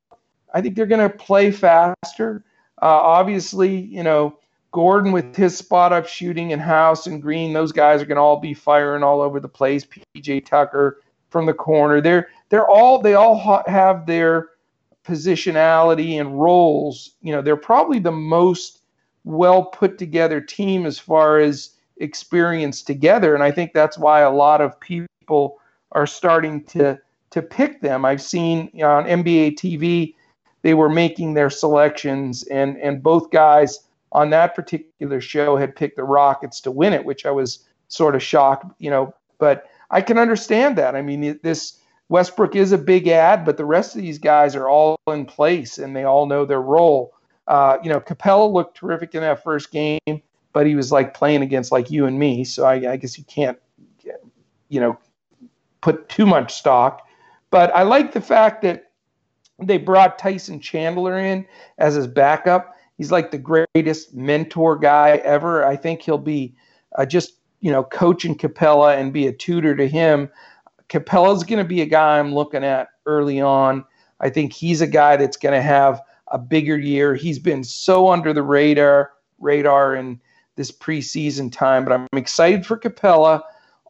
I 0.53 0.61
think 0.61 0.75
they're 0.75 0.85
going 0.85 1.09
to 1.09 1.15
play 1.15 1.51
faster. 1.51 2.43
Uh, 2.81 2.85
obviously, 2.85 3.75
you 3.75 4.03
know, 4.03 4.37
Gordon 4.71 5.11
with 5.11 5.35
his 5.35 5.57
spot 5.57 5.93
up 5.93 6.07
shooting 6.07 6.53
and 6.53 6.61
House 6.61 7.07
and 7.07 7.21
Green, 7.21 7.53
those 7.53 7.71
guys 7.71 8.01
are 8.01 8.05
going 8.05 8.17
to 8.17 8.21
all 8.21 8.39
be 8.39 8.53
firing 8.53 9.03
all 9.03 9.21
over 9.21 9.39
the 9.39 9.47
place. 9.47 9.85
PJ 10.15 10.45
Tucker 10.45 11.01
from 11.29 11.45
the 11.45 11.53
corner. 11.53 12.01
They're 12.01 12.27
they're 12.49 12.67
all 12.67 13.01
they 13.01 13.15
all 13.15 13.37
ha- 13.37 13.63
have 13.67 14.05
their 14.05 14.49
positionality 15.05 16.19
and 16.19 16.39
roles. 16.39 17.15
You 17.21 17.31
know, 17.33 17.41
they're 17.41 17.55
probably 17.55 17.99
the 17.99 18.11
most 18.11 18.81
well 19.23 19.65
put 19.65 19.97
together 19.97 20.41
team 20.41 20.85
as 20.85 20.99
far 20.99 21.39
as 21.39 21.71
experience 21.97 22.81
together, 22.81 23.33
and 23.33 23.43
I 23.43 23.51
think 23.51 23.73
that's 23.73 23.97
why 23.97 24.21
a 24.21 24.31
lot 24.31 24.61
of 24.61 24.79
people 24.79 25.59
are 25.93 26.07
starting 26.07 26.63
to 26.65 26.99
to 27.31 27.41
pick 27.41 27.81
them. 27.81 28.05
I've 28.05 28.21
seen 28.21 28.69
on 28.83 29.05
NBA 29.05 29.55
TV 29.55 30.13
they 30.67 30.73
were 30.73 30.89
making 30.89 31.33
their 31.33 31.49
selections, 31.49 32.43
and 32.43 32.75
and 32.79 33.01
both 33.01 33.31
guys 33.31 33.79
on 34.11 34.31
that 34.31 34.53
particular 34.53 35.21
show 35.21 35.55
had 35.55 35.73
picked 35.73 35.95
the 35.95 36.03
Rockets 36.03 36.59
to 36.59 36.71
win 36.71 36.91
it, 36.91 37.05
which 37.05 37.25
I 37.25 37.31
was 37.31 37.63
sort 37.87 38.15
of 38.15 38.21
shocked, 38.21 38.65
you 38.77 38.89
know. 38.89 39.13
But 39.37 39.69
I 39.91 40.01
can 40.01 40.17
understand 40.17 40.77
that. 40.77 40.93
I 40.93 41.01
mean, 41.01 41.39
this 41.41 41.79
Westbrook 42.09 42.53
is 42.53 42.73
a 42.73 42.77
big 42.77 43.07
add, 43.07 43.45
but 43.45 43.55
the 43.55 43.63
rest 43.63 43.95
of 43.95 44.01
these 44.01 44.19
guys 44.19 44.57
are 44.57 44.67
all 44.67 44.99
in 45.07 45.25
place 45.25 45.77
and 45.77 45.95
they 45.95 46.03
all 46.03 46.25
know 46.25 46.43
their 46.43 46.61
role. 46.61 47.13
Uh, 47.47 47.77
you 47.81 47.89
know, 47.89 48.01
Capela 48.01 48.51
looked 48.51 48.75
terrific 48.75 49.15
in 49.15 49.21
that 49.21 49.41
first 49.41 49.71
game, 49.71 50.21
but 50.51 50.67
he 50.67 50.75
was 50.75 50.91
like 50.91 51.13
playing 51.13 51.43
against 51.43 51.71
like 51.71 51.89
you 51.89 52.07
and 52.07 52.19
me, 52.19 52.43
so 52.43 52.65
I, 52.65 52.91
I 52.91 52.97
guess 52.97 53.17
you 53.17 53.23
can't, 53.23 53.57
you 54.67 54.81
know, 54.81 54.97
put 55.79 56.09
too 56.09 56.25
much 56.25 56.53
stock. 56.53 57.07
But 57.51 57.73
I 57.73 57.83
like 57.83 58.11
the 58.11 58.19
fact 58.19 58.63
that 58.63 58.86
they 59.59 59.77
brought 59.77 60.19
Tyson 60.19 60.59
Chandler 60.59 61.17
in 61.17 61.45
as 61.77 61.95
his 61.95 62.07
backup. 62.07 62.75
He's 62.97 63.11
like 63.11 63.31
the 63.31 63.37
greatest 63.37 64.13
mentor 64.13 64.77
guy 64.77 65.21
ever. 65.23 65.65
I 65.65 65.75
think 65.75 66.01
he'll 66.01 66.17
be 66.17 66.55
uh, 66.97 67.05
just, 67.05 67.33
you 67.61 67.71
know, 67.71 67.83
coaching 67.83 68.35
Capela 68.35 68.97
and 68.97 69.13
be 69.13 69.27
a 69.27 69.33
tutor 69.33 69.75
to 69.75 69.87
him. 69.87 70.29
Capela's 70.89 71.43
going 71.43 71.59
to 71.61 71.67
be 71.67 71.81
a 71.81 71.85
guy 71.85 72.19
I'm 72.19 72.33
looking 72.33 72.63
at 72.63 72.89
early 73.05 73.41
on. 73.41 73.83
I 74.19 74.29
think 74.29 74.53
he's 74.53 74.81
a 74.81 74.87
guy 74.87 75.15
that's 75.17 75.37
going 75.37 75.53
to 75.53 75.61
have 75.61 76.01
a 76.29 76.37
bigger 76.37 76.77
year. 76.77 77.15
He's 77.15 77.39
been 77.39 77.63
so 77.63 78.09
under 78.09 78.33
the 78.33 78.43
radar 78.43 79.13
radar 79.39 79.95
in 79.95 80.19
this 80.55 80.71
preseason 80.71 81.51
time, 81.51 81.83
but 81.83 81.93
I'm 81.93 82.07
excited 82.13 82.65
for 82.65 82.79
Capela. 82.79 83.41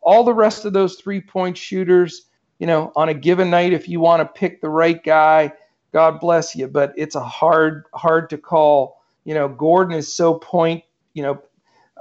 All 0.02 0.24
the 0.24 0.34
rest 0.34 0.66
of 0.66 0.74
those 0.74 0.96
three 0.96 1.22
point 1.22 1.58
shooters, 1.58 2.27
you 2.60 2.68
know, 2.68 2.92
on 2.96 3.10
a 3.10 3.14
given 3.14 3.50
night, 3.50 3.74
if 3.74 3.88
you 3.88 4.00
want 4.00 4.22
to 4.22 4.40
pick 4.40 4.62
the 4.62 4.70
right 4.70 5.04
guy, 5.04 5.52
God 5.94 6.20
bless 6.20 6.56
you. 6.56 6.68
But 6.68 6.94
it's 6.98 7.16
a 7.16 7.24
hard, 7.24 7.86
hard 7.94 8.30
to 8.32 8.38
call. 8.38 9.02
You 9.26 9.34
know, 9.34 9.48
Gordon 9.48 9.96
is 9.96 10.12
so 10.12 10.36
point, 10.36 10.84
you 11.14 11.24
know, 11.24 11.42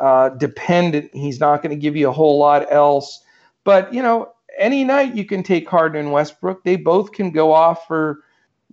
uh, 0.00 0.30
dependent. 0.30 1.10
He's 1.14 1.40
not 1.40 1.62
going 1.62 1.70
to 1.70 1.80
give 1.80 1.96
you 1.96 2.08
a 2.08 2.12
whole 2.12 2.38
lot 2.38 2.70
else. 2.72 3.22
But 3.64 3.92
you 3.92 4.02
know, 4.02 4.32
any 4.58 4.84
night 4.84 5.14
you 5.14 5.24
can 5.24 5.42
take 5.42 5.68
Harden 5.68 6.00
and 6.00 6.12
Westbrook. 6.12 6.64
They 6.64 6.76
both 6.76 7.12
can 7.12 7.30
go 7.30 7.52
off 7.52 7.86
for 7.86 8.20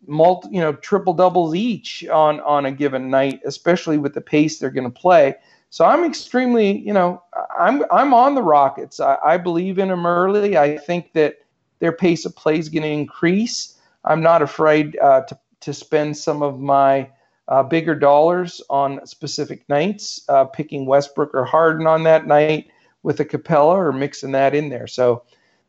multi, 0.06 0.50
you 0.52 0.62
know, 0.62 0.74
triple 0.74 1.14
doubles 1.14 1.56
each 1.56 2.06
on 2.08 2.40
on 2.42 2.66
a 2.66 2.72
given 2.72 3.10
night, 3.10 3.42
especially 3.46 3.98
with 3.98 4.14
the 4.14 4.22
pace 4.22 4.60
they're 4.60 4.70
going 4.70 4.92
to 4.92 5.00
play. 5.00 5.36
So 5.70 5.86
I'm 5.86 6.04
extremely, 6.04 6.78
you 6.80 6.94
know, 6.94 7.24
I'm 7.58 7.84
I'm 7.92 8.14
on 8.14 8.36
the 8.36 8.44
Rockets. 8.44 9.00
I, 9.00 9.18
I 9.26 9.38
believe 9.38 9.80
in 9.80 9.88
them 9.88 10.06
early. 10.06 10.58
I 10.58 10.78
think 10.78 11.14
that 11.14 11.38
their 11.84 11.92
pace 11.92 12.24
of 12.24 12.34
play 12.34 12.58
is 12.58 12.70
going 12.70 12.84
to 12.84 12.90
increase. 12.90 13.78
I'm 14.06 14.22
not 14.22 14.42
afraid 14.42 14.98
uh, 15.00 15.24
to 15.24 15.38
to 15.60 15.74
spend 15.74 16.16
some 16.16 16.42
of 16.42 16.58
my 16.58 17.10
uh, 17.50 17.62
bigger 17.62 17.94
dollars 17.94 18.62
on 18.70 19.06
specific 19.06 19.68
nights, 19.68 20.22
uh, 20.30 20.46
picking 20.46 20.86
Westbrook 20.86 21.32
or 21.34 21.44
Harden 21.44 21.86
on 21.86 22.04
that 22.04 22.26
night 22.26 22.68
with 23.02 23.20
a 23.20 23.26
Capela 23.26 23.76
or 23.76 23.92
mixing 23.92 24.32
that 24.32 24.56
in 24.56 24.70
there. 24.70 24.88
So, 24.88 25.24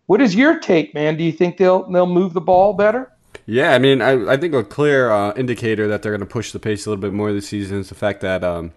what 0.06 0.20
is 0.20 0.36
your 0.36 0.60
take, 0.60 0.94
man? 0.94 1.16
Do 1.16 1.24
you 1.24 1.32
think 1.32 1.56
they'll 1.56 1.90
they'll 1.90 2.06
move 2.06 2.32
the 2.32 2.40
ball 2.40 2.74
better? 2.74 3.10
Yeah, 3.46 3.72
I 3.72 3.80
mean, 3.80 4.00
I, 4.00 4.34
I 4.34 4.36
think 4.36 4.54
a 4.54 4.62
clear 4.62 5.10
uh, 5.10 5.32
indicator 5.34 5.88
that 5.88 6.02
they're 6.02 6.12
going 6.12 6.20
to 6.20 6.32
push 6.32 6.52
the 6.52 6.60
pace 6.60 6.86
a 6.86 6.90
little 6.90 7.02
bit 7.02 7.12
more 7.12 7.32
this 7.32 7.48
season 7.48 7.80
is 7.80 7.88
the 7.88 7.96
fact 7.96 8.20
that 8.20 8.44
um, 8.44 8.72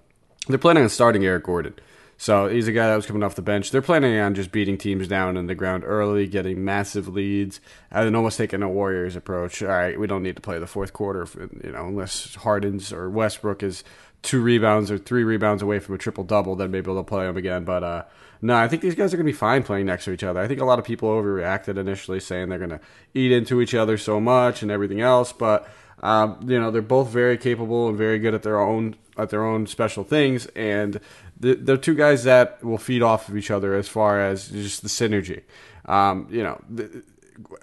they're 0.48 0.58
planning 0.58 0.82
on 0.82 0.90
starting 0.90 1.24
Eric 1.24 1.44
Gordon. 1.44 1.76
So 2.20 2.48
he's 2.48 2.68
a 2.68 2.72
guy 2.72 2.88
that 2.88 2.96
was 2.96 3.06
coming 3.06 3.22
off 3.22 3.36
the 3.36 3.44
bench. 3.44 3.70
They're 3.70 3.82
planning 3.82 4.20
on 4.20 4.34
just 4.34 4.52
beating 4.52 4.78
teams 4.78 5.08
down 5.08 5.38
in 5.38 5.46
the 5.46 5.54
ground 5.54 5.84
early, 5.86 6.26
getting 6.26 6.66
massive 6.66 7.08
leads, 7.08 7.62
and 7.92 8.06
then 8.06 8.16
almost 8.16 8.40
taking 8.40 8.64
a 8.64 8.70
Warriors 8.70 9.16
approach. 9.16 9.62
All 9.62 9.70
right, 9.70 10.00
we 10.00 10.08
don't 10.08 10.24
need 10.24 10.36
to 10.36 10.42
play 10.42 10.58
the 10.58 10.66
fourth 10.66 10.94
quarter, 10.94 11.28
you 11.64 11.72
know, 11.72 11.88
unless 11.88 12.34
Harden's 12.36 12.92
or 12.92 13.08
Westbrook 13.10 13.62
is 13.62 13.84
two 14.24 14.42
rebounds 14.42 14.90
or 14.90 14.98
three 14.98 15.24
rebounds 15.24 15.62
away 15.62 15.78
from 15.78 15.94
a 15.94 15.98
triple 16.00 16.24
double, 16.24 16.56
then 16.56 16.72
maybe 16.72 16.86
they'll 16.86 17.04
play 17.04 17.28
them 17.28 17.38
again. 17.38 17.64
But 17.64 17.84
uh, 17.84 18.04
no, 18.42 18.56
I 18.56 18.68
think 18.68 18.82
these 18.82 18.96
guys 18.96 19.14
are 19.14 19.18
going 19.18 19.28
to 19.28 19.32
be 19.32 19.38
fine 19.38 19.62
playing 19.62 19.86
next 19.86 20.06
to 20.06 20.12
each 20.12 20.24
other. 20.24 20.40
I 20.40 20.48
think 20.48 20.60
a 20.60 20.66
lot 20.66 20.80
of 20.80 20.86
people 20.86 21.10
overreacted 21.10 21.78
initially, 21.78 22.20
saying 22.20 22.50
they're 22.50 22.58
going 22.58 22.72
to 22.72 22.82
eat 23.14 23.32
into 23.32 23.62
each 23.62 23.76
other 23.76 23.96
so 23.96 24.20
much 24.20 24.64
and 24.64 24.72
everything 24.72 25.02
else, 25.02 25.32
but. 25.32 25.70
Um, 26.04 26.40
you 26.48 26.60
know 26.60 26.70
they're 26.72 26.82
both 26.82 27.10
very 27.10 27.38
capable 27.38 27.90
and 27.90 27.98
very 27.98 28.20
good 28.20 28.34
at 28.34 28.44
their 28.44 28.60
own 28.60 28.96
at 29.18 29.30
their 29.30 29.44
own 29.44 29.68
special 29.68 30.04
things, 30.04 30.46
and 30.48 31.00
they're 31.40 31.78
two 31.78 31.96
guys 31.96 32.24
that 32.24 32.64
will 32.64 32.78
feed 32.78 33.02
off 33.02 33.30
of 33.30 33.38
each 33.38 33.52
other 33.52 33.74
as 33.76 33.88
far 33.88 34.22
as 34.22 34.50
just 34.50 34.82
the 34.84 34.90
synergy. 34.90 35.44
Um, 35.86 36.28
you 36.30 36.44
know, 36.44 36.62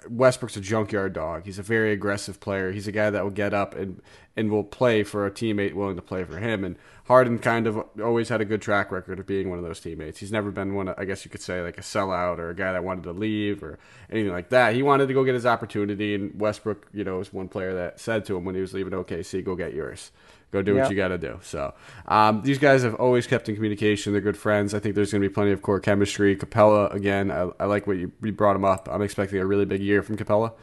Westbrook's 0.09 0.57
a 0.57 0.61
junkyard 0.61 1.13
dog. 1.13 1.45
He's 1.45 1.59
a 1.59 1.63
very 1.63 1.91
aggressive 1.91 2.39
player. 2.39 2.71
He's 2.71 2.87
a 2.87 2.91
guy 2.91 3.09
that 3.09 3.23
will 3.23 3.31
get 3.31 3.53
up 3.53 3.75
and 3.75 4.01
and 4.37 4.51
will 4.51 4.63
play 4.63 5.03
for 5.03 5.25
a 5.25 5.31
teammate 5.31 5.73
willing 5.73 5.95
to 5.95 6.01
play 6.01 6.23
for 6.23 6.37
him. 6.37 6.63
And 6.63 6.75
Harden 7.05 7.39
kind 7.39 7.67
of 7.67 7.83
always 8.03 8.29
had 8.29 8.41
a 8.41 8.45
good 8.45 8.61
track 8.61 8.91
record 8.91 9.19
of 9.19 9.25
being 9.25 9.49
one 9.49 9.59
of 9.59 9.63
those 9.63 9.79
teammates. 9.79 10.19
He's 10.19 10.31
never 10.31 10.51
been 10.51 10.75
one, 10.75 10.89
I 10.89 11.05
guess 11.05 11.23
you 11.23 11.31
could 11.31 11.41
say, 11.41 11.61
like 11.61 11.77
a 11.77 11.81
sellout 11.81 12.37
or 12.37 12.49
a 12.49 12.55
guy 12.55 12.73
that 12.73 12.83
wanted 12.83 13.03
to 13.03 13.13
leave 13.13 13.63
or 13.63 13.79
anything 14.09 14.33
like 14.33 14.49
that. 14.49 14.73
He 14.73 14.83
wanted 14.83 15.07
to 15.07 15.13
go 15.13 15.23
get 15.23 15.35
his 15.35 15.45
opportunity, 15.45 16.15
and 16.15 16.37
Westbrook, 16.39 16.87
you 16.93 17.03
know, 17.03 17.19
was 17.19 17.31
one 17.31 17.47
player 17.47 17.73
that 17.75 17.99
said 17.99 18.25
to 18.25 18.35
him 18.35 18.43
when 18.43 18.55
he 18.55 18.61
was 18.61 18.73
leaving 18.73 18.93
OKC, 18.93 19.41
"Go 19.41 19.55
get 19.55 19.73
yours." 19.73 20.11
Go 20.51 20.61
do 20.61 20.75
what 20.75 20.89
you 20.89 20.95
got 20.95 21.09
to 21.09 21.17
do. 21.17 21.39
So 21.41 21.73
um, 22.07 22.41
these 22.41 22.57
guys 22.57 22.83
have 22.83 22.95
always 22.95 23.27
kept 23.27 23.49
in 23.49 23.55
communication. 23.55 24.13
They're 24.13 24.21
good 24.21 24.37
friends. 24.37 24.73
I 24.73 24.79
think 24.79 24.95
there's 24.95 25.11
going 25.11 25.21
to 25.21 25.27
be 25.27 25.33
plenty 25.33 25.51
of 25.51 25.61
core 25.61 25.79
chemistry. 25.79 26.35
Capela 26.37 26.93
again. 26.93 27.29
I, 27.29 27.49
I 27.59 27.65
like 27.65 27.87
what 27.87 27.97
you, 27.97 28.11
you, 28.23 28.31
brought 28.31 28.55
him 28.55 28.63
up. 28.63 28.87
I'm 28.89 29.01
expecting 29.01 29.39
a 29.39 29.45
really 29.45 29.65
big 29.65 29.81
year 29.81 30.01
from 30.01 30.15
Capela. 30.17 30.53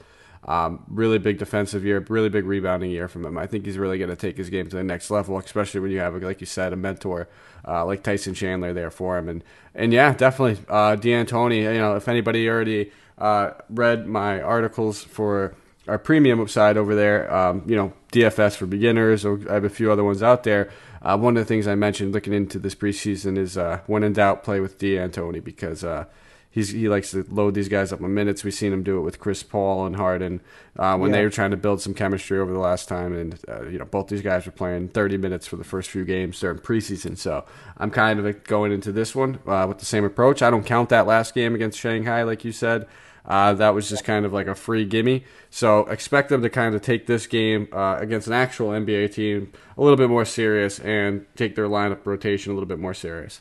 Um, 0.44 0.84
really 0.88 1.18
big 1.18 1.38
defensive 1.38 1.84
year, 1.84 2.04
really 2.08 2.28
big 2.28 2.46
rebounding 2.46 2.90
year 2.90 3.06
from 3.06 3.24
him. 3.24 3.38
I 3.38 3.46
think 3.46 3.64
he's 3.64 3.78
really 3.78 3.98
going 3.98 4.10
to 4.10 4.16
take 4.16 4.36
his 4.36 4.50
game 4.50 4.68
to 4.68 4.76
the 4.76 4.82
next 4.82 5.10
level, 5.10 5.38
especially 5.38 5.80
when 5.80 5.92
you 5.92 6.00
have, 6.00 6.20
like 6.20 6.40
you 6.40 6.46
said, 6.46 6.72
a 6.72 6.76
mentor 6.76 7.28
uh, 7.66 7.84
like 7.84 8.02
Tyson 8.02 8.34
Chandler 8.34 8.72
there 8.72 8.90
for 8.90 9.18
him. 9.18 9.28
And 9.28 9.44
and 9.74 9.92
yeah, 9.92 10.14
definitely 10.14 10.64
uh, 10.68 10.96
D'Antoni. 10.96 11.62
You 11.62 11.78
know, 11.78 11.96
if 11.96 12.08
anybody 12.08 12.48
already 12.48 12.90
uh, 13.18 13.52
read 13.70 14.06
my 14.06 14.40
articles 14.40 15.02
for 15.02 15.54
our 15.86 15.98
premium 15.98 16.46
side 16.48 16.76
over 16.76 16.94
there, 16.94 17.32
um, 17.32 17.62
you 17.66 17.76
know, 17.76 17.92
DFS 18.12 18.56
for 18.56 18.66
beginners, 18.66 19.24
or 19.24 19.40
I 19.50 19.54
have 19.54 19.64
a 19.64 19.70
few 19.70 19.90
other 19.90 20.04
ones 20.04 20.22
out 20.22 20.44
there. 20.44 20.70
Uh, 21.00 21.18
one 21.18 21.36
of 21.36 21.40
the 21.40 21.46
things 21.46 21.66
I 21.66 21.74
mentioned 21.74 22.12
looking 22.12 22.32
into 22.32 22.58
this 22.58 22.74
preseason 22.74 23.36
is 23.36 23.58
uh, 23.58 23.80
when 23.86 24.04
in 24.04 24.12
doubt, 24.12 24.44
play 24.44 24.60
with 24.60 24.78
D'Antoni 24.78 25.42
because 25.42 25.82
uh, 25.82 26.04
he's 26.52 26.68
he 26.68 26.88
likes 26.88 27.10
to 27.10 27.26
load 27.28 27.54
these 27.54 27.68
guys 27.68 27.92
up 27.92 28.00
in 28.00 28.14
minutes. 28.14 28.44
We've 28.44 28.54
seen 28.54 28.72
him 28.72 28.84
do 28.84 28.98
it 28.98 29.00
with 29.00 29.18
Chris 29.18 29.42
Paul 29.42 29.86
and 29.86 29.96
Harden 29.96 30.40
uh, 30.78 30.96
when 30.96 31.10
yeah. 31.10 31.16
they 31.16 31.24
were 31.24 31.30
trying 31.30 31.50
to 31.50 31.56
build 31.56 31.80
some 31.80 31.94
chemistry 31.94 32.38
over 32.38 32.52
the 32.52 32.58
last 32.58 32.88
time, 32.88 33.14
and 33.14 33.40
uh, 33.48 33.64
you 33.64 33.78
know 33.78 33.84
both 33.86 34.08
these 34.08 34.22
guys 34.22 34.46
were 34.46 34.52
playing 34.52 34.88
30 34.88 35.16
minutes 35.16 35.46
for 35.46 35.56
the 35.56 35.64
first 35.64 35.90
few 35.90 36.04
games 36.04 36.38
during 36.38 36.58
preseason. 36.58 37.18
So 37.18 37.44
I'm 37.78 37.90
kind 37.90 38.20
of 38.20 38.44
going 38.44 38.70
into 38.70 38.92
this 38.92 39.14
one 39.14 39.40
uh, 39.46 39.64
with 39.66 39.78
the 39.78 39.86
same 39.86 40.04
approach. 40.04 40.42
I 40.42 40.50
don't 40.50 40.64
count 40.64 40.90
that 40.90 41.06
last 41.06 41.34
game 41.34 41.54
against 41.54 41.80
Shanghai, 41.80 42.22
like 42.22 42.44
you 42.44 42.52
said. 42.52 42.86
Uh, 43.24 43.52
that 43.54 43.70
was 43.70 43.88
just 43.88 44.04
kind 44.04 44.26
of 44.26 44.32
like 44.32 44.46
a 44.46 44.54
free 44.54 44.84
gimme. 44.84 45.24
So 45.50 45.80
expect 45.86 46.28
them 46.28 46.42
to 46.42 46.50
kind 46.50 46.74
of 46.74 46.82
take 46.82 47.06
this 47.06 47.26
game 47.26 47.68
uh, 47.72 47.96
against 48.00 48.26
an 48.26 48.32
actual 48.32 48.70
NBA 48.70 49.12
team 49.14 49.52
a 49.76 49.82
little 49.82 49.96
bit 49.96 50.08
more 50.08 50.24
serious 50.24 50.80
and 50.80 51.24
take 51.36 51.54
their 51.54 51.68
lineup 51.68 52.04
rotation 52.04 52.50
a 52.50 52.54
little 52.54 52.68
bit 52.68 52.80
more 52.80 52.94
serious. 52.94 53.40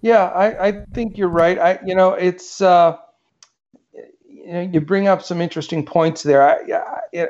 Yeah, 0.00 0.26
I, 0.26 0.68
I 0.68 0.84
think 0.94 1.18
you're 1.18 1.28
right. 1.28 1.58
I 1.58 1.80
you 1.84 1.94
know 1.94 2.12
it's 2.12 2.60
uh, 2.60 2.96
you 4.24 4.52
know 4.52 4.60
you 4.60 4.80
bring 4.80 5.08
up 5.08 5.22
some 5.22 5.40
interesting 5.40 5.84
points 5.84 6.22
there. 6.22 6.42
I 6.42 6.82
I, 7.14 7.28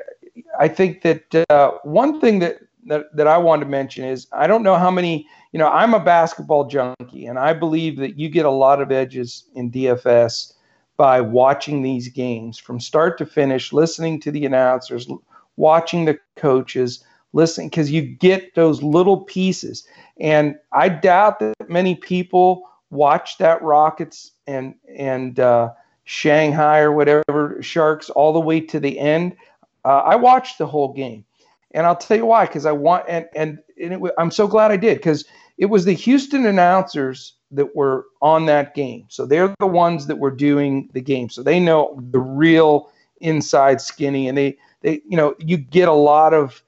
I 0.61 0.68
think 0.68 1.02
that 1.02 1.46
uh, 1.48 1.72
one 1.82 2.20
thing 2.20 2.40
that, 2.40 2.59
that 2.86 3.16
that 3.16 3.26
I 3.26 3.38
want 3.38 3.62
to 3.62 3.66
mention 3.66 4.04
is 4.04 4.26
I 4.32 4.46
don't 4.46 4.62
know 4.62 4.76
how 4.76 4.90
many 4.90 5.26
you 5.52 5.59
know 5.59 5.68
I'm 5.68 5.94
a 5.94 6.00
basketball 6.00 6.66
junkie 6.66 7.26
and 7.26 7.38
I 7.38 7.54
believe 7.54 7.96
that 7.98 8.18
you 8.18 8.28
get 8.28 8.44
a 8.44 8.50
lot 8.50 8.82
of 8.82 8.92
edges 8.92 9.44
in 9.54 9.70
DFS 9.70 10.52
by 10.99 11.20
watching 11.20 11.80
these 11.80 12.09
games 12.09 12.59
from 12.59 12.80
start 12.80 13.16
to 13.18 13.24
finish, 13.24 13.72
listening 13.72 14.20
to 14.20 14.30
the 14.30 14.44
announcers, 14.44 15.09
watching 15.57 16.05
the 16.05 16.18
coaches, 16.36 17.03
listening 17.32 17.68
because 17.68 17.90
you 17.90 18.03
get 18.03 18.55
those 18.55 18.82
little 18.82 19.22
pieces. 19.22 19.86
And 20.20 20.57
I 20.72 20.90
doubt 20.90 21.38
that 21.38 21.55
many 21.68 21.94
people 21.94 22.68
watch 22.90 23.38
that 23.38 23.62
Rockets 23.62 24.32
and 24.46 24.74
and 24.96 25.38
uh, 25.38 25.70
Shanghai 26.05 26.80
or 26.80 26.92
whatever 26.92 27.59
Sharks 27.61 28.11
all 28.11 28.32
the 28.32 28.40
way 28.40 28.61
to 28.61 28.80
the 28.80 28.99
end. 28.99 29.36
Uh, 29.84 29.99
I 29.99 30.16
watched 30.16 30.59
the 30.59 30.66
whole 30.66 30.92
game, 30.92 31.24
and 31.70 31.86
I'll 31.86 31.96
tell 31.96 32.16
you 32.16 32.26
why. 32.26 32.46
Because 32.46 32.66
I 32.66 32.72
want 32.72 33.05
and 33.09 33.26
and, 33.36 33.59
and 33.80 34.05
it, 34.05 34.12
I'm 34.18 34.32
so 34.32 34.49
glad 34.49 34.72
I 34.72 34.76
did 34.76 34.99
because 34.99 35.24
it 35.59 35.66
was 35.66 35.84
the 35.84 35.92
Houston 35.92 36.44
announcers 36.44 37.34
that 37.51 37.74
were 37.74 38.07
on 38.20 38.46
that 38.46 38.74
game. 38.74 39.07
So 39.09 39.26
they're 39.26 39.55
the 39.59 39.66
ones 39.66 40.07
that 40.07 40.18
were 40.18 40.30
doing 40.30 40.90
the 40.92 41.01
game. 41.01 41.30
So 41.30 41.42
they 41.42 41.61
know 41.61 41.99
the 42.11 42.18
real 42.18 42.90
inside 43.20 43.80
skinny 43.80 44.28
and 44.28 44.38
they 44.38 44.57
they 44.82 45.01
you 45.09 45.16
know 45.16 45.34
you 45.38 45.57
get 45.57 45.88
a 45.88 45.92
lot 45.92 46.34
of 46.34 46.62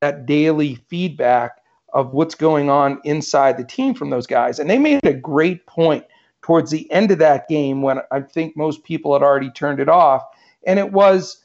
that 0.00 0.26
daily 0.26 0.76
feedback 0.88 1.58
of 1.92 2.12
what's 2.12 2.34
going 2.34 2.68
on 2.68 3.00
inside 3.04 3.56
the 3.56 3.64
team 3.64 3.94
from 3.94 4.10
those 4.10 4.26
guys. 4.26 4.58
And 4.58 4.68
they 4.68 4.78
made 4.78 5.04
a 5.04 5.14
great 5.14 5.66
point 5.66 6.04
towards 6.42 6.70
the 6.70 6.90
end 6.92 7.10
of 7.10 7.18
that 7.18 7.48
game 7.48 7.82
when 7.82 8.00
I 8.10 8.20
think 8.20 8.56
most 8.56 8.84
people 8.84 9.12
had 9.12 9.22
already 9.22 9.50
turned 9.50 9.80
it 9.80 9.88
off. 9.88 10.22
And 10.66 10.78
it 10.78 10.92
was 10.92 11.42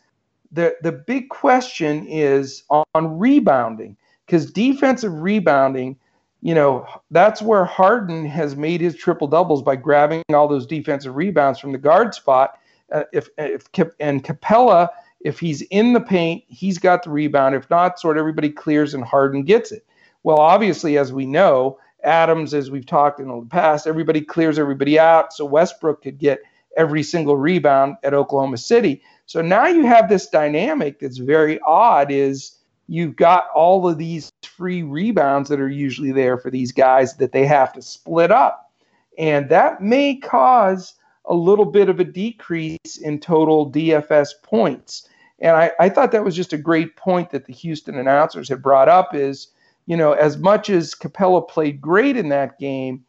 the 0.52 0.76
the 0.82 0.92
big 0.92 1.30
question 1.30 2.06
is 2.08 2.64
on 2.70 3.18
rebounding 3.18 3.96
because 4.26 4.52
defensive 4.52 5.14
rebounding 5.14 5.98
you 6.42 6.56
know, 6.56 6.88
that's 7.12 7.42
where 7.42 7.66
Harden 7.66 8.26
has 8.26 8.56
made 8.56 8.82
his 8.82 8.96
triple 8.96 9.28
doubles 9.28 9.62
by 9.62 9.76
grabbing 9.76 10.24
all 10.34 10.48
those 10.48 10.66
defensive 10.66 11.16
rebounds 11.16 11.60
from 11.60 11.72
the 11.72 11.78
guard 11.78 12.16
spot. 12.16 12.58
Uh, 12.92 13.04
if 13.14 13.30
if 13.38 13.68
and 14.00 14.24
Capela, 14.24 14.90
if 15.22 15.40
he's 15.40 15.62
in 15.64 15.94
the 15.94 16.02
paint, 16.02 16.44
he's 16.48 16.78
got 16.78 17.04
the 17.04 17.12
rebound. 17.12 17.56
If 17.56 17.70
not, 17.70 18.00
sort 18.00 18.18
everybody 18.18 18.50
clears 18.50 18.94
and 18.94 19.04
Harden 19.04 19.44
gets 19.44 19.72
it. 19.72 19.86
Well, 20.24 20.40
obviously, 20.40 20.98
as 20.98 21.14
we 21.14 21.26
know, 21.26 21.78
Adams, 22.04 22.54
as 22.54 22.72
we've 22.72 22.86
talked 22.86 23.20
in 23.20 23.28
the 23.28 23.46
past, 23.50 23.86
everybody 23.86 24.22
clears 24.22 24.58
everybody 24.58 24.98
out. 25.00 25.34
So 25.34 25.46
Westbrook 25.46 26.04
could 26.04 26.18
get 26.18 26.40
every 26.76 27.04
single 27.04 27.38
rebound 27.38 27.98
at 28.04 28.14
Oklahoma 28.14 28.58
City. 28.58 29.04
So 29.26 29.42
now 29.42 29.68
you 29.68 29.86
have 29.86 30.10
this 30.10 30.28
dynamic 30.28 31.00
that's 31.00 31.18
very 31.18 31.60
odd. 31.62 32.12
Is 32.12 32.58
you've 32.92 33.16
got 33.16 33.46
all 33.56 33.88
of 33.88 33.98
these 33.98 34.34
free 34.44 34.84
rebounds 34.84 35.48
that 35.48 35.62
are 35.62 35.70
usually 35.70 36.12
there 36.12 36.38
for 36.38 36.52
these 36.52 36.74
guys 36.74 37.16
that 37.16 37.32
they 37.32 37.46
have 37.46 37.72
to 37.72 37.82
split 37.82 38.32
up. 38.32 38.70
And 39.18 39.48
that 39.48 39.82
may 39.82 40.18
cause 40.18 40.96
a 41.24 41.34
little 41.34 41.64
bit 41.64 41.88
of 41.88 42.02
a 42.02 42.04
decrease 42.04 42.98
in 43.02 43.22
total 43.22 43.72
DFS 43.72 44.32
points. 44.44 45.08
And 45.40 45.56
I, 45.56 45.72
I 45.80 45.88
thought 45.88 46.12
that 46.12 46.26
was 46.26 46.36
just 46.36 46.52
a 46.52 46.58
great 46.58 46.98
point 46.98 47.30
that 47.30 47.46
the 47.46 47.54
Houston 47.54 47.98
announcers 47.98 48.50
had 48.50 48.62
brought 48.62 48.90
up 48.90 49.16
is, 49.16 49.48
you 49.86 49.96
know, 49.96 50.12
as 50.12 50.38
much 50.38 50.70
as 50.70 50.94
Capela 50.94 51.48
played 51.48 51.80
great 51.80 52.18
in 52.18 52.28
that 52.28 52.60
game, 52.60 53.06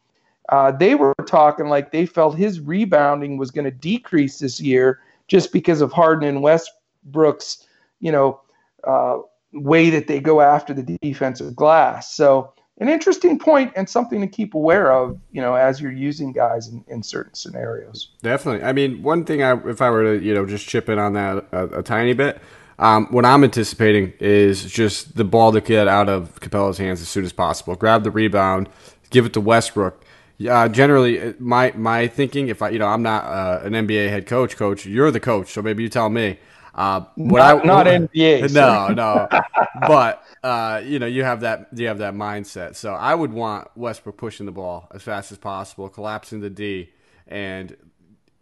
uh, 0.47 0.71
they 0.71 0.95
were 0.95 1.13
talking 1.27 1.67
like 1.67 1.91
they 1.91 2.05
felt 2.05 2.37
his 2.37 2.61
rebounding 2.61 3.35
was 3.37 3.51
going 3.51 3.65
to 3.65 3.71
decrease 3.71 4.39
this 4.39 4.61
year 4.61 5.01
just 5.27 5.51
because 5.51 5.81
of 5.81 5.91
Harden 5.91 6.29
and 6.29 6.41
Westbrook's, 6.41 7.67
you 7.99 8.13
know, 8.13 8.39
uh, 8.85 9.17
way 9.53 9.89
that 9.89 10.07
they 10.07 10.19
go 10.19 10.41
after 10.41 10.73
the 10.73 10.97
defensive 11.01 11.55
glass. 11.55 12.13
So 12.13 12.53
an 12.79 12.89
interesting 12.89 13.37
point 13.37 13.71
and 13.75 13.87
something 13.87 14.19
to 14.21 14.27
keep 14.27 14.55
aware 14.55 14.91
of, 14.91 15.19
you 15.31 15.41
know, 15.41 15.53
as 15.55 15.79
you're 15.79 15.91
using 15.91 16.31
guys 16.31 16.67
in, 16.67 16.83
in 16.87 17.03
certain 17.03 17.33
scenarios. 17.33 18.09
Definitely. 18.21 18.63
I 18.65 18.73
mean, 18.73 19.03
one 19.03 19.25
thing 19.25 19.43
I, 19.43 19.53
if 19.69 19.81
I 19.81 19.89
were 19.89 20.17
to, 20.17 20.23
you 20.25 20.33
know, 20.33 20.45
just 20.45 20.67
chip 20.67 20.89
in 20.89 20.97
on 20.97 21.13
that 21.13 21.45
a, 21.51 21.79
a 21.79 21.83
tiny 21.83 22.13
bit, 22.13 22.41
um, 22.79 23.07
what 23.11 23.25
I'm 23.25 23.43
anticipating 23.43 24.13
is 24.19 24.65
just 24.65 25.15
the 25.15 25.23
ball 25.23 25.51
to 25.51 25.61
get 25.61 25.87
out 25.87 26.09
of 26.09 26.39
Capela's 26.39 26.77
hands 26.77 27.01
as 27.01 27.07
soon 27.07 27.23
as 27.23 27.31
possible. 27.31 27.75
Grab 27.75 28.03
the 28.03 28.11
rebound, 28.11 28.69
give 29.11 29.25
it 29.25 29.33
to 29.33 29.41
Westbrook. 29.41 30.03
Uh, 30.49 30.67
generally, 30.67 31.35
my 31.39 31.71
my 31.75 32.07
thinking, 32.07 32.47
if 32.47 32.61
I 32.61 32.69
you 32.69 32.79
know 32.79 32.87
I'm 32.87 33.03
not 33.03 33.23
uh, 33.25 33.61
an 33.63 33.73
NBA 33.73 34.09
head 34.09 34.25
coach, 34.25 34.57
coach, 34.57 34.85
you're 34.85 35.11
the 35.11 35.19
coach, 35.19 35.51
so 35.51 35.61
maybe 35.61 35.83
you 35.83 35.89
tell 35.89 36.09
me. 36.09 36.39
Uh, 36.75 37.01
what 37.15 37.39
not, 37.39 37.61
I, 37.61 37.63
not 37.65 37.85
NBA. 38.13 38.53
No, 38.53 38.87
no. 38.87 39.27
but 39.87 40.23
uh, 40.43 40.81
you 40.83 40.99
know, 40.99 41.05
you 41.05 41.23
have 41.23 41.41
that 41.41 41.67
you 41.73 41.87
have 41.87 41.99
that 41.99 42.13
mindset. 42.13 42.75
So 42.75 42.93
I 42.93 43.13
would 43.13 43.31
want 43.31 43.67
Westbrook 43.75 44.17
pushing 44.17 44.45
the 44.45 44.51
ball 44.51 44.87
as 44.93 45.03
fast 45.03 45.31
as 45.31 45.37
possible, 45.37 45.89
collapsing 45.89 46.41
the 46.41 46.49
D, 46.49 46.89
and 47.27 47.75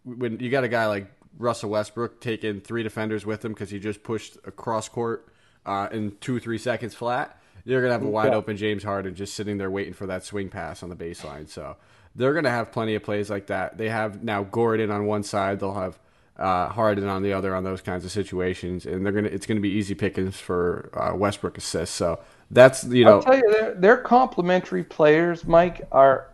when 0.04 0.38
you 0.40 0.50
got 0.50 0.64
a 0.64 0.68
guy 0.68 0.86
like 0.86 1.06
Russell 1.38 1.70
Westbrook 1.70 2.20
taking 2.20 2.60
three 2.60 2.82
defenders 2.82 3.24
with 3.24 3.44
him 3.44 3.52
because 3.52 3.70
he 3.70 3.78
just 3.78 4.02
pushed 4.02 4.36
across 4.44 4.88
court 4.88 5.28
uh, 5.66 5.88
in 5.92 6.16
two 6.20 6.40
three 6.40 6.58
seconds 6.58 6.94
flat, 6.94 7.38
you're 7.64 7.82
gonna 7.82 7.92
have 7.92 8.02
a 8.02 8.08
wide 8.08 8.34
open 8.34 8.56
James 8.56 8.82
Harden 8.82 9.14
just 9.14 9.34
sitting 9.34 9.58
there 9.58 9.70
waiting 9.70 9.92
for 9.92 10.06
that 10.06 10.24
swing 10.24 10.48
pass 10.48 10.82
on 10.82 10.88
the 10.88 10.96
baseline. 10.96 11.48
So 11.48 11.76
they're 12.14 12.34
gonna 12.34 12.50
have 12.50 12.72
plenty 12.72 12.94
of 12.94 13.02
plays 13.02 13.30
like 13.30 13.46
that. 13.48 13.78
They 13.78 13.88
have 13.88 14.24
now 14.24 14.42
Gordon 14.42 14.90
on 14.90 15.06
one 15.06 15.22
side. 15.22 15.60
They'll 15.60 15.74
have 15.74 15.98
uh, 16.38 16.68
Harden 16.68 17.08
on 17.08 17.22
the 17.22 17.32
other 17.32 17.54
on 17.54 17.64
those 17.64 17.82
kinds 17.82 18.04
of 18.04 18.10
situations, 18.10 18.86
and 18.86 19.04
they're 19.04 19.12
gonna 19.12 19.28
it's 19.28 19.46
gonna 19.46 19.60
be 19.60 19.70
easy 19.70 19.94
pickings 19.94 20.36
for 20.38 20.90
uh, 20.94 21.14
Westbrook 21.16 21.58
assists. 21.58 21.94
So 21.94 22.20
that's 22.50 22.84
you 22.84 23.04
know. 23.04 23.16
I'll 23.16 23.22
tell 23.22 23.36
you, 23.36 23.74
they're, 23.76 23.98
complementary 23.98 24.84
players. 24.84 25.46
Mike 25.46 25.86
are. 25.92 26.28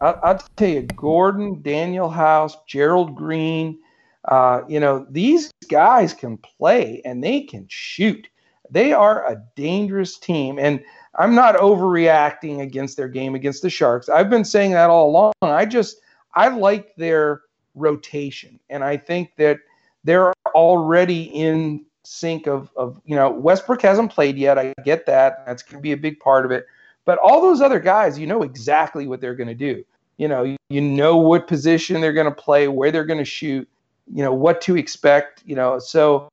I'll, 0.00 0.20
I'll 0.22 0.38
tell 0.56 0.68
you, 0.68 0.82
Gordon, 0.82 1.62
Danuel 1.62 2.12
House, 2.12 2.56
Gerald 2.66 3.14
Green. 3.14 3.78
Uh, 4.24 4.62
you 4.68 4.78
know, 4.78 5.04
these 5.10 5.50
guys 5.68 6.14
can 6.14 6.38
play 6.38 7.02
and 7.04 7.22
they 7.22 7.40
can 7.40 7.66
shoot. 7.68 8.28
They 8.70 8.92
are 8.92 9.26
a 9.26 9.42
dangerous 9.56 10.16
team, 10.16 10.58
and 10.58 10.82
I'm 11.16 11.34
not 11.34 11.56
overreacting 11.56 12.60
against 12.60 12.96
their 12.96 13.08
game 13.08 13.34
against 13.34 13.62
the 13.62 13.68
Sharks. 13.68 14.08
I've 14.08 14.30
been 14.30 14.44
saying 14.44 14.70
that 14.72 14.88
all 14.88 15.10
along. 15.10 15.32
I 15.42 15.66
just 15.66 15.98
I 16.34 16.48
like 16.48 16.94
their 16.96 17.42
rotation. 17.74 18.58
And 18.70 18.84
I 18.84 18.96
think 18.96 19.36
that 19.36 19.58
they're 20.04 20.32
already 20.54 21.22
in 21.24 21.84
sync 22.04 22.46
of, 22.46 22.70
of 22.76 23.00
you 23.04 23.16
know, 23.16 23.30
Westbrook 23.30 23.82
hasn't 23.82 24.10
played 24.10 24.36
yet. 24.36 24.58
I 24.58 24.74
get 24.84 25.06
that. 25.06 25.44
That's 25.46 25.62
going 25.62 25.78
to 25.78 25.82
be 25.82 25.92
a 25.92 25.96
big 25.96 26.18
part 26.20 26.44
of 26.44 26.50
it. 26.50 26.66
But 27.04 27.18
all 27.18 27.40
those 27.40 27.60
other 27.60 27.80
guys, 27.80 28.18
you 28.18 28.26
know 28.26 28.42
exactly 28.42 29.06
what 29.06 29.20
they're 29.20 29.34
going 29.34 29.48
to 29.48 29.54
do. 29.54 29.84
You 30.18 30.28
know, 30.28 30.56
you 30.68 30.80
know 30.80 31.16
what 31.16 31.48
position 31.48 32.00
they're 32.00 32.12
going 32.12 32.26
to 32.26 32.30
play, 32.34 32.68
where 32.68 32.92
they're 32.92 33.04
going 33.04 33.18
to 33.18 33.24
shoot, 33.24 33.68
you 34.12 34.22
know, 34.22 34.32
what 34.32 34.60
to 34.62 34.76
expect, 34.76 35.42
you 35.46 35.56
know. 35.56 35.78
So 35.78 36.28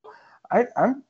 I, 0.52 0.66
I'm, 0.78 1.04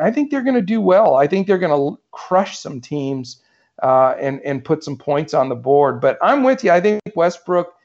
I 0.00 0.10
think 0.10 0.30
they're 0.30 0.42
going 0.42 0.56
to 0.56 0.62
do 0.62 0.80
well. 0.80 1.14
I 1.14 1.26
think 1.26 1.46
they're 1.46 1.58
going 1.58 1.94
to 1.94 2.00
crush 2.10 2.58
some 2.58 2.80
teams 2.80 3.42
uh, 3.82 4.14
and 4.18 4.40
and 4.40 4.64
put 4.64 4.82
some 4.82 4.96
points 4.96 5.34
on 5.34 5.48
the 5.48 5.54
board. 5.54 6.00
But 6.00 6.18
I'm 6.22 6.42
with 6.42 6.64
you. 6.64 6.70
I 6.70 6.80
think 6.80 7.00
Westbrook 7.14 7.75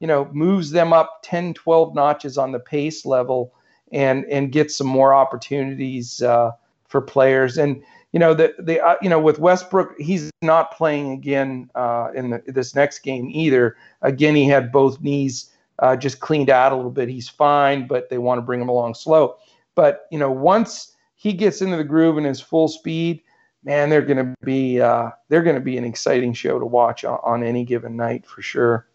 you 0.00 0.06
know, 0.06 0.28
moves 0.32 0.70
them 0.70 0.92
up 0.92 1.20
10, 1.22 1.54
12 1.54 1.94
notches 1.94 2.36
on 2.36 2.52
the 2.52 2.58
pace 2.58 3.06
level 3.06 3.54
and 3.92 4.24
and 4.26 4.52
get 4.52 4.70
some 4.70 4.86
more 4.86 5.14
opportunities 5.14 6.22
uh, 6.22 6.50
for 6.88 7.00
players. 7.00 7.58
And 7.58 7.82
you 8.12 8.18
know, 8.18 8.34
the 8.34 8.54
the 8.58 8.80
uh, 8.80 8.96
you 9.00 9.08
know 9.08 9.20
with 9.20 9.38
Westbrook, 9.38 9.98
he's 9.98 10.30
not 10.42 10.72
playing 10.72 11.12
again 11.12 11.70
uh, 11.74 12.08
in 12.14 12.30
the, 12.30 12.42
this 12.46 12.74
next 12.74 13.00
game 13.00 13.30
either. 13.32 13.76
Again, 14.02 14.34
he 14.34 14.46
had 14.46 14.72
both 14.72 15.00
knees 15.00 15.50
uh, 15.78 15.96
just 15.96 16.20
cleaned 16.20 16.50
out 16.50 16.72
a 16.72 16.76
little 16.76 16.90
bit. 16.90 17.08
He's 17.08 17.28
fine, 17.28 17.86
but 17.86 18.10
they 18.10 18.18
want 18.18 18.38
to 18.38 18.42
bring 18.42 18.60
him 18.60 18.68
along 18.68 18.94
slow. 18.94 19.36
But 19.74 20.06
you 20.10 20.18
know, 20.18 20.30
once 20.30 20.96
he 21.14 21.32
gets 21.32 21.62
into 21.62 21.76
the 21.76 21.84
groove 21.84 22.16
and 22.16 22.26
is 22.26 22.40
full 22.40 22.68
speed, 22.68 23.22
man, 23.62 23.90
they're 23.90 24.02
going 24.02 24.24
to 24.24 24.34
be 24.44 24.80
uh, 24.80 25.10
they're 25.28 25.42
going 25.42 25.56
to 25.56 25.60
be 25.60 25.76
an 25.76 25.84
exciting 25.84 26.32
show 26.32 26.58
to 26.58 26.66
watch 26.66 27.04
on, 27.04 27.18
on 27.22 27.42
any 27.44 27.64
given 27.64 27.96
night 27.96 28.26
for 28.26 28.42
sure. 28.42 28.86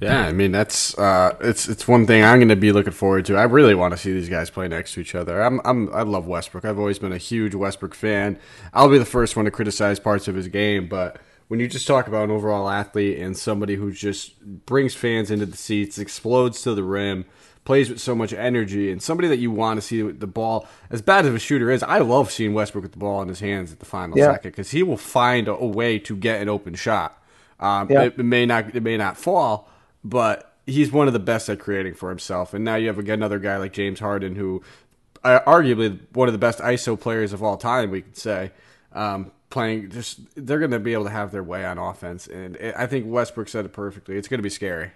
Yeah, 0.00 0.26
I 0.26 0.32
mean 0.32 0.50
that's 0.50 0.98
uh, 0.98 1.36
it's 1.40 1.68
it's 1.68 1.86
one 1.86 2.06
thing 2.06 2.24
I'm 2.24 2.38
going 2.38 2.48
to 2.48 2.56
be 2.56 2.72
looking 2.72 2.92
forward 2.92 3.24
to. 3.26 3.36
I 3.36 3.44
really 3.44 3.74
want 3.74 3.92
to 3.92 3.98
see 3.98 4.12
these 4.12 4.28
guys 4.28 4.50
play 4.50 4.66
next 4.66 4.94
to 4.94 5.00
each 5.00 5.14
other. 5.14 5.40
I'm, 5.40 5.60
I'm 5.64 5.92
I 5.94 6.02
love 6.02 6.26
Westbrook. 6.26 6.64
I've 6.64 6.78
always 6.78 6.98
been 6.98 7.12
a 7.12 7.18
huge 7.18 7.54
Westbrook 7.54 7.94
fan. 7.94 8.38
I'll 8.72 8.88
be 8.88 8.98
the 8.98 9.04
first 9.04 9.36
one 9.36 9.44
to 9.44 9.50
criticize 9.50 10.00
parts 10.00 10.26
of 10.26 10.34
his 10.34 10.48
game, 10.48 10.88
but 10.88 11.18
when 11.48 11.60
you 11.60 11.68
just 11.68 11.86
talk 11.86 12.08
about 12.08 12.24
an 12.24 12.30
overall 12.30 12.68
athlete 12.68 13.18
and 13.18 13.36
somebody 13.36 13.74
who 13.74 13.92
just 13.92 14.40
brings 14.64 14.94
fans 14.94 15.30
into 15.30 15.44
the 15.44 15.56
seats, 15.56 15.98
explodes 15.98 16.62
to 16.62 16.74
the 16.74 16.82
rim, 16.82 17.26
plays 17.64 17.90
with 17.90 18.00
so 18.00 18.14
much 18.14 18.32
energy, 18.32 18.90
and 18.90 19.02
somebody 19.02 19.28
that 19.28 19.38
you 19.38 19.50
want 19.50 19.76
to 19.76 19.82
see 19.82 20.00
the 20.00 20.26
ball 20.26 20.66
as 20.90 21.02
bad 21.02 21.26
as 21.26 21.34
a 21.34 21.38
shooter 21.38 21.70
is, 21.70 21.82
I 21.82 21.98
love 21.98 22.32
seeing 22.32 22.54
Westbrook 22.54 22.82
with 22.82 22.92
the 22.92 22.98
ball 22.98 23.20
in 23.22 23.28
his 23.28 23.40
hands 23.40 23.70
at 23.70 23.80
the 23.80 23.84
final 23.84 24.16
yeah. 24.16 24.32
second 24.32 24.52
because 24.52 24.70
he 24.70 24.82
will 24.82 24.96
find 24.96 25.46
a, 25.46 25.52
a, 25.52 25.66
way 25.66 25.98
to 25.98 26.16
get 26.16 26.40
an 26.40 26.48
open 26.48 26.74
shot. 26.74 27.22
Um, 27.60 27.88
yeah. 27.90 28.04
it, 28.04 28.18
it 28.18 28.24
may 28.24 28.46
not 28.46 28.74
it 28.74 28.82
may 28.82 28.96
not 28.96 29.16
fall 29.16 29.68
but 30.04 30.54
he's 30.66 30.92
one 30.92 31.06
of 31.06 31.12
the 31.12 31.18
best 31.18 31.48
at 31.48 31.58
creating 31.58 31.94
for 31.94 32.08
himself. 32.08 32.54
And 32.54 32.64
now 32.64 32.76
you 32.76 32.86
have 32.88 32.98
another 32.98 33.38
guy 33.38 33.56
like 33.56 33.72
James 33.72 34.00
Harden, 34.00 34.36
who 34.36 34.62
uh, 35.24 35.40
arguably 35.46 36.00
one 36.12 36.28
of 36.28 36.32
the 36.32 36.38
best 36.38 36.58
ISO 36.58 36.98
players 36.98 37.32
of 37.32 37.42
all 37.42 37.56
time, 37.56 37.90
we 37.90 38.02
could 38.02 38.16
say. 38.16 38.52
Um, 38.92 39.32
playing 39.52 39.90
just 39.90 40.20
they're 40.34 40.58
going 40.58 40.70
to 40.70 40.80
be 40.80 40.94
able 40.94 41.04
to 41.04 41.10
have 41.10 41.30
their 41.30 41.42
way 41.42 41.64
on 41.64 41.78
offense, 41.78 42.26
and 42.26 42.58
I 42.76 42.86
think 42.86 43.06
Westbrook 43.06 43.48
said 43.48 43.64
it 43.64 43.72
perfectly. 43.72 44.16
It's 44.16 44.28
going 44.28 44.38
to 44.38 44.42
be 44.42 44.50
scary. 44.50 44.90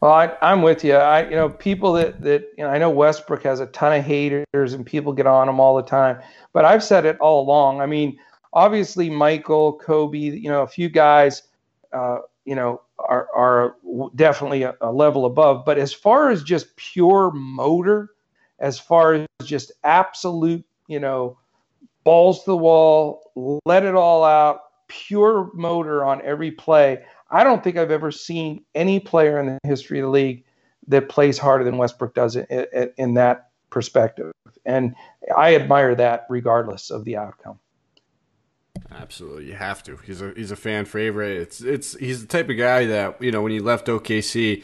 Well, 0.00 0.12
I, 0.12 0.52
am 0.52 0.60
with 0.60 0.84
you. 0.84 0.94
I, 0.94 1.24
you 1.28 1.36
know, 1.36 1.48
people 1.48 1.94
that 1.94 2.20
that 2.22 2.44
you 2.58 2.64
know, 2.64 2.70
I 2.70 2.78
know 2.78 2.90
Westbrook 2.90 3.42
has 3.44 3.60
a 3.60 3.66
ton 3.66 3.98
of 3.98 4.04
haters, 4.04 4.44
and 4.74 4.84
people 4.84 5.12
get 5.12 5.26
on 5.26 5.48
him 5.48 5.58
all 5.60 5.76
the 5.76 5.82
time. 5.82 6.18
But 6.52 6.64
I've 6.64 6.84
said 6.84 7.04
it 7.06 7.18
all 7.20 7.42
along. 7.42 7.80
I 7.80 7.86
mean, 7.86 8.18
obviously, 8.52 9.10
Michael, 9.10 9.72
Kobe, 9.78 10.18
you 10.18 10.48
know, 10.50 10.62
a 10.62 10.66
few 10.66 10.88
guys, 10.88 11.42
uh, 11.92 12.18
you 12.44 12.54
know, 12.54 12.80
are, 12.98 13.28
are 13.34 13.76
definitely 14.14 14.62
a, 14.62 14.74
a 14.80 14.92
level 14.92 15.26
above. 15.26 15.64
But 15.64 15.78
as 15.78 15.92
far 15.92 16.30
as 16.30 16.42
just 16.42 16.76
pure 16.76 17.30
motor, 17.32 18.10
as 18.58 18.78
far 18.78 19.14
as 19.14 19.26
just 19.44 19.72
absolute, 19.82 20.64
you 20.86 21.00
know, 21.00 21.38
balls 22.04 22.44
to 22.44 22.50
the 22.50 22.56
wall, 22.56 23.60
let 23.64 23.84
it 23.84 23.94
all 23.94 24.24
out, 24.24 24.60
pure 24.88 25.50
motor 25.54 26.04
on 26.04 26.22
every 26.22 26.50
play. 26.50 27.02
I 27.30 27.42
don't 27.42 27.64
think 27.64 27.76
I've 27.76 27.90
ever 27.90 28.10
seen 28.10 28.64
any 28.74 29.00
player 29.00 29.40
in 29.40 29.46
the 29.46 29.58
history 29.64 29.98
of 29.98 30.04
the 30.04 30.10
league 30.10 30.44
that 30.88 31.08
plays 31.08 31.38
harder 31.38 31.64
than 31.64 31.78
Westbrook 31.78 32.14
does 32.14 32.36
in, 32.36 32.46
in, 32.50 32.92
in 32.96 33.14
that 33.14 33.48
perspective. 33.70 34.32
And 34.66 34.94
I 35.36 35.54
admire 35.54 35.94
that 35.94 36.26
regardless 36.28 36.90
of 36.90 37.04
the 37.04 37.16
outcome. 37.16 37.58
Absolutely, 38.90 39.46
you 39.46 39.54
have 39.54 39.82
to. 39.84 39.96
He's 39.96 40.20
a 40.20 40.32
he's 40.36 40.50
a 40.50 40.56
fan 40.56 40.84
favorite. 40.84 41.36
It's 41.38 41.60
it's 41.60 41.96
he's 41.98 42.20
the 42.20 42.26
type 42.26 42.48
of 42.48 42.56
guy 42.56 42.86
that 42.86 43.20
you 43.20 43.30
know 43.30 43.42
when 43.42 43.52
he 43.52 43.60
left 43.60 43.86
OKC, 43.86 44.62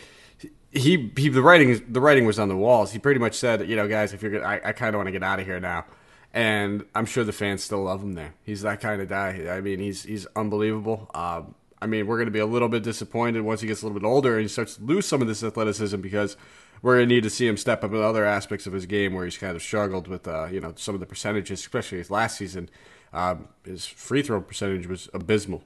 he 0.70 1.12
he 1.16 1.28
the 1.28 1.42
writing 1.42 1.82
the 1.88 2.01
writing 2.01 2.26
was 2.26 2.38
on 2.38 2.48
the 2.48 2.56
walls. 2.56 2.92
He 2.92 2.98
pretty 2.98 3.20
much 3.20 3.34
said, 3.34 3.68
you 3.68 3.76
know, 3.76 3.88
guys, 3.88 4.12
if 4.12 4.22
you're 4.22 4.44
I, 4.44 4.60
I 4.64 4.72
kind 4.72 4.94
of 4.94 4.98
want 4.98 5.09
to 5.09 5.12
get 5.12 5.22
out 5.22 5.40
of 5.40 5.47
here 5.47 5.59
now, 5.59 5.84
and 6.32 6.84
I'm 6.94 7.06
sure 7.06 7.24
the 7.24 7.32
fans 7.32 7.62
still 7.62 7.82
love 7.84 8.02
him 8.02 8.12
there. 8.12 8.34
He's 8.42 8.62
that 8.62 8.80
kind 8.80 9.01
of 9.01 9.09
guy. 9.09 9.47
I 9.51 9.60
mean, 9.60 9.78
he's 9.78 10.05
he's 10.05 10.26
unbelievable. 10.36 11.10
Um, 11.14 11.55
I 11.82 11.86
mean, 11.86 12.06
we're 12.06 12.22
to 12.24 12.30
be 12.30 12.40
a 12.40 12.47
little 12.47 12.68
bit 12.68 12.82
disappointed 12.82 13.40
once 13.42 13.62
he 13.62 13.66
gets 13.66 13.82
a 13.82 13.86
little 13.86 13.98
bit 13.98 14.06
older 14.06 14.34
and 14.34 14.42
he 14.42 14.48
starts 14.48 14.76
to 14.76 14.82
lose 14.82 15.06
some 15.06 15.22
of 15.22 15.28
this 15.28 15.42
athleticism 15.42 16.01
because 16.01 16.36
we're 16.82 17.01
to 17.01 17.06
need 17.06 17.22
to 17.22 17.30
see 17.30 17.47
him 17.47 17.56
step 17.56 17.82
up 17.82 17.90
in 17.90 18.02
other 18.02 18.24
aspects 18.24 18.66
of 18.66 18.72
his 18.72 18.86
game 18.86 19.14
where 19.14 19.24
he's 19.24 19.38
kind 19.38 19.56
of 19.56 19.62
struggled 19.62 20.06
with, 20.06 20.28
uh, 20.28 20.47
you 20.51 20.60
know, 20.60 20.74
some 20.76 20.94
of 20.94 21.01
the 21.01 21.06
percentages, 21.06 21.60
especially 21.60 21.98
his 21.98 22.10
last 22.10 22.36
season. 22.36 22.68
Um, 23.12 23.49
his 23.65 23.87
free 23.87 24.23
throw 24.23 24.41
percentage 24.41 24.87
was 24.87 25.09
abysmal. 25.12 25.62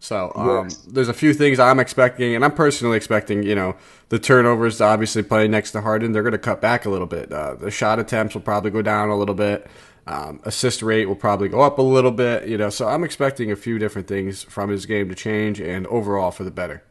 So 0.00 0.32
um, 0.36 0.64
yes. 0.64 0.76
there's 0.76 1.08
a 1.08 1.14
few 1.14 1.34
things 1.34 1.58
I'm 1.58 1.80
expecting, 1.80 2.34
and 2.34 2.44
I'm 2.44 2.52
personally 2.52 2.96
expecting, 2.96 3.42
you 3.42 3.54
know, 3.54 3.74
the 4.10 4.18
turnovers 4.18 4.78
to 4.78 4.84
obviously 4.84 5.22
play 5.22 5.48
next 5.48 5.72
to 5.72 5.80
Harden. 5.80 6.12
They're 6.12 6.22
going 6.22 6.32
to 6.32 6.38
cut 6.38 6.60
back 6.60 6.84
a 6.84 6.90
little 6.90 7.06
bit. 7.06 7.32
Uh, 7.32 7.54
the 7.54 7.70
shot 7.70 7.98
attempts 7.98 8.34
will 8.34 8.42
probably 8.42 8.70
go 8.70 8.80
down 8.80 9.08
a 9.08 9.16
little 9.16 9.34
bit. 9.34 9.68
Um, 10.06 10.40
assist 10.44 10.82
rate 10.82 11.06
will 11.06 11.16
probably 11.16 11.48
go 11.48 11.60
up 11.60 11.78
a 11.78 11.82
little 11.82 12.12
bit. 12.12 12.48
You 12.48 12.56
know, 12.56 12.70
so 12.70 12.88
I'm 12.88 13.02
expecting 13.04 13.50
a 13.50 13.56
few 13.56 13.78
different 13.78 14.06
things 14.06 14.42
from 14.44 14.70
his 14.70 14.86
game 14.86 15.08
to 15.08 15.14
change, 15.14 15.60
and 15.60 15.86
overall 15.88 16.30
for 16.30 16.44
the 16.44 16.50
better. 16.50 16.82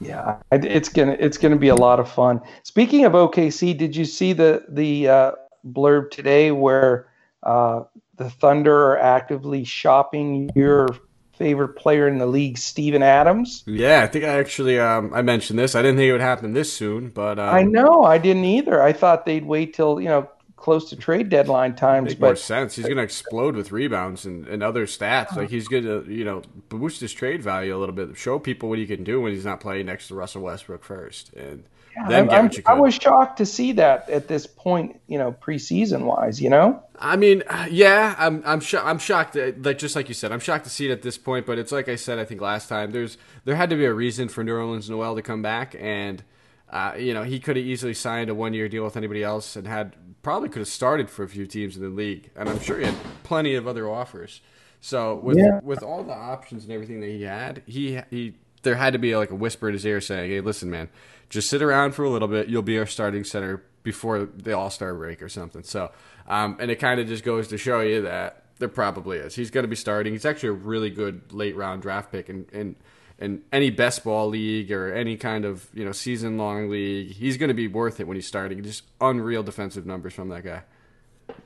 Yeah, 0.00 0.38
it's 0.50 0.88
gonna 0.88 1.16
it's 1.20 1.38
gonna 1.38 1.56
be 1.56 1.68
a 1.68 1.76
lot 1.76 2.00
of 2.00 2.10
fun. 2.10 2.40
Speaking 2.64 3.04
of 3.04 3.12
OKC, 3.12 3.78
did 3.78 3.94
you 3.94 4.04
see 4.04 4.32
the 4.32 4.64
the 4.68 5.08
uh, 5.08 5.32
blurb 5.64 6.10
today 6.10 6.50
where 6.50 7.06
uh, 7.44 7.84
the 8.22 8.30
Thunder 8.30 8.74
are 8.92 8.98
actively 8.98 9.64
shopping 9.64 10.50
your 10.54 10.88
favorite 11.36 11.76
player 11.76 12.06
in 12.08 12.18
the 12.18 12.26
league, 12.26 12.58
Steven 12.58 13.02
Adams. 13.02 13.64
Yeah, 13.66 14.02
I 14.02 14.06
think 14.06 14.24
I 14.24 14.38
actually 14.38 14.78
um, 14.78 15.12
I 15.12 15.22
mentioned 15.22 15.58
this. 15.58 15.74
I 15.74 15.82
didn't 15.82 15.96
think 15.96 16.08
it 16.08 16.12
would 16.12 16.20
happen 16.20 16.52
this 16.52 16.72
soon, 16.72 17.08
but 17.08 17.38
um... 17.38 17.54
I 17.54 17.62
know 17.62 18.04
I 18.04 18.18
didn't 18.18 18.44
either. 18.44 18.82
I 18.82 18.92
thought 18.92 19.26
they'd 19.26 19.44
wait 19.44 19.74
till 19.74 20.00
you 20.00 20.08
know 20.08 20.28
close 20.62 20.88
to 20.90 20.96
trade 20.96 21.28
deadline 21.28 21.74
times. 21.74 22.10
Make 22.10 22.20
but 22.20 22.26
more 22.26 22.36
sense. 22.36 22.76
He's 22.76 22.84
going 22.84 22.96
to 22.96 23.02
explode 23.02 23.56
with 23.56 23.72
rebounds 23.72 24.24
and, 24.24 24.46
and 24.46 24.62
other 24.62 24.86
stats. 24.86 25.34
Like 25.34 25.50
he's 25.50 25.66
going 25.66 25.82
to, 25.82 26.06
you 26.08 26.24
know, 26.24 26.42
boost 26.68 27.00
his 27.00 27.12
trade 27.12 27.42
value 27.42 27.76
a 27.76 27.78
little 27.78 27.94
bit. 27.94 28.16
Show 28.16 28.38
people 28.38 28.68
what 28.68 28.78
he 28.78 28.86
can 28.86 29.02
do 29.02 29.20
when 29.20 29.32
he's 29.32 29.44
not 29.44 29.60
playing 29.60 29.86
next 29.86 30.06
to 30.08 30.14
Russell 30.14 30.42
Westbrook 30.42 30.84
first, 30.84 31.32
and 31.32 31.64
then 32.08 32.30
I'm, 32.30 32.44
what 32.46 32.56
you 32.56 32.62
could. 32.62 32.72
I 32.72 32.74
was 32.80 32.94
shocked 32.94 33.38
to 33.38 33.46
see 33.46 33.72
that 33.72 34.08
at 34.08 34.28
this 34.28 34.46
point, 34.46 35.00
you 35.06 35.18
know, 35.18 35.32
preseason 35.32 36.02
wise. 36.04 36.40
You 36.40 36.50
know, 36.50 36.82
I 36.98 37.16
mean, 37.16 37.42
yeah, 37.70 38.14
I'm 38.18 38.42
I'm 38.46 38.60
sho- 38.60 38.82
I'm 38.84 38.98
shocked. 38.98 39.34
That, 39.34 39.62
like 39.62 39.78
just 39.78 39.94
like 39.96 40.08
you 40.08 40.14
said, 40.14 40.32
I'm 40.32 40.40
shocked 40.40 40.64
to 40.64 40.70
see 40.70 40.86
it 40.88 40.90
at 40.92 41.02
this 41.02 41.18
point. 41.18 41.46
But 41.46 41.58
it's 41.58 41.72
like 41.72 41.88
I 41.88 41.96
said, 41.96 42.18
I 42.18 42.24
think 42.24 42.40
last 42.40 42.68
time 42.68 42.92
there's 42.92 43.18
there 43.44 43.56
had 43.56 43.70
to 43.70 43.76
be 43.76 43.84
a 43.84 43.92
reason 43.94 44.28
for 44.28 44.42
Nerlens 44.44 44.88
Noel 44.88 45.14
to 45.16 45.22
come 45.22 45.42
back, 45.42 45.74
and 45.78 46.22
uh, 46.70 46.94
you 46.98 47.12
know 47.14 47.22
he 47.22 47.38
could 47.40 47.56
have 47.56 47.64
easily 47.66 47.94
signed 47.94 48.30
a 48.30 48.34
one 48.34 48.54
year 48.54 48.68
deal 48.68 48.84
with 48.84 48.96
anybody 48.96 49.22
else 49.22 49.56
and 49.56 49.66
had 49.66 49.94
probably 50.22 50.48
could 50.48 50.60
have 50.60 50.68
started 50.68 51.10
for 51.10 51.24
a 51.24 51.28
few 51.28 51.46
teams 51.46 51.76
in 51.76 51.82
the 51.82 51.88
league, 51.88 52.30
and 52.36 52.48
I'm 52.48 52.60
sure 52.60 52.78
he 52.78 52.84
had 52.86 52.94
plenty 53.24 53.54
of 53.54 53.66
other 53.66 53.90
offers. 53.90 54.40
So 54.80 55.16
with 55.16 55.36
Yeah. 55.38 55.60
with 55.62 55.82
all 55.82 56.02
the 56.02 56.12
options 56.14 56.64
and 56.64 56.72
everything 56.72 57.00
that 57.00 57.08
he 57.10 57.22
had, 57.22 57.62
he 57.66 58.00
he 58.10 58.34
there 58.62 58.76
had 58.76 58.92
to 58.92 58.98
be 59.00 59.16
like 59.16 59.30
a 59.30 59.34
whisper 59.34 59.68
in 59.68 59.74
his 59.74 59.84
ear 59.84 60.00
saying, 60.00 60.30
"Hey, 60.30 60.40
listen, 60.40 60.70
man, 60.70 60.88
just 61.32 61.48
sit 61.48 61.62
around 61.62 61.94
for 61.94 62.04
a 62.04 62.10
little 62.10 62.28
bit. 62.28 62.48
You'll 62.48 62.62
be 62.62 62.78
our 62.78 62.86
starting 62.86 63.24
center 63.24 63.64
before 63.82 64.28
the 64.36 64.56
All 64.56 64.70
Star 64.70 64.94
break 64.94 65.22
or 65.22 65.28
something." 65.28 65.62
So, 65.62 65.90
um, 66.28 66.56
and 66.60 66.70
it 66.70 66.76
kind 66.76 67.00
of 67.00 67.08
just 67.08 67.24
goes 67.24 67.48
to 67.48 67.58
show 67.58 67.80
you 67.80 68.02
that 68.02 68.44
there 68.58 68.68
probably 68.68 69.16
is. 69.18 69.34
He's 69.34 69.50
going 69.50 69.64
to 69.64 69.68
be 69.68 69.76
starting. 69.76 70.12
He's 70.12 70.26
actually 70.26 70.50
a 70.50 70.52
really 70.52 70.90
good 70.90 71.32
late 71.32 71.56
round 71.56 71.82
draft 71.82 72.12
pick, 72.12 72.28
and 72.28 72.46
and 72.52 72.76
in 73.18 73.42
any 73.50 73.70
best 73.70 74.04
ball 74.04 74.28
league 74.28 74.70
or 74.70 74.92
any 74.92 75.16
kind 75.16 75.44
of 75.44 75.68
you 75.72 75.84
know 75.84 75.92
season 75.92 76.36
long 76.36 76.68
league, 76.68 77.12
he's 77.12 77.38
going 77.38 77.48
to 77.48 77.54
be 77.54 77.66
worth 77.66 77.98
it 77.98 78.06
when 78.06 78.16
he's 78.16 78.26
starting. 78.26 78.62
Just 78.62 78.84
unreal 79.00 79.42
defensive 79.42 79.86
numbers 79.86 80.12
from 80.12 80.28
that 80.28 80.44
guy. 80.44 80.62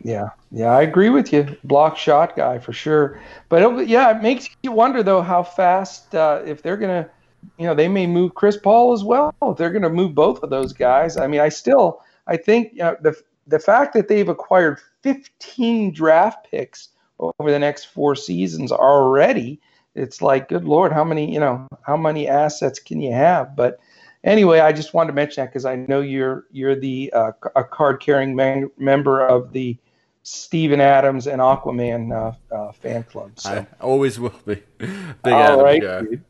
Yeah, 0.03 0.31
yeah, 0.51 0.69
I 0.69 0.83
agree 0.83 1.11
with 1.11 1.33
you. 1.33 1.57
Block 1.65 1.97
shot 1.97 2.37
guy 2.37 2.59
for 2.59 2.73
sure. 2.73 3.21
But 3.49 3.63
it, 3.63 3.89
yeah, 3.89 4.17
it 4.17 4.23
makes 4.23 4.49
you 4.63 4.73
wonder 4.73 5.03
though 5.03 5.23
how 5.23 5.43
fast 5.43 6.15
uh, 6.15 6.43
if 6.45 6.63
they're 6.63 6.77
gonna, 6.77 7.09
you 7.59 7.67
know, 7.67 7.75
they 7.75 7.89
may 7.89 8.07
move 8.07 8.35
Chris 8.35 8.57
Paul 8.57 8.93
as 8.93 9.05
well. 9.05 9.35
If 9.43 9.57
they're 9.57 9.71
gonna 9.71 9.91
move 9.91 10.15
both 10.15 10.43
of 10.43 10.51
those 10.51 10.73
guys, 10.73 11.17
I 11.17 11.27
mean, 11.27 11.41
I 11.41 11.49
still 11.49 12.03
I 12.27 12.37
think 12.37 12.73
you 12.73 12.79
know, 12.81 12.97
the 13.01 13.17
the 13.47 13.59
fact 13.59 13.95
that 13.95 14.09
they've 14.09 14.29
acquired 14.29 14.81
15 15.03 15.93
draft 15.93 16.51
picks 16.51 16.89
over 17.19 17.51
the 17.51 17.59
next 17.59 17.85
four 17.85 18.17
seasons 18.17 18.73
already, 18.73 19.61
it's 19.95 20.21
like, 20.21 20.49
good 20.49 20.65
lord, 20.65 20.93
how 20.93 21.05
many 21.05 21.33
you 21.33 21.41
know 21.41 21.67
how 21.83 21.97
many 21.97 22.29
assets 22.29 22.79
can 22.79 23.01
you 23.01 23.13
have? 23.13 23.57
But 23.57 23.79
anyway, 24.25 24.61
I 24.61 24.73
just 24.73 24.93
wanted 24.93 25.09
to 25.09 25.15
mention 25.15 25.43
that 25.43 25.51
because 25.51 25.65
I 25.65 25.77
know 25.77 26.01
you're 26.01 26.47
you're 26.51 26.77
the 26.77 27.13
uh, 27.13 27.33
a 27.55 27.65
card 27.65 28.01
carrying 28.01 28.35
man- 28.37 28.71
member 28.77 29.27
of 29.27 29.53
the 29.53 29.77
Steven 30.23 30.81
Adams 30.81 31.29
and 31.29 31.41
Aquaman 31.41 32.13
uh, 32.13 32.55
uh, 32.55 32.73
fan 32.73 33.05
club. 33.05 33.31
So. 33.37 33.51
I 33.51 33.67
always 33.81 34.19
will 34.19 34.35
be. 34.45 34.57
Big 34.79 34.93
All 35.25 35.33
Adams 35.33 35.63
right, 35.63 35.83
guy. 35.83 36.01
dude. 36.01 36.25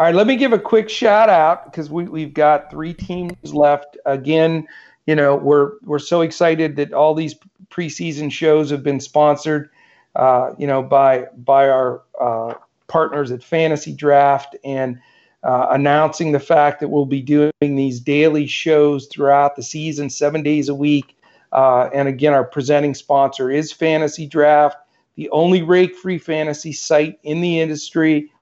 All 0.00 0.06
right, 0.06 0.14
let 0.14 0.26
me 0.26 0.36
give 0.36 0.54
a 0.54 0.58
quick 0.58 0.88
shout 0.88 1.28
out 1.28 1.66
because 1.66 1.90
we, 1.90 2.04
we've 2.04 2.32
got 2.32 2.70
three 2.70 2.94
teams 2.94 3.52
left. 3.52 3.98
Again, 4.06 4.66
you 5.04 5.14
know, 5.14 5.36
we're 5.36 5.72
we're 5.82 5.98
so 5.98 6.22
excited 6.22 6.76
that 6.76 6.94
all 6.94 7.12
these 7.12 7.34
preseason 7.70 8.32
shows 8.32 8.70
have 8.70 8.82
been 8.82 8.98
sponsored, 8.98 9.68
uh, 10.16 10.54
you 10.56 10.66
know, 10.66 10.82
by 10.82 11.26
by 11.36 11.68
our 11.68 12.00
uh, 12.18 12.54
partners 12.88 13.30
at 13.30 13.44
Fantasy 13.44 13.92
Draft 13.92 14.56
and 14.64 14.98
uh, 15.42 15.66
announcing 15.68 16.32
the 16.32 16.40
fact 16.40 16.80
that 16.80 16.88
we'll 16.88 17.04
be 17.04 17.20
doing 17.20 17.52
these 17.60 18.00
daily 18.00 18.46
shows 18.46 19.06
throughout 19.08 19.54
the 19.54 19.62
season, 19.62 20.08
seven 20.08 20.42
days 20.42 20.70
a 20.70 20.74
week. 20.74 21.14
Uh, 21.52 21.90
and 21.92 22.08
again, 22.08 22.32
our 22.32 22.44
presenting 22.44 22.94
sponsor 22.94 23.50
is 23.50 23.70
Fantasy 23.70 24.26
Draft, 24.26 24.78
the 25.16 25.28
only 25.28 25.60
rake-free 25.60 26.16
fantasy 26.16 26.72
site 26.72 27.18
in 27.22 27.42
the 27.42 27.60
industry. 27.60 28.32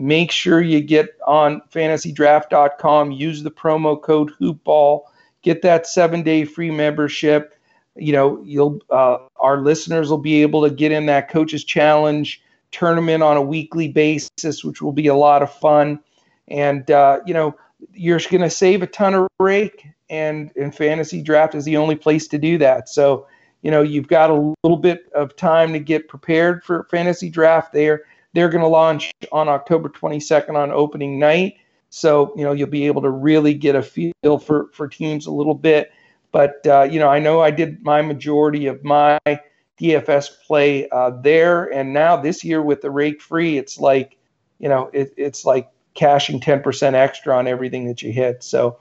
Make 0.00 0.30
sure 0.30 0.62
you 0.62 0.80
get 0.80 1.10
on 1.26 1.60
fantasydraft.com, 1.70 3.12
use 3.12 3.42
the 3.42 3.50
promo 3.50 4.00
code 4.00 4.32
hoopball, 4.40 5.02
get 5.42 5.60
that 5.60 5.86
seven-day 5.86 6.46
free 6.46 6.70
membership. 6.70 7.54
You 7.96 8.14
know, 8.14 8.42
you'll 8.42 8.80
uh, 8.88 9.18
our 9.36 9.60
listeners 9.60 10.08
will 10.08 10.16
be 10.16 10.40
able 10.40 10.62
to 10.62 10.70
get 10.70 10.90
in 10.90 11.04
that 11.06 11.28
coaches 11.28 11.64
challenge 11.64 12.42
tournament 12.70 13.22
on 13.22 13.36
a 13.36 13.42
weekly 13.42 13.88
basis, 13.88 14.64
which 14.64 14.80
will 14.80 14.92
be 14.92 15.08
a 15.08 15.14
lot 15.14 15.42
of 15.42 15.52
fun. 15.52 16.00
And 16.48 16.90
uh, 16.90 17.20
you 17.26 17.34
know, 17.34 17.54
you're 17.92 18.20
going 18.30 18.40
to 18.40 18.48
save 18.48 18.82
a 18.82 18.86
ton 18.86 19.12
of 19.12 19.28
rake, 19.38 19.86
and 20.08 20.50
and 20.56 20.74
fantasy 20.74 21.20
draft 21.20 21.54
is 21.54 21.66
the 21.66 21.76
only 21.76 21.96
place 21.96 22.26
to 22.28 22.38
do 22.38 22.56
that. 22.56 22.88
So 22.88 23.26
you 23.60 23.70
know, 23.70 23.82
you've 23.82 24.08
got 24.08 24.30
a 24.30 24.54
little 24.62 24.78
bit 24.78 25.10
of 25.14 25.36
time 25.36 25.74
to 25.74 25.78
get 25.78 26.08
prepared 26.08 26.64
for 26.64 26.84
fantasy 26.90 27.28
draft. 27.28 27.74
They're 27.74 28.04
they're 28.32 28.48
going 28.48 28.62
to 28.62 28.68
launch 28.68 29.12
on 29.32 29.48
October 29.48 29.88
22nd 29.88 30.54
on 30.54 30.70
opening 30.70 31.18
night. 31.18 31.56
So 31.90 32.32
you 32.36 32.44
know, 32.44 32.52
you'll 32.52 32.68
be 32.68 32.86
able 32.86 33.02
to 33.02 33.10
really 33.10 33.54
get 33.54 33.74
a 33.74 33.82
feel 33.82 34.38
for 34.38 34.68
for 34.72 34.88
teams 34.88 35.26
a 35.26 35.32
little 35.32 35.54
bit. 35.54 35.90
But 36.32 36.64
uh, 36.66 36.82
you 36.82 37.00
know, 37.00 37.08
I 37.08 37.18
know 37.18 37.40
I 37.40 37.50
did 37.50 37.82
my 37.82 38.02
majority 38.02 38.66
of 38.66 38.84
my 38.84 39.18
DFS 39.80 40.28
play 40.46 40.88
uh, 40.90 41.10
there, 41.22 41.64
and 41.72 41.92
now 41.92 42.16
this 42.16 42.44
year 42.44 42.62
with 42.62 42.82
the 42.82 42.90
rake 42.90 43.20
free, 43.20 43.58
it's 43.58 43.80
like, 43.80 44.16
you 44.58 44.68
know, 44.68 44.90
it, 44.92 45.12
it's 45.16 45.44
like 45.44 45.70
cashing 45.94 46.38
10% 46.38 46.94
extra 46.94 47.36
on 47.36 47.48
everything 47.48 47.86
that 47.86 48.02
you 48.02 48.12
hit. 48.12 48.44
So 48.44 48.78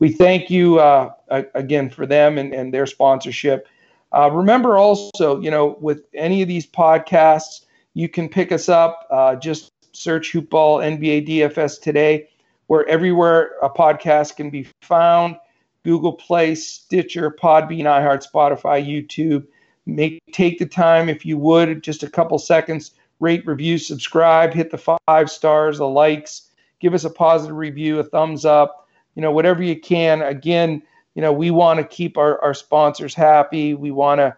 we 0.00 0.12
thank 0.12 0.50
you 0.50 0.80
uh, 0.80 1.12
again 1.54 1.90
for 1.90 2.06
them 2.06 2.38
and, 2.38 2.52
and 2.52 2.74
their 2.74 2.86
sponsorship. 2.86 3.68
Uh, 4.12 4.30
remember 4.30 4.76
also, 4.76 5.40
you 5.40 5.50
know, 5.50 5.76
with 5.80 6.02
any 6.14 6.42
of 6.42 6.48
these 6.48 6.66
podcasts, 6.66 7.66
you 7.94 8.08
can 8.08 8.28
pick 8.28 8.52
us 8.52 8.68
up. 8.68 9.06
Uh, 9.10 9.36
just 9.36 9.70
search 9.92 10.32
Hoopball 10.32 10.98
NBA 10.98 11.28
DFS 11.28 11.80
today. 11.80 12.28
We're 12.68 12.84
everywhere 12.84 13.52
a 13.62 13.70
podcast 13.70 14.36
can 14.36 14.50
be 14.50 14.66
found. 14.82 15.36
Google 15.84 16.12
Play, 16.12 16.54
Stitcher, 16.54 17.30
Podbean, 17.30 17.84
iHeart, 17.84 18.26
Spotify, 18.30 18.84
YouTube. 18.84 19.46
Make 19.86 20.20
take 20.32 20.58
the 20.58 20.66
time 20.66 21.08
if 21.08 21.24
you 21.24 21.38
would, 21.38 21.82
just 21.82 22.02
a 22.02 22.10
couple 22.10 22.38
seconds, 22.38 22.92
rate, 23.20 23.46
review, 23.46 23.78
subscribe, 23.78 24.52
hit 24.52 24.70
the 24.70 24.98
five 25.06 25.30
stars, 25.30 25.78
the 25.78 25.88
likes, 25.88 26.50
give 26.80 26.92
us 26.92 27.04
a 27.04 27.10
positive 27.10 27.56
review, 27.56 27.98
a 27.98 28.04
thumbs 28.04 28.44
up, 28.44 28.86
you 29.14 29.22
know, 29.22 29.32
whatever 29.32 29.62
you 29.62 29.80
can. 29.80 30.20
Again, 30.20 30.82
you 31.14 31.22
know, 31.22 31.32
we 31.32 31.50
want 31.50 31.78
to 31.78 31.84
keep 31.84 32.18
our, 32.18 32.38
our 32.42 32.52
sponsors 32.52 33.14
happy. 33.14 33.72
We 33.72 33.90
want 33.90 34.18
to 34.18 34.36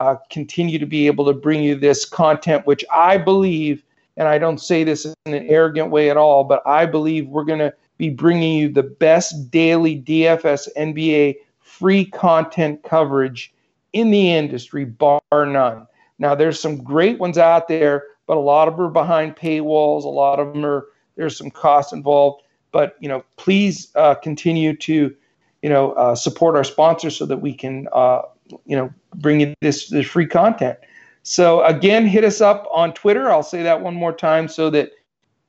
uh, 0.00 0.16
continue 0.30 0.78
to 0.78 0.86
be 0.86 1.06
able 1.06 1.26
to 1.26 1.32
bring 1.32 1.62
you 1.62 1.74
this 1.74 2.04
content, 2.04 2.66
which 2.66 2.84
I 2.92 3.18
believe, 3.18 3.84
and 4.16 4.26
I 4.26 4.38
don't 4.38 4.58
say 4.58 4.82
this 4.82 5.04
in 5.04 5.34
an 5.34 5.46
arrogant 5.46 5.90
way 5.90 6.10
at 6.10 6.16
all, 6.16 6.44
but 6.44 6.62
I 6.66 6.86
believe 6.86 7.28
we're 7.28 7.44
going 7.44 7.60
to 7.60 7.72
be 7.98 8.08
bringing 8.08 8.58
you 8.58 8.68
the 8.70 8.82
best 8.82 9.50
daily 9.50 10.00
DFS 10.00 10.68
NBA 10.76 11.36
free 11.60 12.06
content 12.06 12.82
coverage 12.82 13.52
in 13.92 14.10
the 14.10 14.32
industry, 14.32 14.84
bar 14.84 15.20
none. 15.32 15.86
Now, 16.18 16.34
there's 16.34 16.60
some 16.60 16.82
great 16.82 17.18
ones 17.18 17.38
out 17.38 17.68
there, 17.68 18.04
but 18.26 18.36
a 18.36 18.40
lot 18.40 18.68
of 18.68 18.76
them 18.76 18.86
are 18.86 18.90
behind 18.90 19.36
paywalls. 19.36 20.04
A 20.04 20.08
lot 20.08 20.38
of 20.38 20.52
them 20.52 20.64
are 20.64 20.86
there's 21.16 21.36
some 21.36 21.50
costs 21.50 21.92
involved. 21.92 22.42
But 22.72 22.96
you 23.00 23.08
know, 23.08 23.24
please 23.36 23.90
uh, 23.96 24.14
continue 24.14 24.76
to 24.76 25.14
you 25.62 25.68
know 25.68 25.92
uh, 25.92 26.14
support 26.14 26.56
our 26.56 26.64
sponsors 26.64 27.16
so 27.16 27.26
that 27.26 27.38
we 27.38 27.52
can 27.52 27.88
uh, 27.92 28.22
you 28.66 28.76
know 28.76 28.92
bring 29.16 29.40
you 29.40 29.54
this 29.60 29.88
this 29.88 30.06
free 30.06 30.26
content. 30.26 30.78
So 31.22 31.62
again, 31.64 32.06
hit 32.06 32.24
us 32.24 32.40
up 32.40 32.66
on 32.72 32.94
Twitter. 32.94 33.30
I'll 33.30 33.42
say 33.42 33.62
that 33.62 33.80
one 33.80 33.94
more 33.94 34.12
time 34.12 34.48
so 34.48 34.70
that 34.70 34.92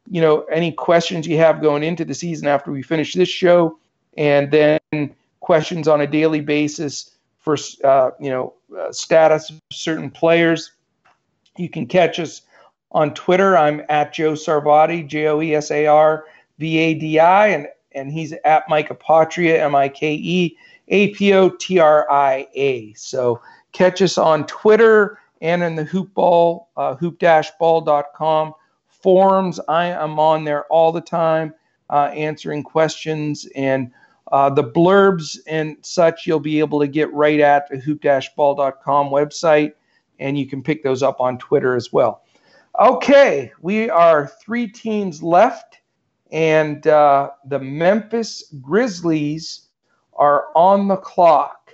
you 0.10 0.22
know 0.22 0.42
any 0.44 0.72
questions 0.72 1.28
you 1.28 1.38
have 1.38 1.62
going 1.62 1.84
into 1.84 2.06
the 2.06 2.14
season 2.14 2.48
after 2.48 2.72
we 2.72 2.82
finish 2.82 3.14
this 3.14 3.30
show, 3.30 3.78
and 4.18 4.52
then 4.52 4.80
questions 5.40 5.88
on 5.88 6.02
a 6.02 6.08
daily 6.08 6.42
basis 6.42 7.12
for 7.40 7.58
uh, 7.84 8.12
you 8.20 8.30
know 8.30 8.54
uh, 8.78 8.92
status 8.92 9.50
of 9.50 9.60
certain 9.72 10.10
players. 10.10 10.72
You 11.58 11.70
can 11.70 11.86
catch 11.86 12.20
us 12.20 12.42
on 12.92 13.14
Twitter. 13.14 13.58
I'm 13.58 13.84
at 13.90 14.14
Joe 14.14 14.34
Sarvadi, 14.34 15.08
J 15.08 15.28
O 15.28 15.42
E 15.42 15.56
S 15.56 15.72
A 15.72 15.88
R 15.88 16.26
V 16.60 16.78
A 16.78 16.94
D 16.94 17.20
I, 17.20 17.48
and 17.48 17.68
and 17.94 18.12
he's 18.12 18.34
at 18.46 18.68
Mike 18.70 18.90
Apotria, 18.90 19.60
M 19.60 19.76
I 19.76 19.90
K 19.90 20.14
E 20.14 20.58
A 20.92 21.10
P 21.10 21.34
O 21.34 21.50
T 21.50 21.80
R 21.80 22.10
I 22.12 22.48
A. 22.54 22.94
So 22.94 23.42
catch 23.72 24.02
us 24.02 24.18
on 24.18 24.46
Twitter 24.46 25.18
and 25.42 25.64
in 25.64 25.76
the 25.76 25.86
hoopball, 25.86 26.68
uh, 26.78 26.96
hoop-ball.com 26.96 28.54
forums. 28.88 29.60
I 29.68 29.86
am 29.88 30.20
on 30.20 30.44
there 30.44 30.66
all 30.66 30.92
the 30.92 31.02
time 31.02 31.54
uh, 31.90 32.12
answering 32.14 32.64
questions 32.64 33.48
and 33.56 33.92
uh, 34.32 34.50
the 34.50 34.64
blurbs 34.64 35.40
and 35.48 35.76
such 35.82 36.26
you'll 36.26 36.40
be 36.40 36.60
able 36.60 36.80
to 36.80 36.88
get 36.88 37.12
right 37.14 37.40
at 37.40 37.70
the 37.70 37.78
hoop-ball.com 37.78 39.10
website, 39.10 39.74
and 40.20 40.38
you 40.38 40.48
can 40.48 40.64
pick 40.64 40.84
those 40.84 41.04
up 41.04 41.20
on 41.20 41.38
Twitter 41.38 41.76
as 41.76 41.92
well. 41.92 42.24
Okay, 42.80 43.52
we 43.62 43.90
are 43.90 44.28
three 44.42 44.68
teams 44.68 45.22
left, 45.22 45.82
and 46.32 46.88
uh, 46.88 47.32
the 47.46 47.60
Memphis 47.60 48.54
Grizzlies 48.62 49.68
are 50.22 50.46
on 50.56 50.88
the 50.88 50.98
clock. 50.98 51.74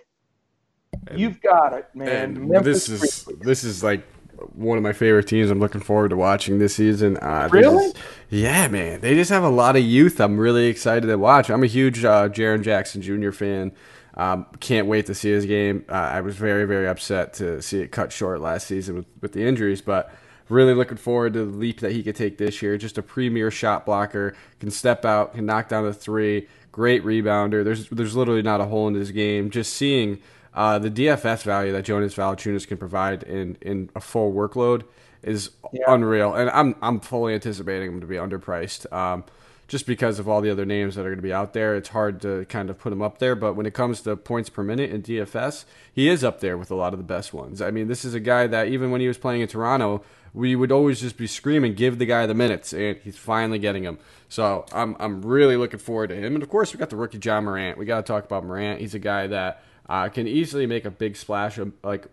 You've 1.13 1.41
got 1.41 1.73
it, 1.73 1.87
man. 1.93 2.47
this 2.63 2.89
is 2.89 3.27
this 3.41 3.63
is 3.63 3.83
like 3.83 4.07
one 4.53 4.77
of 4.77 4.83
my 4.83 4.93
favorite 4.93 5.27
teams. 5.27 5.51
I'm 5.51 5.59
looking 5.59 5.81
forward 5.81 6.09
to 6.09 6.17
watching 6.17 6.57
this 6.57 6.75
season. 6.75 7.17
Uh, 7.17 7.49
really? 7.51 7.91
Just, 7.91 7.97
yeah, 8.29 8.67
man. 8.69 9.01
They 9.01 9.15
just 9.15 9.29
have 9.29 9.43
a 9.43 9.49
lot 9.49 9.75
of 9.75 9.83
youth. 9.83 10.21
I'm 10.21 10.39
really 10.39 10.67
excited 10.67 11.07
to 11.07 11.17
watch. 11.17 11.49
I'm 11.49 11.63
a 11.63 11.67
huge 11.67 12.05
uh, 12.05 12.29
Jaren 12.29 12.63
Jackson 12.63 13.01
Jr. 13.01 13.31
fan. 13.31 13.73
Um, 14.15 14.47
can't 14.59 14.87
wait 14.87 15.05
to 15.07 15.15
see 15.15 15.29
his 15.29 15.45
game. 15.45 15.85
Uh, 15.89 15.93
I 15.93 16.21
was 16.21 16.35
very, 16.35 16.65
very 16.65 16.87
upset 16.87 17.33
to 17.35 17.61
see 17.61 17.81
it 17.81 17.91
cut 17.91 18.11
short 18.11 18.41
last 18.41 18.65
season 18.65 18.95
with, 18.95 19.05
with 19.21 19.33
the 19.33 19.45
injuries, 19.45 19.81
but 19.81 20.11
really 20.49 20.73
looking 20.73 20.97
forward 20.97 21.33
to 21.33 21.45
the 21.45 21.57
leap 21.57 21.81
that 21.81 21.91
he 21.91 22.01
could 22.01 22.15
take 22.15 22.37
this 22.37 22.61
year. 22.61 22.77
Just 22.77 22.97
a 22.97 23.03
premier 23.03 23.51
shot 23.51 23.85
blocker, 23.85 24.35
can 24.59 24.71
step 24.71 25.05
out, 25.05 25.35
can 25.35 25.45
knock 25.45 25.69
down 25.69 25.83
the 25.83 25.93
three, 25.93 26.47
great 26.77 27.03
rebounder. 27.03 27.63
There's 27.63 27.89
there's 27.89 28.15
literally 28.15 28.43
not 28.43 28.61
a 28.61 28.65
hole 28.65 28.87
in 28.87 28.93
his 28.93 29.11
game. 29.11 29.49
Just 29.49 29.73
seeing 29.73 30.19
uh, 30.53 30.77
the 30.77 30.91
DFS 30.91 31.41
value 31.41 31.71
that 31.71 31.83
Jonas 31.83 32.13
Valanciunas 32.13 32.67
can 32.67 32.77
provide 32.77 33.23
in 33.23 33.57
in 33.61 33.89
a 33.95 33.99
full 33.99 34.31
workload 34.31 34.83
is 35.23 35.49
yeah. 35.73 35.85
unreal, 35.87 36.35
and 36.35 36.51
I'm 36.51 36.75
I'm 36.81 36.99
fully 36.99 37.33
anticipating 37.33 37.91
him 37.91 37.99
to 38.01 38.07
be 38.07 38.15
underpriced. 38.15 38.91
Um, 38.93 39.23
just 39.67 39.85
because 39.85 40.17
of 40.17 40.29
all 40.29 40.39
the 40.39 40.51
other 40.51 40.65
names 40.65 40.95
that 40.95 41.01
are 41.01 41.09
going 41.09 41.17
to 41.17 41.23
be 41.23 41.33
out 41.33 41.51
there, 41.51 41.75
it's 41.75 41.89
hard 41.89 42.21
to 42.21 42.45
kind 42.45 42.69
of 42.69 42.77
put 42.79 42.93
him 42.93 43.01
up 43.01 43.17
there. 43.17 43.35
But 43.35 43.55
when 43.55 43.65
it 43.65 43.73
comes 43.73 43.99
to 44.01 44.15
points 44.15 44.49
per 44.49 44.63
minute 44.63 44.91
in 44.91 45.01
DFS, 45.01 45.65
he 45.91 46.07
is 46.07 46.23
up 46.23 46.39
there 46.39 46.57
with 46.57 46.71
a 46.71 46.75
lot 46.75 46.93
of 46.93 46.99
the 46.99 47.03
best 47.03 47.33
ones. 47.33 47.61
I 47.61 47.71
mean, 47.71 47.87
this 47.87 48.05
is 48.05 48.13
a 48.13 48.21
guy 48.21 48.47
that 48.47 48.67
even 48.67 48.91
when 48.91 49.01
he 49.01 49.09
was 49.09 49.17
playing 49.17 49.41
in 49.41 49.49
Toronto, 49.49 50.03
we 50.37 50.55
would 50.55 50.71
always 50.71 51.01
just 51.01 51.17
be 51.17 51.25
screaming, 51.25 51.73
"Give 51.73 51.97
the 51.97 52.05
guy 52.05 52.27
the 52.27 52.35
minutes," 52.35 52.71
and 52.71 52.97
he's 53.03 53.17
finally 53.17 53.57
getting 53.57 53.83
them. 53.83 53.97
So 54.29 54.65
I'm 54.71 54.95
I'm 54.99 55.23
really 55.23 55.57
looking 55.57 55.79
forward 55.79 56.09
to 56.09 56.15
him. 56.15 56.35
And 56.35 56.43
of 56.43 56.49
course, 56.49 56.73
we 56.73 56.77
got 56.77 56.91
the 56.91 56.95
rookie 56.95 57.17
Ja 57.17 57.41
Morant. 57.41 57.77
We 57.77 57.85
got 57.85 58.05
to 58.05 58.13
talk 58.13 58.23
about 58.23 58.45
Morant. 58.45 58.79
He's 58.79 58.93
a 58.93 58.99
guy 58.99 59.25
that 59.27 59.63
uh, 59.89 60.09
can 60.09 60.27
easily 60.27 60.67
make 60.67 60.85
a 60.85 60.91
big 60.91 61.17
splash, 61.17 61.59
like 61.83 62.05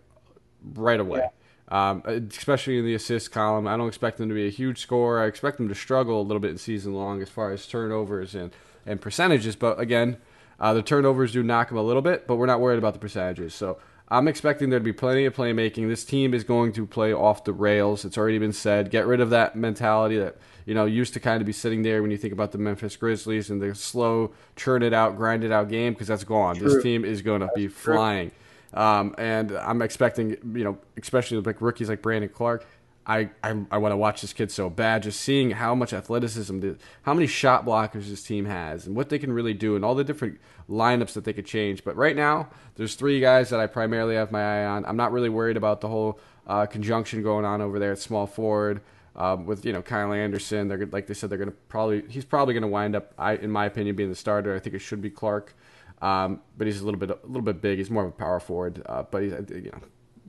right 0.73 0.99
away. 0.99 1.19
Yeah. 1.19 1.29
Um, 1.67 2.03
especially 2.05 2.79
in 2.79 2.85
the 2.85 2.95
assist 2.95 3.31
column. 3.31 3.67
I 3.67 3.77
don't 3.77 3.87
expect 3.87 4.19
him 4.19 4.29
to 4.29 4.35
be 4.35 4.47
a 4.47 4.51
huge 4.51 4.79
scorer. 4.81 5.21
I 5.21 5.27
expect 5.27 5.59
him 5.59 5.67
to 5.69 5.75
struggle 5.75 6.19
a 6.19 6.23
little 6.23 6.39
bit 6.39 6.51
in 6.51 6.57
season 6.57 6.93
long 6.93 7.21
as 7.21 7.29
far 7.29 7.51
as 7.51 7.67
turnovers 7.67 8.33
and, 8.35 8.51
and 8.85 9.01
percentages. 9.01 9.55
But 9.55 9.79
again, 9.79 10.17
uh, 10.59 10.73
the 10.73 10.83
turnovers 10.83 11.31
do 11.31 11.43
knock 11.43 11.71
him 11.71 11.77
a 11.77 11.83
little 11.83 12.03
bit, 12.03 12.27
but 12.27 12.35
we're 12.35 12.45
not 12.45 12.59
worried 12.59 12.77
about 12.77 12.93
the 12.93 12.99
percentages. 12.99 13.53
So 13.55 13.77
I'm 14.07 14.27
expecting 14.27 14.69
there 14.69 14.79
to 14.79 14.85
be 14.85 14.93
plenty 14.93 15.25
of 15.25 15.35
playmaking. 15.35 15.87
This 15.87 16.05
team 16.05 16.33
is 16.33 16.43
going 16.43 16.73
to 16.73 16.85
play 16.85 17.11
off 17.11 17.43
the 17.43 17.53
rails. 17.53 18.05
It's 18.05 18.17
already 18.17 18.37
been 18.37 18.53
said. 18.53 18.91
Get 18.91 19.07
rid 19.07 19.19
of 19.19 19.31
that 19.31 19.55
mentality 19.55 20.17
that 20.19 20.37
you 20.65 20.75
know 20.75 20.85
used 20.85 21.13
to 21.13 21.19
kind 21.19 21.41
of 21.41 21.47
be 21.47 21.53
sitting 21.53 21.81
there 21.81 22.01
when 22.01 22.11
you 22.11 22.17
think 22.17 22.33
about 22.33 22.51
the 22.51 22.57
Memphis 22.59 22.95
Grizzlies 22.95 23.49
and 23.49 23.61
the 23.61 23.73
slow, 23.73 24.31
churn 24.55 24.83
it 24.83 24.93
out, 24.93 25.17
grind 25.17 25.43
it 25.43 25.51
out 25.51 25.69
game 25.69 25.93
because 25.93 26.07
that's 26.07 26.23
gone. 26.23 26.55
True. 26.55 26.69
This 26.69 26.83
team 26.83 27.03
is 27.03 27.21
going 27.21 27.41
to 27.41 27.49
be 27.55 27.67
flying. 27.67 28.31
Um, 28.75 29.15
and 29.17 29.51
I'm 29.53 29.81
expecting, 29.81 30.31
you 30.53 30.63
know, 30.63 30.77
especially 31.01 31.39
like 31.39 31.61
rookies 31.61 31.89
like 31.89 32.01
Brandon 32.01 32.29
Clarke. 32.29 32.65
I, 33.07 33.29
I, 33.43 33.55
I 33.69 33.77
want 33.77 33.91
to 33.91 33.97
watch 33.97 34.21
this 34.21 34.33
kid 34.33 34.51
so 34.51 34.69
bad. 34.69 35.03
Just 35.03 35.21
seeing 35.21 35.51
how 35.51 35.75
much 35.75 35.93
athleticism, 35.93 36.71
how 37.03 37.13
many 37.13 37.27
shot 37.27 37.65
blockers 37.65 38.07
this 38.09 38.23
team 38.23 38.45
has, 38.45 38.87
and 38.87 38.95
what 38.95 39.09
they 39.09 39.19
can 39.19 39.31
really 39.31 39.53
do, 39.53 39.75
and 39.75 39.85
all 39.85 39.93
the 39.95 40.03
different 40.03 40.39
lineups 40.69 41.13
that 41.13 41.23
they 41.23 41.33
could 41.33 41.45
change. 41.45 41.83
But 41.83 41.95
right 41.95 42.15
now, 42.15 42.49
there's 42.75 42.95
three 42.95 43.19
guys 43.19 43.49
that 43.51 43.59
I 43.59 43.67
primarily 43.67 44.15
have 44.15 44.31
my 44.31 44.41
eye 44.41 44.65
on. 44.65 44.85
I'm 44.85 44.97
not 44.97 45.11
really 45.11 45.29
worried 45.29 45.57
about 45.57 45.81
the 45.81 45.87
whole 45.87 46.19
uh, 46.47 46.65
conjunction 46.65 47.21
going 47.21 47.45
on 47.45 47.61
over 47.61 47.77
there 47.79 47.91
at 47.91 47.99
small 47.99 48.25
forward. 48.27 48.81
Um, 49.17 49.45
with 49.45 49.65
you 49.65 49.71
know 49.71 49.81
Kyle 49.81 50.11
Anderson, 50.11 50.67
they're 50.67 50.85
like 50.87 51.07
they 51.07 51.13
said 51.13 51.29
they're 51.29 51.37
going 51.37 51.51
to 51.51 51.55
probably 51.69 52.03
he's 52.09 52.25
probably 52.25 52.53
going 52.53 52.63
to 52.63 52.67
wind 52.67 52.95
up, 52.97 53.13
I, 53.17 53.35
in 53.35 53.49
my 53.49 53.65
opinion, 53.65 53.95
being 53.95 54.09
the 54.09 54.15
starter. 54.15 54.53
I 54.53 54.59
think 54.59 54.75
it 54.75 54.79
should 54.79 55.01
be 55.01 55.09
Clarke, 55.09 55.55
Um, 56.01 56.41
but 56.57 56.67
he's 56.67 56.81
a 56.81 56.85
little 56.85 56.99
bit 56.99 57.11
a 57.11 57.19
little 57.25 57.41
bit 57.41 57.61
big. 57.61 57.77
He's 57.77 57.89
more 57.89 58.03
of 58.03 58.09
a 58.09 58.13
power 58.13 58.39
forward, 58.41 58.81
uh, 58.85 59.03
but 59.03 59.23
he's 59.23 59.31
you 59.49 59.71
know 59.71 59.79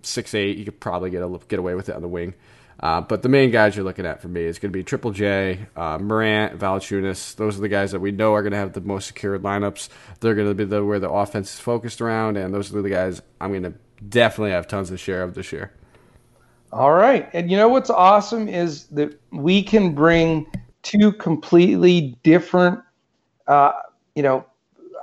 six 0.02 0.34
eight. 0.34 0.56
You 0.56 0.64
could 0.64 0.78
probably 0.78 1.10
get 1.10 1.22
a, 1.22 1.40
get 1.48 1.58
away 1.58 1.74
with 1.74 1.88
it 1.88 1.96
on 1.96 2.02
the 2.02 2.08
wing. 2.08 2.34
Uh, 2.78 3.00
but 3.00 3.22
the 3.22 3.28
main 3.28 3.50
guys 3.50 3.74
you're 3.74 3.84
looking 3.84 4.04
at 4.04 4.20
for 4.20 4.28
me 4.28 4.42
is 4.42 4.58
going 4.58 4.70
to 4.70 4.76
be 4.76 4.84
Triple 4.84 5.10
J, 5.10 5.66
uh, 5.76 5.98
Morant, 5.98 6.58
Valanciunas. 6.58 7.34
Those 7.36 7.56
are 7.56 7.62
the 7.62 7.68
guys 7.68 7.92
that 7.92 8.00
we 8.00 8.12
know 8.12 8.34
are 8.34 8.42
going 8.42 8.52
to 8.52 8.58
have 8.58 8.74
the 8.74 8.82
most 8.82 9.06
secured 9.06 9.42
lineups. 9.42 9.88
They're 10.20 10.34
going 10.34 10.48
to 10.48 10.54
be 10.54 10.64
the 10.64 10.84
where 10.84 10.98
the 10.98 11.10
offense 11.10 11.54
is 11.54 11.60
focused 11.60 12.00
around, 12.02 12.36
and 12.36 12.52
those 12.52 12.74
are 12.74 12.82
the 12.82 12.90
guys 12.90 13.22
I'm 13.40 13.50
going 13.50 13.62
to 13.62 13.74
definitely 14.08 14.50
have 14.50 14.68
tons 14.68 14.90
of 14.90 15.00
share 15.00 15.22
of 15.22 15.34
this 15.34 15.52
year. 15.52 15.72
All 16.72 16.92
right, 16.92 17.30
and 17.32 17.50
you 17.50 17.56
know 17.56 17.68
what's 17.68 17.90
awesome 17.90 18.48
is 18.48 18.86
that 18.88 19.18
we 19.30 19.62
can 19.62 19.94
bring 19.94 20.46
two 20.82 21.12
completely 21.12 22.16
different, 22.22 22.80
uh, 23.46 23.72
you 24.14 24.22
know, 24.22 24.44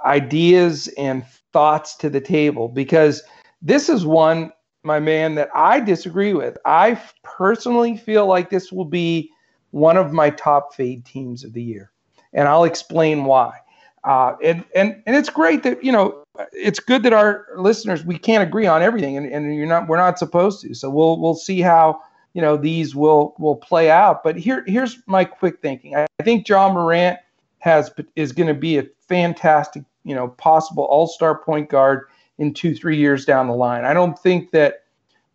ideas 0.06 0.88
and 0.98 1.26
thoughts 1.54 1.96
to 1.96 2.10
the 2.10 2.22
table 2.22 2.68
because 2.68 3.24
this 3.62 3.90
is 3.90 4.06
one, 4.06 4.52
my 4.84 5.00
man, 5.00 5.36
that 5.36 5.50
I 5.56 5.80
disagree 5.80 6.34
with. 6.34 6.58
I 6.66 7.02
personally 7.24 7.98
feel 7.98 8.28
like 8.28 8.50
this 8.50 8.72
will 8.72 8.86
be 8.86 9.32
one 9.72 9.98
of 9.98 10.14
my 10.14 10.30
top 10.30 10.76
fade 10.76 11.06
teams 11.06 11.44
of 11.44 11.54
the 11.54 11.64
year, 11.64 11.92
and 12.34 12.48
I'll 12.48 12.64
explain 12.64 13.26
why. 13.26 13.54
Uh, 14.04 14.36
and 14.44 14.64
and 14.76 15.02
and 15.06 15.16
it's 15.16 15.30
great 15.30 15.64
that 15.64 15.84
you 15.84 15.92
know 15.92 16.24
it's 16.52 16.80
good 16.80 17.04
that 17.04 17.14
our 17.14 17.48
listeners 17.58 18.04
we 18.04 18.18
can't 18.18 18.44
agree 18.44 18.66
on 18.68 18.82
everything, 18.82 19.18
and, 19.18 19.26
and 19.28 19.56
you're 19.56 19.66
not 19.66 19.88
we're 19.88 19.98
not 19.98 20.20
supposed 20.20 20.62
to. 20.62 20.74
So 20.74 20.90
we'll 20.90 21.20
we'll 21.20 21.36
see 21.36 21.62
how 21.62 22.02
you 22.34 22.42
know 22.42 22.58
these 22.58 22.96
will 22.96 23.36
will 23.40 23.56
play 23.56 23.90
out. 23.90 24.24
But 24.24 24.36
here 24.36 24.64
here's 24.68 24.98
my 25.08 25.24
quick 25.24 25.62
thinking. 25.62 25.96
I, 25.96 26.06
I 26.20 26.24
think 26.24 26.46
John 26.46 26.74
Morant 26.74 27.20
has 27.60 27.92
is 28.16 28.34
going 28.34 28.48
to 28.48 28.54
be 28.54 28.78
a 28.78 28.86
fantastic 29.08 29.84
you 30.04 30.16
know, 30.16 30.30
possible 30.30 30.84
all 30.84 31.08
star 31.08 31.38
point 31.38 31.70
guard 31.70 32.08
in 32.38 32.54
two, 32.54 32.76
three 32.76 32.98
years 32.98 33.26
down 33.26 33.48
the 33.48 33.56
line. 33.56 33.86
I 33.86 33.94
don't 33.94 34.18
think 34.18 34.52
that, 34.52 34.84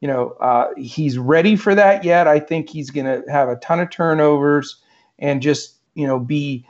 you 0.00 0.08
know, 0.08 0.30
uh, 0.40 0.68
he's 0.76 1.18
ready 1.18 1.56
for 1.56 1.74
that 1.74 2.04
yet. 2.04 2.26
I 2.28 2.40
think 2.40 2.68
he's 2.68 2.90
going 2.90 3.06
to 3.06 3.30
have 3.30 3.48
a 3.48 3.56
ton 3.56 3.80
of 3.80 3.90
turnovers 3.90 4.76
and 5.18 5.42
just, 5.42 5.76
you 5.94 6.06
know, 6.06 6.18
be, 6.18 6.66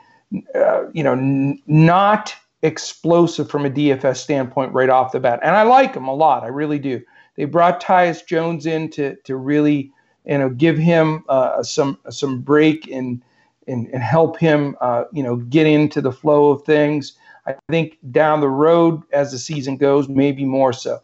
uh, 0.55 0.89
you 0.93 1.03
know, 1.03 1.13
n- 1.13 1.61
not 1.67 2.35
explosive 2.61 3.49
from 3.49 3.65
a 3.65 3.69
DFS 3.69 4.17
standpoint 4.17 4.73
right 4.73 4.89
off 4.89 5.11
the 5.11 5.19
bat. 5.19 5.39
And 5.43 5.55
I 5.55 5.63
like 5.63 5.95
him 5.95 6.07
a 6.07 6.13
lot. 6.13 6.43
I 6.43 6.47
really 6.47 6.79
do. 6.79 7.01
They 7.35 7.45
brought 7.45 7.81
Tyus 7.81 8.25
Jones 8.25 8.65
in 8.65 8.89
to, 8.91 9.15
to 9.23 9.35
really, 9.35 9.91
you 10.25 10.37
know, 10.37 10.49
give 10.49 10.77
him 10.77 11.23
uh, 11.29 11.63
some 11.63 11.97
some 12.09 12.41
break 12.41 12.89
and 12.91 13.21
and, 13.67 13.87
and 13.93 14.03
help 14.03 14.37
him, 14.39 14.75
uh, 14.81 15.05
you 15.13 15.23
know, 15.23 15.37
get 15.37 15.67
into 15.67 16.01
the 16.01 16.11
flow 16.11 16.49
of 16.49 16.63
things. 16.63 17.13
I 17.49 17.55
think 17.69 17.97
down 18.11 18.41
the 18.41 18.49
road 18.49 19.01
as 19.11 19.31
the 19.31 19.39
season 19.39 19.77
goes, 19.77 20.07
maybe 20.07 20.45
more 20.45 20.71
so. 20.71 20.99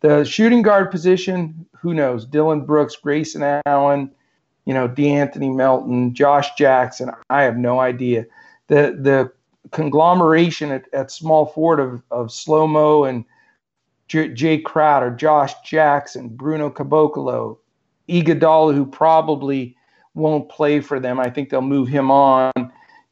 The 0.00 0.24
shooting 0.24 0.62
guard 0.62 0.90
position, 0.92 1.66
who 1.76 1.92
knows? 1.92 2.24
Dillon 2.24 2.64
Brooks, 2.64 2.94
Grayson 2.94 3.60
Allen, 3.66 4.10
you 4.64 4.74
know, 4.74 4.88
De'Anthony 4.88 5.54
Melton, 5.54 6.14
Josh 6.14 6.54
Jackson. 6.54 7.10
I 7.30 7.42
have 7.42 7.56
no 7.56 7.80
idea. 7.80 8.26
The 8.68 8.96
the 9.00 9.32
conglomeration 9.72 10.70
at, 10.70 10.84
at 10.92 11.10
small 11.10 11.46
forward 11.46 11.80
of, 11.80 12.02
of 12.10 12.30
slow 12.30 12.66
mo 12.66 13.04
and 13.04 13.24
J- 14.06 14.30
Jae 14.30 14.62
Crowder, 14.62 15.10
Josh 15.10 15.52
Jackson, 15.64 16.28
Bruno 16.28 16.70
Caboclo, 16.70 17.58
Iguodala, 18.08 18.74
who 18.74 18.86
probably 18.86 19.76
won't 20.14 20.48
play 20.48 20.80
for 20.80 21.00
them. 21.00 21.18
I 21.18 21.28
think 21.28 21.50
they'll 21.50 21.60
move 21.60 21.88
him 21.88 22.10
on 22.10 22.52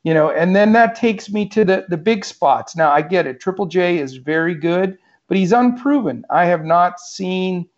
you 0.06 0.14
know, 0.14 0.30
and 0.30 0.54
then 0.54 0.70
that 0.74 0.94
takes 0.94 1.30
me 1.30 1.48
to 1.48 1.64
the 1.64 1.84
the 1.88 1.96
big 1.96 2.24
spots. 2.24 2.76
Now 2.76 2.92
I 2.92 3.02
get 3.02 3.26
it. 3.26 3.40
Triple 3.40 3.66
J 3.66 3.98
is 3.98 4.18
very 4.18 4.54
good, 4.54 4.96
but 5.26 5.36
he's 5.36 5.50
unproven. 5.50 6.24
I 6.30 6.44
have 6.44 6.64
not 6.64 7.00
seen, 7.00 7.68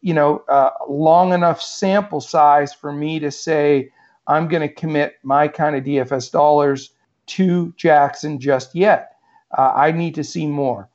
you 0.00 0.12
know, 0.12 0.38
uh, 0.48 0.70
long 0.88 1.32
enough 1.32 1.62
sample 1.62 2.20
size 2.20 2.74
for 2.74 2.92
me 2.92 3.20
to 3.20 3.30
say 3.30 3.92
I'm 4.26 4.48
going 4.48 4.68
to 4.68 4.74
commit 4.74 5.20
my 5.22 5.46
kind 5.46 5.76
of 5.76 5.84
DFS 5.84 6.32
dollars 6.32 6.90
to 7.26 7.72
Jackson 7.76 8.40
just 8.40 8.74
yet. 8.74 9.12
Uh, 9.56 9.72
I 9.72 9.92
need 9.92 10.16
to 10.16 10.24
see 10.24 10.48
more. 10.48 10.88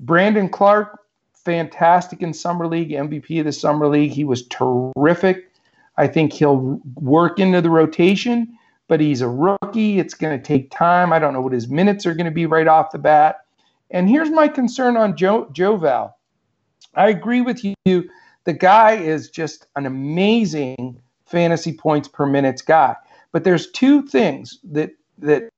Brandon 0.00 0.50
Clarke, 0.50 1.00
fantastic 1.32 2.20
in 2.20 2.34
summer 2.34 2.66
league, 2.66 2.90
MVP 2.90 3.38
of 3.38 3.46
the 3.46 3.52
summer 3.52 3.88
league. 3.88 4.12
He 4.12 4.24
was 4.24 4.46
terrific. 4.48 5.50
I 5.96 6.08
think 6.08 6.34
he'll 6.34 6.78
work 6.96 7.38
into 7.38 7.62
the 7.62 7.70
rotation 7.70 8.58
but 8.88 9.00
he's 9.00 9.20
a 9.20 9.28
rookie. 9.28 9.98
It's 9.98 10.14
going 10.14 10.38
to 10.38 10.44
take 10.44 10.70
time. 10.70 11.12
I 11.12 11.18
don't 11.18 11.32
know 11.32 11.40
what 11.40 11.52
his 11.52 11.68
minutes 11.68 12.06
are 12.06 12.14
going 12.14 12.26
to 12.26 12.30
be 12.30 12.46
right 12.46 12.68
off 12.68 12.92
the 12.92 12.98
bat. 12.98 13.40
And 13.90 14.08
here's 14.08 14.30
my 14.30 14.48
concern 14.48 14.96
on 14.96 15.16
Joe, 15.16 15.48
Joe 15.52 15.76
Val. 15.76 16.16
I 16.94 17.08
agree 17.08 17.40
with 17.40 17.64
you. 17.64 18.10
The 18.44 18.52
guy 18.52 18.92
is 18.92 19.30
just 19.30 19.66
an 19.76 19.86
amazing 19.86 21.00
fantasy 21.26 21.72
points 21.72 22.08
per 22.08 22.26
minutes 22.26 22.62
guy. 22.62 22.96
But 23.32 23.44
there's 23.44 23.70
two 23.70 24.02
things 24.02 24.58
that 24.64 24.90
that 25.18 25.50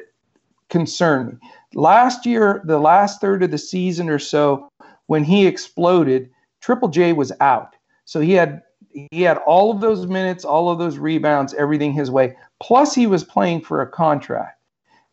concern 0.69 1.27
me. 1.27 1.51
Last 1.74 2.27
year, 2.27 2.62
the 2.65 2.78
last 2.78 3.20
third 3.20 3.43
of 3.43 3.51
the 3.51 3.59
season 3.59 4.09
or 4.09 4.19
so, 4.19 4.69
when 5.07 5.24
he 5.24 5.47
exploded, 5.47 6.31
Triple 6.61 6.89
J 6.89 7.12
was 7.12 7.32
out. 7.40 7.77
So 8.05 8.20
he 8.20 8.32
had 8.32 8.62
he 9.11 9.23
had 9.23 9.39
all 9.39 9.70
of 9.70 9.81
those 9.81 10.07
minutes, 10.07 10.44
all 10.44 10.70
of 10.70 10.78
those 10.78 10.97
rebounds, 10.98 11.53
everything 11.55 11.93
his 11.93 12.11
way. 12.11 12.35
Plus, 12.61 12.95
he 12.95 13.07
was 13.07 13.24
playing 13.24 13.61
for 13.61 13.83
a 13.83 13.87
contract, 13.87 14.61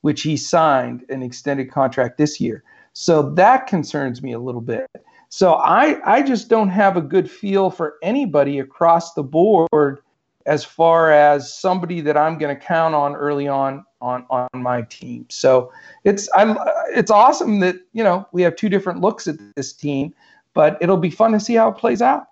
which 0.01 0.21
he 0.21 0.37
signed 0.37 1.05
an 1.09 1.21
extended 1.21 1.71
contract 1.71 2.17
this 2.17 2.39
year. 2.39 2.63
So 2.93 3.31
that 3.31 3.67
concerns 3.67 4.21
me 4.21 4.33
a 4.33 4.39
little 4.39 4.61
bit. 4.61 4.89
So 5.29 5.55
I, 5.55 5.99
I 6.05 6.21
just 6.21 6.47
don't 6.47 6.69
have 6.69 6.95
a 6.95 7.01
good 7.01 7.29
feel 7.29 7.71
for 7.71 7.95
anybody 8.03 8.59
across 8.59 9.13
the 9.13 9.23
board 9.23 9.99
as 10.45 10.63
far 10.63 11.11
as 11.11 11.53
somebody 11.57 12.01
that 12.01 12.17
I'm 12.17 12.37
going 12.37 12.55
to 12.55 12.61
count 12.61 12.95
on 12.95 13.15
early 13.15 13.47
on 13.47 13.85
on 14.01 14.25
on 14.29 14.47
my 14.53 14.81
team. 14.83 15.25
So 15.29 15.71
it's 16.03 16.29
I 16.35 16.55
it's 16.89 17.09
awesome 17.09 17.59
that 17.61 17.75
you 17.93 18.03
know 18.03 18.27
we 18.31 18.41
have 18.41 18.55
two 18.55 18.69
different 18.69 19.01
looks 19.01 19.27
at 19.27 19.37
this 19.55 19.73
team, 19.73 20.13
but 20.53 20.77
it'll 20.81 20.97
be 20.97 21.09
fun 21.09 21.31
to 21.31 21.39
see 21.39 21.55
how 21.55 21.69
it 21.69 21.77
plays 21.77 22.01
out. 22.01 22.27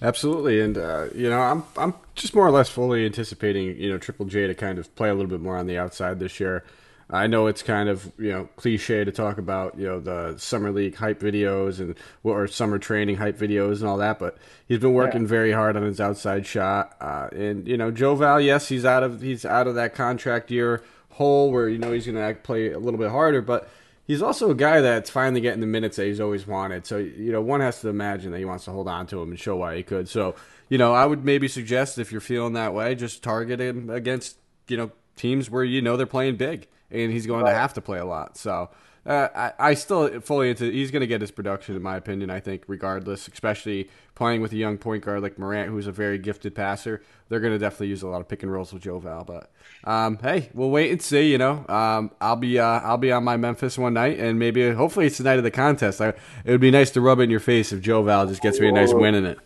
Absolutely, 0.00 0.60
and 0.60 0.78
uh, 0.78 1.06
you 1.14 1.28
know 1.28 1.40
I'm 1.40 1.64
I'm 1.76 1.94
just 2.14 2.34
more 2.34 2.46
or 2.46 2.50
less 2.50 2.68
fully 2.68 3.04
anticipating 3.04 3.76
you 3.76 3.90
know 3.90 3.98
Triple 3.98 4.26
J 4.26 4.46
to 4.46 4.54
kind 4.54 4.78
of 4.78 4.94
play 4.94 5.08
a 5.08 5.14
little 5.14 5.30
bit 5.30 5.40
more 5.40 5.56
on 5.56 5.66
the 5.66 5.78
outside 5.78 6.18
this 6.18 6.38
year. 6.40 6.64
I 7.10 7.26
know 7.26 7.46
it's 7.46 7.62
kind 7.62 7.88
of 7.88 8.12
you 8.18 8.30
know 8.30 8.48
cliche 8.56 9.04
to 9.04 9.10
talk 9.10 9.38
about 9.38 9.78
you 9.78 9.86
know 9.86 9.98
the 9.98 10.36
summer 10.38 10.70
league 10.70 10.94
hype 10.94 11.20
videos 11.20 11.80
and 11.80 11.96
or 12.22 12.46
summer 12.46 12.78
training 12.78 13.16
hype 13.16 13.38
videos 13.38 13.80
and 13.80 13.88
all 13.88 13.96
that, 13.96 14.18
but 14.18 14.36
he's 14.66 14.78
been 14.78 14.94
working 14.94 15.22
yeah. 15.22 15.28
very 15.28 15.52
hard 15.52 15.76
on 15.76 15.82
his 15.82 16.00
outside 16.00 16.46
shot. 16.46 16.94
Uh, 17.00 17.28
and 17.32 17.66
you 17.66 17.76
know 17.76 17.90
Joe 17.90 18.14
Val, 18.14 18.40
yes, 18.40 18.68
he's 18.68 18.84
out 18.84 19.02
of 19.02 19.22
he's 19.22 19.44
out 19.44 19.66
of 19.66 19.74
that 19.76 19.94
contract 19.94 20.50
year 20.50 20.82
hole 21.10 21.50
where 21.50 21.68
you 21.68 21.78
know 21.78 21.92
he's 21.92 22.06
going 22.06 22.16
to 22.16 22.40
play 22.42 22.70
a 22.70 22.78
little 22.78 22.98
bit 22.98 23.10
harder, 23.10 23.42
but 23.42 23.68
he's 24.08 24.22
also 24.22 24.50
a 24.50 24.54
guy 24.54 24.80
that's 24.80 25.10
finally 25.10 25.40
getting 25.40 25.60
the 25.60 25.66
minutes 25.66 25.96
that 25.98 26.06
he's 26.06 26.18
always 26.18 26.44
wanted. 26.44 26.84
So 26.86 26.96
you 26.96 27.30
know 27.30 27.40
one 27.40 27.60
has 27.60 27.80
to 27.82 27.88
imagine 27.88 28.32
that 28.32 28.38
he 28.38 28.44
wants 28.44 28.64
to 28.64 28.72
hold 28.72 28.88
on 28.88 29.06
to 29.08 29.22
him 29.22 29.30
and 29.30 29.38
show 29.38 29.54
why 29.54 29.76
he 29.76 29.84
could. 29.84 30.08
So 30.08 30.34
you 30.68 30.78
know 30.78 30.92
I 30.92 31.06
would 31.06 31.24
maybe 31.24 31.46
suggest 31.46 31.98
if 31.98 32.10
you're 32.10 32.20
feeling 32.20 32.54
that 32.54 32.74
way, 32.74 32.96
just 32.96 33.22
target 33.22 33.60
him 33.60 33.88
against 33.88 34.38
you 34.66 34.76
know 34.76 34.90
teams 35.14 35.48
where 35.48 35.62
you 35.62 35.80
know 35.80 35.96
they're 35.96 36.06
playing 36.06 36.36
big 36.36 36.66
and 36.90 37.12
he's 37.12 37.26
going 37.26 37.44
right. 37.44 37.52
to 37.52 37.56
have 37.56 37.74
to 37.74 37.80
play 37.80 37.98
a 37.98 38.04
lot. 38.04 38.36
So 38.36 38.70
uh, 39.06 39.28
I, 39.34 39.70
I 39.70 39.74
still 39.74 40.20
fully 40.20 40.50
into. 40.50 40.70
He's 40.70 40.90
going 40.90 41.00
to 41.00 41.06
get 41.06 41.20
his 41.20 41.30
production, 41.30 41.76
in 41.76 41.82
my 41.82 41.96
opinion. 41.96 42.30
I 42.30 42.40
think, 42.40 42.64
regardless, 42.66 43.28
especially 43.28 43.88
playing 44.14 44.42
with 44.42 44.52
a 44.52 44.56
young 44.56 44.78
point 44.78 45.04
guard 45.04 45.22
like 45.22 45.38
Morant, 45.38 45.70
who's 45.70 45.86
a 45.86 45.92
very 45.92 46.18
gifted 46.18 46.54
passer. 46.54 47.02
They're 47.28 47.40
going 47.40 47.52
to 47.52 47.58
definitely 47.58 47.88
use 47.88 48.02
a 48.02 48.08
lot 48.08 48.20
of 48.20 48.28
pick 48.28 48.42
and 48.42 48.52
rolls 48.52 48.72
with 48.72 48.82
Joe 48.82 48.98
Val. 48.98 49.24
But 49.24 49.50
um, 49.84 50.18
hey, 50.18 50.50
we'll 50.54 50.70
wait 50.70 50.90
and 50.90 51.00
see. 51.00 51.30
You 51.30 51.38
know, 51.38 51.64
um, 51.68 52.10
I'll 52.20 52.36
be 52.36 52.58
uh, 52.58 52.64
I'll 52.64 52.98
be 52.98 53.12
on 53.12 53.24
my 53.24 53.36
Memphis 53.36 53.78
one 53.78 53.94
night, 53.94 54.18
and 54.18 54.38
maybe 54.38 54.70
hopefully 54.72 55.06
it's 55.06 55.18
the 55.18 55.24
night 55.24 55.38
of 55.38 55.44
the 55.44 55.50
contest. 55.50 56.00
I, 56.00 56.08
it 56.44 56.50
would 56.50 56.60
be 56.60 56.70
nice 56.70 56.90
to 56.92 57.00
rub 57.00 57.20
it 57.20 57.24
in 57.24 57.30
your 57.30 57.40
face 57.40 57.72
if 57.72 57.80
Joe 57.80 58.02
Val 58.02 58.26
just 58.26 58.42
gets 58.42 58.60
me 58.60 58.68
a 58.68 58.72
nice 58.72 58.92
win 58.92 59.14
in 59.14 59.24
it. 59.24 59.38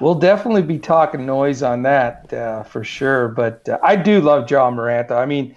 We'll 0.00 0.16
definitely 0.16 0.62
be 0.62 0.80
talking 0.80 1.26
noise 1.26 1.62
on 1.62 1.82
that 1.82 2.32
uh, 2.32 2.64
for 2.64 2.82
sure. 2.82 3.28
But 3.28 3.68
uh, 3.68 3.78
I 3.82 3.94
do 3.96 4.20
love 4.20 4.50
Ja 4.50 4.68
Morant. 4.70 5.12
I 5.12 5.26
mean 5.26 5.54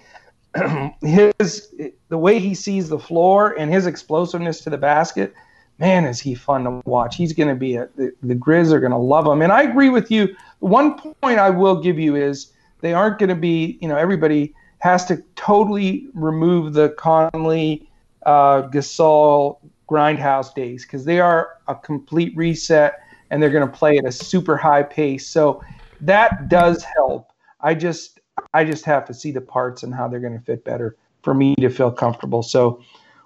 his 1.00 1.74
the 2.08 2.18
way 2.18 2.38
he 2.38 2.54
sees 2.54 2.88
the 2.88 2.98
floor 2.98 3.58
and 3.58 3.72
his 3.72 3.86
explosiveness 3.86 4.60
to 4.62 4.70
the 4.70 4.78
basket, 4.78 5.34
man, 5.78 6.04
is 6.04 6.20
he 6.20 6.34
fun 6.34 6.64
to 6.64 6.82
watch. 6.84 7.16
He's 7.16 7.32
going 7.32 7.48
to 7.48 7.54
be 7.54 7.76
a 7.76 7.88
the, 7.96 8.12
the 8.22 8.34
Grizz 8.34 8.72
are 8.72 8.80
going 8.80 8.92
to 8.92 8.98
love 8.98 9.26
him. 9.26 9.42
And 9.42 9.52
I 9.52 9.62
agree 9.62 9.88
with 9.88 10.10
you. 10.10 10.34
One 10.60 10.98
point 11.20 11.38
I 11.38 11.50
will 11.50 11.80
give 11.80 11.98
you 11.98 12.16
is 12.16 12.52
they 12.80 12.92
aren't 12.92 13.18
going 13.18 13.28
to 13.28 13.34
be, 13.34 13.78
you 13.80 13.88
know, 13.88 13.96
everybody 13.96 14.54
has 14.78 15.04
to 15.06 15.22
totally 15.34 16.06
remove 16.14 16.74
the 16.74 16.90
Conley, 16.90 17.88
uh, 18.24 18.62
Gasol, 18.68 19.58
Grindhouse 19.88 20.54
days 20.54 20.84
because 20.84 21.04
they 21.04 21.20
are 21.20 21.58
a 21.68 21.74
complete 21.74 22.36
reset 22.36 23.00
and 23.30 23.42
they're 23.42 23.50
going 23.50 23.66
to 23.66 23.72
play 23.72 23.98
at 23.98 24.04
a 24.04 24.12
super 24.12 24.56
high 24.56 24.82
pace. 24.82 25.26
So 25.26 25.62
that 26.00 26.48
does 26.48 26.84
help. 26.84 27.30
I 27.60 27.74
just 27.74 28.15
I 28.52 28.64
just 28.64 28.84
have 28.84 29.04
to 29.06 29.14
see 29.14 29.30
the 29.30 29.40
parts 29.40 29.82
and 29.82 29.94
how 29.94 30.08
they're 30.08 30.20
going 30.20 30.38
to 30.38 30.44
fit 30.44 30.64
better 30.64 30.96
for 31.22 31.34
me 31.34 31.54
to 31.56 31.68
feel 31.68 31.90
comfortable. 31.90 32.42
So 32.42 32.82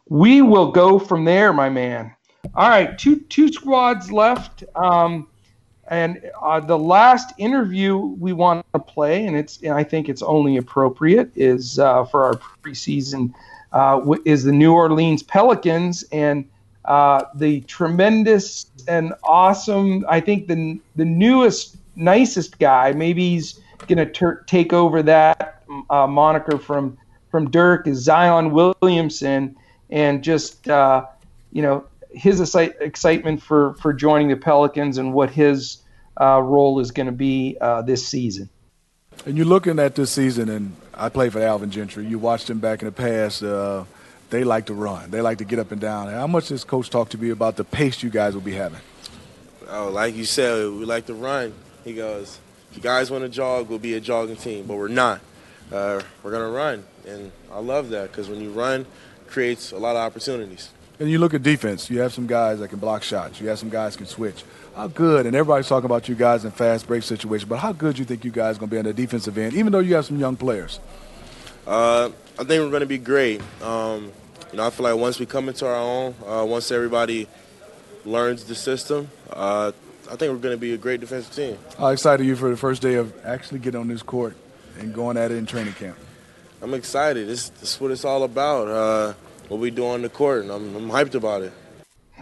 we 0.09 0.43
will 0.43 0.73
go 0.73 0.99
from 0.99 1.25
there, 1.25 1.53
my 1.53 1.69
man. 1.69 2.15
All 2.55 2.69
right, 2.69 2.99
two 2.99 3.21
two 3.21 3.53
squads 3.53 4.11
left. 4.11 4.65
Um, 4.75 5.29
and 5.89 6.31
uh, 6.41 6.61
the 6.61 6.79
last 6.79 7.35
interview 7.37 7.97
we 7.97 8.33
want 8.33 8.65
to 8.75 8.81
play, 8.81 9.27
and 9.27 9.37
it's 9.37 9.61
and 9.63 9.73
I 9.73 9.85
think 9.85 10.09
it's 10.09 10.23
only 10.23 10.57
appropriate, 10.57 11.31
is 11.37 11.79
uh, 11.79 12.05
for 12.05 12.25
our 12.25 12.35
preseason 12.63 13.33
uh, 13.73 14.01
is 14.25 14.45
the 14.45 14.53
New 14.53 14.73
Orleans 14.73 15.23
Pelicans 15.23 16.05
and 16.13 16.49
uh, 16.87 17.25
the 17.35 17.61
tremendous 17.63 18.67
and 18.89 19.13
awesome. 19.23 20.05
I 20.09 20.21
think 20.21 20.49
the 20.49 20.81
the 20.97 21.05
newest, 21.05 21.77
nicest 21.97 22.59
guy. 22.59 22.93
Maybe 22.93 23.31
he's 23.31 23.61
going 23.87 23.99
to 23.99 24.07
ter- 24.07 24.43
take 24.43 24.73
over 24.73 25.03
that 25.03 25.63
uh, 25.89 26.07
moniker 26.07 26.59
from 26.59 26.99
from 27.31 27.51
Dirk 27.51 27.87
is 27.87 27.99
Zion 27.99 28.51
Williamson, 28.51 29.57
and 29.89 30.23
just 30.23 30.69
uh, 30.69 31.07
you 31.53 31.63
know 31.63 31.85
his 32.13 32.41
excitement 32.55 33.43
for 33.43 33.75
for 33.75 33.93
joining 33.93 34.29
the 34.29 34.37
Pelicans 34.37 34.99
and 34.99 35.15
what 35.15 35.31
his 35.31 35.79
uh, 36.21 36.41
role 36.41 36.81
is 36.81 36.91
going 36.91 37.07
to 37.07 37.13
be 37.13 37.57
uh, 37.61 37.83
this 37.83 38.07
season. 38.07 38.49
And 39.27 39.37
you're 39.37 39.47
looking 39.47 39.79
at 39.79 39.95
this 39.95 40.11
season, 40.11 40.49
and 40.49 40.77
I 40.95 41.09
played 41.09 41.33
for 41.33 41.41
Alvin 41.41 41.71
Gentry. 41.71 42.07
You 42.07 42.19
watched 42.19 42.49
him 42.49 42.59
back 42.59 42.83
in 42.83 42.87
the 42.87 42.93
past. 42.93 43.43
Uh, 43.43 43.85
they 44.31 44.45
like 44.45 44.67
to 44.67 44.75
run. 44.75 45.11
They 45.11 45.21
like 45.21 45.39
to 45.39 45.45
get 45.45 45.59
up 45.59 45.73
and 45.73 45.81
down. 45.81 46.09
How 46.09 46.27
much 46.27 46.49
does 46.49 46.65
Coach 46.65 46.89
talk 46.89 47.11
to 47.11 47.19
you 47.19 47.33
about 47.33 47.57
the 47.57 47.65
pace 47.65 48.03
you 48.03 48.11
guys 48.11 48.35
will 48.35 48.41
be 48.41 48.53
having? 48.53 48.81
Oh, 49.69 49.91
like 49.91 50.15
you 50.15 50.25
said, 50.25 50.71
we 50.71 50.85
like 50.85 51.07
to 51.07 51.15
run. 51.15 51.53
He 51.85 51.95
goes, 51.95 52.39
if 52.71 52.77
you 52.77 52.83
guys 52.83 53.11
want 53.11 53.25
to 53.25 53.29
jog, 53.29 53.69
we'll 53.69 53.79
be 53.79 53.95
a 53.95 54.01
jogging 54.01 54.37
team, 54.37 54.67
but 54.67 54.77
we're 54.77 54.89
not. 54.89 55.21
Uh, 55.73 56.01
we're 56.23 56.31
going 56.31 56.43
to 56.43 56.57
run, 56.57 56.85
and 57.07 57.33
I 57.53 57.61
love 57.61 57.91
that 57.91 58.11
because 58.11 58.29
when 58.29 58.41
you 58.41 58.51
run, 58.51 58.87
creates 59.29 59.73
a 59.73 59.79
lot 59.79 59.97
of 59.97 60.03
opportunities. 60.03 60.71
And 60.99 61.11
you 61.11 61.19
look 61.19 61.33
at 61.33 61.43
defense, 61.43 61.89
you 61.89 62.01
have 62.01 62.13
some 62.13 62.27
guys 62.27 62.59
that 62.59 62.69
can 62.69 62.79
block 62.79 63.03
shots. 63.03 63.41
You 63.41 63.49
have 63.49 63.59
some 63.59 63.71
guys 63.71 63.97
can 63.97 64.07
switch. 64.07 64.45
How 64.77 64.89
good, 64.89 65.27
and 65.27 65.35
everybody's 65.35 65.69
talking 65.69 65.87
about 65.87 66.09
you 66.09 66.15
guys 66.15 66.45
in 66.45 66.51
fast 66.51 66.87
break 66.87 67.03
situations, 67.03 67.49
but 67.49 67.59
how 67.59 67.73
good 67.73 67.97
do 67.97 68.01
you 68.01 68.05
think 68.05 68.25
you 68.25 68.31
guys 68.31 68.57
are 68.57 68.61
going 68.61 68.71
to 68.71 68.75
be 68.75 68.79
on 68.79 68.85
the 68.85 68.93
defensive 68.93 69.37
end, 69.39 69.55
even 69.55 69.73
though 69.73 69.79
you 69.79 69.95
have 69.95 70.05
some 70.05 70.19
young 70.19 70.37
players? 70.37 70.79
Uh, 71.67 72.11
I 72.39 72.45
think 72.45 72.63
we're 72.63 72.71
going 72.71 72.81
to 72.81 72.87
be 72.87 72.99
great. 72.99 73.41
Um, 73.63 74.13
you 74.51 74.59
know, 74.59 74.67
I 74.67 74.71
feel 74.71 74.85
like 74.85 74.97
once 74.97 75.19
we 75.19 75.27
come 75.27 75.49
into 75.49 75.67
our 75.67 75.77
own, 75.77 76.15
uh, 76.27 76.45
once 76.45 76.71
everybody 76.71 77.29
learns 78.05 78.45
the 78.45 78.55
system, 78.55 79.11
uh, 79.31 79.73
I 80.11 80.17
think 80.17 80.33
we're 80.33 80.39
going 80.39 80.57
to 80.57 80.61
be 80.61 80.73
a 80.73 80.77
great 80.77 81.01
defensive 81.01 81.33
team. 81.33 81.57
How 81.79 81.89
excited 81.89 82.25
are 82.25 82.27
you 82.27 82.35
for 82.35 82.51
the 82.51 82.57
first 82.57 82.83
day 82.83 82.95
of 82.95 83.15
actually 83.25 83.61
getting 83.61 83.81
on 83.81 83.87
this 83.87 84.03
court 84.03 84.37
and 84.81 84.93
going 84.93 85.17
at 85.17 85.31
it 85.31 85.37
in 85.37 85.47
training 85.47 85.75
camp? 85.75 85.97
I'm 86.61 86.75
excited. 86.75 87.29
This, 87.29 87.51
this 87.51 87.75
is 87.75 87.81
what 87.81 87.93
it's 87.93 88.05
all 88.05 88.25
about. 88.25 88.67
Uh, 88.67 89.15
what 89.47 89.61
we 89.61 89.71
do 89.71 89.87
on 89.87 90.03
the 90.03 90.09
court, 90.09 90.43
and 90.43 90.51
I'm, 90.51 90.75
I'm 90.75 90.91
hyped 90.91 91.15
about 91.15 91.43
it. 91.43 91.53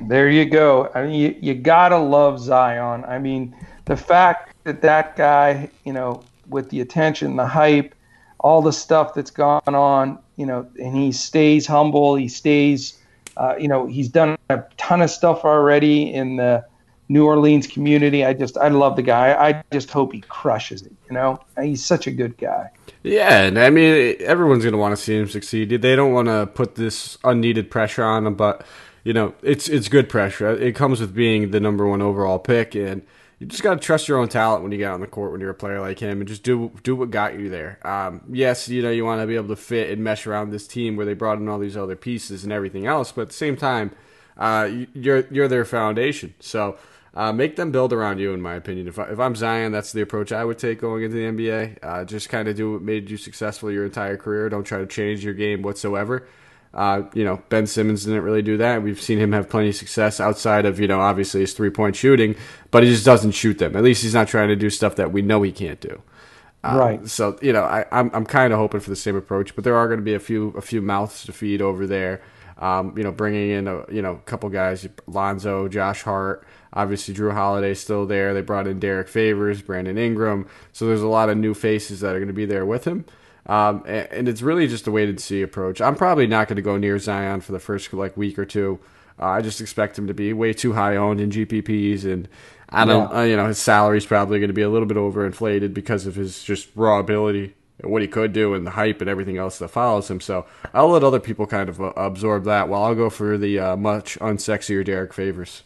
There 0.03 0.29
you 0.29 0.45
go. 0.45 0.91
I 0.95 1.05
mean, 1.07 1.15
you, 1.15 1.37
you 1.41 1.55
gotta 1.55 1.97
love 1.97 2.41
Zion. 2.41 3.07
I 3.07 3.19
mean, 3.19 3.57
the 3.87 3.97
fact 3.97 4.55
that 4.65 4.83
that 4.83 5.17
guy, 5.17 5.71
you 5.85 5.95
know, 5.95 6.23
with 6.47 6.69
the 6.69 6.83
attention, 6.83 7.37
the 7.37 7.47
hype, 7.47 7.95
all 8.41 8.61
the 8.61 8.73
stuff 8.73 9.15
that's 9.15 9.31
gone 9.31 9.63
on, 9.67 10.19
you 10.37 10.45
know, 10.45 10.69
and 10.79 10.95
he 10.95 11.11
stays 11.11 11.67
humble. 11.67 12.17
He 12.17 12.29
stays, 12.29 12.99
uh, 13.39 13.55
you 13.59 13.67
know, 13.67 13.87
he's 13.87 14.11
done 14.11 14.37
a 14.51 14.63
ton 14.77 15.01
of 15.01 15.11
stuff 15.11 15.45
already 15.47 16.13
in 16.13 16.37
the 16.37 16.68
New 17.09 17.25
Orleans 17.25 17.67
community. 17.67 18.25
I 18.25 18.35
just 18.35 18.57
I 18.59 18.69
love 18.69 18.97
the 18.97 19.03
guy. 19.03 19.33
I 19.33 19.65
just 19.73 19.91
hope 19.91 20.13
he 20.13 20.21
crushes 20.21 20.83
it. 20.83 20.93
You 21.09 21.15
know, 21.15 21.41
he's 21.61 21.85
such 21.85 22.07
a 22.07 22.11
good 22.11 22.37
guy. 22.37 22.71
Yeah, 23.03 23.43
and 23.43 23.59
I 23.59 23.71
mean 23.71 24.17
everyone's 24.21 24.65
gonna 24.65 24.77
want 24.77 24.97
to 24.97 25.03
see 25.03 25.17
him 25.17 25.29
succeed. 25.29 25.71
They 25.71 25.97
don't 25.97 26.13
want 26.13 26.29
to 26.29 26.47
put 26.47 26.75
this 26.75 27.17
unneeded 27.25 27.71
pressure 27.71 28.05
on 28.05 28.27
him, 28.27 28.35
but 28.35 28.65
you 29.05 29.13
know 29.13 29.35
it's 29.43 29.69
it's 29.69 29.89
good 29.89 30.09
pressure. 30.09 30.51
It 30.51 30.75
comes 30.75 31.01
with 31.01 31.15
being 31.15 31.51
the 31.51 31.61
number 31.61 31.87
one 31.87 32.03
overall 32.03 32.39
pick, 32.39 32.75
and 32.75 33.03
you 33.39 33.47
just 33.47 33.63
gotta 33.63 33.81
trust 33.81 34.09
your 34.09 34.19
own 34.19 34.29
talent 34.29 34.63
when 34.63 34.73
you 34.73 34.79
get 34.79 34.91
on 34.91 35.01
the 35.01 35.07
court 35.07 35.33
when 35.33 35.41
you're 35.41 35.51
a 35.51 35.55
player 35.55 35.81
like 35.81 36.01
him, 36.01 36.21
and 36.21 36.29
just 36.29 36.43
do 36.43 36.73
do 36.83 36.95
what 36.95 37.11
got 37.11 37.39
you 37.39 37.49
there. 37.49 37.79
Um, 37.87 38.21
yes, 38.31 38.69
you 38.69 38.83
know 38.83 38.91
you 38.91 39.05
want 39.05 39.23
to 39.23 39.27
be 39.27 39.37
able 39.37 39.49
to 39.49 39.57
fit 39.57 39.91
and 39.91 40.05
mesh 40.05 40.27
around 40.27 40.51
this 40.51 40.67
team 40.67 40.97
where 40.97 41.07
they 41.07 41.15
brought 41.15 41.39
in 41.39 41.49
all 41.49 41.59
these 41.59 41.77
other 41.77 41.97
pieces 41.97 42.45
and 42.45 42.53
everything 42.53 42.87
else, 42.87 43.13
but 43.13 43.23
at 43.23 43.29
the 43.29 43.35
same 43.35 43.57
time, 43.57 43.93
uh, 44.37 44.69
you're 44.93 45.27
you're 45.31 45.49
their 45.49 45.65
foundation. 45.65 46.35
So 46.41 46.77
uh, 47.19 47.33
make 47.33 47.57
them 47.57 47.73
build 47.73 47.93
around 47.93 48.21
you, 48.21 48.33
in 48.33 48.41
my 48.41 48.55
opinion. 48.55 48.87
If, 48.87 48.97
I, 48.97 49.11
if 49.11 49.19
I'm 49.19 49.35
Zion, 49.35 49.73
that's 49.73 49.91
the 49.91 50.03
approach 50.03 50.31
I 50.31 50.45
would 50.45 50.57
take 50.57 50.81
going 50.81 51.03
into 51.03 51.17
the 51.17 51.25
NBA. 51.25 51.79
Uh, 51.83 52.05
just 52.05 52.29
kind 52.29 52.47
of 52.47 52.55
do 52.55 52.75
what 52.75 52.83
made 52.83 53.11
you 53.11 53.17
successful 53.17 53.73
your 53.73 53.85
entire 53.85 54.17
career. 54.17 54.49
Don't 54.49 54.63
try 54.63 54.79
to 54.79 54.87
change 54.87 55.25
your 55.25 55.35
game 55.35 55.63
whatsoever. 55.63 56.29
Uh, 56.73 57.03
you 57.15 57.25
know, 57.25 57.43
Ben 57.49 57.67
Simmons 57.67 58.05
didn't 58.05 58.23
really 58.23 58.41
do 58.41 58.57
that. 58.59 58.85
We've 58.85 59.01
seen 59.01 59.19
him 59.19 59.33
have 59.33 59.49
plenty 59.49 59.71
of 59.71 59.75
success 59.75 60.21
outside 60.21 60.65
of, 60.65 60.79
you 60.79 60.87
know, 60.87 61.01
obviously 61.01 61.41
his 61.41 61.55
three 61.55 61.71
point 61.71 61.97
shooting, 61.97 62.37
but 62.71 62.85
he 62.85 62.89
just 62.89 63.05
doesn't 63.05 63.33
shoot 63.33 63.59
them. 63.59 63.75
At 63.75 63.83
least 63.83 64.05
he's 64.05 64.15
not 64.15 64.29
trying 64.29 64.47
to 64.49 64.57
do 64.57 64.71
stuff 64.71 64.95
that 64.95 65.11
we 65.11 65.21
know 65.21 65.43
he 65.43 65.51
can't 65.51 65.81
do. 65.81 66.01
Uh, 66.63 66.77
right. 66.79 67.09
So 67.09 67.37
you 67.43 67.53
know, 67.53 67.65
I, 67.65 67.85
I'm 67.91 68.11
I'm 68.13 68.27
kind 68.27 68.53
of 68.53 68.59
hoping 68.59 68.81
for 68.81 68.91
the 68.91 68.97
same 68.97 69.17
approach, 69.17 69.55
but 69.55 69.65
there 69.65 69.77
are 69.77 69.87
going 69.87 69.99
to 69.99 70.05
be 70.05 70.15
a 70.15 70.21
few 70.21 70.51
a 70.51 70.61
few 70.61 70.83
mouths 70.83 71.25
to 71.25 71.33
feed 71.33 71.63
over 71.63 71.87
there. 71.87 72.21
Um, 72.59 72.95
you 72.97 73.05
know, 73.05 73.13
bringing 73.13 73.51
in 73.51 73.69
a 73.69 73.85
you 73.91 74.03
know 74.03 74.15
a 74.15 74.19
couple 74.19 74.49
guys, 74.51 74.89
Lonzo, 75.07 75.69
Josh 75.69 76.03
Hart. 76.03 76.47
Obviously, 76.73 77.15
Jrue 77.15 77.33
Holiday 77.33 77.75
still 77.75 78.07
there. 78.07 78.35
They 78.35 78.43
brought 78.43 78.67
in 78.67 78.79
Derrick 78.79 79.09
Favors, 79.09 79.63
Brandon 79.63 79.99
Ingram. 79.99 80.47
So 80.73 80.87
there's 80.87 81.03
a 81.03 81.09
lot 81.09 81.31
of 81.31 81.37
new 81.37 81.55
faces 81.55 82.01
that 82.01 82.15
are 82.15 82.19
going 82.19 82.29
to 82.29 82.35
be 82.35 82.47
there 82.47 82.67
with 82.67 82.85
him. 82.85 83.05
Um, 83.47 83.83
and, 83.87 84.09
and, 84.13 84.29
it's 84.29 84.43
really 84.43 84.69
just 84.69 84.87
a 84.87 84.91
wait 84.91 85.09
and 85.09 85.19
see 85.19 85.41
approach. 85.41 85.81
I'm 85.81 85.97
probably 85.97 86.27
not 86.27 86.49
going 86.49 86.57
to 86.57 86.63
go 86.63 86.77
near 86.77 86.99
Zion 86.99 87.41
for 87.41 87.53
the 87.53 87.59
first 87.59 87.91
like 87.95 88.15
week 88.15 88.39
or 88.39 88.45
two. 88.45 88.79
Uh, 89.19 89.27
I 89.27 89.41
just 89.41 89.63
expect 89.63 89.99
him 89.99 90.07
to 90.07 90.15
be 90.15 90.35
way 90.35 90.53
too 90.53 90.75
high 90.75 90.97
owned 90.97 91.21
in 91.21 91.31
GPPs, 91.31 92.05
and 92.05 92.29
I 92.69 92.85
don't, 92.85 93.11
yeah. 93.11 93.19
uh, 93.19 93.23
you 93.23 93.37
know, 93.37 93.47
his 93.47 93.59
salary's 93.59 94.05
probably 94.05 94.39
going 94.39 94.49
to 94.49 94.55
be 94.55 94.63
a 94.63 94.69
little 94.69 94.87
bit 94.87 94.99
overinflated 94.99 95.73
because 95.73 96.07
of 96.07 96.15
his 96.15 96.45
just 96.45 96.69
raw 96.77 96.99
ability, 96.99 97.55
and 97.81 97.91
what 97.91 98.03
he 98.03 98.09
could 98.09 98.35
do, 98.35 98.53
and 98.53 98.67
the 98.67 98.73
hype 98.73 99.01
and 99.01 99.09
everything 99.09 99.39
else 99.39 99.59
that 99.59 99.69
follows 99.69 100.11
him. 100.11 100.21
So 100.21 100.47
I'll 100.75 100.91
let 100.91 101.03
other 101.03 101.21
people 101.21 101.47
kind 101.47 101.69
of 101.69 101.81
uh, 101.81 101.93
absorb 101.97 102.45
that. 102.45 102.69
While 102.69 102.85
I'll 102.85 102.95
go 102.95 103.09
for 103.09 103.39
the 103.39 103.59
uh, 103.59 103.77
much 103.77 104.19
unsexier 104.19 104.85
Derrick 104.85 105.15
Favors. 105.15 105.63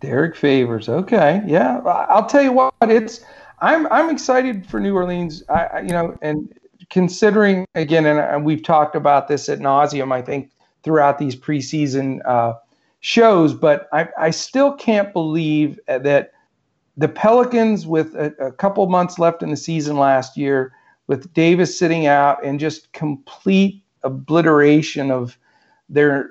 Derrick 0.00 0.36
Favors, 0.36 0.88
okay, 0.88 1.42
yeah. 1.46 1.78
I'll 1.78 2.26
tell 2.26 2.42
you 2.42 2.52
what, 2.52 2.74
it's 2.82 3.24
I'm 3.60 3.86
I'm 3.92 4.10
excited 4.10 4.66
for 4.66 4.80
New 4.80 4.94
Orleans. 4.94 5.42
I, 5.48 5.80
you 5.80 5.88
know, 5.88 6.16
and 6.22 6.52
considering 6.90 7.66
again, 7.74 8.06
and 8.06 8.44
we've 8.44 8.62
talked 8.62 8.94
about 8.94 9.28
this 9.28 9.48
at 9.48 9.58
nauseum. 9.58 10.12
I 10.12 10.22
think 10.22 10.50
throughout 10.82 11.18
these 11.18 11.34
preseason 11.34 12.20
uh, 12.26 12.54
shows, 13.00 13.54
but 13.54 13.88
I, 13.92 14.08
I 14.18 14.30
still 14.30 14.74
can't 14.74 15.12
believe 15.12 15.80
that 15.86 16.32
the 16.96 17.08
Pelicans, 17.08 17.86
with 17.86 18.14
a, 18.14 18.34
a 18.38 18.52
couple 18.52 18.86
months 18.86 19.18
left 19.18 19.42
in 19.42 19.50
the 19.50 19.56
season 19.56 19.96
last 19.96 20.36
year, 20.36 20.72
with 21.06 21.32
Davis 21.34 21.78
sitting 21.78 22.06
out 22.06 22.44
and 22.44 22.58
just 22.58 22.92
complete 22.92 23.82
obliteration 24.02 25.10
of 25.10 25.38
their, 25.88 26.30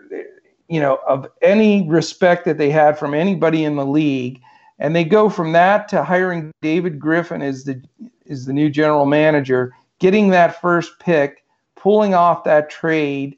you 0.68 0.80
know, 0.80 1.00
of 1.08 1.28
any 1.42 1.88
respect 1.88 2.46
that 2.46 2.58
they 2.58 2.70
had 2.70 2.98
from 2.98 3.14
anybody 3.14 3.64
in 3.64 3.76
the 3.76 3.86
league, 3.86 4.42
and 4.80 4.96
they 4.96 5.04
go 5.04 5.30
from 5.30 5.54
that 5.54 5.88
to 5.90 6.04
hiring 6.04 6.52
David 6.62 7.00
Griffin 7.00 7.42
as 7.42 7.64
the 7.64 7.82
is 8.26 8.46
the 8.46 8.54
new 8.54 8.70
general 8.70 9.06
manager, 9.06 9.74
getting 10.00 10.30
that 10.30 10.60
first 10.60 11.00
pick, 11.00 11.44
pulling 11.76 12.14
off 12.14 12.44
that 12.44 12.70
trade 12.70 13.38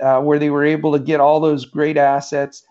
uh, 0.00 0.20
where 0.20 0.38
they 0.38 0.50
were 0.50 0.64
able 0.64 0.92
to 0.92 0.98
get 0.98 1.20
all 1.20 1.40
those 1.40 1.64
great 1.64 1.96
assets 1.96 2.64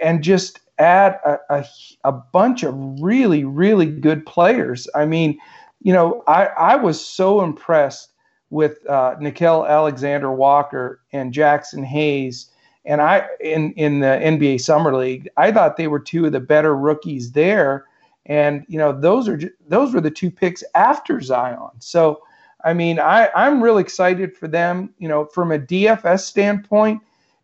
and, 0.00 0.22
just 0.22 0.60
add 0.78 1.18
a, 1.24 1.38
a, 1.50 1.64
a, 2.04 2.12
bunch 2.12 2.62
of 2.62 2.74
really, 3.00 3.44
really 3.44 3.86
good 3.86 4.26
players. 4.26 4.88
I 4.94 5.06
mean, 5.06 5.38
you 5.82 5.92
know, 5.92 6.22
I, 6.26 6.46
I 6.46 6.76
was 6.76 7.04
so 7.04 7.42
impressed 7.42 8.12
with 8.50 8.78
uh, 8.88 9.14
Nickeil 9.16 9.68
Alexander 9.68 10.32
Walker 10.32 11.00
and 11.12 11.32
Jaxson 11.32 11.84
Hayes. 11.84 12.50
And 12.86 13.00
I 13.00 13.26
in 13.40 13.72
in 13.72 14.00
the 14.00 14.06
NBA 14.06 14.60
Summer 14.60 14.96
League, 14.96 15.28
I 15.36 15.52
thought 15.52 15.76
they 15.76 15.88
were 15.88 16.00
two 16.00 16.26
of 16.26 16.32
the 16.32 16.40
better 16.40 16.76
rookies 16.76 17.32
there. 17.32 17.84
And 18.26 18.64
you 18.68 18.78
know, 18.78 18.98
those 18.98 19.28
are 19.28 19.38
those 19.68 19.92
were 19.92 20.00
the 20.00 20.10
two 20.10 20.30
picks 20.30 20.64
after 20.74 21.20
Zion. 21.20 21.70
So 21.80 22.22
I 22.64 22.72
mean, 22.72 22.98
I, 22.98 23.30
I'm 23.34 23.62
really 23.62 23.82
excited 23.82 24.36
for 24.36 24.48
them. 24.48 24.92
You 24.98 25.08
know, 25.08 25.26
from 25.26 25.52
a 25.52 25.58
DFS 25.58 26.20
standpoint, 26.20 27.00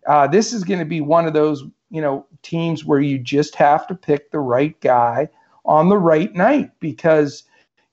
uh, 0.06 0.26
this 0.26 0.52
is 0.52 0.64
going 0.64 0.80
to 0.80 0.84
be 0.84 1.00
one 1.00 1.26
of 1.26 1.32
those, 1.32 1.62
you 1.90 2.00
know, 2.00 2.26
teams 2.42 2.84
where 2.84 3.00
you 3.00 3.18
just 3.18 3.54
have 3.54 3.86
to 3.86 3.94
pick 3.94 4.30
the 4.30 4.40
right 4.40 4.78
guy 4.80 5.28
on 5.64 5.88
the 5.88 5.98
right 5.98 6.34
night 6.34 6.70
because, 6.80 7.44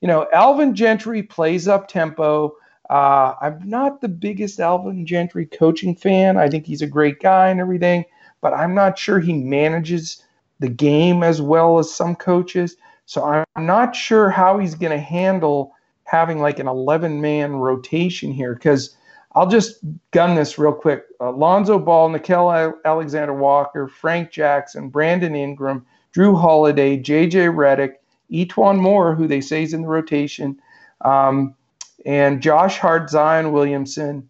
you 0.02 0.08
know, 0.08 0.28
Alvin 0.34 0.74
Gentry 0.74 1.22
plays 1.22 1.68
up 1.68 1.88
tempo. 1.88 2.56
Uh, 2.90 3.36
I'm 3.42 3.62
not 3.64 4.02
the 4.02 4.08
biggest 4.08 4.60
Alvin 4.60 5.06
Gentry 5.06 5.46
coaching 5.46 5.96
fan. 5.96 6.38
I 6.38 6.50
think 6.50 6.66
he's 6.66 6.82
a 6.82 6.88
great 6.88 7.20
guy 7.20 7.50
and 7.50 7.60
everything, 7.60 8.06
but 8.42 8.54
I'm 8.54 8.74
not 8.74 8.98
sure 8.98 9.20
he 9.20 9.34
manages 9.34 10.24
the 10.60 10.70
game 10.70 11.24
as 11.24 11.42
well 11.42 11.78
as 11.80 11.94
some 11.94 12.16
coaches. 12.16 12.76
So 13.06 13.24
I'm 13.24 13.66
not 13.66 13.96
sure 13.96 14.30
how 14.30 14.58
he's 14.60 14.76
going 14.76 14.92
to 14.92 15.00
handle 15.00 15.74
having 16.04 16.40
like 16.40 16.60
an 16.60 16.68
11 16.68 17.22
man 17.22 17.54
rotation 17.54 18.32
here 18.32 18.56
because 18.56 18.96
I'll 19.36 19.48
just 19.48 19.80
gun 20.12 20.36
this 20.36 20.58
real 20.58 20.74
quick. 20.74 21.06
Alonzo 21.20 21.78
Ball, 21.78 22.10
Nickeil 22.10 22.74
Alexander 22.86 23.34
Walker, 23.34 23.88
Frank 23.88 24.32
Jackson, 24.32 24.90
Brandon 24.90 25.36
Ingram, 25.36 25.86
Jrue 26.16 26.40
Holiday, 26.40 26.98
JJ 26.98 27.54
Redick, 27.54 27.94
E'Twaun 28.32 28.80
Moore, 28.80 29.16
who 29.16 29.28
they 29.28 29.42
say 29.42 29.64
is 29.64 29.74
in 29.74 29.84
the 29.84 29.88
rotation, 29.88 30.60
um, 31.02 31.56
and 32.06 32.42
Josh 32.42 32.78
Hart, 32.78 33.10
Zion 33.10 33.52
Williamson, 33.52 34.30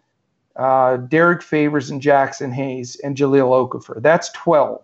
uh, 0.55 0.97
Derrick 0.97 1.41
Favors, 1.41 1.89
and 1.89 2.01
Jaxson 2.01 2.53
Hayes, 2.53 2.95
and 3.03 3.15
Jahlil 3.15 3.69
Okafor. 3.69 4.01
That's 4.01 4.29
12. 4.31 4.81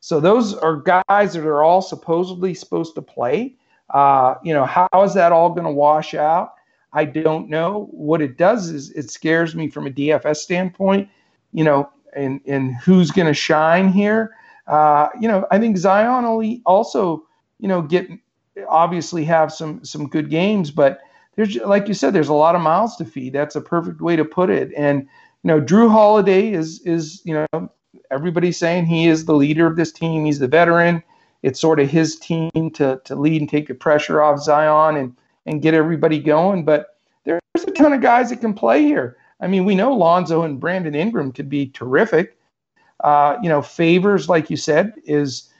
So 0.00 0.20
those 0.20 0.54
are 0.54 0.76
guys 0.76 1.32
that 1.32 1.46
are 1.46 1.62
all 1.62 1.80
supposedly 1.80 2.52
supposed 2.54 2.94
to 2.96 3.02
play. 3.02 3.56
Uh, 3.90 4.34
you 4.42 4.52
know, 4.52 4.64
how 4.64 4.88
is 5.02 5.14
that 5.14 5.32
all 5.32 5.50
going 5.50 5.64
to 5.64 5.72
wash 5.72 6.14
out? 6.14 6.54
I 6.92 7.04
don't 7.04 7.48
know. 7.48 7.88
What 7.90 8.20
it 8.22 8.36
does 8.36 8.70
is 8.70 8.90
it 8.90 9.10
scares 9.10 9.54
me 9.54 9.68
from 9.68 9.86
a 9.86 9.90
DFS 9.90 10.36
standpoint, 10.36 11.08
you 11.52 11.64
know, 11.64 11.90
and, 12.14 12.40
and 12.46 12.74
who's 12.76 13.10
going 13.10 13.26
to 13.26 13.34
shine 13.34 13.88
here. 13.88 14.34
Uh, 14.66 15.08
you 15.20 15.26
know, 15.26 15.46
I 15.50 15.58
think 15.58 15.76
Zion 15.76 16.24
will 16.24 16.58
also, 16.66 17.26
you 17.58 17.68
know, 17.68 17.82
get 17.82 18.08
obviously 18.68 19.24
have 19.24 19.52
some 19.52 19.84
some 19.84 20.08
good 20.08 20.30
games, 20.30 20.70
but 20.70 21.00
there's 21.36 21.56
like 21.56 21.88
you 21.88 21.94
said, 21.94 22.12
there's 22.12 22.28
a 22.28 22.34
lot 22.34 22.54
of 22.54 22.60
mouths 22.60 22.96
to 22.96 23.04
feed. 23.04 23.32
That's 23.32 23.56
a 23.56 23.60
perfect 23.60 24.00
way 24.00 24.16
to 24.16 24.24
put 24.24 24.50
it. 24.50 24.72
And 24.76 25.02
you 25.02 25.48
know, 25.48 25.60
Jrue 25.60 25.90
Holiday 25.90 26.52
is 26.52 26.80
is 26.80 27.22
you 27.24 27.46
know 27.52 27.70
everybody's 28.10 28.56
saying 28.56 28.86
he 28.86 29.08
is 29.08 29.24
the 29.24 29.34
leader 29.34 29.66
of 29.66 29.76
this 29.76 29.92
team. 29.92 30.24
He's 30.24 30.38
the 30.38 30.48
veteran 30.48 31.02
it's 31.44 31.60
sort 31.60 31.78
of 31.78 31.90
his 31.90 32.18
team 32.18 32.70
to, 32.72 32.98
to 33.04 33.14
lead 33.14 33.42
and 33.42 33.50
take 33.50 33.68
the 33.68 33.74
pressure 33.74 34.22
off 34.22 34.40
Zion 34.40 34.96
and, 34.96 35.14
and 35.44 35.60
get 35.60 35.74
everybody 35.74 36.18
going. 36.18 36.64
But 36.64 36.96
there's 37.24 37.42
a 37.54 37.70
ton 37.70 37.92
of 37.92 38.00
guys 38.00 38.30
that 38.30 38.40
can 38.40 38.54
play 38.54 38.82
here. 38.82 39.18
I 39.40 39.46
mean, 39.46 39.66
we 39.66 39.74
know 39.74 39.92
Lonzo 39.92 40.42
and 40.42 40.58
Brandon 40.58 40.94
Ingram 40.94 41.32
could 41.32 41.50
be 41.50 41.66
terrific. 41.68 42.38
Uh, 43.00 43.36
you 43.42 43.50
know, 43.50 43.60
Favors, 43.60 44.26
like 44.26 44.48
you 44.48 44.56
said, 44.56 44.94
is 45.04 45.50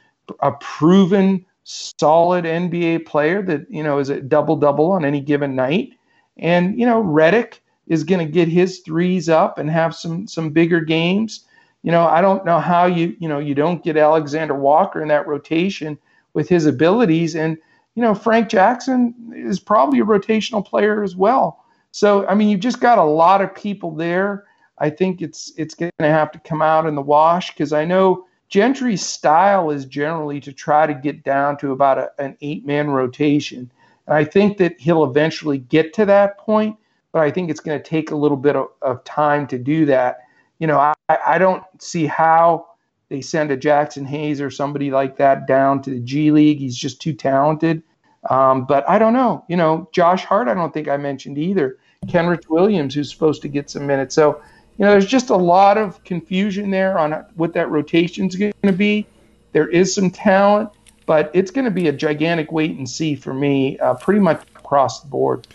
a 0.40 0.52
proven 0.52 1.44
solid 1.64 2.44
NBA 2.44 3.06
player 3.06 3.42
that, 3.42 3.70
you 3.70 3.82
know, 3.82 3.98
is 3.98 4.10
a 4.10 4.20
double 4.20 4.56
double 4.56 4.92
on 4.92 5.04
any 5.04 5.20
given 5.20 5.56
night. 5.56 5.94
And, 6.36 6.78
you 6.78 6.86
know, 6.86 7.02
Redick 7.02 7.60
is 7.86 8.04
going 8.04 8.24
to 8.24 8.32
get 8.32 8.48
his 8.48 8.80
threes 8.80 9.28
up 9.28 9.58
and 9.58 9.70
have 9.70 9.94
some 9.94 10.26
some 10.26 10.50
bigger 10.50 10.80
games 10.80 11.44
you 11.84 11.92
know, 11.92 12.06
I 12.06 12.22
don't 12.22 12.46
know 12.46 12.60
how 12.60 12.86
you, 12.86 13.14
you 13.20 13.28
know, 13.28 13.38
you 13.38 13.54
don't 13.54 13.84
get 13.84 13.98
Alexander 13.98 14.54
Walker 14.54 15.02
in 15.02 15.08
that 15.08 15.28
rotation 15.28 15.98
with 16.32 16.48
his 16.48 16.64
abilities. 16.64 17.36
And, 17.36 17.58
you 17.94 18.02
know, 18.02 18.14
Frank 18.14 18.48
Jackson 18.48 19.14
is 19.36 19.60
probably 19.60 20.00
a 20.00 20.04
rotational 20.04 20.64
player 20.64 21.04
as 21.04 21.14
well. 21.14 21.62
So, 21.92 22.26
I 22.26 22.34
mean, 22.34 22.48
you've 22.48 22.60
just 22.60 22.80
got 22.80 22.96
a 22.96 23.04
lot 23.04 23.42
of 23.42 23.54
people 23.54 23.94
there. 23.94 24.44
I 24.78 24.88
think 24.88 25.20
it's 25.20 25.52
it's 25.58 25.74
going 25.74 25.92
to 25.98 26.06
have 26.08 26.32
to 26.32 26.38
come 26.38 26.62
out 26.62 26.86
in 26.86 26.94
the 26.94 27.02
wash 27.02 27.52
because 27.52 27.74
I 27.74 27.84
know 27.84 28.24
Gentry's 28.48 29.04
style 29.04 29.70
is 29.70 29.84
generally 29.84 30.40
to 30.40 30.52
try 30.52 30.86
to 30.86 30.94
get 30.94 31.24
down 31.24 31.56
to 31.58 31.72
about 31.72 31.98
a, 31.98 32.10
an 32.18 32.36
eight 32.40 32.64
man 32.64 32.90
rotation. 32.90 33.70
And 34.06 34.16
I 34.16 34.24
think 34.24 34.58
that 34.58 34.78
he'll 34.80 35.04
eventually 35.04 35.58
get 35.58 35.92
to 35.94 36.04
that 36.06 36.38
point, 36.38 36.76
but 37.12 37.22
I 37.22 37.30
think 37.30 37.50
it's 37.50 37.60
going 37.60 37.78
to 37.78 37.88
take 37.88 38.10
a 38.10 38.16
little 38.16 38.36
bit 38.36 38.56
of, 38.56 38.68
of 38.82 39.02
time 39.04 39.46
to 39.48 39.58
do 39.58 39.86
that 39.86 40.18
you 40.58 40.66
know, 40.66 40.78
I, 40.78 40.94
I 41.26 41.38
don't 41.38 41.62
see 41.78 42.06
how 42.06 42.66
they 43.08 43.20
send 43.20 43.50
a 43.50 43.56
Jaxson 43.56 44.06
Hayes 44.06 44.40
or 44.40 44.50
somebody 44.50 44.90
like 44.90 45.16
that 45.18 45.46
down 45.46 45.82
to 45.82 45.90
the 45.90 46.00
G 46.00 46.30
League. 46.30 46.58
He's 46.58 46.76
just 46.76 47.00
too 47.00 47.12
talented. 47.12 47.82
Um, 48.30 48.64
but 48.64 48.88
I 48.88 48.98
don't 48.98 49.12
know. 49.12 49.44
You 49.48 49.56
know, 49.56 49.88
Josh 49.92 50.24
Hart, 50.24 50.48
I 50.48 50.54
don't 50.54 50.72
think 50.72 50.88
I 50.88 50.96
mentioned 50.96 51.36
either. 51.36 51.78
Kenrich 52.06 52.48
Williams, 52.48 52.94
who's 52.94 53.10
supposed 53.10 53.42
to 53.42 53.48
get 53.48 53.68
some 53.68 53.86
minutes. 53.86 54.14
So, 54.14 54.40
you 54.78 54.84
know, 54.84 54.90
there's 54.90 55.06
just 55.06 55.30
a 55.30 55.36
lot 55.36 55.78
of 55.78 56.02
confusion 56.04 56.70
there 56.70 56.98
on 56.98 57.12
what 57.34 57.54
that 57.54 57.70
rotation 57.70 58.26
is 58.26 58.36
going 58.36 58.52
to 58.62 58.72
be. 58.72 59.06
There 59.52 59.68
is 59.68 59.94
some 59.94 60.10
talent, 60.10 60.70
but 61.06 61.30
it's 61.32 61.50
going 61.50 61.64
to 61.64 61.70
be 61.70 61.88
a 61.88 61.92
gigantic 61.92 62.50
wait 62.50 62.76
and 62.76 62.88
see 62.88 63.14
for 63.14 63.32
me, 63.32 63.78
uh, 63.78 63.94
pretty 63.94 64.20
much 64.20 64.42
across 64.56 65.00
the 65.00 65.08
board. 65.08 65.46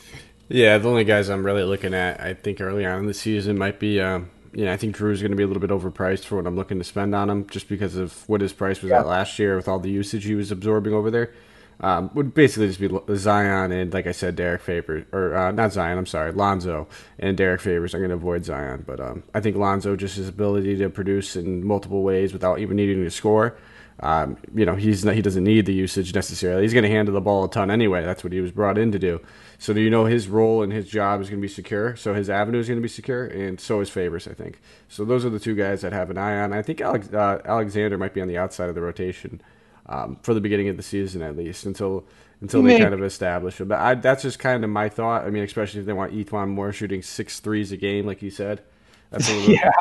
Yeah, 0.47 0.77
the 0.77 0.89
only 0.89 1.03
guys 1.03 1.29
I'm 1.29 1.45
really 1.45 1.63
looking 1.63 1.93
at, 1.93 2.21
I 2.21 2.33
think 2.33 2.61
early 2.61 2.85
on 2.85 2.99
in 2.99 3.05
the 3.05 3.13
season, 3.13 3.57
might 3.57 3.79
be 3.79 3.99
um, 3.99 4.29
you 4.53 4.65
know, 4.65 4.73
I 4.73 4.77
think 4.77 4.95
Jrue's 4.95 5.21
going 5.21 5.31
to 5.31 5.37
be 5.37 5.43
a 5.43 5.47
little 5.47 5.61
bit 5.61 5.69
overpriced 5.69 6.25
for 6.25 6.37
what 6.37 6.47
I'm 6.47 6.55
looking 6.55 6.79
to 6.79 6.83
spend 6.83 7.13
on 7.13 7.29
him, 7.29 7.47
just 7.47 7.67
because 7.67 7.95
of 7.95 8.27
what 8.27 8.41
his 8.41 8.53
price 8.53 8.81
was 8.81 8.89
yeah. 8.89 8.99
at 8.99 9.07
last 9.07 9.37
year 9.37 9.55
with 9.55 9.67
all 9.67 9.79
the 9.79 9.91
usage 9.91 10.23
he 10.25 10.35
was 10.35 10.51
absorbing 10.51 10.93
over 10.93 11.11
there. 11.11 11.33
Um, 11.81 12.11
would 12.14 12.34
basically 12.34 12.68
just 12.68 12.80
be 12.80 12.89
Zion 13.15 13.72
and, 13.72 13.93
like 13.93 14.06
I 14.06 14.11
said, 14.11 14.35
Derrick 14.35 14.61
Favors, 14.61 15.06
or 15.14 15.34
uh, 15.34 15.51
not 15.51 15.72
Zion, 15.72 15.97
I'm 15.97 16.06
sorry, 16.06 16.34
Lonzo 16.34 16.89
and 17.18 17.38
Derrick 17.38 17.61
Favors. 17.61 17.93
I'm 17.93 18.01
going 18.01 18.10
to 18.10 18.18
avoid 18.18 18.43
Zion, 18.43 18.84
but 18.85 18.99
um, 18.99 19.23
I 19.34 19.39
think 19.39 19.56
Lonzo 19.56 19.95
just 19.95 20.18
his 20.18 20.27
ability 20.27 20.76
to 20.77 20.89
produce 20.89 21.38
in 21.38 21.64
multiple 21.65 22.03
ways 22.03 22.34
without 22.34 22.60
even 22.60 22.76
needing 22.76 23.01
to 23.03 23.10
score. 23.10 23.57
Um, 24.01 24.38
you 24.53 24.65
know, 24.65 24.76
he's 24.76 25.03
not, 25.03 25.15
he 25.15 25.22
doesn't 25.22 25.43
need 25.43 25.65
the 25.65 25.73
usage 25.73 26.14
necessarily. 26.14 26.64
He's 26.64 26.73
going 26.73 26.84
to 26.84 26.89
handle 26.89 27.14
the 27.14 27.22
ball 27.22 27.45
a 27.45 27.49
ton 27.49 27.69
anyway. 27.69 28.03
That's 28.03 28.23
what 28.23 28.34
he 28.34 28.41
was 28.41 28.51
brought 28.51 28.77
in 28.77 28.91
to 28.93 28.99
do. 28.99 29.22
So 29.57 29.73
do 29.73 29.81
you 29.81 29.89
know 29.89 30.06
his 30.06 30.30
role 30.30 30.64
and 30.64 30.72
his 30.72 30.88
job 30.88 31.22
is 31.22 31.30
going 31.30 31.41
to 31.41 31.45
be 31.45 31.53
secure? 31.53 31.95
So 31.95 32.14
his 32.14 32.30
avenue 32.30 32.60
is 32.60 32.68
going 32.68 32.77
to 32.77 32.81
be 32.81 32.88
secure, 32.88 33.26
and 33.26 33.60
so 33.60 33.81
is 33.81 33.89
Favors, 33.89 34.27
I 34.27 34.34
think. 34.34 34.60
So 34.88 35.03
those 35.03 35.26
are 35.26 35.30
the 35.30 35.39
two 35.39 35.56
guys 35.56 35.81
that 35.81 35.91
have 35.91 36.10
an 36.10 36.18
eye 36.18 36.39
on. 36.39 36.53
I 36.53 36.61
think 36.61 36.80
Alex, 36.80 37.14
uh, 37.14 37.41
Alexander 37.43 37.97
might 37.97 38.14
be 38.14 38.22
on 38.22 38.30
the 38.30 38.38
outside 38.38 38.69
of 38.69 38.76
the 38.76 38.81
rotation 38.81 39.41
um, 39.90 40.18
for 40.22 40.34
the 40.34 40.40
beginning 40.40 40.70
of 40.70 40.78
the 40.78 40.84
season 40.84 41.22
at 41.22 41.36
least 41.36 41.66
until 41.66 42.06
until 42.41 42.64
they 42.64 42.78
kind 42.80 42.94
of 42.94 43.03
establish 43.03 43.60
it. 43.60 43.66
But 43.68 43.80
I, 43.80 43.95
that's 43.95 44.24
just 44.24 44.40
kind 44.40 44.64
of 44.64 44.70
my 44.70 44.88
thought. 44.88 45.26
I 45.26 45.30
mean, 45.30 45.44
especially 45.44 45.82
if 45.82 45.86
they 45.86 45.94
want 45.94 46.14
E'Twaun 46.14 46.48
Moore 46.48 46.72
shooting 46.72 47.02
six 47.02 47.41
threes 47.41 47.74
a 47.74 47.78
game, 47.78 48.06
like 48.06 48.22
you 48.22 48.30
said. 48.30 48.61
That's 49.10 49.30
a 49.30 49.34
little, 49.36 49.56
yeah. 49.56 49.72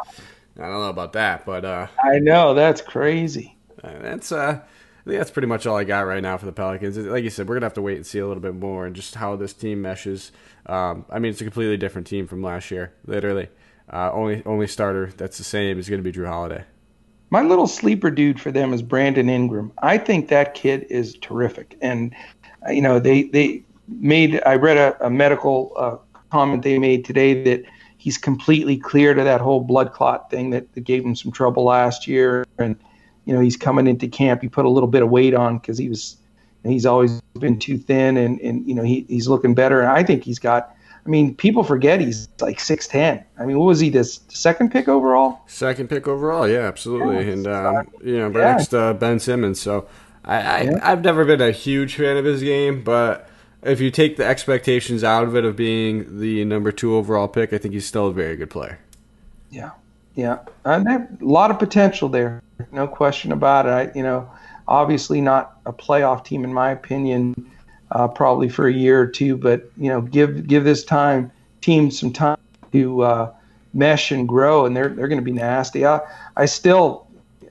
I 0.59 0.63
don't 0.63 0.81
know 0.81 0.89
about 0.89 1.13
that, 1.13 1.47
but 1.47 1.65
uh, 1.65 1.87
I 2.03 2.19
know 2.19 2.55
that's 2.55 2.81
crazy. 2.81 3.57
That's 3.81 4.33
uh, 4.33 4.61
I 4.61 5.05
think 5.05 5.19
that's 5.19 5.31
pretty 5.31 5.47
much 5.47 5.67
all 5.67 5.77
I 5.77 5.85
got 5.85 6.01
right 6.01 6.23
now 6.23 6.37
for 6.37 6.47
the 6.47 6.53
Pelicans. 6.53 6.99
Like 6.99 7.23
you 7.23 7.31
said, 7.31 7.49
we're 7.49 7.55
gonna 7.55 7.67
have 7.67 7.75
to 7.75 7.83
wait 7.83 7.97
and 7.97 8.07
see 8.07 8.19
a 8.19 8.27
little 8.27 8.43
bit 8.43 8.55
more 8.55 8.87
and 8.87 8.97
just 8.97 9.15
how 9.15 9.37
this 9.37 9.53
team 9.53 9.83
meshes. 9.83 10.33
Um, 10.67 11.05
I 11.11 11.21
mean, 11.21 11.31
it's 11.31 11.41
a 11.41 11.45
completely 11.45 11.77
different 11.77 12.09
team 12.09 12.27
from 12.27 12.43
last 12.43 12.71
year, 12.71 12.93
literally. 13.07 13.49
Uh, 13.91 14.11
only 14.13 14.43
only 14.45 14.67
starter 14.67 15.13
that's 15.17 15.39
the 15.39 15.45
same 15.45 15.79
is 15.79 15.89
going 15.89 16.03
to 16.03 16.13
be 16.13 16.19
Jrue 16.19 16.27
Holiday. 16.27 16.65
My 17.31 17.43
little 17.43 17.67
sleeper 17.67 18.11
dude 18.11 18.41
for 18.41 18.51
them 18.51 18.73
is 18.73 18.83
Brandon 18.83 19.29
Ingram. 19.29 19.73
I 19.83 19.99
think 19.99 20.29
that 20.29 20.55
kid 20.55 20.87
is 20.89 21.15
terrific, 21.21 21.77
and 21.83 22.15
uh, 22.67 22.71
you 22.71 22.81
know 22.81 22.99
they 22.99 23.25
they 23.25 23.63
made. 23.87 24.41
I 24.47 24.55
read 24.55 24.77
a, 24.77 25.07
a 25.07 25.11
medical 25.11 25.73
uh, 25.77 25.97
comment 26.31 26.63
they 26.63 26.79
made 26.79 27.05
today 27.05 27.43
that 27.43 27.65
he's 27.99 28.17
completely 28.17 28.77
cleared 28.77 29.19
of 29.19 29.25
that 29.27 29.41
whole 29.41 29.61
blood 29.61 29.93
clot 29.93 30.31
thing 30.31 30.51
that, 30.51 30.73
that 30.75 30.83
gave 30.83 31.05
him 31.05 31.15
some 31.15 31.31
trouble 31.31 31.65
last 31.65 32.07
year, 32.07 32.47
and 32.59 32.77
you 33.27 33.35
know 33.35 33.41
he's 33.41 33.57
coming 33.57 33.87
into 33.87 34.09
camp. 34.09 34.41
He 34.41 34.49
put 34.49 34.65
a 34.65 34.71
little 34.71 34.89
bit 34.89 35.03
of 35.03 35.11
weight 35.11 35.35
on 35.35 35.59
because 35.59 35.77
he 35.77 35.91
was 35.91 36.17
he's 36.65 36.87
always 36.87 37.21
been 37.39 37.59
too 37.59 37.77
thin, 37.77 38.17
and 38.17 38.41
and 38.41 38.67
you 38.67 38.75
know 38.75 38.83
he, 38.83 39.05
he's 39.09 39.29
looking 39.29 39.55
better. 39.55 39.81
And 39.83 39.91
I 39.91 40.03
think 40.03 40.25
he's 40.25 40.39
got 40.39 40.75
I 41.09 41.11
mean, 41.11 41.35
people 41.35 41.65
forget 41.65 42.03
he's 42.03 42.29
like 42.39 42.61
six 42.61 42.87
ten. 42.87 43.25
I 43.39 43.47
mean, 43.47 43.59
what 43.59 43.65
was 43.65 43.81
he? 43.81 43.89
This 43.89 44.21
second 44.29 44.71
pick 44.71 44.89
overall? 44.89 45.41
Second 45.47 45.89
pick 45.89 46.07
overall, 46.07 46.47
yeah, 46.47 46.67
absolutely. 46.69 47.25
Yeah, 47.25 47.33
and 47.33 47.47
um, 47.47 47.91
you 48.05 48.19
know, 48.19 48.27
yeah. 48.27 48.53
next 48.53 48.75
uh, 48.75 48.93
Ben 48.93 49.19
Simmons. 49.19 49.59
So 49.59 49.89
I, 50.27 50.37
I 50.37 50.61
yeah. 50.65 50.79
I've 50.83 51.03
never 51.03 51.25
been 51.25 51.41
a 51.41 51.51
huge 51.51 51.95
fan 51.95 52.19
of 52.19 52.27
his 52.27 52.43
game, 52.43 52.85
but 52.85 53.27
if 53.63 53.81
you 53.81 53.91
take 53.91 54.19
the 54.19 54.27
expectations 54.27 55.03
out 55.03 55.25
of 55.25 55.35
it 55.35 55.47
of 55.47 55.57
being 55.57 56.21
the 56.21 56.45
number 56.45 56.73
two 56.73 56.95
overall 56.95 57.27
pick, 57.27 57.55
I 57.55 57.59
think 57.59 57.73
he's 57.73 57.87
still 57.87 58.09
a 58.09 58.13
very 58.13 58.37
good 58.37 58.51
player. 58.51 58.79
Yeah, 59.51 59.71
yeah, 60.15 60.41
and 60.67 60.87
a 60.87 61.09
lot 61.23 61.51
of 61.51 61.59
potential 61.59 62.11
there, 62.11 62.43
no 62.71 62.87
question 62.87 63.33
about 63.33 63.65
it. 63.65 63.71
I, 63.71 63.97
you 63.97 64.03
know, 64.03 64.31
obviously 64.67 65.23
not 65.23 65.59
a 65.65 65.73
playoff 65.73 66.23
team 66.23 66.45
in 66.45 66.53
my 66.53 66.71
opinion 66.71 67.51
uh, 67.93 68.09
probably 68.09 68.48
for 68.48 68.69
a 68.69 68.73
year 68.73 69.01
or 69.01 69.06
two. 69.06 69.36
But 69.36 69.70
you 69.77 69.89
know, 69.89 70.01
give 70.01 70.47
give 70.47 70.65
this 70.65 70.85
time 70.85 71.31
team 71.60 71.90
some 71.90 72.12
time 72.12 72.39
to 72.73 73.02
uh, 73.02 73.35
mesh 73.74 74.10
and 74.10 74.28
grow, 74.28 74.66
and 74.66 74.77
they're 74.77 74.89
they're 74.89 75.09
going 75.09 75.20
to 75.20 75.24
be 75.24 75.32
nasty. 75.32 75.86
I 75.86 76.01
I 76.36 76.47
still 76.47 77.06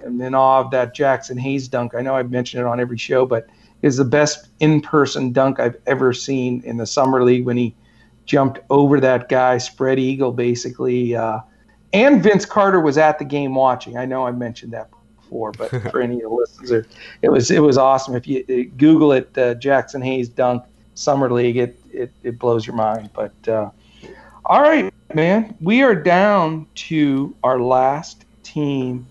am 0.05 0.22
in 0.22 0.35
awe 0.35 0.61
of 0.61 0.72
that 0.72 0.95
Jaxson 0.95 1.39
Hayes 1.39 1.68
dunk. 1.68 1.95
I 1.95 2.01
know 2.01 2.15
I've 2.15 2.31
mentioned 2.31 2.61
it 2.61 2.68
on 2.68 2.80
every 2.80 2.97
show, 2.97 3.26
but 3.26 3.47
is 3.81 3.97
the 3.97 4.05
best 4.05 4.47
in-person 4.59 5.31
dunk 5.31 5.59
I've 5.59 5.77
ever 5.85 6.11
seen 6.11 6.64
in 6.65 6.77
the 6.77 6.85
summer 6.85 7.23
league 7.23 7.45
when 7.45 7.57
he 7.57 7.76
jumped 8.26 8.59
over 8.69 8.99
that 8.99 9.30
guy, 9.30 9.57
spread 9.57 9.99
eagle 9.99 10.31
basically. 10.31 11.15
Uh, 11.15 11.39
and 11.93 12.22
Vince 12.22 12.45
Carter 12.45 12.80
was 12.80 12.97
at 12.97 13.19
the 13.19 13.26
game 13.26 13.55
watching. 13.55 13.97
I 13.97 14.05
know 14.05 14.26
I 14.26 14.31
mentioned 14.31 14.73
that 14.73 14.89
before, 15.28 15.52
but 15.52 15.70
for 15.91 16.02
any 16.02 16.16
of 16.16 16.30
the 16.30 16.30
listeners, 16.30 16.86
it 17.22 17.30
was 17.30 17.52
it 17.52 17.62
was 17.62 17.78
awesome. 17.78 18.16
If 18.16 18.28
you 18.28 18.44
uh, 18.49 18.76
Google 18.78 19.12
it, 19.12 19.30
uh, 19.38 19.56
Jaxson 19.56 20.04
Hayes 20.04 20.30
dunk 20.30 20.64
summer 20.95 21.32
league, 21.32 21.58
it 21.58 21.80
it, 21.91 22.12
it 22.24 22.40
blows 22.40 22.66
your 22.66 22.76
mind. 22.76 23.10
But 23.14 23.48
uh, 23.48 23.70
all 24.45 24.62
right, 24.62 24.94
man, 25.14 25.56
we 25.62 25.84
are 25.84 25.95
down 25.95 26.68
to 26.76 27.36
our 27.44 27.60
last 27.60 28.26
team, 28.44 29.06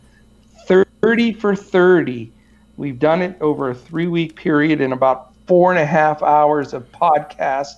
thirty 0.67 1.33
for 1.33 1.55
thirty. 1.55 2.33
We've 2.77 2.99
done 2.99 3.23
it 3.23 3.37
over 3.41 3.71
a 3.71 3.75
three 3.75 4.07
week 4.07 4.37
period 4.37 4.81
in 4.81 4.93
about 4.93 5.33
four 5.47 5.71
and 5.71 5.81
a 5.81 5.87
half 5.87 6.23
hours 6.23 6.75
of 6.75 6.91
podcast 6.93 7.77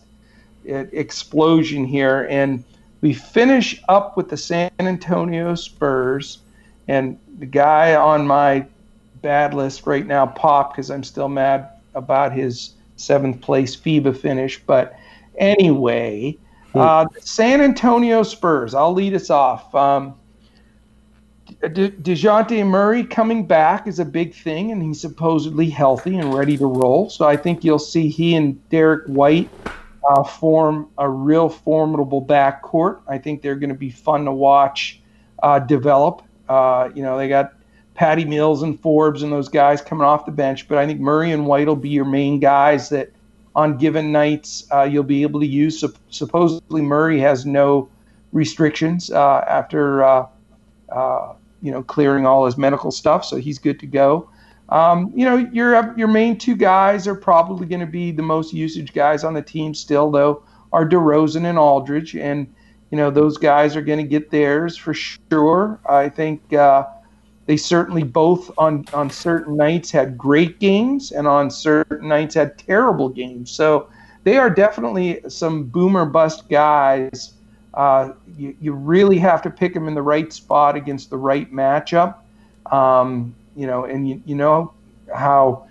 uh, 0.69 0.85
explosion 0.93 1.85
here, 1.85 2.27
and 2.31 2.65
we 3.01 3.13
finish 3.13 3.81
up 3.89 4.17
with 4.17 4.29
the 4.29 4.37
San 4.37 4.71
Antonio 4.79 5.55
Spurs. 5.55 6.39
And 6.89 7.19
the 7.39 7.47
guy 7.47 7.95
on 7.95 8.27
my 8.27 8.67
bad 9.23 9.55
list 9.55 9.87
right 9.87 10.07
now, 10.07 10.27
Pop, 10.27 10.73
because 10.73 10.91
I'm 10.91 11.05
still 11.05 11.29
mad 11.29 11.69
about 11.95 12.33
his 12.33 12.75
seventh 12.97 13.41
place 13.41 13.77
FIBA 13.77 14.17
finish. 14.17 14.61
But 14.65 14.97
anyway, 15.37 16.37
hmm. 16.73 16.79
uh, 16.79 17.07
San 17.21 17.61
Antonio 17.61 18.23
Spurs. 18.23 18.75
I'll 18.75 18.93
lead 18.93 19.15
us 19.15 19.31
off. 19.31 19.75
Um, 19.75 20.15
De- 21.61 21.91
Dejounte 21.91 22.65
Murray 22.67 23.05
coming 23.05 23.47
back 23.47 23.87
is 23.87 23.99
a 23.99 24.05
big 24.05 24.35
thing, 24.35 24.71
and 24.71 24.83
he's 24.83 25.01
supposedly 25.01 25.71
healthy 25.71 26.19
and 26.19 26.35
ready 26.35 26.57
to 26.57 26.67
roll. 26.67 27.11
So 27.11 27.27
I 27.27 27.37
think 27.37 27.65
you'll 27.65 27.79
see 27.79 28.09
he 28.09 28.35
and 28.35 28.69
Derrick 28.69 29.07
White 29.07 29.49
uh, 30.09 30.23
form 30.23 30.89
a 30.99 31.09
real 31.09 31.49
formidable 31.49 32.25
backcourt. 32.25 33.01
I 33.09 33.19
think 33.19 33.43
they're 33.43 33.57
going 33.57 33.71
to 33.71 33.75
be 33.75 33.91
fun 33.91 34.25
to 34.27 34.33
watch 34.33 35.01
uh, 35.43 35.59
develop. 35.59 36.23
Uh, 36.49 36.91
you 36.95 37.03
know, 37.03 37.19
they 37.19 37.29
got 37.29 37.55
Patty 37.95 38.25
Mills 38.25 38.63
and 38.63 38.79
Forbes 38.81 39.23
and 39.23 39.33
those 39.33 39.49
guys 39.49 39.83
coming 39.83 40.07
off 40.07 40.25
the 40.25 40.33
bench, 40.33 40.69
but 40.69 40.79
I 40.79 40.87
think 40.87 41.01
Murray 41.01 41.33
and 41.33 41.47
White 41.47 41.67
will 41.67 41.77
be 41.77 41.89
your 41.89 42.05
main 42.05 42.39
guys 42.41 42.89
that 42.91 43.11
on 43.55 43.77
given 43.77 44.13
nights 44.13 44.67
uh, 44.73 44.83
you'll 44.83 45.03
be 45.03 45.23
able 45.23 45.41
to 45.41 45.47
use. 45.47 45.85
supposedly 46.11 46.81
Murray 46.81 47.19
has 47.19 47.45
no 47.45 47.89
restrictions 48.33 49.11
uh, 49.11 49.45
after 49.49 50.05
uh, 50.05 50.27
uh, 50.91 51.33
you 51.61 51.73
know 51.73 51.83
clearing 51.83 52.25
all 52.25 52.47
his 52.47 52.57
medical 52.57 52.91
stuff, 52.91 53.25
so 53.25 53.37
he's 53.37 53.59
good 53.59 53.81
to 53.81 53.87
go. 53.87 54.31
Um, 54.69 55.13
you 55.15 55.25
know, 55.25 55.37
your 55.37 55.95
your 55.97 56.09
main 56.09 56.39
two 56.39 56.55
guys 56.55 57.07
are 57.09 57.15
probably 57.15 57.67
going 57.67 57.81
to 57.81 57.87
be 57.87 58.13
the 58.13 58.23
most 58.23 58.53
usage 58.53 58.93
guys 58.93 59.25
on 59.25 59.35
the 59.35 59.43
team 59.43 59.75
still, 59.75 60.11
though, 60.11 60.43
are 60.73 60.89
DeRozan 60.89 61.47
and 61.47 61.59
Aldridge, 61.59 62.15
and 62.15 62.53
you 62.91 62.97
know 62.97 63.11
those 63.11 63.37
guys 63.37 63.77
are 63.77 63.83
going 63.83 63.99
to 63.99 64.09
get 64.09 64.31
theirs 64.31 64.77
for 64.77 64.95
sure. 64.95 65.79
I 65.89 66.09
think 66.09 66.53
uh, 66.53 66.87
they 67.47 67.57
certainly 67.57 68.03
both 68.03 68.51
on 68.59 68.85
on 68.93 69.11
certain 69.11 69.57
nights 69.57 69.91
had 69.91 70.17
great 70.17 70.59
games 70.59 71.13
and 71.13 71.27
on 71.27 71.51
certain 71.51 72.09
nights 72.09 72.35
had 72.35 72.59
terrible 72.59 73.09
games. 73.09 73.51
So 73.51 73.89
they 74.25 74.37
are 74.37 74.51
definitely 74.51 75.21
some 75.29 75.65
boomer 75.65 76.05
bust 76.05 76.49
guys. 76.49 77.35
Uh, 77.75 78.13
you, 78.37 78.57
you 78.61 78.73
really 78.73 79.19
have 79.19 79.41
to 79.43 79.51
pick 79.51 79.73
them 79.73 79.87
in 79.89 79.95
the 79.95 80.03
right 80.03 80.33
spot 80.33 80.77
against 80.77 81.11
the 81.11 81.17
right 81.17 81.53
matchup. 81.53 82.17
Um, 82.67 83.35
you 83.57 83.67
know, 83.67 83.85
and 83.85 84.09
you, 84.09 84.23
you 84.27 84.35
know 84.35 84.73
how 85.15 85.67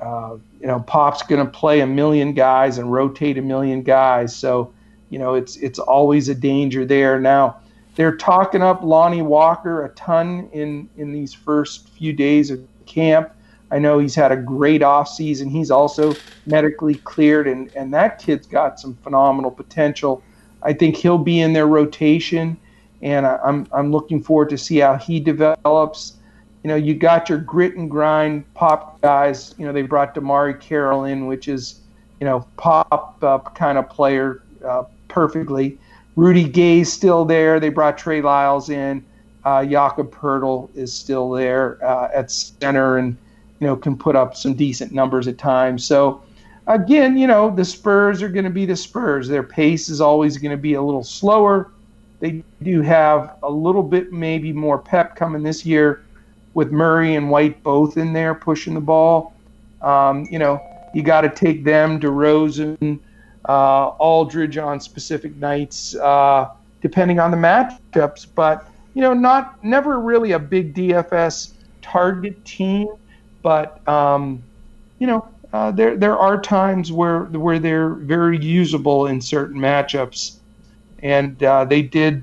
uh, 0.00 0.36
you 0.60 0.66
know 0.66 0.80
Pop's 0.80 1.22
going 1.22 1.44
to 1.44 1.50
play 1.50 1.80
a 1.80 1.86
million 1.86 2.32
guys 2.32 2.78
and 2.78 2.92
rotate 2.92 3.38
a 3.38 3.42
million 3.42 3.82
guys. 3.82 4.34
So 4.34 4.72
you 5.10 5.18
know, 5.18 5.34
it's 5.34 5.56
it's 5.56 5.78
always 5.78 6.28
a 6.28 6.34
danger 6.34 6.84
there. 6.84 7.18
Now, 7.18 7.58
they're 7.96 8.16
talking 8.16 8.62
up 8.62 8.82
Lonnie 8.82 9.22
Walker 9.22 9.84
a 9.84 9.90
ton 9.90 10.48
in 10.52 10.88
in 10.96 11.12
these 11.12 11.34
first 11.34 11.88
few 11.90 12.12
days 12.12 12.50
of 12.50 12.60
camp. 12.86 13.32
I 13.70 13.78
know 13.78 13.98
he's 13.98 14.14
had 14.14 14.32
a 14.32 14.36
great 14.36 14.80
offseason. 14.80 15.50
He's 15.50 15.70
also 15.70 16.14
medically 16.46 16.96
cleared, 16.96 17.46
and 17.46 17.70
and 17.74 17.92
that 17.94 18.18
kid's 18.18 18.46
got 18.46 18.80
some 18.80 18.94
phenomenal 19.02 19.50
potential. 19.50 20.22
I 20.62 20.72
think 20.72 20.96
he'll 20.96 21.18
be 21.18 21.40
in 21.40 21.52
their 21.52 21.66
rotation, 21.66 22.56
and 23.02 23.26
I, 23.26 23.38
I'm 23.44 23.66
I'm 23.72 23.92
looking 23.92 24.22
forward 24.22 24.50
to 24.50 24.58
see 24.58 24.78
how 24.78 24.96
he 24.96 25.20
develops. 25.20 26.14
You 26.64 26.68
know, 26.68 26.76
you 26.76 26.94
got 26.94 27.28
your 27.28 27.38
grit 27.38 27.76
and 27.76 27.90
grind 27.90 28.52
pop 28.54 29.00
guys. 29.00 29.54
You 29.58 29.66
know, 29.66 29.72
they 29.72 29.82
brought 29.82 30.14
DeMarre 30.14 30.60
Carroll 30.60 31.04
in, 31.04 31.26
which 31.26 31.48
is 31.48 31.80
you 32.20 32.26
know 32.26 32.46
pop 32.56 33.22
up 33.22 33.54
kind 33.54 33.78
of 33.78 33.88
player, 33.88 34.42
uh, 34.64 34.84
perfectly. 35.08 35.78
Rudy 36.16 36.48
Gay's 36.48 36.92
still 36.92 37.24
there. 37.24 37.60
They 37.60 37.68
brought 37.68 37.98
Trey 37.98 38.20
Lyles 38.20 38.70
in. 38.70 39.04
Uh, 39.44 39.64
Jakob 39.64 40.12
Poeltl 40.12 40.68
is 40.74 40.92
still 40.92 41.30
there 41.30 41.78
uh, 41.84 42.10
at 42.12 42.30
center 42.30 42.98
and 42.98 43.16
you 43.60 43.66
know 43.66 43.76
can 43.76 43.96
put 43.96 44.16
up 44.16 44.36
some 44.36 44.54
decent 44.54 44.92
numbers 44.92 45.28
at 45.28 45.38
times. 45.38 45.84
So 45.84 46.22
again, 46.66 47.16
you 47.16 47.26
know 47.26 47.54
the 47.54 47.64
Spurs 47.64 48.20
are 48.20 48.28
going 48.28 48.44
to 48.44 48.50
be 48.50 48.66
the 48.66 48.76
Spurs. 48.76 49.28
Their 49.28 49.42
pace 49.42 49.88
is 49.88 50.00
always 50.00 50.38
going 50.38 50.50
to 50.50 50.56
be 50.56 50.74
a 50.74 50.82
little 50.82 51.04
slower. 51.04 51.70
They 52.20 52.42
do 52.62 52.82
have 52.82 53.36
a 53.42 53.50
little 53.50 53.82
bit 53.82 54.12
maybe 54.12 54.52
more 54.52 54.78
pep 54.78 55.14
coming 55.14 55.44
this 55.44 55.64
year 55.64 56.04
with 56.54 56.72
Murray 56.72 57.14
and 57.14 57.30
White 57.30 57.62
both 57.62 57.96
in 57.96 58.12
there 58.12 58.34
pushing 58.34 58.74
the 58.74 58.80
ball. 58.80 59.34
Um, 59.80 60.26
you 60.30 60.38
know 60.38 60.60
you 60.94 61.02
got 61.02 61.20
to 61.20 61.28
take 61.28 61.64
them, 61.64 62.00
DeRozan, 62.00 62.98
Aldridge 63.48 64.58
on 64.58 64.80
specific 64.80 65.34
nights, 65.36 65.94
uh, 65.96 66.50
depending 66.82 67.18
on 67.18 67.30
the 67.30 67.36
matchups. 67.36 68.26
But 68.34 68.68
you 68.94 69.02
know, 69.02 69.14
not 69.14 69.62
never 69.64 70.00
really 70.00 70.32
a 70.32 70.38
big 70.38 70.74
DFS 70.74 71.52
target 71.82 72.44
team, 72.44 72.88
but 73.42 73.86
um, 73.88 74.42
you 74.98 75.06
know, 75.06 75.28
uh, 75.52 75.70
there 75.70 75.96
there 75.96 76.18
are 76.18 76.40
times 76.40 76.92
where 76.92 77.24
where 77.24 77.58
they're 77.58 77.90
very 77.90 78.38
usable 78.38 79.06
in 79.06 79.20
certain 79.20 79.58
matchups, 79.60 80.36
and 81.02 81.42
uh, 81.42 81.64
they 81.64 81.82
did 81.82 82.22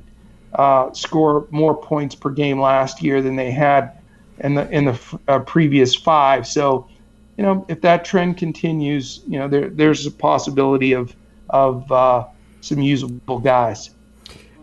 uh, 0.54 0.92
score 0.94 1.48
more 1.50 1.76
points 1.76 2.16
per 2.16 2.30
game 2.30 2.60
last 2.60 3.02
year 3.02 3.22
than 3.22 3.36
they 3.36 3.52
had 3.52 3.98
in 4.40 4.54
the 4.54 4.70
in 4.70 4.86
the 4.86 5.20
uh, 5.28 5.40
previous 5.40 5.96
five. 5.96 6.46
So 6.46 6.88
you 7.38 7.44
know, 7.44 7.66
if 7.68 7.82
that 7.82 8.06
trend 8.06 8.38
continues, 8.38 9.22
you 9.28 9.38
know, 9.40 9.48
there 9.48 9.70
there's 9.70 10.06
a 10.06 10.12
possibility 10.12 10.94
of 10.94 11.16
of 11.50 11.92
uh, 11.92 12.26
some 12.62 12.82
usable 12.82 13.40
guys. 13.40 13.90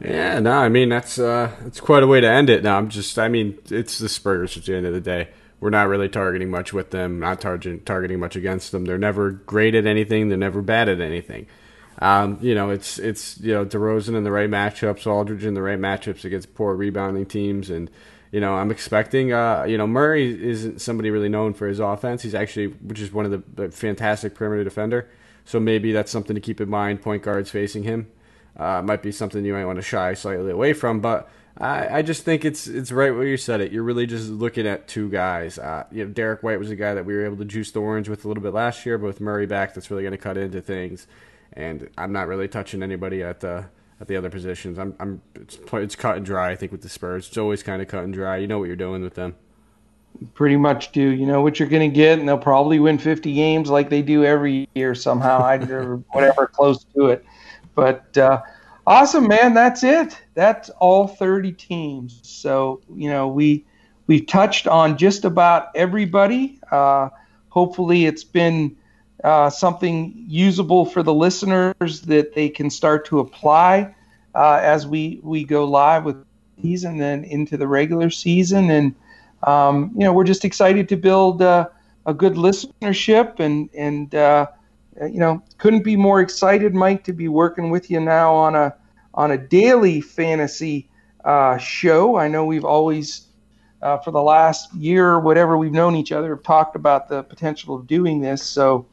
Yeah, 0.00 0.40
no, 0.40 0.52
I 0.52 0.68
mean 0.68 0.88
that's 0.88 1.18
uh, 1.18 1.54
that's 1.62 1.80
quite 1.80 2.02
a 2.02 2.06
way 2.06 2.20
to 2.20 2.28
end 2.28 2.50
it. 2.50 2.62
Now 2.62 2.78
I'm 2.78 2.88
just, 2.88 3.18
I 3.18 3.28
mean, 3.28 3.58
it's 3.70 3.98
the 3.98 4.08
Spurs 4.08 4.56
at 4.56 4.64
the 4.64 4.74
end 4.74 4.86
of 4.86 4.94
the 4.94 5.00
day. 5.00 5.28
We're 5.60 5.70
not 5.70 5.86
really 5.88 6.08
targeting 6.08 6.50
much 6.50 6.72
with 6.72 6.90
them, 6.90 7.20
not 7.20 7.40
targeting 7.40 7.80
targeting 7.80 8.18
much 8.18 8.34
against 8.34 8.72
them. 8.72 8.84
They're 8.84 8.98
never 8.98 9.30
great 9.30 9.76
at 9.76 9.86
anything. 9.86 10.28
They're 10.28 10.38
never 10.38 10.60
bad 10.60 10.88
at 10.88 11.00
anything. 11.00 11.46
Um, 12.00 12.38
you 12.40 12.54
know, 12.54 12.70
it's 12.70 12.98
it's 12.98 13.38
you 13.38 13.52
know 13.52 13.64
DeRozan 13.64 14.16
in 14.16 14.24
the 14.24 14.32
right 14.32 14.50
matchups, 14.50 15.06
Aldridge 15.06 15.44
in 15.44 15.54
the 15.54 15.62
right 15.62 15.78
matchups 15.78 16.24
against 16.24 16.52
poor 16.54 16.74
rebounding 16.74 17.26
teams, 17.26 17.70
and 17.70 17.88
you 18.32 18.40
know 18.40 18.54
I'm 18.54 18.70
expecting. 18.70 19.32
Uh, 19.32 19.64
you 19.64 19.78
know 19.78 19.86
Murray 19.86 20.42
isn't 20.42 20.80
somebody 20.80 21.10
really 21.10 21.28
known 21.28 21.54
for 21.54 21.68
his 21.68 21.78
offense. 21.78 22.22
He's 22.22 22.34
actually, 22.34 22.68
which 22.68 23.00
is 23.00 23.12
one 23.12 23.24
of 23.24 23.56
the, 23.56 23.70
fantastic 23.70 24.34
perimeter 24.34 24.64
defender. 24.64 25.08
So 25.44 25.60
maybe 25.60 25.92
that's 25.92 26.10
something 26.10 26.34
to 26.34 26.40
keep 26.40 26.60
in 26.60 26.68
mind. 26.68 27.02
Point 27.02 27.22
guards 27.22 27.50
facing 27.50 27.84
him 27.84 28.10
uh, 28.56 28.82
might 28.82 29.02
be 29.02 29.12
something 29.12 29.44
you 29.44 29.52
might 29.52 29.66
want 29.66 29.76
to 29.76 29.82
shy 29.82 30.14
slightly 30.14 30.50
away 30.50 30.72
from, 30.72 31.00
but. 31.00 31.30
I, 31.58 31.98
I 31.98 32.02
just 32.02 32.24
think 32.24 32.46
it's 32.46 32.66
it's 32.66 32.90
right 32.90 33.14
where 33.14 33.26
you 33.26 33.36
said 33.36 33.60
it. 33.60 33.72
You're 33.72 33.82
really 33.82 34.06
just 34.06 34.30
looking 34.30 34.66
at 34.66 34.88
two 34.88 35.10
guys. 35.10 35.58
Uh, 35.58 35.84
you 35.92 36.02
know, 36.02 36.10
Derrick 36.10 36.42
White 36.42 36.58
was 36.58 36.70
a 36.70 36.76
guy 36.76 36.94
that 36.94 37.04
we 37.04 37.12
were 37.12 37.26
able 37.26 37.36
to 37.36 37.44
juice 37.44 37.70
the 37.70 37.78
orange 37.78 38.08
with 38.08 38.24
a 38.24 38.28
little 38.28 38.42
bit 38.42 38.54
last 38.54 38.86
year, 38.86 38.96
but 38.96 39.08
with 39.08 39.20
Murray 39.20 39.44
back, 39.44 39.74
that's 39.74 39.90
really 39.90 40.02
going 40.02 40.12
to 40.12 40.18
cut 40.18 40.38
into 40.38 40.62
things 40.62 41.06
and 41.52 41.88
I'm 41.98 42.12
not 42.12 42.28
really 42.28 42.48
touching 42.48 42.82
anybody 42.82 43.22
at 43.22 43.40
the 43.40 43.66
at 44.02 44.08
the 44.08 44.16
other 44.16 44.28
positions. 44.28 44.78
I'm 44.78 44.94
I'm 44.98 45.22
it's, 45.36 45.58
it's 45.72 45.96
cut 45.96 46.16
and 46.16 46.26
dry. 46.26 46.50
I 46.50 46.56
think 46.56 46.72
with 46.72 46.82
the 46.82 46.88
Spurs, 46.88 47.28
it's 47.28 47.38
always 47.38 47.62
kind 47.62 47.80
of 47.80 47.88
cut 47.88 48.02
and 48.02 48.12
dry. 48.12 48.36
You 48.36 48.48
know 48.48 48.58
what 48.58 48.66
you're 48.66 48.76
doing 48.76 49.00
with 49.00 49.14
them. 49.14 49.36
Pretty 50.34 50.56
much 50.56 50.90
do. 50.90 51.00
You 51.00 51.24
know 51.24 51.40
what 51.40 51.58
you're 51.58 51.68
going 51.68 51.88
to 51.88 51.94
get, 51.94 52.18
and 52.18 52.28
they'll 52.28 52.36
probably 52.36 52.80
win 52.80 52.98
50 52.98 53.32
games 53.32 53.70
like 53.70 53.88
they 53.88 54.02
do 54.02 54.24
every 54.24 54.68
year 54.74 54.94
somehow, 54.94 55.40
or 55.70 55.96
whatever 56.10 56.48
close 56.48 56.84
to 56.96 57.06
it. 57.06 57.24
But 57.76 58.18
uh, 58.18 58.42
awesome, 58.86 59.28
man. 59.28 59.54
That's 59.54 59.84
it. 59.84 60.20
That's 60.34 60.68
all 60.68 61.06
30 61.06 61.52
teams. 61.52 62.18
So 62.22 62.82
you 62.94 63.08
know 63.08 63.28
we 63.28 63.64
we've 64.08 64.26
touched 64.26 64.66
on 64.66 64.98
just 64.98 65.24
about 65.24 65.68
everybody. 65.76 66.58
Uh, 66.72 67.08
hopefully, 67.50 68.06
it's 68.06 68.24
been 68.24 68.76
uh, 69.22 69.50
something 69.50 70.12
usable 70.28 70.84
for 70.84 71.02
the 71.02 71.14
listeners 71.14 72.00
that 72.02 72.34
they 72.34 72.48
can 72.48 72.70
start 72.70 73.06
to 73.06 73.20
apply 73.20 73.94
uh, 74.34 74.60
as 74.62 74.86
we, 74.86 75.20
we 75.22 75.44
go 75.44 75.64
live 75.64 76.04
with 76.04 76.24
and 76.64 77.00
then 77.00 77.24
into 77.24 77.56
the 77.56 77.66
regular 77.66 78.08
season. 78.08 78.70
And, 78.70 78.94
um, 79.42 79.90
you 79.96 80.04
know, 80.04 80.12
we're 80.12 80.22
just 80.22 80.44
excited 80.44 80.88
to 80.90 80.96
build 80.96 81.42
uh, 81.42 81.68
a 82.06 82.14
good 82.14 82.34
listenership 82.34 83.40
and, 83.40 83.68
and 83.74 84.14
uh, 84.14 84.46
you 85.00 85.18
know, 85.18 85.42
couldn't 85.58 85.82
be 85.82 85.96
more 85.96 86.20
excited, 86.20 86.72
Mike, 86.72 87.02
to 87.04 87.12
be 87.12 87.26
working 87.26 87.70
with 87.70 87.90
you 87.90 87.98
now 87.98 88.32
on 88.32 88.54
a, 88.54 88.74
on 89.14 89.32
a 89.32 89.38
daily 89.38 90.00
fantasy 90.00 90.88
uh, 91.24 91.58
show. 91.58 92.16
I 92.16 92.28
know 92.28 92.44
we've 92.44 92.64
always 92.64 93.26
uh, 93.82 93.98
for 93.98 94.12
the 94.12 94.22
last 94.22 94.72
year 94.74 95.18
whatever 95.18 95.58
we've 95.58 95.72
known 95.72 95.96
each 95.96 96.12
other 96.12 96.34
have 96.34 96.44
talked 96.44 96.76
about 96.76 97.08
the 97.08 97.24
potential 97.24 97.74
of 97.74 97.86
doing 97.86 98.20
this. 98.20 98.42
So 98.42 98.86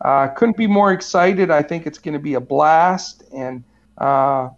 uh, 0.00 0.28
couldn't 0.28 0.56
be 0.56 0.66
more 0.66 0.92
excited. 0.92 1.50
I 1.50 1.62
think 1.62 1.86
it's 1.86 1.98
going 1.98 2.14
to 2.14 2.20
be 2.20 2.34
a 2.34 2.40
blast, 2.40 3.24
and 3.32 3.64
uh, 3.98 4.50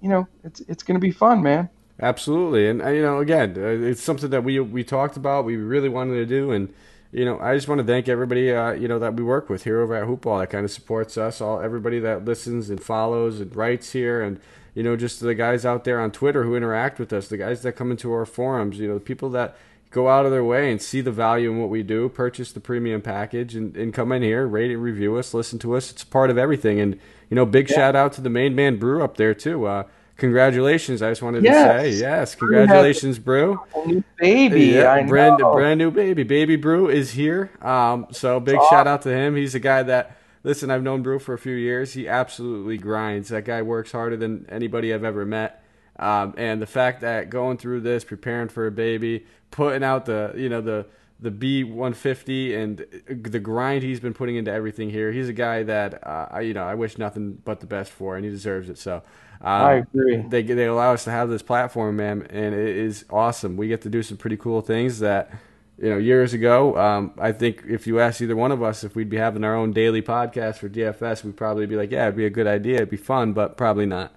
you 0.00 0.08
know, 0.08 0.26
it's 0.44 0.60
it's 0.60 0.82
going 0.82 0.98
to 0.98 1.04
be 1.04 1.10
fun, 1.10 1.42
man. 1.42 1.68
Absolutely, 2.00 2.68
and 2.68 2.82
uh, 2.82 2.88
you 2.88 3.02
know, 3.02 3.18
again, 3.18 3.54
uh, 3.56 3.88
it's 3.88 4.02
something 4.02 4.30
that 4.30 4.44
we 4.44 4.60
we 4.60 4.84
talked 4.84 5.16
about. 5.16 5.44
We 5.44 5.56
really 5.56 5.88
wanted 5.88 6.14
to 6.14 6.26
do, 6.26 6.50
and 6.50 6.72
you 7.12 7.24
know, 7.24 7.38
I 7.40 7.54
just 7.54 7.68
want 7.68 7.80
to 7.80 7.86
thank 7.86 8.08
everybody, 8.08 8.52
uh, 8.52 8.72
you 8.72 8.88
know, 8.88 8.98
that 8.98 9.14
we 9.14 9.22
work 9.22 9.48
with 9.48 9.64
here 9.64 9.80
over 9.80 9.94
at 9.94 10.06
Hoopball 10.06 10.40
that 10.40 10.48
kind 10.48 10.64
of 10.64 10.70
supports 10.70 11.16
us. 11.16 11.40
All 11.40 11.60
everybody 11.60 11.98
that 12.00 12.24
listens 12.24 12.70
and 12.70 12.82
follows 12.82 13.40
and 13.40 13.54
writes 13.54 13.92
here, 13.92 14.22
and 14.22 14.40
you 14.74 14.82
know, 14.82 14.96
just 14.96 15.20
the 15.20 15.34
guys 15.34 15.64
out 15.64 15.84
there 15.84 16.00
on 16.00 16.10
Twitter 16.10 16.44
who 16.44 16.54
interact 16.54 16.98
with 16.98 17.12
us, 17.12 17.28
the 17.28 17.38
guys 17.38 17.62
that 17.62 17.72
come 17.72 17.90
into 17.90 18.12
our 18.12 18.26
forums, 18.26 18.78
you 18.78 18.88
know, 18.88 18.94
the 18.94 19.00
people 19.00 19.30
that 19.30 19.56
go 19.90 20.08
out 20.08 20.26
of 20.26 20.32
their 20.32 20.44
way 20.44 20.70
and 20.70 20.82
see 20.82 21.00
the 21.00 21.12
value 21.12 21.50
in 21.50 21.58
what 21.58 21.70
we 21.70 21.82
do, 21.82 22.08
purchase 22.08 22.52
the 22.52 22.60
premium 22.60 23.00
package, 23.00 23.54
and, 23.54 23.76
and 23.76 23.94
come 23.94 24.12
in 24.12 24.22
here, 24.22 24.46
rate 24.46 24.70
and 24.70 24.82
review 24.82 25.16
us, 25.16 25.32
listen 25.32 25.58
to 25.60 25.74
us. 25.74 25.90
It's 25.90 26.04
part 26.04 26.30
of 26.30 26.36
everything. 26.36 26.80
And, 26.80 26.98
you 27.30 27.34
know, 27.34 27.46
big 27.46 27.70
yeah. 27.70 27.76
shout 27.76 27.96
out 27.96 28.12
to 28.14 28.20
the 28.20 28.30
main 28.30 28.54
man 28.54 28.76
brew 28.78 29.02
up 29.02 29.16
there, 29.16 29.32
too. 29.32 29.66
Uh, 29.66 29.84
congratulations. 30.16 31.02
I 31.02 31.10
just 31.10 31.22
wanted 31.22 31.44
yes. 31.44 31.84
to 31.84 31.92
say, 31.92 32.00
yes, 32.00 32.34
congratulations, 32.34 33.18
Brew. 33.18 33.60
New 33.86 34.02
baby. 34.18 34.66
Yeah, 34.66 35.02
brand, 35.04 35.38
brand 35.38 35.78
new 35.78 35.90
baby. 35.90 36.24
Baby 36.24 36.56
Brew 36.56 36.88
is 36.88 37.12
here. 37.12 37.50
Um, 37.62 38.06
so 38.10 38.40
big 38.40 38.56
awesome. 38.56 38.68
shout 38.70 38.86
out 38.86 39.02
to 39.02 39.10
him. 39.10 39.36
He's 39.36 39.54
a 39.54 39.60
guy 39.60 39.82
that, 39.84 40.16
listen, 40.42 40.70
I've 40.70 40.82
known 40.82 41.02
Brew 41.02 41.18
for 41.18 41.34
a 41.34 41.38
few 41.38 41.54
years. 41.54 41.94
He 41.94 42.08
absolutely 42.08 42.78
grinds. 42.78 43.28
That 43.28 43.44
guy 43.44 43.62
works 43.62 43.92
harder 43.92 44.16
than 44.16 44.46
anybody 44.48 44.92
I've 44.92 45.04
ever 45.04 45.24
met. 45.24 45.62
Um, 45.98 46.34
and 46.36 46.60
the 46.60 46.66
fact 46.66 47.00
that 47.00 47.30
going 47.30 47.56
through 47.56 47.80
this, 47.80 48.04
preparing 48.04 48.48
for 48.48 48.66
a 48.66 48.70
baby, 48.70 49.26
putting 49.50 49.82
out 49.82 50.06
the 50.06 50.32
you 50.36 50.48
know 50.48 50.60
the 50.60 50.86
the 51.18 51.30
B 51.30 51.64
150 51.64 52.54
and 52.54 52.84
the 53.08 53.40
grind 53.40 53.82
he's 53.82 54.00
been 54.00 54.12
putting 54.12 54.36
into 54.36 54.52
everything 54.52 54.90
here. 54.90 55.12
He's 55.12 55.28
a 55.28 55.32
guy 55.32 55.62
that 55.62 56.06
uh, 56.06 56.28
I, 56.30 56.40
you 56.42 56.54
know 56.54 56.64
I 56.64 56.74
wish 56.74 56.98
nothing 56.98 57.40
but 57.44 57.60
the 57.60 57.66
best 57.66 57.90
for, 57.90 58.16
and 58.16 58.24
he 58.24 58.30
deserves 58.30 58.68
it. 58.68 58.78
So 58.78 58.96
um, 58.96 59.02
I 59.42 59.72
agree. 59.74 60.16
They 60.28 60.42
they 60.42 60.66
allow 60.66 60.92
us 60.92 61.04
to 61.04 61.10
have 61.10 61.28
this 61.30 61.42
platform, 61.42 61.96
man, 61.96 62.26
and 62.30 62.54
it 62.54 62.76
is 62.76 63.04
awesome. 63.10 63.56
We 63.56 63.68
get 63.68 63.82
to 63.82 63.88
do 63.88 64.02
some 64.02 64.16
pretty 64.18 64.36
cool 64.36 64.60
things 64.60 64.98
that 65.00 65.30
you 65.78 65.90
know 65.90 65.98
years 65.98 66.34
ago. 66.34 66.76
Um, 66.76 67.12
I 67.18 67.32
think 67.32 67.64
if 67.66 67.86
you 67.86 68.00
asked 68.00 68.20
either 68.20 68.36
one 68.36 68.52
of 68.52 68.62
us 68.62 68.84
if 68.84 68.94
we'd 68.94 69.08
be 69.10 69.16
having 69.16 69.44
our 69.44 69.54
own 69.54 69.72
daily 69.72 70.02
podcast 70.02 70.56
for 70.56 70.68
DFS, 70.68 71.24
we'd 71.24 71.36
probably 71.36 71.66
be 71.66 71.76
like, 71.76 71.90
yeah, 71.90 72.04
it'd 72.04 72.16
be 72.16 72.26
a 72.26 72.30
good 72.30 72.46
idea, 72.46 72.76
it'd 72.76 72.90
be 72.90 72.96
fun, 72.96 73.32
but 73.32 73.56
probably 73.56 73.86
not. 73.86 74.14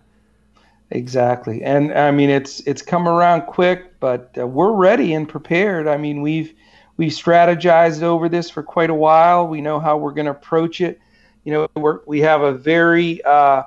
Exactly, 0.92 1.62
and 1.62 1.94
I 1.94 2.10
mean 2.10 2.32
it's 2.32 2.62
it's 2.62 2.82
come 2.82 3.08
around 3.08 3.44
quick, 3.44 4.00
but 4.00 4.36
uh, 4.40 4.48
we're 4.48 4.72
ready 4.72 5.14
and 5.14 5.30
prepared. 5.30 5.88
I 5.88 5.98
mean 5.98 6.22
we've 6.24 6.56
we've 6.98 7.12
strategized 7.12 8.02
over 8.02 8.28
this 8.28 8.50
for 8.50 8.64
quite 8.64 8.90
a 8.90 8.96
while. 8.96 9.48
We 9.48 9.62
know 9.62 9.80
how 9.80 9.98
we're 9.98 10.14
going 10.14 10.26
to 10.26 10.32
approach 10.32 10.82
it. 10.82 11.00
You 11.44 11.54
know, 11.54 11.68
we're, 11.76 12.00
we 12.08 12.20
have 12.22 12.42
a 12.42 12.54
very 12.54 13.24
uh, 13.24 13.64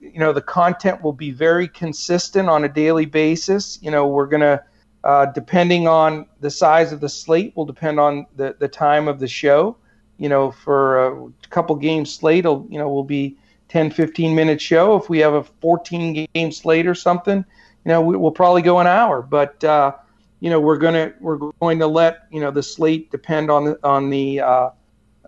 you 0.00 0.20
know 0.20 0.32
the 0.32 0.42
content 0.42 1.02
will 1.02 1.12
be 1.12 1.32
very 1.32 1.66
consistent 1.66 2.48
on 2.48 2.62
a 2.64 2.68
daily 2.68 3.06
basis. 3.06 3.80
You 3.82 3.90
know, 3.90 4.06
we're 4.06 4.26
going 4.26 4.42
to 4.42 4.62
uh, 5.02 5.26
depending 5.26 5.88
on 5.88 6.26
the 6.40 6.50
size 6.50 6.92
of 6.92 7.00
the 7.00 7.08
slate 7.08 7.56
will 7.56 7.66
depend 7.66 7.98
on 7.98 8.26
the 8.36 8.54
the 8.60 8.68
time 8.68 9.08
of 9.08 9.18
the 9.18 9.28
show. 9.28 9.76
You 10.18 10.28
know, 10.28 10.52
for 10.52 11.08
a 11.08 11.32
couple 11.50 11.74
game 11.74 12.06
slate, 12.06 12.44
will 12.44 12.64
you 12.70 12.78
know 12.78 12.88
will 12.88 13.02
be 13.02 13.38
10, 13.74 13.90
15 13.90 14.36
minute 14.36 14.60
show. 14.60 14.94
If 14.94 15.08
we 15.08 15.18
have 15.18 15.34
a 15.34 15.42
14 15.42 16.28
game 16.32 16.52
slate 16.52 16.86
or 16.86 16.94
something, 16.94 17.38
you 17.38 17.88
know, 17.88 18.00
we, 18.00 18.16
will 18.16 18.30
probably 18.30 18.62
go 18.62 18.78
an 18.78 18.86
hour. 18.86 19.20
But 19.20 19.64
uh, 19.64 19.96
you 20.38 20.48
know, 20.48 20.60
we're 20.60 20.78
gonna 20.78 21.12
we're 21.20 21.50
going 21.60 21.80
to 21.80 21.88
let 21.88 22.28
you 22.30 22.40
know 22.40 22.52
the 22.52 22.62
slate 22.62 23.10
depend 23.10 23.50
on 23.50 23.64
the 23.64 23.78
on 23.82 24.10
the 24.10 24.38
uh, 24.38 24.70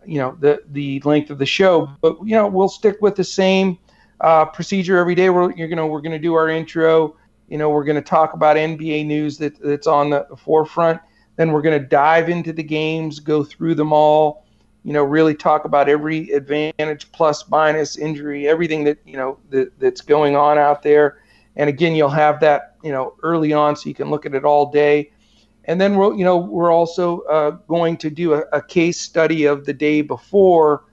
you 0.04 0.18
know 0.18 0.36
the 0.38 0.62
the 0.70 1.00
length 1.00 1.30
of 1.30 1.38
the 1.38 1.46
show. 1.46 1.90
But 2.00 2.18
you 2.24 2.36
know, 2.36 2.46
we'll 2.46 2.68
stick 2.68 2.98
with 3.00 3.16
the 3.16 3.24
same 3.24 3.78
uh, 4.20 4.44
procedure 4.44 4.96
every 4.96 5.16
day. 5.16 5.28
We're 5.28 5.52
you're 5.56 5.66
gonna 5.66 5.88
we're 5.88 6.00
gonna 6.00 6.16
do 6.16 6.34
our 6.34 6.48
intro. 6.48 7.16
You 7.48 7.58
know, 7.58 7.70
we're 7.70 7.84
gonna 7.84 8.00
talk 8.00 8.34
about 8.34 8.56
NBA 8.56 9.06
news 9.06 9.38
that 9.38 9.60
that's 9.60 9.88
on 9.88 10.10
the 10.10 10.24
forefront. 10.36 11.00
Then 11.34 11.50
we're 11.50 11.62
gonna 11.62 11.80
dive 11.80 12.28
into 12.28 12.52
the 12.52 12.62
games, 12.62 13.18
go 13.18 13.42
through 13.42 13.74
them 13.74 13.92
all 13.92 14.45
you 14.86 14.92
know, 14.92 15.02
really 15.02 15.34
talk 15.34 15.64
about 15.64 15.88
every 15.88 16.30
advantage, 16.30 17.10
plus, 17.10 17.48
minus, 17.50 17.98
injury, 17.98 18.46
everything 18.46 18.84
that 18.84 18.98
you 19.04 19.16
know 19.16 19.36
that, 19.50 19.76
that's 19.80 20.00
going 20.00 20.36
on 20.36 20.58
out 20.58 20.84
there. 20.84 21.18
And 21.56 21.68
again, 21.68 21.96
you'll 21.96 22.08
have 22.08 22.38
that 22.38 22.76
you 22.84 22.92
know 22.92 23.16
early 23.24 23.52
on, 23.52 23.74
so 23.74 23.88
you 23.88 23.96
can 23.96 24.10
look 24.10 24.26
at 24.26 24.32
it 24.32 24.44
all 24.44 24.70
day. 24.70 25.10
And 25.64 25.80
then 25.80 25.96
we're 25.96 26.14
you 26.14 26.22
know 26.22 26.36
we're 26.36 26.70
also 26.70 27.22
uh, 27.22 27.50
going 27.66 27.96
to 27.96 28.10
do 28.10 28.34
a, 28.34 28.42
a, 28.52 28.62
case 28.62 29.00
study 29.00 29.44
of 29.44 29.66
the 29.66 29.72
day 29.72 30.02
before. 30.02 30.84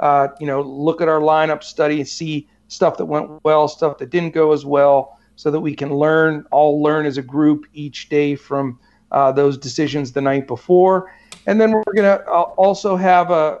Uh, 0.00 0.28
you 0.40 0.46
know, 0.46 0.62
look 0.62 1.02
at 1.02 1.08
our 1.08 1.20
lineup 1.20 1.62
study 1.62 1.98
and 1.98 2.08
see 2.08 2.48
stuff 2.68 2.96
that 2.96 3.04
went 3.04 3.44
well, 3.44 3.68
stuff 3.68 3.98
that 3.98 4.08
didn't 4.08 4.32
go 4.32 4.52
as 4.52 4.64
well, 4.64 5.20
so 5.36 5.50
that 5.50 5.60
we 5.60 5.74
can 5.74 5.92
learn, 5.94 6.46
all 6.50 6.82
learn 6.82 7.04
as 7.04 7.18
a 7.18 7.22
group 7.22 7.66
each 7.74 8.08
day 8.08 8.36
from 8.36 8.78
uh, 9.12 9.30
those 9.30 9.58
decisions 9.58 10.12
the 10.12 10.22
night 10.22 10.46
before 10.46 11.12
and 11.46 11.60
then 11.60 11.72
we're 11.72 11.82
going 11.94 12.18
to 12.18 12.26
uh, 12.26 12.42
also 12.56 12.96
have 12.96 13.30
a, 13.30 13.58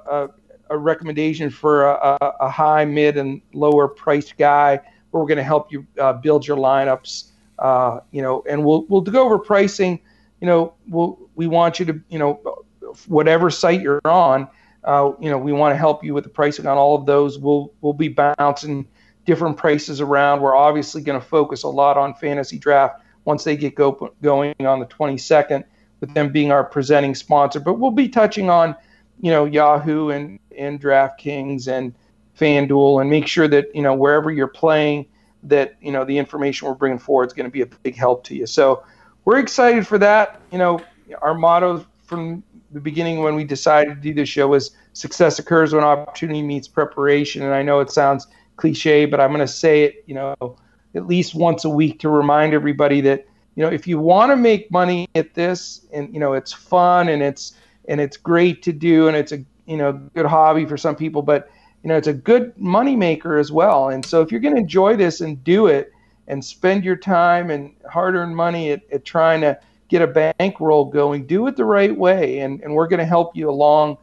a, 0.70 0.74
a 0.74 0.78
recommendation 0.78 1.50
for 1.50 1.86
a, 1.86 2.18
a, 2.40 2.48
high, 2.48 2.84
mid, 2.84 3.16
and 3.16 3.42
lower 3.52 3.88
priced 3.88 4.36
guy 4.36 4.80
where 5.10 5.22
we're 5.22 5.28
going 5.28 5.38
to 5.38 5.44
help 5.44 5.70
you 5.70 5.86
uh, 6.00 6.12
build 6.12 6.46
your 6.46 6.56
lineups. 6.56 7.30
Uh, 7.58 8.00
you 8.10 8.22
know, 8.22 8.42
and 8.48 8.64
we'll 8.64 8.84
we'll 8.88 9.00
go 9.00 9.24
over 9.24 9.38
pricing. 9.38 10.00
You 10.40 10.46
know, 10.46 10.74
we'll 10.88 11.18
we 11.34 11.46
want 11.46 11.78
you 11.78 11.86
to 11.86 12.00
you 12.08 12.18
know 12.18 12.64
whatever 13.06 13.50
site 13.50 13.80
you're 13.80 14.00
on. 14.04 14.48
Uh, 14.82 15.12
you 15.20 15.30
know, 15.30 15.38
we 15.38 15.52
want 15.52 15.72
to 15.72 15.76
help 15.76 16.04
you 16.04 16.12
with 16.12 16.24
the 16.24 16.30
pricing 16.30 16.66
on 16.66 16.76
all 16.76 16.96
of 16.96 17.06
those. 17.06 17.38
We'll 17.38 17.72
we'll 17.80 17.92
be 17.92 18.08
bouncing 18.08 18.88
different 19.24 19.56
prices 19.56 20.00
around. 20.00 20.40
We're 20.40 20.56
obviously 20.56 21.02
going 21.02 21.20
to 21.20 21.26
focus 21.26 21.62
a 21.62 21.68
lot 21.68 21.96
on 21.96 22.14
FantasyDraft 22.14 22.96
once 23.24 23.44
they 23.44 23.56
get 23.56 23.74
go, 23.74 24.12
going 24.20 24.54
on 24.60 24.80
the 24.80 24.86
22nd 24.86 25.64
with 26.00 26.12
them 26.14 26.30
being 26.30 26.52
our 26.52 26.64
presenting 26.64 27.14
sponsor. 27.14 27.60
But 27.60 27.74
we'll 27.74 27.90
be 27.90 28.08
touching 28.08 28.50
on, 28.50 28.74
you 29.20 29.30
know, 29.30 29.44
Yahoo 29.44 30.10
and, 30.10 30.38
and 30.56 30.80
DraftKings 30.80 31.68
and 31.68 31.94
FanDuel 32.38 33.00
and 33.00 33.10
make 33.10 33.26
sure 33.26 33.48
that, 33.48 33.74
you 33.74 33.82
know, 33.82 33.94
wherever 33.94 34.30
you're 34.30 34.48
playing, 34.48 35.06
that 35.44 35.76
you 35.80 35.92
know 35.92 36.04
the 36.04 36.16
information 36.16 36.66
we're 36.66 36.74
bringing 36.74 36.98
forward 36.98 37.26
is 37.26 37.32
going 37.32 37.46
to 37.46 37.52
be 37.52 37.60
a 37.60 37.66
big 37.66 37.94
help 37.94 38.24
to 38.24 38.34
you. 38.34 38.46
So 38.46 38.82
we're 39.24 39.38
excited 39.38 39.86
for 39.86 39.98
that. 39.98 40.40
You 40.50 40.58
know, 40.58 40.80
our 41.22 41.34
motto 41.34 41.86
from 42.04 42.42
the 42.72 42.80
beginning 42.80 43.20
when 43.20 43.34
we 43.34 43.44
decided 43.44 43.94
to 43.94 44.00
do 44.00 44.12
this 44.12 44.28
show 44.28 44.48
was 44.48 44.72
success 44.94 45.38
occurs 45.38 45.72
when 45.72 45.84
opportunity 45.84 46.42
meets 46.42 46.66
preparation. 46.66 47.42
And 47.42 47.54
I 47.54 47.62
know 47.62 47.80
it 47.80 47.90
sounds 47.90 48.26
cliche, 48.56 49.04
but 49.04 49.20
I'm 49.20 49.30
going 49.30 49.40
to 49.40 49.48
say 49.48 49.84
it, 49.84 50.04
you 50.06 50.14
know, 50.14 50.56
at 50.94 51.06
least 51.06 51.34
once 51.34 51.64
a 51.64 51.68
week 51.68 52.00
to 52.00 52.08
remind 52.08 52.54
everybody 52.54 53.00
that 53.02 53.26
you 53.56 53.62
know 53.62 53.70
if 53.70 53.86
you 53.86 53.98
want 53.98 54.30
to 54.30 54.36
make 54.36 54.70
money 54.70 55.08
at 55.14 55.34
this 55.34 55.86
and 55.92 56.12
you 56.12 56.20
know 56.20 56.32
it's 56.32 56.52
fun 56.52 57.08
and 57.08 57.22
it's 57.22 57.54
and 57.88 58.00
it's 58.00 58.16
great 58.16 58.62
to 58.62 58.72
do 58.72 59.08
and 59.08 59.16
it's 59.16 59.32
a 59.32 59.44
you 59.66 59.76
know 59.76 59.92
good 59.92 60.26
hobby 60.26 60.64
for 60.64 60.76
some 60.76 60.96
people 60.96 61.22
but 61.22 61.48
you 61.84 61.88
know 61.88 61.96
it's 61.96 62.08
a 62.08 62.12
good 62.12 62.58
money 62.58 62.96
maker 62.96 63.36
as 63.36 63.52
well. 63.52 63.90
And 63.90 64.04
so 64.04 64.22
if 64.22 64.32
you're 64.32 64.40
going 64.40 64.54
to 64.54 64.60
enjoy 64.60 64.96
this 64.96 65.20
and 65.20 65.44
do 65.44 65.66
it 65.66 65.92
and 66.26 66.42
spend 66.42 66.82
your 66.82 66.96
time 66.96 67.50
and 67.50 67.74
hard-earned 67.88 68.34
money 68.34 68.72
at, 68.72 68.80
at 68.90 69.04
trying 69.04 69.42
to 69.42 69.58
get 69.88 70.00
a 70.00 70.32
bankroll 70.38 70.86
going 70.86 71.26
do 71.26 71.46
it 71.46 71.56
the 71.56 71.64
right 71.64 71.94
way. 71.94 72.38
And, 72.38 72.62
and 72.62 72.74
we're 72.74 72.88
going 72.88 73.00
to 73.00 73.04
help 73.04 73.36
you 73.36 73.50
along 73.50 73.98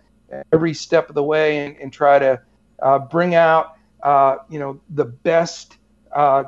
every 0.53 0.75
step 0.75 1.09
of 1.09 1.15
the 1.15 1.23
way 1.23 1.65
and, 1.65 1.75
and 1.77 1.91
try 1.91 2.19
to 2.19 2.39
uh, 2.83 2.99
bring 2.99 3.33
out 3.33 3.77
uh, 4.03 4.37
you 4.47 4.59
know 4.59 4.79
the 4.91 5.05
best 5.05 5.77
uh, 6.15 6.43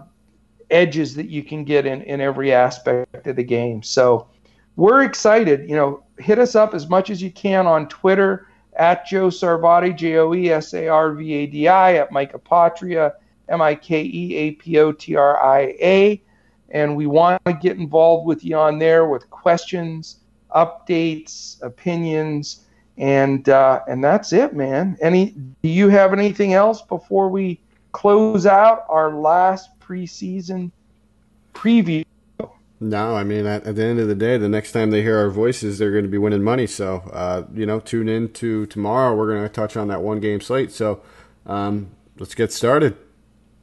edges 0.74 1.16
that 1.16 1.30
you 1.30 1.44
can 1.44 1.64
get 1.64 1.86
in, 1.86 2.02
in 2.02 2.20
every 2.20 2.52
aspect 2.52 3.28
of 3.28 3.36
the 3.36 3.44
game. 3.44 3.84
So 3.84 4.28
we're 4.76 5.04
excited. 5.04 5.70
You 5.70 5.76
know, 5.76 6.04
hit 6.18 6.40
us 6.40 6.56
up 6.56 6.74
as 6.74 6.90
much 6.90 7.10
as 7.10 7.22
you 7.22 7.32
can 7.32 7.68
on 7.68 7.88
Twitter 7.88 8.48
at 8.76 9.06
Joe 9.06 9.28
Sarvadi, 9.28 9.95
J 9.95 10.18
O 10.18 10.34
E 10.34 10.50
S 10.50 10.74
A 10.74 10.88
R 10.88 11.14
V 11.14 11.34
A 11.34 11.45
D 11.45 11.68
I, 11.68 11.95
at 11.95 12.12
Mike 12.12 12.34
Apotria, 12.34 13.14
M 13.50 13.62
I 13.62 13.76
K 13.76 14.04
E 14.04 14.36
A 14.36 14.52
P 14.52 14.80
O 14.80 14.91
T 14.91 15.16
R 15.16 15.41
I 15.41 15.60
A. 15.80 16.22
And 16.70 16.95
we 16.95 17.06
want 17.06 17.44
to 17.45 17.54
get 17.54 17.78
involved 17.78 18.26
with 18.26 18.44
you 18.44 18.58
on 18.58 18.80
there 18.80 19.06
with 19.06 19.30
questions, 19.30 20.22
updates, 20.56 21.62
opinions, 21.62 22.66
and 22.98 23.48
uh, 23.48 23.82
and 23.88 24.04
that's 24.04 24.34
it, 24.34 24.56
man. 24.56 24.98
Any? 25.02 25.36
Do 25.62 25.70
you 25.70 25.90
have 25.90 26.14
anything 26.14 26.54
else 26.54 26.82
before 26.82 27.30
we 27.30 27.60
close 27.94 28.45
out 28.45 28.86
our 28.90 29.14
last 29.14 29.80
preseason 29.80 30.72
preview. 31.53 32.03
No, 32.80 33.15
I 33.15 33.24
mean, 33.24 33.45
at, 33.45 33.65
at, 33.65 33.78
the 33.78 33.86
end 33.86 33.99
of 33.99 34.10
the 34.10 34.15
day, 34.15 34.38
the 34.38 34.49
next 34.49 34.74
time 34.74 34.91
they 34.91 35.02
hear 35.02 35.18
our 35.18 35.30
voices, 35.30 35.80
they're 35.80 35.91
going 35.91 36.03
to 36.03 36.10
be 36.10 36.18
winning 36.18 36.44
money. 36.44 36.68
So, 36.68 36.98
uh, 37.14 37.44
you 37.53 37.65
know, 37.65 37.80
tune 37.80 38.10
in 38.10 38.34
to 38.34 38.65
tomorrow. 38.65 39.15
We're 39.15 39.34
going 39.34 39.44
to 39.44 39.49
touch 39.49 39.78
on 39.78 39.88
that 39.88 40.02
one 40.02 40.20
game 40.20 40.41
slate. 40.41 40.70
So, 40.74 41.02
um, 41.45 41.91
let's 42.20 42.36
get 42.36 42.52
started. 42.52 42.98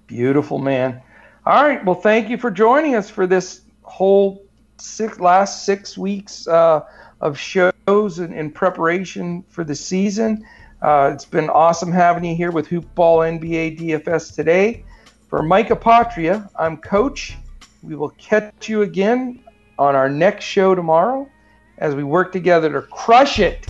Beautiful, 0.07 0.59
man. 0.59 1.03
All 1.45 1.63
right. 1.63 1.85
Well, 1.85 1.95
thank 1.95 2.31
you 2.31 2.39
for 2.39 2.51
joining 2.51 2.95
us 2.95 3.11
for 3.11 3.27
this 3.27 3.61
whole 3.83 4.43
six 4.79 5.21
last 5.21 5.67
six 5.67 5.99
weeks 5.99 6.47
uh, 6.47 6.81
of 7.21 7.39
shows 7.39 8.19
in, 8.19 8.33
in, 8.33 8.51
preparation 8.51 9.45
for 9.49 9.65
the 9.65 9.75
season. 9.75 10.47
Uh, 10.83 11.11
it's 11.13 11.27
been 11.27 11.51
awesome 11.51 11.93
having 11.93 12.25
you 12.25 12.35
here 12.35 12.51
with 12.51 12.69
Hoopball 12.69 13.39
NBA 13.39 13.79
DFS 13.79 14.35
today. 14.35 14.85
For 15.29 15.43
Mike 15.43 15.69
Apotria, 15.69 16.49
I'm 16.59 16.79
Coach. 16.79 17.37
We 17.83 17.95
will 17.95 18.11
catch 18.11 18.69
you 18.69 18.83
again 18.83 19.45
on 19.79 19.95
our 19.95 20.09
next 20.09 20.45
show 20.45 20.75
tomorrow 20.75 21.29
as 21.79 21.95
we 21.95 22.03
work 22.03 22.33
together 22.33 22.73
to 22.73 22.83
crush 22.83 23.39
it 23.39 23.67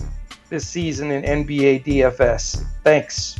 this 0.49 0.67
season 0.67 1.11
in 1.11 1.45
NBA 1.45 1.83
DFS. 1.83 2.65
Thanks. 2.83 3.39